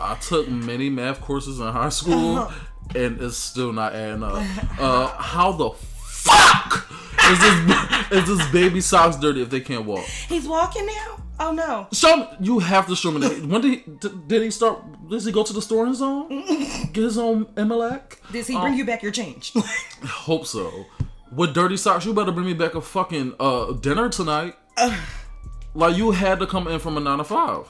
I 0.00 0.14
took 0.14 0.48
many 0.48 0.88
math 0.88 1.20
courses 1.20 1.60
in 1.60 1.66
high 1.66 1.90
school, 1.90 2.50
and 2.94 3.20
it's 3.20 3.36
still 3.36 3.72
not 3.72 3.94
adding 3.94 4.22
up. 4.22 4.42
Uh, 4.78 5.08
how 5.08 5.52
the 5.52 5.70
fuck 5.70 6.90
is 7.30 7.38
this 7.38 8.10
is 8.12 8.38
this 8.38 8.50
baby 8.50 8.80
socks 8.80 9.16
dirty 9.16 9.42
if 9.42 9.50
they 9.50 9.60
can't 9.60 9.84
walk? 9.84 10.04
He's 10.04 10.48
walking 10.48 10.86
now? 10.86 11.22
Oh 11.42 11.52
no. 11.52 11.88
Show 11.90 12.16
me. 12.18 12.28
You 12.40 12.58
have 12.58 12.86
to 12.88 12.94
show 12.94 13.10
me. 13.10 13.20
That. 13.26 13.46
When 13.46 13.62
did 13.62 13.80
he, 13.80 14.08
did 14.26 14.42
he 14.42 14.50
start? 14.50 15.08
Does 15.08 15.24
he 15.24 15.32
go 15.32 15.42
to 15.42 15.52
the 15.52 15.62
store 15.62 15.82
on 15.84 15.88
his 15.88 16.02
own? 16.10 16.28
Get 16.92 17.02
his 17.02 17.16
own 17.16 17.46
Emelec? 17.56 18.18
Does 18.30 18.46
he 18.46 18.56
bring 18.58 18.74
you 18.74 18.84
back 18.84 19.02
your 19.02 19.10
change? 19.10 19.52
Hope 20.04 20.46
so. 20.46 20.84
With 21.32 21.54
dirty 21.54 21.78
socks, 21.78 22.04
you 22.04 22.12
better 22.12 22.30
bring 22.32 22.46
me 22.46 22.54
back 22.54 22.74
a 22.74 22.80
fucking 22.82 23.34
uh 23.40 23.72
dinner 23.72 24.10
tonight. 24.10 24.54
like 25.74 25.96
you 25.96 26.10
had 26.10 26.40
to 26.40 26.46
come 26.46 26.68
in 26.68 26.78
from 26.78 26.98
a 26.98 27.00
nine 27.00 27.18
to 27.18 27.24
five. 27.24 27.66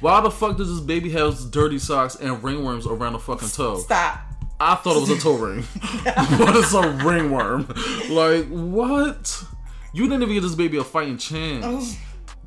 Why 0.00 0.20
the 0.20 0.30
fuck 0.30 0.56
does 0.56 0.68
this 0.68 0.80
baby 0.84 1.10
have 1.10 1.50
dirty 1.52 1.78
socks 1.78 2.16
and 2.16 2.42
ringworms 2.42 2.86
around 2.86 3.12
the 3.12 3.18
fucking 3.18 3.48
toe? 3.48 3.78
Stop. 3.78 4.20
I 4.58 4.74
thought 4.74 4.96
it 4.96 5.00
was 5.00 5.10
a 5.10 5.18
toe 5.18 5.36
ring, 5.36 5.64
but 6.04 6.56
it's 6.56 6.72
a 6.74 6.90
ringworm. 7.04 7.68
Like 8.10 8.46
what? 8.48 9.44
You 9.92 10.04
didn't 10.08 10.22
even 10.22 10.34
give 10.34 10.42
this 10.42 10.54
baby 10.54 10.78
a 10.78 10.84
fighting 10.84 11.18
chance. 11.18 11.96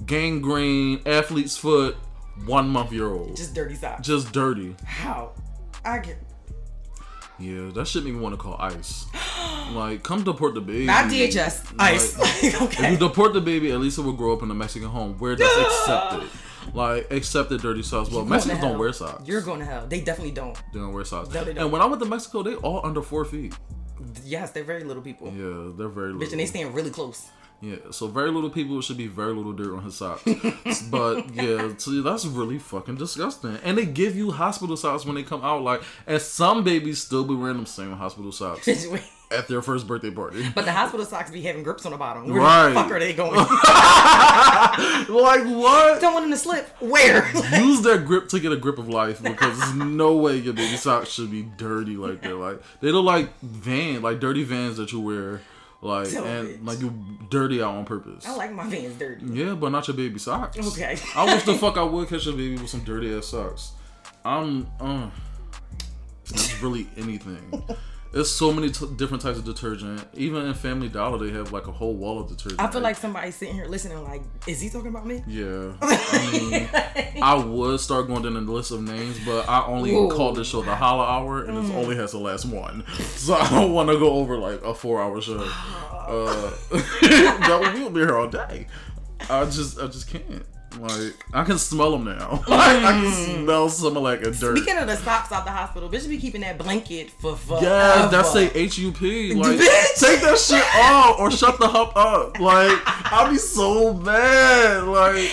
Gangrene, 0.05 1.01
athlete's 1.05 1.57
foot, 1.57 1.95
one 2.45 2.69
month 2.69 2.91
year 2.93 3.07
old, 3.07 3.35
Just 3.35 3.53
dirty 3.53 3.75
socks. 3.75 4.05
just 4.05 4.31
dirty. 4.31 4.75
How? 4.85 5.31
I 5.83 5.99
get. 5.99 6.17
Yeah, 7.37 7.69
that 7.73 7.87
shit 7.87 8.03
made 8.03 8.13
me 8.13 8.19
want 8.19 8.33
to 8.33 8.37
call 8.37 8.55
ICE. 8.59 9.05
Like, 9.71 10.01
come 10.01 10.23
deport 10.23 10.55
the 10.55 10.61
baby. 10.61 10.85
Not 10.87 11.11
DHS. 11.11 11.75
Ice. 11.77 12.17
Like, 12.17 12.43
If 12.79 12.91
you 12.91 12.97
deport 12.97 13.33
the 13.33 13.41
baby, 13.41 13.71
at 13.71 13.79
least 13.79 13.99
it 13.99 14.01
will 14.01 14.13
grow 14.13 14.33
up 14.33 14.41
in 14.41 14.49
a 14.49 14.55
Mexican 14.55 14.89
home 14.89 15.13
where 15.19 15.35
that's 15.35 15.55
accepted. 15.59 16.27
Like, 16.73 17.11
accepted 17.11 17.61
dirty 17.61 17.83
socks. 17.83 18.09
Well, 18.09 18.23
to 18.23 18.29
Mexicans 18.29 18.61
don't 18.61 18.79
wear 18.79 18.91
socks. 18.93 19.27
You're 19.27 19.41
going 19.41 19.59
to 19.59 19.65
hell. 19.65 19.85
They 19.87 20.01
definitely 20.01 20.31
don't. 20.31 20.55
they 20.73 20.79
don't 20.79 20.91
wear 20.91 21.05
socks. 21.05 21.29
No, 21.31 21.43
they 21.43 21.53
don't. 21.53 21.65
And 21.65 21.71
when 21.71 21.83
I 21.83 21.85
went 21.85 22.01
to 22.01 22.09
Mexico, 22.09 22.41
they 22.41 22.55
all 22.55 22.83
under 22.83 23.03
four 23.03 23.25
feet. 23.25 23.53
Yes, 24.25 24.49
they're 24.49 24.63
very 24.63 24.83
little 24.83 25.03
people. 25.03 25.27
Yeah, 25.27 25.71
they're 25.77 25.87
very 25.87 26.13
little. 26.13 26.27
Bitch, 26.27 26.31
and 26.31 26.39
they 26.39 26.47
stand 26.47 26.73
really 26.73 26.89
close. 26.89 27.27
Yeah, 27.61 27.75
so 27.91 28.07
very 28.07 28.31
little 28.31 28.49
people 28.49 28.79
should 28.81 28.95
be 28.97 29.07
very 29.07 29.33
little 29.33 29.51
dirt 29.51 29.75
on 29.75 29.83
his 29.83 29.95
socks. 29.95 30.23
but 30.89 31.33
yeah, 31.35 31.73
so 31.77 32.01
that's 32.01 32.25
really 32.25 32.57
fucking 32.57 32.95
disgusting. 32.95 33.57
And 33.63 33.77
they 33.77 33.85
give 33.85 34.15
you 34.15 34.31
hospital 34.31 34.77
socks 34.77 35.05
when 35.05 35.15
they 35.15 35.23
come 35.23 35.43
out, 35.43 35.61
like, 35.61 35.81
and 36.07 36.21
some 36.21 36.63
babies 36.63 37.01
still 37.03 37.25
be 37.25 37.35
wearing 37.35 37.57
them 37.57 37.65
same 37.65 37.91
hospital 37.91 38.31
socks 38.31 38.65
at 39.31 39.47
their 39.49 39.61
first 39.61 39.87
birthday 39.87 40.09
party. 40.09 40.43
But 40.55 40.63
the 40.65 40.71
hospital 40.71 41.05
socks 41.05 41.31
be 41.31 41.41
having 41.41 41.63
grips 41.63 41.85
on 41.85 41.91
the 41.91 41.97
bottom. 41.97 42.29
Where 42.29 42.41
Right. 42.41 42.69
the 42.69 42.75
fuck 42.75 42.91
are 42.91 42.99
they 42.99 43.13
going? 43.13 43.35
like 45.09 45.43
what? 45.45 46.01
don't 46.01 46.13
want 46.13 46.23
them 46.23 46.31
to 46.31 46.37
slip. 46.37 46.67
Where? 46.79 47.29
Use 47.59 47.81
their 47.81 47.97
grip 47.97 48.29
to 48.29 48.39
get 48.39 48.51
a 48.51 48.57
grip 48.57 48.77
of 48.77 48.87
life 48.87 49.21
because 49.21 49.59
there's 49.59 49.75
no 49.75 50.15
way 50.15 50.37
your 50.37 50.53
baby 50.53 50.77
socks 50.77 51.09
should 51.09 51.29
be 51.31 51.43
dirty 51.57 51.95
like 51.97 52.21
that. 52.21 52.35
Like 52.35 52.61
they 52.81 52.91
look 52.91 53.05
like 53.05 53.37
van, 53.41 54.01
like 54.01 54.19
dirty 54.19 54.43
vans 54.43 54.77
that 54.77 54.91
you 54.91 54.99
wear, 55.01 55.41
like 55.81 56.09
Tell 56.09 56.25
and 56.25 56.47
bitch. 56.47 56.65
like 56.67 56.79
you 56.81 56.93
dirty 57.29 57.61
out 57.61 57.75
on 57.75 57.85
purpose. 57.85 58.27
I 58.27 58.35
like 58.35 58.51
my 58.51 58.67
vans 58.67 58.97
dirty. 58.97 59.25
Yeah, 59.27 59.53
but 59.55 59.69
not 59.69 59.87
your 59.87 59.95
baby 59.97 60.19
socks. 60.19 60.57
Okay. 60.57 60.97
I 61.15 61.25
wish 61.25 61.43
the 61.43 61.53
fuck 61.57 61.77
I 61.77 61.83
would 61.83 62.07
catch 62.09 62.25
a 62.27 62.31
baby 62.31 62.57
with 62.57 62.69
some 62.69 62.83
dirty 62.83 63.15
ass 63.15 63.27
socks. 63.27 63.71
I'm, 64.25 64.67
uh, 64.79 65.09
it's 66.29 66.61
really 66.61 66.87
anything. 66.97 67.63
There's 68.11 68.31
so 68.31 68.51
many 68.51 68.71
t- 68.71 68.87
different 68.95 69.21
types 69.21 69.37
of 69.37 69.45
detergent. 69.45 70.03
Even 70.15 70.47
in 70.47 70.53
Family 70.55 70.89
Dollar, 70.89 71.19
they 71.23 71.31
have 71.31 71.51
like 71.51 71.67
a 71.67 71.71
whole 71.71 71.95
wall 71.95 72.19
of 72.19 72.27
detergent. 72.27 72.59
I 72.59 72.67
feel 72.67 72.81
like 72.81 72.95
somebody's 72.95 73.35
sitting 73.35 73.53
here 73.53 73.65
listening, 73.67 74.03
like, 74.03 74.23
is 74.47 74.59
he 74.59 74.69
talking 74.69 74.87
about 74.87 75.05
me? 75.05 75.23
Yeah, 75.27 75.73
I 75.81 76.29
mean, 77.13 77.21
I 77.21 77.35
would 77.35 77.79
start 77.79 78.07
going 78.07 78.23
down 78.23 78.33
the 78.33 78.51
list 78.51 78.71
of 78.71 78.81
names, 78.81 79.19
but 79.23 79.47
I 79.47 79.63
only 79.67 79.93
Ooh. 79.93 80.09
call 80.09 80.33
this 80.33 80.47
show 80.47 80.63
the 80.63 80.75
Holler 80.75 81.05
Hour, 81.05 81.43
and 81.45 81.55
Mm. 81.57 81.69
it 81.69 81.75
only 81.75 81.95
has 81.97 82.11
the 82.13 82.17
last 82.19 82.45
one, 82.45 82.83
so 83.15 83.35
I 83.35 83.47
don't 83.51 83.73
want 83.73 83.89
to 83.89 83.99
go 83.99 84.11
over 84.13 84.37
like 84.37 84.61
a 84.63 84.73
four-hour 84.73 85.21
show. 85.21 85.47
Uh, 86.09 86.49
that 86.71 87.71
we'll 87.75 87.91
be 87.91 87.99
here 87.99 88.17
all 88.17 88.27
day. 88.27 88.65
I 89.29 89.45
just, 89.45 89.79
I 89.79 89.85
just 89.85 90.07
can't. 90.09 90.43
Like, 90.79 91.25
I 91.33 91.43
can 91.43 91.57
smell 91.57 91.91
them 91.91 92.05
now. 92.05 92.43
Like, 92.47 92.49
I 92.83 92.91
can 92.91 93.11
mm. 93.11 93.43
smell 93.43 93.69
some 93.69 93.97
of 93.97 94.03
like 94.03 94.21
a 94.21 94.31
dirt. 94.31 94.57
Speaking 94.57 94.77
of 94.77 94.87
the 94.87 94.95
socks 94.95 95.31
out 95.31 95.45
the 95.45 95.51
hospital, 95.51 95.89
bitch 95.89 96.07
be 96.07 96.17
keeping 96.17 96.41
that 96.41 96.57
blanket 96.57 97.11
for 97.11 97.35
fuck. 97.35 97.61
Yeah, 97.61 98.07
that's 98.11 98.35
a 98.35 98.45
HUP. 98.47 99.01
Like, 99.39 99.59
Bitch. 99.59 99.99
take 99.99 100.21
that 100.21 100.37
shit 100.37 100.63
off 100.75 101.19
or 101.19 101.31
shut 101.31 101.59
the 101.59 101.67
hump 101.67 101.95
up. 101.95 102.39
Like, 102.39 102.79
I'll 103.11 103.29
be 103.31 103.37
so 103.37 103.93
mad. 103.93 104.83
Like, 104.83 105.29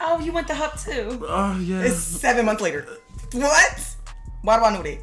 Oh, 0.00 0.18
you 0.20 0.32
went 0.32 0.46
to 0.48 0.54
Hup 0.54 0.78
too. 0.78 1.24
oh 1.28 1.58
yeah. 1.58 1.82
It's 1.82 1.98
seven 1.98 2.46
months 2.46 2.62
later. 2.62 2.86
What? 3.32 3.94
Why 4.42 4.58
do 4.58 4.64
I 4.64 4.72
know 4.72 4.82
that? 4.82 4.98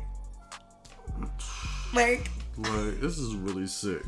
Like, 1.93 2.29
Like 2.57 3.01
this 3.01 3.17
is 3.17 3.35
really 3.35 3.67
sick. 3.67 4.01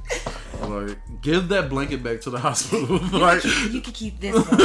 Like 0.62 0.98
give 1.22 1.50
that 1.50 1.70
blanket 1.70 2.02
back 2.02 2.22
to 2.22 2.30
the 2.30 2.39
hospital. 2.48 2.98
like 3.20 3.43
you 3.43 3.82
can 3.82 3.93
keep 3.93 4.20
this 4.20 4.36
one. 4.50 4.58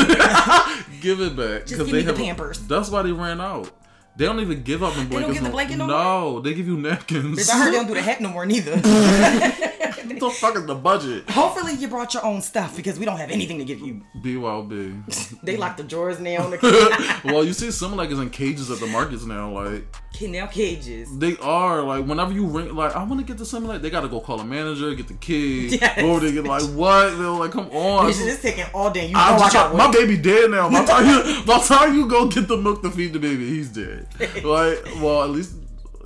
give 1.01 1.21
it 1.21 1.37
back 1.37 1.67
Just 1.67 1.79
give 1.79 1.93
me 1.93 2.03
the 2.03 2.13
Pampers. 2.13 2.61
That's 2.67 2.91
why 2.91 3.03
they 3.03 3.13
ran 3.13 3.41
out. 3.41 3.71
They 4.15 4.27
don't 4.27 4.41
even 4.41 4.63
give 4.63 4.83
up 4.83 4.93
in 4.93 5.01
don't 5.01 5.09
blankets. 5.09 5.35
give 5.35 5.45
the 5.45 5.51
blanket 5.51 5.77
no 5.79 5.87
no, 5.87 6.41
they 6.41 6.53
give 6.55 6.67
you 6.67 6.77
napkins. 6.77 7.39
Bitch, 7.39 7.51
I 7.51 7.59
heard 7.59 7.73
they 7.73 7.77
don't 7.79 7.87
do 7.87 7.95
the 7.95 8.03
hat 8.03 8.21
no 8.21 8.29
more 8.29 8.45
neither. 8.45 8.73
what 8.73 8.83
the 10.21 10.31
fuck 10.31 10.55
is 10.57 10.67
the 10.67 10.75
budget? 10.75 11.29
Hopefully 11.31 11.75
you 11.75 11.89
brought 11.89 12.13
your 12.13 12.25
own 12.25 12.43
stuff 12.43 12.77
because 12.77 12.99
we 12.99 13.05
don't 13.05 13.17
have 13.17 13.31
anything 13.31 13.59
to 13.59 13.65
give 13.65 13.81
you. 13.81 14.03
BYB. 14.19 15.39
They 15.43 15.57
lock 15.57 15.77
the 15.77 15.83
drawers 15.83 16.21
now. 16.21 16.49
The 16.49 17.21
well, 17.25 17.45
you 17.45 17.53
see 17.53 17.73
some 17.73 17.97
like 17.97 18.11
is 18.11 18.21
in 18.21 18.31
cages 18.31 18.71
at 18.71 18.79
the 18.79 18.87
markets 18.87 19.25
now. 19.25 19.51
Like 19.51 19.85
now 20.21 20.47
cages. 20.47 21.19
they 21.19 21.37
are 21.39 21.83
like 21.83 22.07
whenever 22.07 22.33
you 22.33 22.47
ring 22.47 22.73
like 22.77 22.95
I 22.95 23.03
want 23.03 23.21
to 23.21 23.27
get 23.27 23.39
to 23.39 23.45
something 23.45 23.69
like 23.69 23.83
they 23.83 23.91
gotta 23.91 24.09
go 24.09 24.21
call 24.21 24.39
a 24.39 24.45
manager, 24.45 24.95
get 24.95 25.09
the 25.09 25.15
key. 25.15 25.79
Yes. 25.83 26.01
Or 26.03 26.21
they 26.21 26.33
get 26.33 26.45
like 26.45 26.63
what? 26.75 27.19
They're 27.19 27.29
like, 27.29 27.51
come 27.51 27.69
on. 27.71 28.11
Bitch, 28.11 28.19
this 28.19 28.41
taking 28.41 28.67
all 28.73 28.91
day. 28.91 29.07
You 29.07 29.15
know 29.15 29.21
I 29.21 29.35
I, 29.35 29.39
just 29.39 29.53
got 29.53 29.73
got, 29.73 29.77
my 29.77 29.91
baby 29.91 30.17
dead 30.17 30.51
now. 30.51 30.71
By 30.71 30.83
the 30.83 30.87
time 30.87 31.07
you, 31.07 31.45
by 31.45 31.59
the 31.59 31.65
time 31.65 31.95
you 31.97 32.07
go 32.07 32.29
get 32.29 32.47
the 32.47 32.57
milk 32.57 32.83
to 32.83 32.91
feed 32.91 33.15
the 33.15 33.19
baby, 33.19 33.49
he's 33.49 33.69
dead. 33.69 34.02
Like, 34.45 34.85
well, 35.01 35.23
at 35.23 35.31
least 35.31 35.55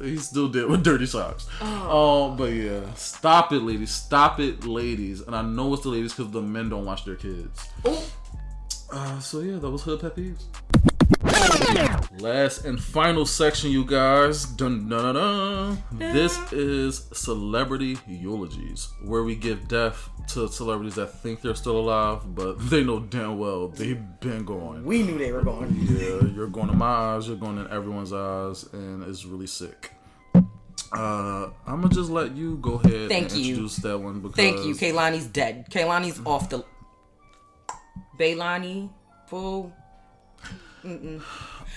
he 0.01 0.17
still 0.19 0.49
did 0.49 0.69
with 0.69 0.83
dirty 0.83 1.07
socks. 1.07 1.49
Oh. 1.61 2.31
Um, 2.31 2.37
but 2.37 2.53
yeah, 2.53 2.93
stop 2.95 3.53
it, 3.53 3.63
ladies. 3.63 3.91
Stop 3.91 4.41
it, 4.41 4.65
ladies. 4.65 5.21
And 5.21 5.35
I 5.35 5.43
know 5.43 5.73
it's 5.75 5.83
the 5.85 5.89
ladies 5.91 6.15
because 6.15 6.33
the 6.33 6.43
men 6.43 6.69
don't 6.69 6.85
watch 6.85 7.05
their 7.05 7.17
kids. 7.17 7.69
Ooh. 7.87 7.97
Uh, 8.93 9.19
so 9.21 9.41
yeah, 9.41 9.59
that 9.59 9.71
was 9.71 9.83
hood 9.83 10.01
pet 10.01 10.15
peeves. 10.15 10.45
Last 12.19 12.65
and 12.65 12.83
final 12.83 13.27
section, 13.27 13.71
you 13.71 13.85
guys. 13.85 14.45
Dun, 14.45 14.89
dun, 14.89 15.15
dun. 15.15 15.83
This 15.93 16.37
is 16.53 17.07
celebrity 17.13 17.99
eulogies, 18.09 18.89
where 19.05 19.23
we 19.23 19.37
give 19.37 19.69
death 19.69 20.09
to 20.29 20.49
celebrities 20.49 20.95
that 20.95 21.09
think 21.23 21.43
they're 21.43 21.55
still 21.55 21.77
alive, 21.79 22.35
but 22.35 22.55
they 22.71 22.83
know 22.83 23.01
damn 23.01 23.39
well 23.39 23.69
they've 23.69 24.03
been 24.21 24.45
gone. 24.45 24.85
We 24.85 25.03
knew 25.03 25.19
they 25.19 25.33
were 25.33 25.43
going. 25.43 25.77
Yeah, 25.89 26.27
you're 26.35 26.49
going 26.49 26.71
in 26.71 26.79
my 26.79 26.87
eyes, 26.87 27.29
you're 27.29 27.37
going 27.37 27.59
in 27.59 27.71
everyone's 27.71 28.13
eyes, 28.13 28.65
and 28.73 29.03
it's 29.03 29.25
really 29.25 29.47
sick. 29.47 29.93
Uh, 30.93 31.51
I'm 31.67 31.83
gonna 31.83 31.89
just 31.89 32.11
let 32.11 32.35
you 32.37 32.57
go 32.57 32.75
ahead 32.75 33.09
Thank 33.09 33.33
and 33.33 33.41
you. 33.41 33.49
introduce 33.51 33.77
that 33.77 33.99
one 33.99 34.21
because 34.21 34.37
Thank 34.37 34.65
you. 34.65 34.75
Kehlani's 34.75 35.27
dead. 35.27 35.67
Kehlani's 35.71 36.21
off 36.25 36.49
the. 36.49 36.65
Baylani, 38.19 38.89
fool. 39.27 39.73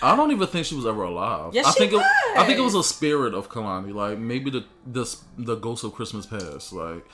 I 0.02 0.16
don't 0.16 0.32
even 0.32 0.48
think 0.48 0.66
she 0.66 0.76
was 0.76 0.86
ever 0.86 1.04
alive. 1.04 1.54
Yes, 1.54 1.66
I 1.66 1.72
she 1.72 1.80
think 1.80 1.94
It, 1.94 2.06
I 2.38 2.46
think 2.46 2.58
it 2.60 2.62
was. 2.62 2.74
was 2.76 2.86
a 2.86 2.90
spirit 2.94 3.34
of 3.34 3.50
Kehlani, 3.50 3.94
like 3.94 4.18
maybe 4.18 4.50
the 4.50 4.64
the 4.86 5.06
the 5.38 5.56
ghost 5.56 5.84
of 5.84 5.94
Christmas 5.94 6.26
past. 6.26 6.72
Like 6.74 7.06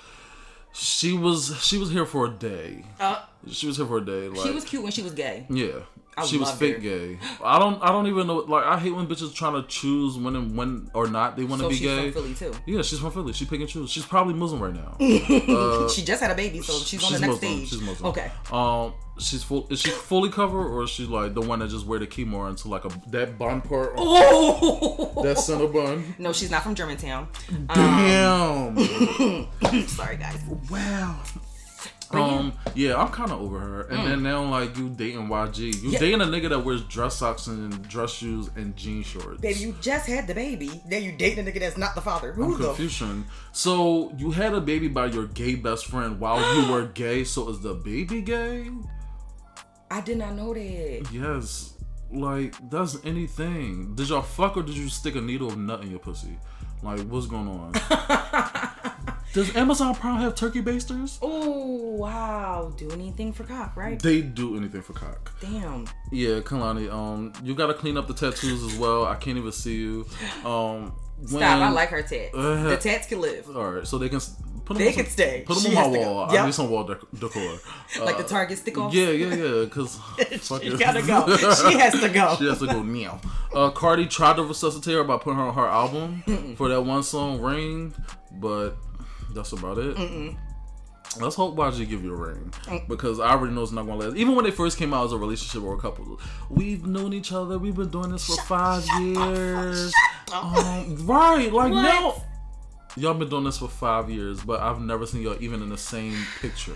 she 0.73 1.13
was 1.13 1.57
she 1.63 1.77
was 1.77 1.89
here 1.91 2.05
for 2.05 2.25
a 2.25 2.29
day. 2.29 2.83
Uh, 2.99 3.23
She 3.49 3.65
was 3.67 3.77
here 3.77 3.85
for 3.85 3.97
a 3.97 4.05
day. 4.05 4.27
Like 4.27 4.45
She 4.47 4.51
was 4.53 4.63
cute 4.65 4.83
when 4.83 4.91
she 4.91 5.01
was 5.03 5.13
gay. 5.13 5.45
Yeah. 5.49 5.79
I 6.17 6.25
she 6.25 6.37
was 6.37 6.49
fake 6.51 6.75
her. 6.75 6.81
gay. 6.81 7.17
I 7.43 7.59
don't. 7.59 7.81
I 7.83 7.87
don't 7.89 8.07
even 8.07 8.27
know. 8.27 8.37
Like, 8.37 8.63
I 8.65 8.79
hate 8.79 8.91
when 8.95 9.05
bitches 9.07 9.33
trying 9.33 9.61
to 9.61 9.67
choose 9.67 10.17
when 10.17 10.35
and 10.35 10.57
when 10.57 10.89
or 10.93 11.07
not 11.07 11.35
they 11.35 11.43
want 11.43 11.59
to 11.61 11.65
So 11.65 11.69
be 11.69 11.75
she's 11.75 11.85
gay. 11.87 12.11
from 12.11 12.23
Philly 12.23 12.33
too. 12.53 12.53
Yeah, 12.65 12.81
she's 12.83 12.99
from 12.99 13.11
Philly. 13.11 13.33
She 13.33 13.45
pick 13.45 13.59
and 13.59 13.67
choose. 13.69 13.89
She's 13.91 14.05
probably 14.05 14.33
Muslim 14.33 14.61
right 14.61 14.73
now. 14.73 14.95
she 15.89 16.03
just 16.03 16.21
had 16.21 16.31
a 16.31 16.35
baby, 16.35 16.61
so 16.61 16.73
she's, 16.79 17.03
on 17.03 17.13
the 17.13 17.19
next 17.19 17.33
Muslim. 17.41 17.57
stage. 17.57 17.69
She's 17.69 17.81
Muslim. 17.81 18.09
Okay. 18.11 18.31
Um, 18.51 18.93
she's 19.19 19.43
full. 19.43 19.67
Is 19.69 19.81
she 19.81 19.89
fully 19.89 20.29
covered 20.29 20.65
or 20.67 20.83
is 20.83 20.89
she 20.89 21.05
like 21.05 21.33
the 21.33 21.41
one 21.41 21.59
that 21.59 21.69
just 21.69 21.85
wear 21.85 21.99
the 21.99 22.07
keyboard 22.07 22.49
into 22.51 22.69
like 22.69 22.85
a 22.85 22.89
that 23.09 23.37
bun 23.37 23.59
part? 23.61 23.93
Oh 23.97 25.21
That 25.21 25.37
center 25.37 25.67
bun. 25.67 26.15
no, 26.17 26.31
she's 26.31 26.49
not 26.51 26.63
from 26.63 26.75
Germantown. 26.75 27.27
Damn. 27.73 28.77
Sorry, 29.87 30.17
guys. 30.17 30.39
wow. 30.69 31.19
Um, 32.11 32.53
yeah, 32.75 32.95
I'm 33.01 33.09
kind 33.09 33.31
of 33.31 33.41
over 33.41 33.59
her. 33.59 33.81
And 33.87 34.05
then 34.07 34.23
now, 34.23 34.43
like, 34.43 34.77
you 34.77 34.89
dating 34.89 35.27
YG. 35.27 35.57
You 35.57 35.71
Mm. 35.89 35.91
Yeah. 35.93 35.99
dating 35.99 36.21
a 36.21 36.25
nigga 36.25 36.49
that 36.49 36.59
wears 36.63 36.81
dress 36.83 37.15
socks 37.15 37.47
and 37.47 37.87
dress 37.89 38.11
shoes 38.11 38.49
and 38.55 38.75
jean 38.75 39.03
shorts. 39.03 39.41
Baby, 39.41 39.59
you 39.59 39.75
just 39.81 40.05
had 40.07 40.27
the 40.27 40.33
baby. 40.35 40.81
Then 40.87 41.03
you 41.03 41.11
dating 41.13 41.47
a 41.47 41.51
nigga 41.51 41.59
that's 41.59 41.77
not 41.77 41.95
the 41.95 42.01
father. 42.01 42.31
Who 42.33 42.57
the? 42.57 42.65
Confusion. 42.67 43.25
So 43.51 44.13
you 44.17 44.31
had 44.31 44.53
a 44.53 44.61
baby 44.61 44.87
by 44.87 45.07
your 45.07 45.25
gay 45.27 45.55
best 45.55 45.87
friend 45.87 46.19
while 46.19 46.39
you 46.55 46.71
were 46.71 46.85
gay. 46.85 47.23
So 47.23 47.49
is 47.49 47.59
the 47.61 47.73
baby 47.73 48.21
gay? 48.21 48.69
I 49.91 50.01
did 50.01 50.17
not 50.17 50.35
know 50.35 50.53
that. 50.53 51.07
Yes. 51.11 51.73
Like 52.11 52.55
that's 52.69 52.97
anything. 53.03 53.95
Did 53.95 54.09
y'all 54.09 54.21
fuck 54.21 54.57
or 54.57 54.63
did 54.63 54.75
you 54.77 54.89
stick 54.89 55.15
a 55.15 55.21
needle 55.21 55.47
of 55.49 55.57
nut 55.57 55.81
in 55.83 55.89
your 55.89 55.99
pussy? 55.99 56.37
Like 56.83 56.99
what's 57.07 57.25
going 57.27 57.47
on? 57.47 57.73
Does 59.35 59.53
Amazon 59.55 59.93
Prime 59.93 60.21
have 60.21 60.33
turkey 60.33 60.61
basters? 60.61 61.19
Oh 61.21 61.67
wow. 61.97 62.73
Do 62.77 62.89
anything 62.91 63.33
for 63.33 63.43
cock, 63.43 63.75
right? 63.75 63.99
They 64.01 64.21
do 64.21 64.55
anything 64.55 64.81
for 64.81 64.93
cock. 64.93 65.33
Damn. 65.41 65.85
Yeah, 66.11 66.39
Kehlani. 66.39 66.89
Um, 66.91 67.33
you 67.43 67.53
gotta 67.53 67.73
clean 67.73 67.97
up 67.97 68.07
the 68.07 68.13
tattoos 68.13 68.63
as 68.63 68.77
well. 68.79 69.05
I 69.05 69.15
can't 69.15 69.37
even 69.37 69.51
see 69.51 69.75
you. 69.75 70.05
Um, 70.45 70.93
when, 71.19 71.27
Stop. 71.27 71.61
I 71.61 71.69
like 71.69 71.89
her 71.89 72.01
tats. 72.01 72.33
Uh, 72.33 72.63
the 72.69 72.77
tats 72.77 73.07
can 73.07 73.19
live. 73.21 73.53
All 73.55 73.71
right, 73.71 73.85
so 73.87 73.97
they 73.97 74.07
can 74.09 74.17
s- 74.17 74.35
put 74.65 74.75
them. 74.75 74.83
They 74.83 74.87
on 74.87 74.93
can 74.93 75.05
some- 75.05 75.11
stay. 75.11 75.43
Put 75.45 75.55
them 75.55 75.63
She 75.63 75.69
on 75.69 75.75
my 75.75 75.81
has 75.81 75.91
to 75.93 75.99
go. 75.99 76.11
wall. 76.13 76.29
I 76.37 76.45
need 76.45 76.53
some 76.53 76.69
wall 76.69 76.87
dec- 76.87 77.19
decor. 77.19 77.59
like 78.05 78.17
the 78.17 78.23
Uh, 78.23 78.27
Target 78.27 78.57
stick 78.57 78.77
off. 78.77 78.93
Yeah, 78.93 79.09
yeah, 79.09 79.33
yeah. 79.35 79.63
Because 79.65 79.99
She 80.61 80.77
gotta 80.77 81.01
go. 81.01 81.35
She 81.37 81.77
has 81.77 81.99
to 82.01 82.09
go. 82.09 82.35
She 82.39 82.45
has 82.47 82.59
to 82.59 82.67
go 82.67 82.83
now. 82.83 83.19
Uh, 83.53 83.69
Cardi 83.71 84.05
tried 84.07 84.37
to 84.37 84.43
resuscitate 84.43 84.93
her 84.95 85.03
by 85.03 85.17
putting 85.17 85.39
her 85.39 85.45
on 85.45 85.53
her 85.55 85.67
album 85.67 86.55
for 86.57 86.69
that 86.69 86.81
one 86.81 87.03
song 87.03 87.41
"Rain," 87.41 87.93
but 88.33 88.77
that's 89.35 89.51
about 89.51 89.77
it. 89.77 89.95
Let's 91.21 91.35
hope 91.35 91.55
YG 91.55 91.87
give 91.87 92.03
you 92.03 92.13
a 92.13 92.17
ring 92.17 92.51
Mm. 92.65 92.87
because 92.89 93.19
I 93.19 93.29
already 93.29 93.53
know 93.53 93.61
it's 93.63 93.71
not 93.71 93.85
gonna 93.85 93.99
last. 93.99 94.17
Even 94.17 94.35
when 94.35 94.43
they 94.43 94.51
first 94.51 94.77
came 94.77 94.93
out 94.93 95.05
as 95.05 95.11
a 95.13 95.17
relationship 95.17 95.61
or 95.63 95.73
a 95.75 95.77
couple, 95.77 96.19
we've 96.49 96.85
known 96.85 97.13
each 97.13 97.31
other. 97.31 97.57
We've 97.57 97.75
been 97.75 97.89
doing 97.89 98.09
this 98.11 98.25
for 98.25 98.41
five 98.43 98.83
years. 98.99 99.93
Um, 100.33 100.97
right? 101.05 101.53
Like 101.53 101.71
What? 101.71 101.71
no, 101.71 102.21
y'all 102.97 103.13
been 103.13 103.29
doing 103.29 103.43
this 103.45 103.59
for 103.59 103.67
five 103.69 104.09
years, 104.09 104.41
but 104.41 104.59
I've 104.59 104.81
never 104.81 105.05
seen 105.05 105.21
y'all 105.21 105.37
even 105.39 105.61
in 105.61 105.69
the 105.69 105.77
same 105.77 106.15
picture. 106.41 106.75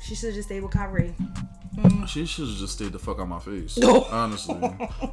She 0.00 0.14
should 0.14 0.26
have 0.28 0.36
just 0.36 0.48
stay 0.48 0.60
with 0.60 0.70
Kyrie. 0.70 1.12
She 2.06 2.24
should 2.26 2.48
have 2.48 2.56
just 2.56 2.72
stayed 2.74 2.92
the 2.92 2.98
fuck 2.98 3.20
out 3.20 3.28
my 3.28 3.38
face. 3.38 3.78
Honestly. 3.82 4.56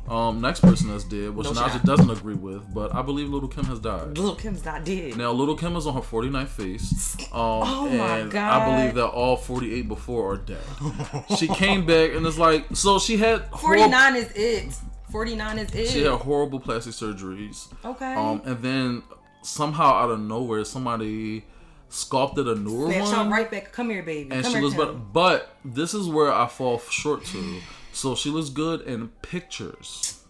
Um, 0.08 0.40
next 0.42 0.62
person 0.62 0.90
that's 0.90 1.04
dead, 1.04 1.36
which 1.36 1.46
No 1.46 1.52
Naja 1.54 1.84
doesn't 1.84 2.10
agree 2.10 2.36
with, 2.36 2.74
but 2.74 2.94
I 2.96 3.02
believe 3.02 3.30
Little 3.30 3.50
Kim 3.50 3.66
has 3.66 3.80
died. 3.80 4.18
Little 4.18 4.36
Kim's 4.36 4.64
not 4.64 4.86
dead. 4.86 5.18
Now, 5.18 5.32
Little 5.32 5.56
Kim 5.56 5.76
is 5.76 5.86
on 5.88 5.94
her 5.94 6.00
49th 6.02 6.48
face. 6.48 7.18
Um, 7.36 7.42
Oh 7.42 7.90
my 7.90 8.20
and 8.20 8.32
God. 8.32 8.62
I 8.62 8.78
believe 8.80 8.96
that 8.96 9.08
all 9.08 9.36
48 9.36 9.88
before 9.90 10.34
are 10.34 10.38
dead. 10.38 10.58
she 11.38 11.48
came 11.50 11.86
back 11.86 12.12
and 12.14 12.26
it's 12.26 12.38
like, 12.38 12.66
so 12.74 12.98
she 12.98 13.18
had 13.18 13.42
horrible, 13.52 13.90
49 13.92 14.16
is 14.16 14.32
it. 14.36 14.74
49 15.12 15.60
is 15.60 15.76
it. 15.76 15.88
she 15.90 16.04
had 16.04 16.14
horrible 16.14 16.60
plastic 16.62 16.94
surgeries. 16.94 17.68
okay. 17.84 18.14
Um, 18.16 18.42
and 18.46 18.62
then 18.64 19.04
somehow 19.42 19.96
out 19.96 20.12
of 20.12 20.20
nowhere, 20.22 20.64
somebody 20.64 21.46
sculpted 21.90 22.48
a 22.48 22.56
newer 22.56 22.92
Snatch 22.92 23.12
one. 23.16 23.30
right 23.30 23.50
back. 23.50 23.72
Come 23.72 23.90
here, 23.90 24.04
baby. 24.04 24.30
and 24.32 24.44
Come 24.44 24.52
she 24.52 24.58
here, 24.58 24.62
looks 24.66 24.76
better. 24.78 24.94
But 24.94 25.56
this 25.64 25.94
is 25.94 26.08
where 26.08 26.32
I 26.34 26.48
fall 26.48 26.80
short 26.80 27.26
to. 27.26 27.60
So 27.92 28.16
she 28.16 28.30
looks 28.30 28.50
good 28.50 28.82
in 28.82 29.08
pictures, 29.22 30.22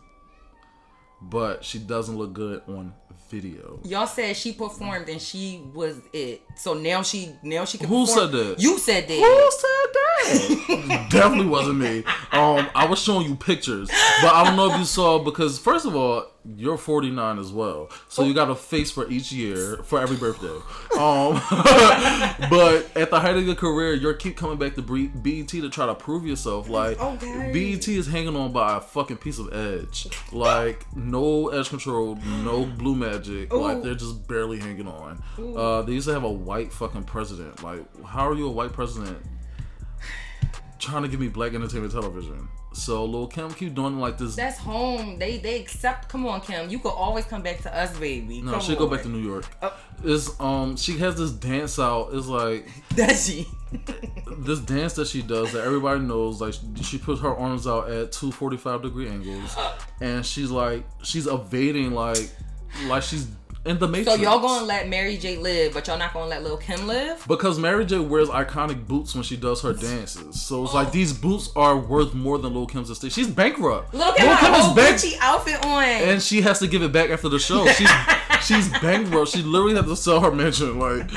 but 1.22 1.64
she 1.66 1.80
doesn't 1.80 2.16
look 2.16 2.34
good 2.34 2.62
on 2.68 2.94
video. 3.30 3.80
Y'all 3.84 4.06
said 4.06 4.38
she 4.38 4.52
performed 4.54 5.10
and 5.10 5.20
she 5.20 5.64
was 5.74 6.00
it. 6.14 6.44
So 6.58 6.76
now 6.76 7.02
she 7.02 7.32
now 7.42 7.66
she 7.66 7.80
can 7.80 7.88
Who 7.88 8.06
perform. 8.06 8.32
said 8.32 8.32
that? 8.40 8.56
You 8.60 8.78
said 8.78 9.08
that. 9.08 9.14
Who 9.18 9.52
said 9.52 10.90
that? 10.90 11.08
Definitely 11.12 11.48
wasn't 11.48 11.80
me. 11.80 12.04
Um, 12.32 12.70
I 12.76 12.86
was 12.88 13.00
showing 13.02 13.28
you 13.28 13.36
pictures, 13.36 13.90
but 14.22 14.32
I 14.34 14.44
don't 14.44 14.56
know 14.56 14.72
if 14.72 14.78
you 14.78 14.86
saw 14.86 15.18
because 15.20 15.58
first 15.58 15.86
of 15.88 15.96
all, 15.96 16.28
you're 16.56 16.78
49 16.78 17.40
as 17.40 17.52
well, 17.52 17.90
so 18.08 18.24
you 18.24 18.34
got 18.34 18.50
a 18.50 18.56
face 18.56 18.92
for 18.92 19.10
each 19.10 19.32
year 19.32 19.78
for 19.84 20.00
every 20.00 20.18
birthday. 20.18 20.56
Um, 20.98 21.42
but 22.50 22.88
at 22.96 23.10
the 23.10 23.20
height 23.20 23.36
of 23.38 23.46
your 23.46 23.56
career, 23.56 23.94
you're 23.94 24.14
keep 24.14 24.38
coming 24.38 24.58
back 24.58 24.76
to 24.76 24.82
BET 24.82 25.48
to 25.50 25.70
try 25.70 25.86
to 25.86 25.96
prove 25.96 26.26
yourself. 26.26 26.70
Like 26.70 27.00
Okay. 27.02 27.52
BET 27.54 27.88
is 27.88 28.08
hanging 28.08 28.36
on 28.36 28.52
by 28.52 28.78
a 28.78 28.82
fucking 28.82 29.18
piece 29.18 29.40
of 29.40 29.54
edge. 29.54 30.08
Like 30.32 30.86
no 30.96 31.50
edge 31.50 31.70
control, 31.70 32.16
no 32.44 32.66
blue 32.66 32.96
magic. 32.96 33.54
Like 33.54 33.82
they're 33.84 33.96
just 33.96 34.28
barely 34.28 34.60
hanging 34.60 34.88
on. 34.88 35.22
Uh, 35.38 35.82
they 35.82 35.94
used 35.94 36.08
to 36.08 36.14
have 36.14 36.24
a 36.24 36.32
white 36.32 36.72
fucking 36.74 37.04
president. 37.04 37.64
Like 37.64 37.84
how 38.06 38.28
are 38.30 38.36
you 38.36 38.48
a 38.48 38.52
white 38.52 38.74
president? 38.74 39.18
Trying 40.80 41.04
to 41.04 41.08
give 41.08 41.20
me 41.20 41.28
black 41.30 41.54
entertainment 41.54 41.94
television. 41.94 42.48
So 42.74 43.06
Lil 43.06 43.28
Kim 43.28 43.54
keep 43.54 43.74
doing 43.74 44.00
like 44.00 44.18
this. 44.18 44.36
That's 44.36 44.58
home. 44.58 45.18
They 45.18 45.38
they 45.38 45.60
accept. 45.62 46.10
Come 46.10 46.26
on, 46.26 46.42
Kim. 46.42 46.70
You 46.70 46.80
could 46.80 46.90
always 46.90 47.24
come 47.26 47.42
back 47.42 47.62
to 47.62 47.74
us, 47.76 47.98
baby. 47.98 48.42
no, 48.42 48.60
she 48.60 48.76
go 48.76 48.88
back 48.88 49.02
to 49.04 49.10
New 49.10 49.26
York. 49.26 49.46
Is 50.04 50.38
um 50.40 50.76
she 50.76 50.98
has 50.98 51.16
this 51.16 51.32
dance 51.32 51.80
out. 51.80 52.10
It's 52.12 52.28
like 52.28 52.68
Does 52.96 53.26
she? 53.26 53.48
this 54.40 54.60
dance 54.60 54.94
that 54.94 55.08
she 55.08 55.22
does 55.22 55.54
that 55.54 55.66
everybody 55.66 56.02
knows. 56.02 56.42
Like 56.42 56.54
she 56.82 56.98
puts 56.98 57.22
her 57.22 57.34
arms 57.34 57.66
out 57.66 57.90
at 57.90 58.12
two 58.12 58.32
forty 58.32 58.58
five 58.58 58.82
degree 58.82 59.08
angles, 59.08 59.56
and 60.02 60.26
she's 60.26 60.52
like 60.52 60.86
she's 61.02 61.28
evading 61.28 61.94
like 61.94 62.30
like 62.88 63.04
she's 63.04 63.28
the 63.66 64.04
So 64.06 64.14
y'all 64.16 64.40
gonna 64.40 64.66
let 64.66 64.88
Mary 64.88 65.18
J 65.18 65.38
live, 65.38 65.74
but 65.74 65.88
y'all 65.88 65.98
not 65.98 66.14
gonna 66.14 66.28
let 66.28 66.44
Lil 66.44 66.58
Kim 66.58 66.86
live? 66.88 67.26
because 67.28 67.58
Mary 67.58 67.84
J 67.86 67.98
wears 68.00 68.30
iconic 68.30 68.86
boots 68.88 69.16
when 69.16 69.24
she 69.24 69.36
does 69.36 69.62
her 69.64 69.74
dances. 69.74 70.40
So 70.42 70.64
it's 70.64 70.74
like 70.74 70.92
these 70.92 71.12
boots 71.14 71.50
are 71.56 71.76
worth 71.78 72.14
more 72.14 72.38
than 72.38 72.54
Lil 72.54 72.68
Kim's 72.68 72.90
estate. 72.92 73.12
She's 73.12 73.28
bankrupt. 73.28 73.94
Lil 73.94 74.14
Kim 74.14 74.28
whole 74.28 74.76
bank- 74.76 74.98
Gucci 74.98 75.18
outfit 75.20 75.66
on. 75.66 75.84
and 75.84 76.22
she 76.22 76.42
has 76.42 76.60
to 76.60 76.68
give 76.68 76.84
it 76.84 76.92
back 76.92 77.10
after 77.10 77.28
the 77.28 77.40
show. 77.40 77.66
She's 77.68 77.90
she's 78.44 78.70
bankrupt. 78.80 79.32
She 79.32 79.42
literally 79.42 79.76
had 79.76 79.86
to 79.86 79.96
sell 79.96 80.20
her 80.22 80.32
mansion. 80.32 80.78
Like 80.80 81.10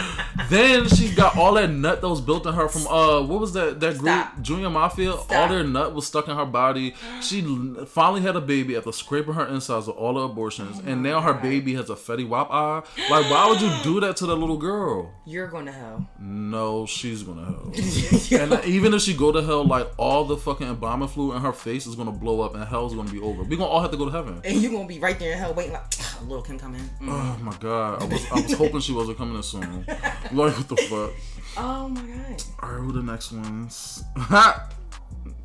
then 0.48 0.88
she 0.88 1.14
got 1.14 1.36
all 1.36 1.54
that 1.54 1.68
nut 1.70 2.00
that 2.00 2.08
was 2.08 2.20
built 2.22 2.46
in 2.46 2.54
her 2.54 2.68
from 2.68 2.86
uh 2.86 3.20
what 3.20 3.40
was 3.40 3.52
that 3.52 3.78
that 3.80 3.98
group 3.98 4.08
Stop. 4.12 4.40
Junior 4.40 4.70
Mafia. 4.70 5.12
All 5.12 5.48
their 5.48 5.64
nut 5.64 5.94
was 5.94 6.06
stuck 6.06 6.28
in 6.28 6.36
her 6.36 6.46
body. 6.46 6.94
She 7.20 7.42
finally 7.86 8.22
had 8.22 8.36
a 8.36 8.40
baby 8.40 8.76
after 8.76 8.92
scraping 8.92 9.34
her 9.34 9.46
insides 9.46 9.86
with 9.86 9.96
all 9.96 10.14
the 10.14 10.20
abortions, 10.20 10.80
and 10.86 11.02
now 11.02 11.20
her 11.20 11.34
baby 11.34 11.74
has 11.74 11.90
a 11.90 11.94
Fetty 11.94 12.26
Wap 12.38 12.52
eye. 12.52 12.82
Like 13.10 13.30
why 13.30 13.48
would 13.48 13.60
you 13.60 13.70
do 13.82 14.00
that 14.00 14.16
to 14.18 14.26
that 14.26 14.36
little 14.36 14.56
girl? 14.56 15.12
You're 15.24 15.48
gonna 15.48 15.72
hell. 15.72 16.08
No, 16.20 16.86
she's 16.86 17.24
gonna 17.24 17.44
hell. 17.44 17.72
and 18.40 18.64
even 18.64 18.94
if 18.94 19.02
she 19.02 19.14
go 19.14 19.32
to 19.32 19.42
hell, 19.42 19.64
like 19.64 19.88
all 19.96 20.24
the 20.24 20.36
fucking 20.36 20.68
embalming 20.68 21.08
flu 21.08 21.32
in 21.32 21.42
her 21.42 21.52
face 21.52 21.86
is 21.86 21.96
gonna 21.96 22.12
blow 22.12 22.40
up, 22.40 22.54
and 22.54 22.64
hell's 22.64 22.94
gonna 22.94 23.10
be 23.10 23.20
over. 23.20 23.42
We 23.42 23.56
gonna 23.56 23.68
all 23.68 23.80
have 23.80 23.90
to 23.90 23.96
go 23.96 24.04
to 24.04 24.12
heaven. 24.12 24.40
And 24.44 24.62
you 24.62 24.70
gonna 24.70 24.86
be 24.86 25.00
right 25.00 25.18
there 25.18 25.32
in 25.32 25.38
hell 25.38 25.52
waiting 25.52 25.72
like 25.72 25.82
little 26.22 26.42
Kim 26.42 26.58
come 26.58 26.74
in. 26.76 26.80
Mm. 26.80 27.08
Oh 27.08 27.38
my 27.42 27.56
god, 27.56 28.02
I 28.02 28.06
was 28.06 28.30
I 28.30 28.40
was 28.40 28.52
hoping 28.52 28.80
she 28.80 28.92
wasn't 28.92 29.18
coming 29.18 29.34
in 29.34 29.42
soon. 29.42 29.84
Like 29.86 30.56
what 30.56 30.68
the 30.68 30.76
fuck? 30.76 31.10
Oh 31.60 31.88
my 31.88 32.02
god. 32.02 32.42
All 32.62 32.70
right, 32.70 32.80
who 32.80 32.92
the 32.92 33.02
next 33.02 33.32
ones? 33.32 34.04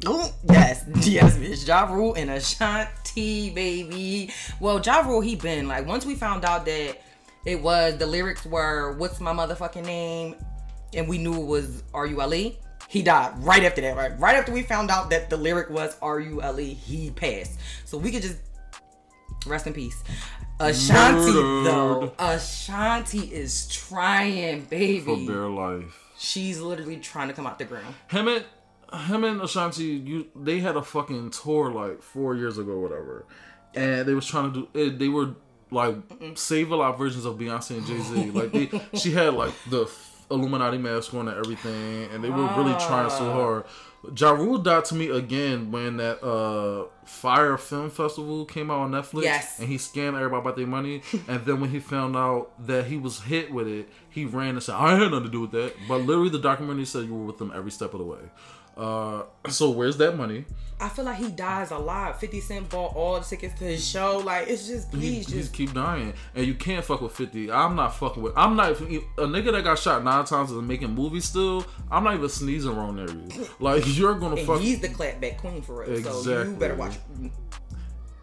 Ooh, 0.07 0.23
yes, 0.49 0.85
yes, 1.01 1.38
bitch. 1.38 1.68
Ja 1.68 1.84
Rule 1.91 2.14
and 2.15 2.30
Ashanti, 2.30 3.49
baby. 3.51 4.31
Well, 4.60 4.80
Ja 4.80 5.01
Rule, 5.01 5.22
he 5.22 5.35
been 5.35 5.68
like 5.68 5.85
once 5.85 6.05
we 6.05 6.15
found 6.15 6.45
out 6.45 6.65
that 6.65 7.01
it 7.45 7.61
was 7.61 7.97
the 7.97 8.05
lyrics 8.05 8.45
were 8.45 8.93
"What's 8.97 9.19
my 9.19 9.34
motherfucking 9.34 9.85
name," 9.85 10.35
and 10.93 11.07
we 11.07 11.18
knew 11.18 11.34
it 11.41 11.45
was 11.45 11.84
"R 11.93 12.05
U 12.05 12.22
L 12.22 12.34
E." 12.34 12.57
He 12.88 13.01
died 13.01 13.34
right 13.38 13.64
after 13.64 13.81
that. 13.81 13.95
Right, 13.97 14.18
right 14.19 14.35
after 14.35 14.51
we 14.51 14.61
found 14.61 14.91
out 14.91 15.10
that 15.10 15.30
the 15.30 15.38
lyric 15.38 15.69
was 15.69 15.95
"R 16.01 16.19
U 16.19 16.41
L 16.41 16.60
E," 16.60 16.73
he 16.73 17.11
passed. 17.11 17.60
So 17.85 17.97
we 17.97 18.11
could 18.11 18.22
just 18.22 18.38
rest 19.45 19.68
in 19.68 19.73
peace. 19.73 20.03
Ashanti 20.60 21.34
Murdered. 21.34 21.65
though, 21.65 22.14
Ashanti 22.19 23.19
is 23.19 23.68
trying, 23.68 24.61
baby. 24.65 24.99
for 24.99 25.18
bare 25.26 25.49
life. 25.49 25.99
She's 26.18 26.61
literally 26.61 26.97
trying 26.97 27.27
to 27.27 27.34
come 27.34 27.45
out 27.47 27.57
the 27.60 27.65
ground. 27.65 27.95
And 28.11 28.45
him 28.93 29.23
and 29.23 29.41
Ashanti, 29.41 29.83
you 29.83 30.27
they 30.35 30.59
had 30.59 30.75
a 30.75 30.83
fucking 30.83 31.31
tour 31.31 31.71
like 31.71 32.01
four 32.01 32.35
years 32.35 32.57
ago, 32.57 32.79
whatever, 32.79 33.25
and 33.73 34.07
they 34.07 34.13
was 34.13 34.25
trying 34.25 34.53
to 34.53 34.61
do. 34.61 34.79
It, 34.79 34.99
they 34.99 35.09
were 35.09 35.35
like 35.71 35.95
save 36.35 36.71
a 36.71 36.75
lot 36.75 36.97
versions 36.97 37.25
of 37.25 37.37
Beyonce 37.37 37.77
and 37.77 37.85
Jay 37.85 37.99
Z. 37.99 38.29
Like 38.33 38.51
they, 38.51 38.97
she 38.97 39.11
had 39.11 39.33
like 39.33 39.53
the 39.69 39.89
Illuminati 40.29 40.77
mask 40.77 41.13
on 41.13 41.27
and 41.27 41.37
everything, 41.37 42.09
and 42.11 42.23
they 42.23 42.29
were 42.29 42.47
really 42.55 42.73
trying 42.73 43.09
so 43.09 43.31
hard. 43.31 43.65
Ja 44.17 44.31
Rule 44.31 44.57
died 44.57 44.83
to 44.85 44.95
me 44.95 45.09
again 45.09 45.71
when 45.71 45.97
that 45.97 46.21
uh 46.23 46.85
Fyre 47.05 47.57
Film 47.57 47.89
Festival 47.89 48.45
came 48.45 48.69
out 48.69 48.79
on 48.79 48.91
Netflix. 48.91 49.23
Yes. 49.23 49.59
And 49.59 49.67
he 49.67 49.75
scammed 49.75 50.15
everybody 50.15 50.41
about 50.41 50.55
their 50.57 50.67
money. 50.67 51.01
and 51.27 51.45
then 51.45 51.61
when 51.61 51.69
he 51.69 51.79
found 51.79 52.15
out 52.15 52.51
that 52.67 52.85
he 52.85 52.97
was 52.97 53.21
hit 53.21 53.51
with 53.51 53.67
it, 53.67 53.89
he 54.09 54.25
ran 54.25 54.49
and 54.49 54.63
said, 54.63 54.75
I 54.75 54.95
had 54.95 55.11
nothing 55.11 55.23
to 55.23 55.29
do 55.29 55.41
with 55.41 55.51
that. 55.51 55.73
But 55.87 56.01
literally 56.01 56.29
the 56.29 56.39
documentary 56.39 56.85
said 56.85 57.05
you 57.05 57.13
were 57.13 57.25
with 57.25 57.37
them 57.37 57.51
every 57.55 57.71
step 57.71 57.93
of 57.93 57.99
the 57.99 58.05
way. 58.05 58.19
Uh 58.77 59.23
so 59.49 59.69
where's 59.71 59.97
that 59.97 60.17
money? 60.17 60.45
I 60.79 60.89
feel 60.89 61.05
like 61.05 61.17
he 61.17 61.29
dies 61.29 61.71
a 61.71 61.77
lot. 61.77 62.19
50 62.19 62.41
Cent 62.41 62.69
bought 62.69 62.93
all 62.95 63.17
the 63.17 63.23
tickets 63.25 63.57
to 63.59 63.63
his 63.63 63.87
show. 63.87 64.17
Like, 64.17 64.49
it's 64.49 64.67
just, 64.67 64.91
please, 64.91 65.27
he 65.27 65.39
just. 65.39 65.53
keep 65.53 65.71
dying, 65.73 66.13
and 66.35 66.45
you 66.45 66.55
can't 66.55 66.83
fuck 66.83 66.99
with 66.99 67.13
Fifty. 67.13 67.49
I'm 67.49 67.75
not 67.77 67.95
fucking 67.95 68.21
with. 68.21 68.33
I'm 68.35 68.57
not 68.57 68.71
even 68.71 68.97
a 69.17 69.21
nigga 69.21 69.53
that 69.53 69.63
got 69.63 69.79
shot 69.79 70.03
nine 70.03 70.25
times 70.25 70.51
is 70.51 70.61
making 70.61 70.93
movies. 70.93 71.23
Still, 71.25 71.65
I'm 71.89 72.03
not 72.03 72.15
even 72.15 72.27
sneezing 72.27 72.73
around 72.73 72.97
there. 72.97 73.47
Like 73.61 73.83
you're 73.95 74.15
gonna 74.15 74.35
And 74.35 74.45
fuck. 74.47 74.59
he's 74.59 74.81
the 74.81 74.89
clapback 74.89 75.37
queen 75.37 75.61
for 75.61 75.85
real. 75.85 75.87
So 76.03 76.31
you 76.31 76.39
Exactly. 76.39 76.55
better 76.55 76.75
watch. 76.75 76.95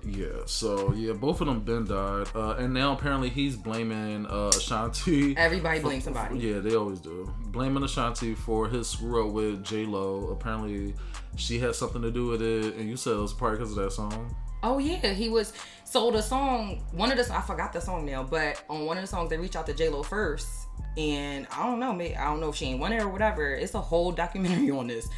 Yeah. 0.05 0.45
So 0.47 0.93
yeah, 0.93 1.13
both 1.13 1.41
of 1.41 1.47
them 1.47 1.61
been 1.61 1.87
died, 1.87 2.29
uh, 2.35 2.55
and 2.59 2.73
now 2.73 2.93
apparently 2.93 3.29
he's 3.29 3.57
blaming 3.57 4.27
uh, 4.27 4.49
Ashanti. 4.49 5.37
Everybody 5.37 5.81
blame 5.81 6.01
somebody. 6.01 6.39
Yeah, 6.39 6.61
they 6.61 6.75
always 6.75 7.01
do. 7.01 7.33
Blaming 7.47 7.83
Ashanti 7.83 8.35
for 8.35 8.69
his 8.69 8.89
screw 8.89 9.27
up 9.27 9.35
with 9.35 9.65
J 9.65 9.85
Lo. 9.85 10.29
Apparently, 10.29 10.95
she 11.37 11.59
had 11.59 11.75
something 11.75 12.03
to 12.03 12.11
do 12.11 12.27
with 12.27 12.43
it, 12.43 12.77
and 12.77 12.89
you 12.89 12.97
said 12.97 13.15
it 13.15 13.21
was 13.21 13.33
probably 13.33 13.59
because 13.59 13.77
of 13.77 13.85
that 13.85 13.93
song. 13.93 14.35
Oh 14.63 14.79
yeah, 14.79 15.13
he 15.13 15.29
was. 15.29 15.53
So 15.85 16.11
the 16.11 16.23
song, 16.23 16.85
one 16.93 17.11
of 17.11 17.19
the 17.19 17.35
I 17.35 17.41
forgot 17.41 17.73
the 17.73 17.81
song 17.81 18.07
now, 18.07 18.23
but 18.23 18.63
on 18.69 18.87
one 18.87 18.97
of 18.97 19.03
the 19.03 19.09
songs 19.09 19.31
they 19.31 19.37
reach 19.37 19.57
out 19.57 19.67
to 19.67 19.75
J 19.75 19.89
Lo 19.89 20.03
first, 20.03 20.49
and 20.97 21.47
I 21.51 21.67
don't 21.67 21.81
know, 21.81 21.93
maybe 21.93 22.17
I 22.17 22.25
don't 22.25 22.41
know 22.41 22.51
if 22.51 22.57
she 22.57 22.67
ain't 22.67 22.81
won 22.81 22.93
it 22.93 23.03
or 23.03 23.09
whatever. 23.09 23.55
It's 23.55 23.75
a 23.75 23.81
whole 23.81 24.13
documentary 24.13 24.71
on 24.79 24.87
this, 24.87 25.09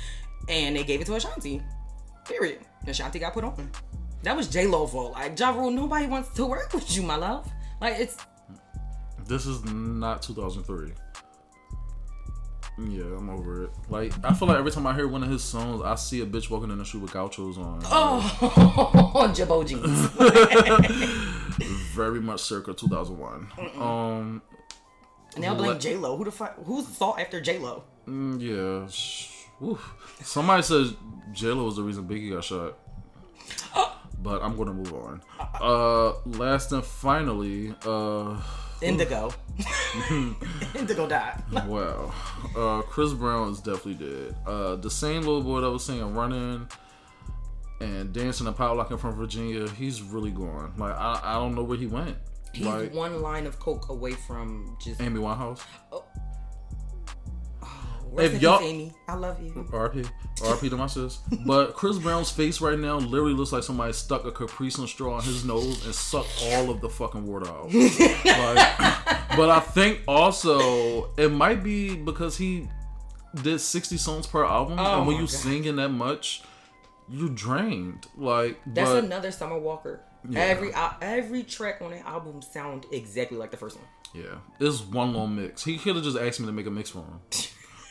and 0.49 0.77
they 0.77 0.85
gave 0.85 1.01
it 1.01 1.07
to 1.07 1.15
Ashanti. 1.15 1.63
Period. 2.25 2.61
Ashanti 2.87 3.19
got 3.19 3.33
put 3.33 3.45
on. 3.45 3.71
That 4.23 4.37
was 4.37 4.49
J 4.49 4.67
Lo 4.67 4.87
fault. 4.87 5.13
Like 5.13 5.39
Ja 5.39 5.51
Rule, 5.51 5.71
nobody 5.71 6.07
wants 6.07 6.29
to 6.37 6.47
work 6.47 6.73
with 6.73 6.95
you, 6.97 7.03
my 7.03 7.17
love. 7.17 7.51
Like 7.81 7.95
it's 7.99 8.17
This 9.27 9.47
is 9.47 9.65
not 9.65 10.23
2003. 10.23 10.93
Yeah, 12.89 13.03
I'm 13.05 13.29
over 13.29 13.65
it. 13.65 13.71
Like, 13.91 14.13
I 14.25 14.33
feel 14.33 14.49
like 14.49 14.57
every 14.57 14.71
time 14.71 14.87
I 14.87 14.95
hear 14.95 15.07
one 15.07 15.23
of 15.23 15.29
his 15.29 15.45
songs, 15.45 15.83
I 15.85 15.95
see 15.95 16.23
a 16.23 16.27
bitch 16.27 16.49
walking 16.49 16.71
in 16.71 16.79
the 16.79 16.85
street 16.87 17.03
with 17.03 17.13
gauchos 17.13 17.59
on. 17.59 17.81
oh 17.85 19.31
Jabot 19.35 19.67
jeans. 19.67 20.07
Very 21.95 22.21
much 22.21 22.41
circa 22.41 22.73
2001. 22.73 23.49
Um, 23.79 24.41
And 25.35 25.45
they'll 25.45 25.55
blame 25.55 25.79
J 25.79 25.97
Lo. 25.97 26.17
Who 26.17 26.25
the 26.25 26.31
fuck? 26.33 26.57
Who's 26.65 26.87
thought 26.87 27.21
after 27.21 27.41
J 27.41 27.59
Lo? 27.59 27.85
mm, 28.09 28.41
yeah. 28.41 28.89
sh- 28.89 29.29
Somebody 30.23 30.63
says 30.65 30.95
J-Lo 31.33 31.65
was 31.67 31.77
the 31.77 31.83
reason 31.85 32.09
Biggie 32.09 32.33
got 32.33 32.43
shot. 32.43 32.77
But 34.23 34.43
I'm 34.43 34.57
gonna 34.57 34.73
move 34.73 34.93
on. 34.95 35.21
Uh, 35.61 36.13
last 36.39 36.73
and 36.73 36.85
finally, 36.85 37.75
uh, 37.85 38.41
Indigo. 38.81 39.33
Indigo 40.75 41.09
died. 41.09 41.43
Wow. 41.67 42.13
Uh, 42.57 42.83
Chris 42.83 43.13
Brown 43.13 43.51
is 43.51 43.61
definitely 43.61 43.95
dead. 43.95 44.37
Uh, 44.47 44.77
the 44.77 44.91
same 44.91 45.23
little 45.23 45.43
boy 45.43 45.61
that 45.61 45.71
was 45.71 45.85
singing 45.85 46.15
Running 46.15 46.69
and 47.81 48.13
dancing 48.13 48.47
and 48.47 48.57
power 48.57 48.75
locking 48.75 48.99
from 48.99 49.15
Virginia, 49.17 49.69
he's 49.71 50.03
really 50.03 50.31
gone. 50.31 50.73
Like, 50.77 50.95
I, 50.95 51.21
I 51.23 51.35
don't 51.35 51.55
know 51.55 51.63
where 51.63 51.79
he 51.79 51.87
went. 51.87 52.17
He's 52.53 52.67
like, 52.67 52.95
one 52.95 53.23
line 53.23 53.47
of 53.47 53.59
coke 53.59 53.89
away 53.89 54.13
from 54.13 54.77
just. 54.81 55.01
Amy 55.01 55.19
Winehouse. 55.19 55.61
Rest 58.13 58.35
if 58.35 58.43
y'all- 58.43 58.61
Amy, 58.61 58.93
I 59.09 59.15
love 59.15 59.43
you. 59.43 59.53
RP. 59.73 60.07
RP 60.37 60.69
to 60.71 60.77
my 60.77 60.87
sis. 60.87 61.19
But 61.47 61.75
Chris 61.75 61.99
Brown's 61.99 62.31
face 62.31 62.61
right 62.61 62.79
now 62.79 62.99
literally 62.99 63.33
looks 63.35 63.53
like 63.53 63.63
somebody 63.63 63.93
stuck 63.93 64.25
a 64.27 64.33
Capri 64.33 64.71
Sun 64.71 64.87
straw 64.87 65.19
in 65.19 65.25
his 65.25 65.45
nose 65.45 65.85
and 65.85 65.95
sucked 65.95 66.43
all 66.47 66.71
of 66.71 66.81
the 66.81 66.89
fucking 66.89 67.27
water 67.27 67.49
out. 67.49 67.71
Like, 67.73 69.37
but 69.37 69.49
I 69.51 69.61
think 69.61 70.01
also 70.07 71.11
it 71.17 71.31
might 71.31 71.63
be 71.63 71.97
because 71.97 72.37
he 72.37 72.69
did 73.43 73.61
60 73.61 73.97
songs 73.97 74.27
per 74.27 74.45
album. 74.45 74.79
Oh 74.79 74.99
and 74.99 75.07
when 75.07 75.17
you 75.17 75.23
God. 75.23 75.31
singing 75.31 75.77
that 75.77 75.89
much, 75.89 76.43
you 77.09 77.29
drained. 77.31 78.07
Like, 78.17 78.61
That's 78.67 78.91
but, 78.91 79.05
another 79.05 79.31
Summer 79.31 79.59
Walker. 79.59 80.01
Yeah. 80.29 80.41
Every 80.41 80.73
every 81.01 81.43
track 81.45 81.81
on 81.83 81.91
that 81.93 82.07
album 82.07 82.43
sound 82.43 82.87
exactly 82.93 83.37
like 83.39 83.51
the 83.51 83.57
first 83.57 83.77
one. 83.77 83.87
Yeah, 84.15 84.37
it's 84.61 84.83
one 84.83 85.15
long 85.15 85.35
mix. 85.37 85.65
He 85.65 85.79
could 85.79 85.97
have 85.97 86.05
just 86.05 86.19
asked 86.19 86.39
me 86.41 86.47
to 86.47 86.53
make 86.53 86.67
a 86.67 86.71
mix 86.71 86.91
for 86.91 86.99
him. 86.99 87.21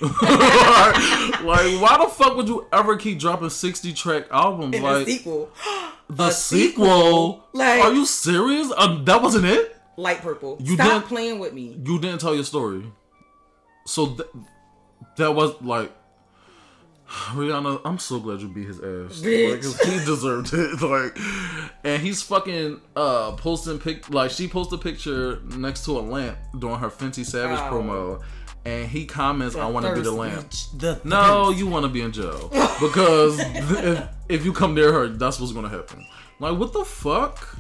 like, 0.01 0.21
like, 1.43 1.81
why 1.81 1.97
the 2.01 2.09
fuck 2.11 2.35
would 2.35 2.47
you 2.47 2.67
ever 2.73 2.97
keep 2.97 3.19
dropping 3.19 3.49
60 3.49 3.93
track 3.93 4.25
albums? 4.31 4.75
In 4.75 4.81
like, 4.83 5.05
the 5.05 5.11
sequel, 5.17 5.49
The 6.09 6.25
A 6.27 6.31
sequel? 6.31 6.85
sequel? 6.85 7.47
Like- 7.53 7.81
are 7.83 7.93
you 7.93 8.05
serious? 8.05 8.71
Uh, 8.75 9.03
that 9.03 9.21
wasn't 9.21 9.45
it. 9.45 9.75
light 9.97 10.21
purple. 10.21 10.57
You 10.59 10.75
Stop 10.75 10.87
didn't- 10.87 11.05
playing 11.07 11.39
with 11.39 11.53
me. 11.53 11.77
You 11.85 11.99
didn't 11.99 12.19
tell 12.21 12.35
your 12.35 12.43
story. 12.43 12.83
So 13.85 14.07
th- 14.07 14.29
that 15.17 15.33
was 15.33 15.59
like 15.61 15.91
Rihanna. 17.33 17.81
I'm 17.83 17.97
so 17.99 18.19
glad 18.19 18.41
you 18.41 18.47
beat 18.47 18.67
his 18.67 18.77
ass. 18.79 19.21
Bitch. 19.21 19.65
Like, 19.79 19.89
he 19.89 20.05
deserved 20.05 20.53
it. 20.53 20.81
Like, 20.81 21.17
and 21.83 22.01
he's 22.01 22.21
fucking 22.21 22.79
uh 22.95 23.31
posting 23.33 23.79
pic. 23.79 24.09
Like 24.09 24.31
she 24.31 24.47
posted 24.47 24.79
a 24.79 24.81
picture 24.81 25.41
next 25.57 25.85
to 25.85 25.97
a 25.97 26.01
lamp 26.01 26.37
during 26.57 26.77
her 26.79 26.89
Fenty 26.89 27.25
Savage 27.25 27.59
Oh. 27.59 27.71
promo, 27.71 28.21
and 28.65 28.87
he 28.87 29.05
comments, 29.05 29.55
"I 29.55 29.67
want 29.67 29.85
to 29.85 29.93
be 29.95 30.01
the 30.01 30.11
lamp." 30.11 30.51
The 30.77 30.99
No, 31.03 31.49
you 31.49 31.67
want 31.67 31.83
to 31.83 31.89
be 31.89 32.01
in 32.01 32.11
jail 32.11 32.49
because 32.79 33.39
if, 33.39 34.07
if 34.29 34.45
you 34.45 34.53
come 34.53 34.75
near 34.75 34.91
her, 34.93 35.07
that's 35.07 35.39
what's 35.39 35.51
gonna 35.51 35.69
happen. 35.69 36.05
Like, 36.39 36.57
what 36.57 36.73
the 36.73 36.85
fuck? 36.85 37.57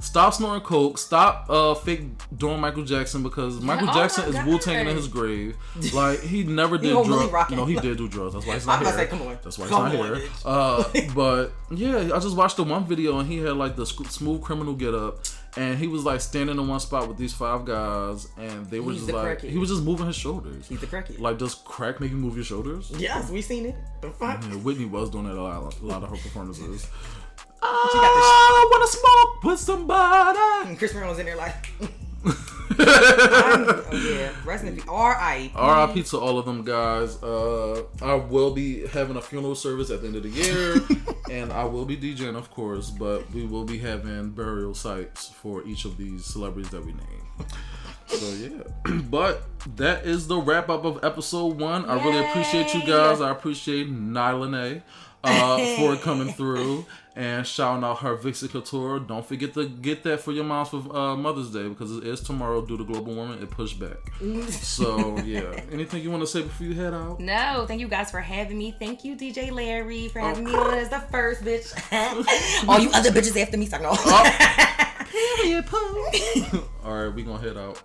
Stop 0.00 0.32
snorting 0.32 0.64
coke. 0.64 0.96
Stop 0.96 1.46
uh 1.50 1.74
fake 1.74 2.02
doing 2.36 2.60
Michael 2.60 2.84
Jackson 2.84 3.22
because 3.24 3.60
Michael 3.60 3.90
oh 3.90 3.94
Jackson 3.94 4.32
is 4.32 4.44
Wu 4.44 4.58
Tang 4.58 4.86
in 4.86 4.94
his 4.94 5.08
grave. 5.08 5.56
Like 5.92 6.20
he 6.20 6.44
never 6.44 6.78
did 6.78 6.92
drugs. 7.04 7.50
No, 7.50 7.64
he 7.64 7.74
did 7.74 7.98
do 7.98 8.08
drugs. 8.08 8.34
That's 8.34 8.46
why 8.46 8.54
he's 8.54 8.66
not 8.66 8.78
I'm 8.78 8.84
here. 8.84 8.94
say, 8.94 9.06
come 9.06 9.22
on. 9.22 9.38
That's 9.42 9.58
why 9.58 9.64
he's 9.64 9.74
Come 9.74 9.92
not 9.92 9.96
on, 9.96 10.16
here. 10.16 10.28
Uh, 10.44 10.84
but 11.14 11.52
yeah, 11.70 12.14
I 12.14 12.18
just 12.20 12.36
watched 12.36 12.56
the 12.58 12.64
one 12.64 12.84
video 12.84 13.18
and 13.18 13.28
he 13.28 13.38
had 13.38 13.56
like 13.56 13.74
the 13.74 13.86
smooth 13.86 14.40
criminal 14.42 14.74
get 14.74 14.94
up. 14.94 15.18
And 15.56 15.78
he 15.78 15.86
was 15.86 16.04
like 16.04 16.20
standing 16.20 16.58
in 16.58 16.68
one 16.68 16.78
spot 16.78 17.08
with 17.08 17.16
these 17.16 17.32
five 17.32 17.64
guys, 17.64 18.28
and 18.36 18.66
they 18.66 18.80
were 18.80 18.92
He's 18.92 19.00
just 19.02 19.12
the 19.12 19.16
like 19.16 19.40
he 19.40 19.58
was 19.58 19.70
just 19.70 19.82
moving 19.82 20.06
his 20.06 20.16
shoulders. 20.16 20.68
He's 20.68 20.82
a 20.82 20.86
crackhead. 20.86 21.18
Like, 21.18 21.38
does 21.38 21.54
crack 21.54 22.00
make 22.00 22.10
you 22.10 22.16
move 22.16 22.36
your 22.36 22.44
shoulders? 22.44 22.92
yes, 22.96 23.30
we 23.30 23.40
seen 23.42 23.66
it. 23.66 23.74
The 24.02 24.10
fuck. 24.10 24.42
Yeah, 24.42 24.56
Whitney 24.56 24.84
was 24.84 25.10
doing 25.10 25.24
that 25.24 25.34
a 25.34 25.42
lot, 25.42 25.80
a 25.80 25.84
lot 25.84 26.02
of 26.02 26.10
her 26.10 26.16
performances. 26.16 26.86
I 27.62 28.68
want 28.70 28.90
to 28.90 28.98
smoke 28.98 29.44
with 29.52 29.60
somebody. 29.60 30.68
And 30.68 30.78
Chris 30.78 30.92
Brown 30.92 31.08
was 31.08 31.18
in 31.18 31.26
there 31.26 31.36
like. 31.36 31.72
oh 32.24 33.84
yeah, 33.92 34.30
rest 34.44 34.64
in 34.64 34.74
peace. 34.74 34.84
R.I. 34.88 35.50
R.I.P. 35.54 36.02
to 36.04 36.18
all 36.18 36.38
of 36.38 36.46
them 36.46 36.64
guys. 36.64 37.22
Uh, 37.22 37.82
I 38.02 38.14
will 38.14 38.52
be 38.52 38.86
having 38.88 39.16
a 39.16 39.22
funeral 39.22 39.54
service 39.54 39.90
at 39.90 40.02
the 40.02 40.08
end 40.08 40.16
of 40.16 40.22
the 40.22 40.28
year, 40.30 40.76
and 41.30 41.52
I 41.52 41.64
will 41.64 41.84
be 41.84 41.96
DJing, 41.96 42.36
of 42.36 42.50
course. 42.50 42.90
But 42.90 43.30
we 43.32 43.46
will 43.46 43.64
be 43.64 43.78
having 43.78 44.30
burial 44.30 44.74
sites 44.74 45.28
for 45.28 45.64
each 45.64 45.84
of 45.84 45.96
these 45.96 46.24
celebrities 46.24 46.70
that 46.70 46.84
we 46.84 46.92
name. 46.92 47.48
So 48.06 48.26
yeah, 48.30 49.00
but 49.10 49.42
that 49.76 50.06
is 50.06 50.26
the 50.26 50.38
wrap 50.38 50.68
up 50.68 50.84
of 50.84 51.04
episode 51.04 51.58
one. 51.60 51.84
I 51.84 52.02
really 52.02 52.26
appreciate 52.26 52.74
you 52.74 52.86
guys. 52.86 53.20
I 53.20 53.30
appreciate 53.30 53.90
Nylane 53.90 54.82
uh, 55.24 55.76
for 55.76 55.96
coming 55.96 56.32
through 56.32 56.86
and 57.18 57.44
shouting 57.44 57.82
out 57.82 57.98
her 57.98 58.14
Vixen 58.14 58.48
Couture. 58.48 59.00
Don't 59.00 59.26
forget 59.26 59.52
to 59.54 59.68
get 59.68 60.04
that 60.04 60.20
for 60.20 60.30
your 60.30 60.44
moms 60.44 60.68
for 60.68 60.96
uh, 60.96 61.16
Mother's 61.16 61.50
Day 61.50 61.68
because 61.68 61.96
it 61.96 62.04
is 62.04 62.20
tomorrow 62.20 62.64
due 62.64 62.78
to 62.78 62.84
global 62.84 63.12
warming. 63.12 63.42
It 63.42 63.50
pushed 63.50 63.80
back. 63.80 64.12
So 64.50 65.18
yeah, 65.24 65.60
anything 65.72 66.04
you 66.04 66.12
want 66.12 66.22
to 66.22 66.28
say 66.28 66.42
before 66.42 66.68
you 66.68 66.74
head 66.74 66.94
out? 66.94 67.18
No, 67.18 67.64
thank 67.66 67.80
you 67.80 67.88
guys 67.88 68.12
for 68.12 68.20
having 68.20 68.56
me. 68.56 68.72
Thank 68.78 69.04
you, 69.04 69.16
DJ 69.16 69.50
Larry, 69.50 70.06
for 70.06 70.20
having 70.20 70.44
me 70.44 70.54
on 70.54 70.74
as 70.74 70.90
the 70.90 71.00
first 71.10 71.42
bitch. 71.42 71.74
All 72.68 72.78
you 72.78 72.90
other 72.94 73.10
bitches 73.10 73.36
after 73.40 73.58
me, 73.58 73.66
suck 73.66 73.82
no. 73.82 73.88
All 76.84 77.04
right, 77.04 77.12
we 77.12 77.24
gonna 77.24 77.42
head 77.42 77.56
out. 77.56 77.82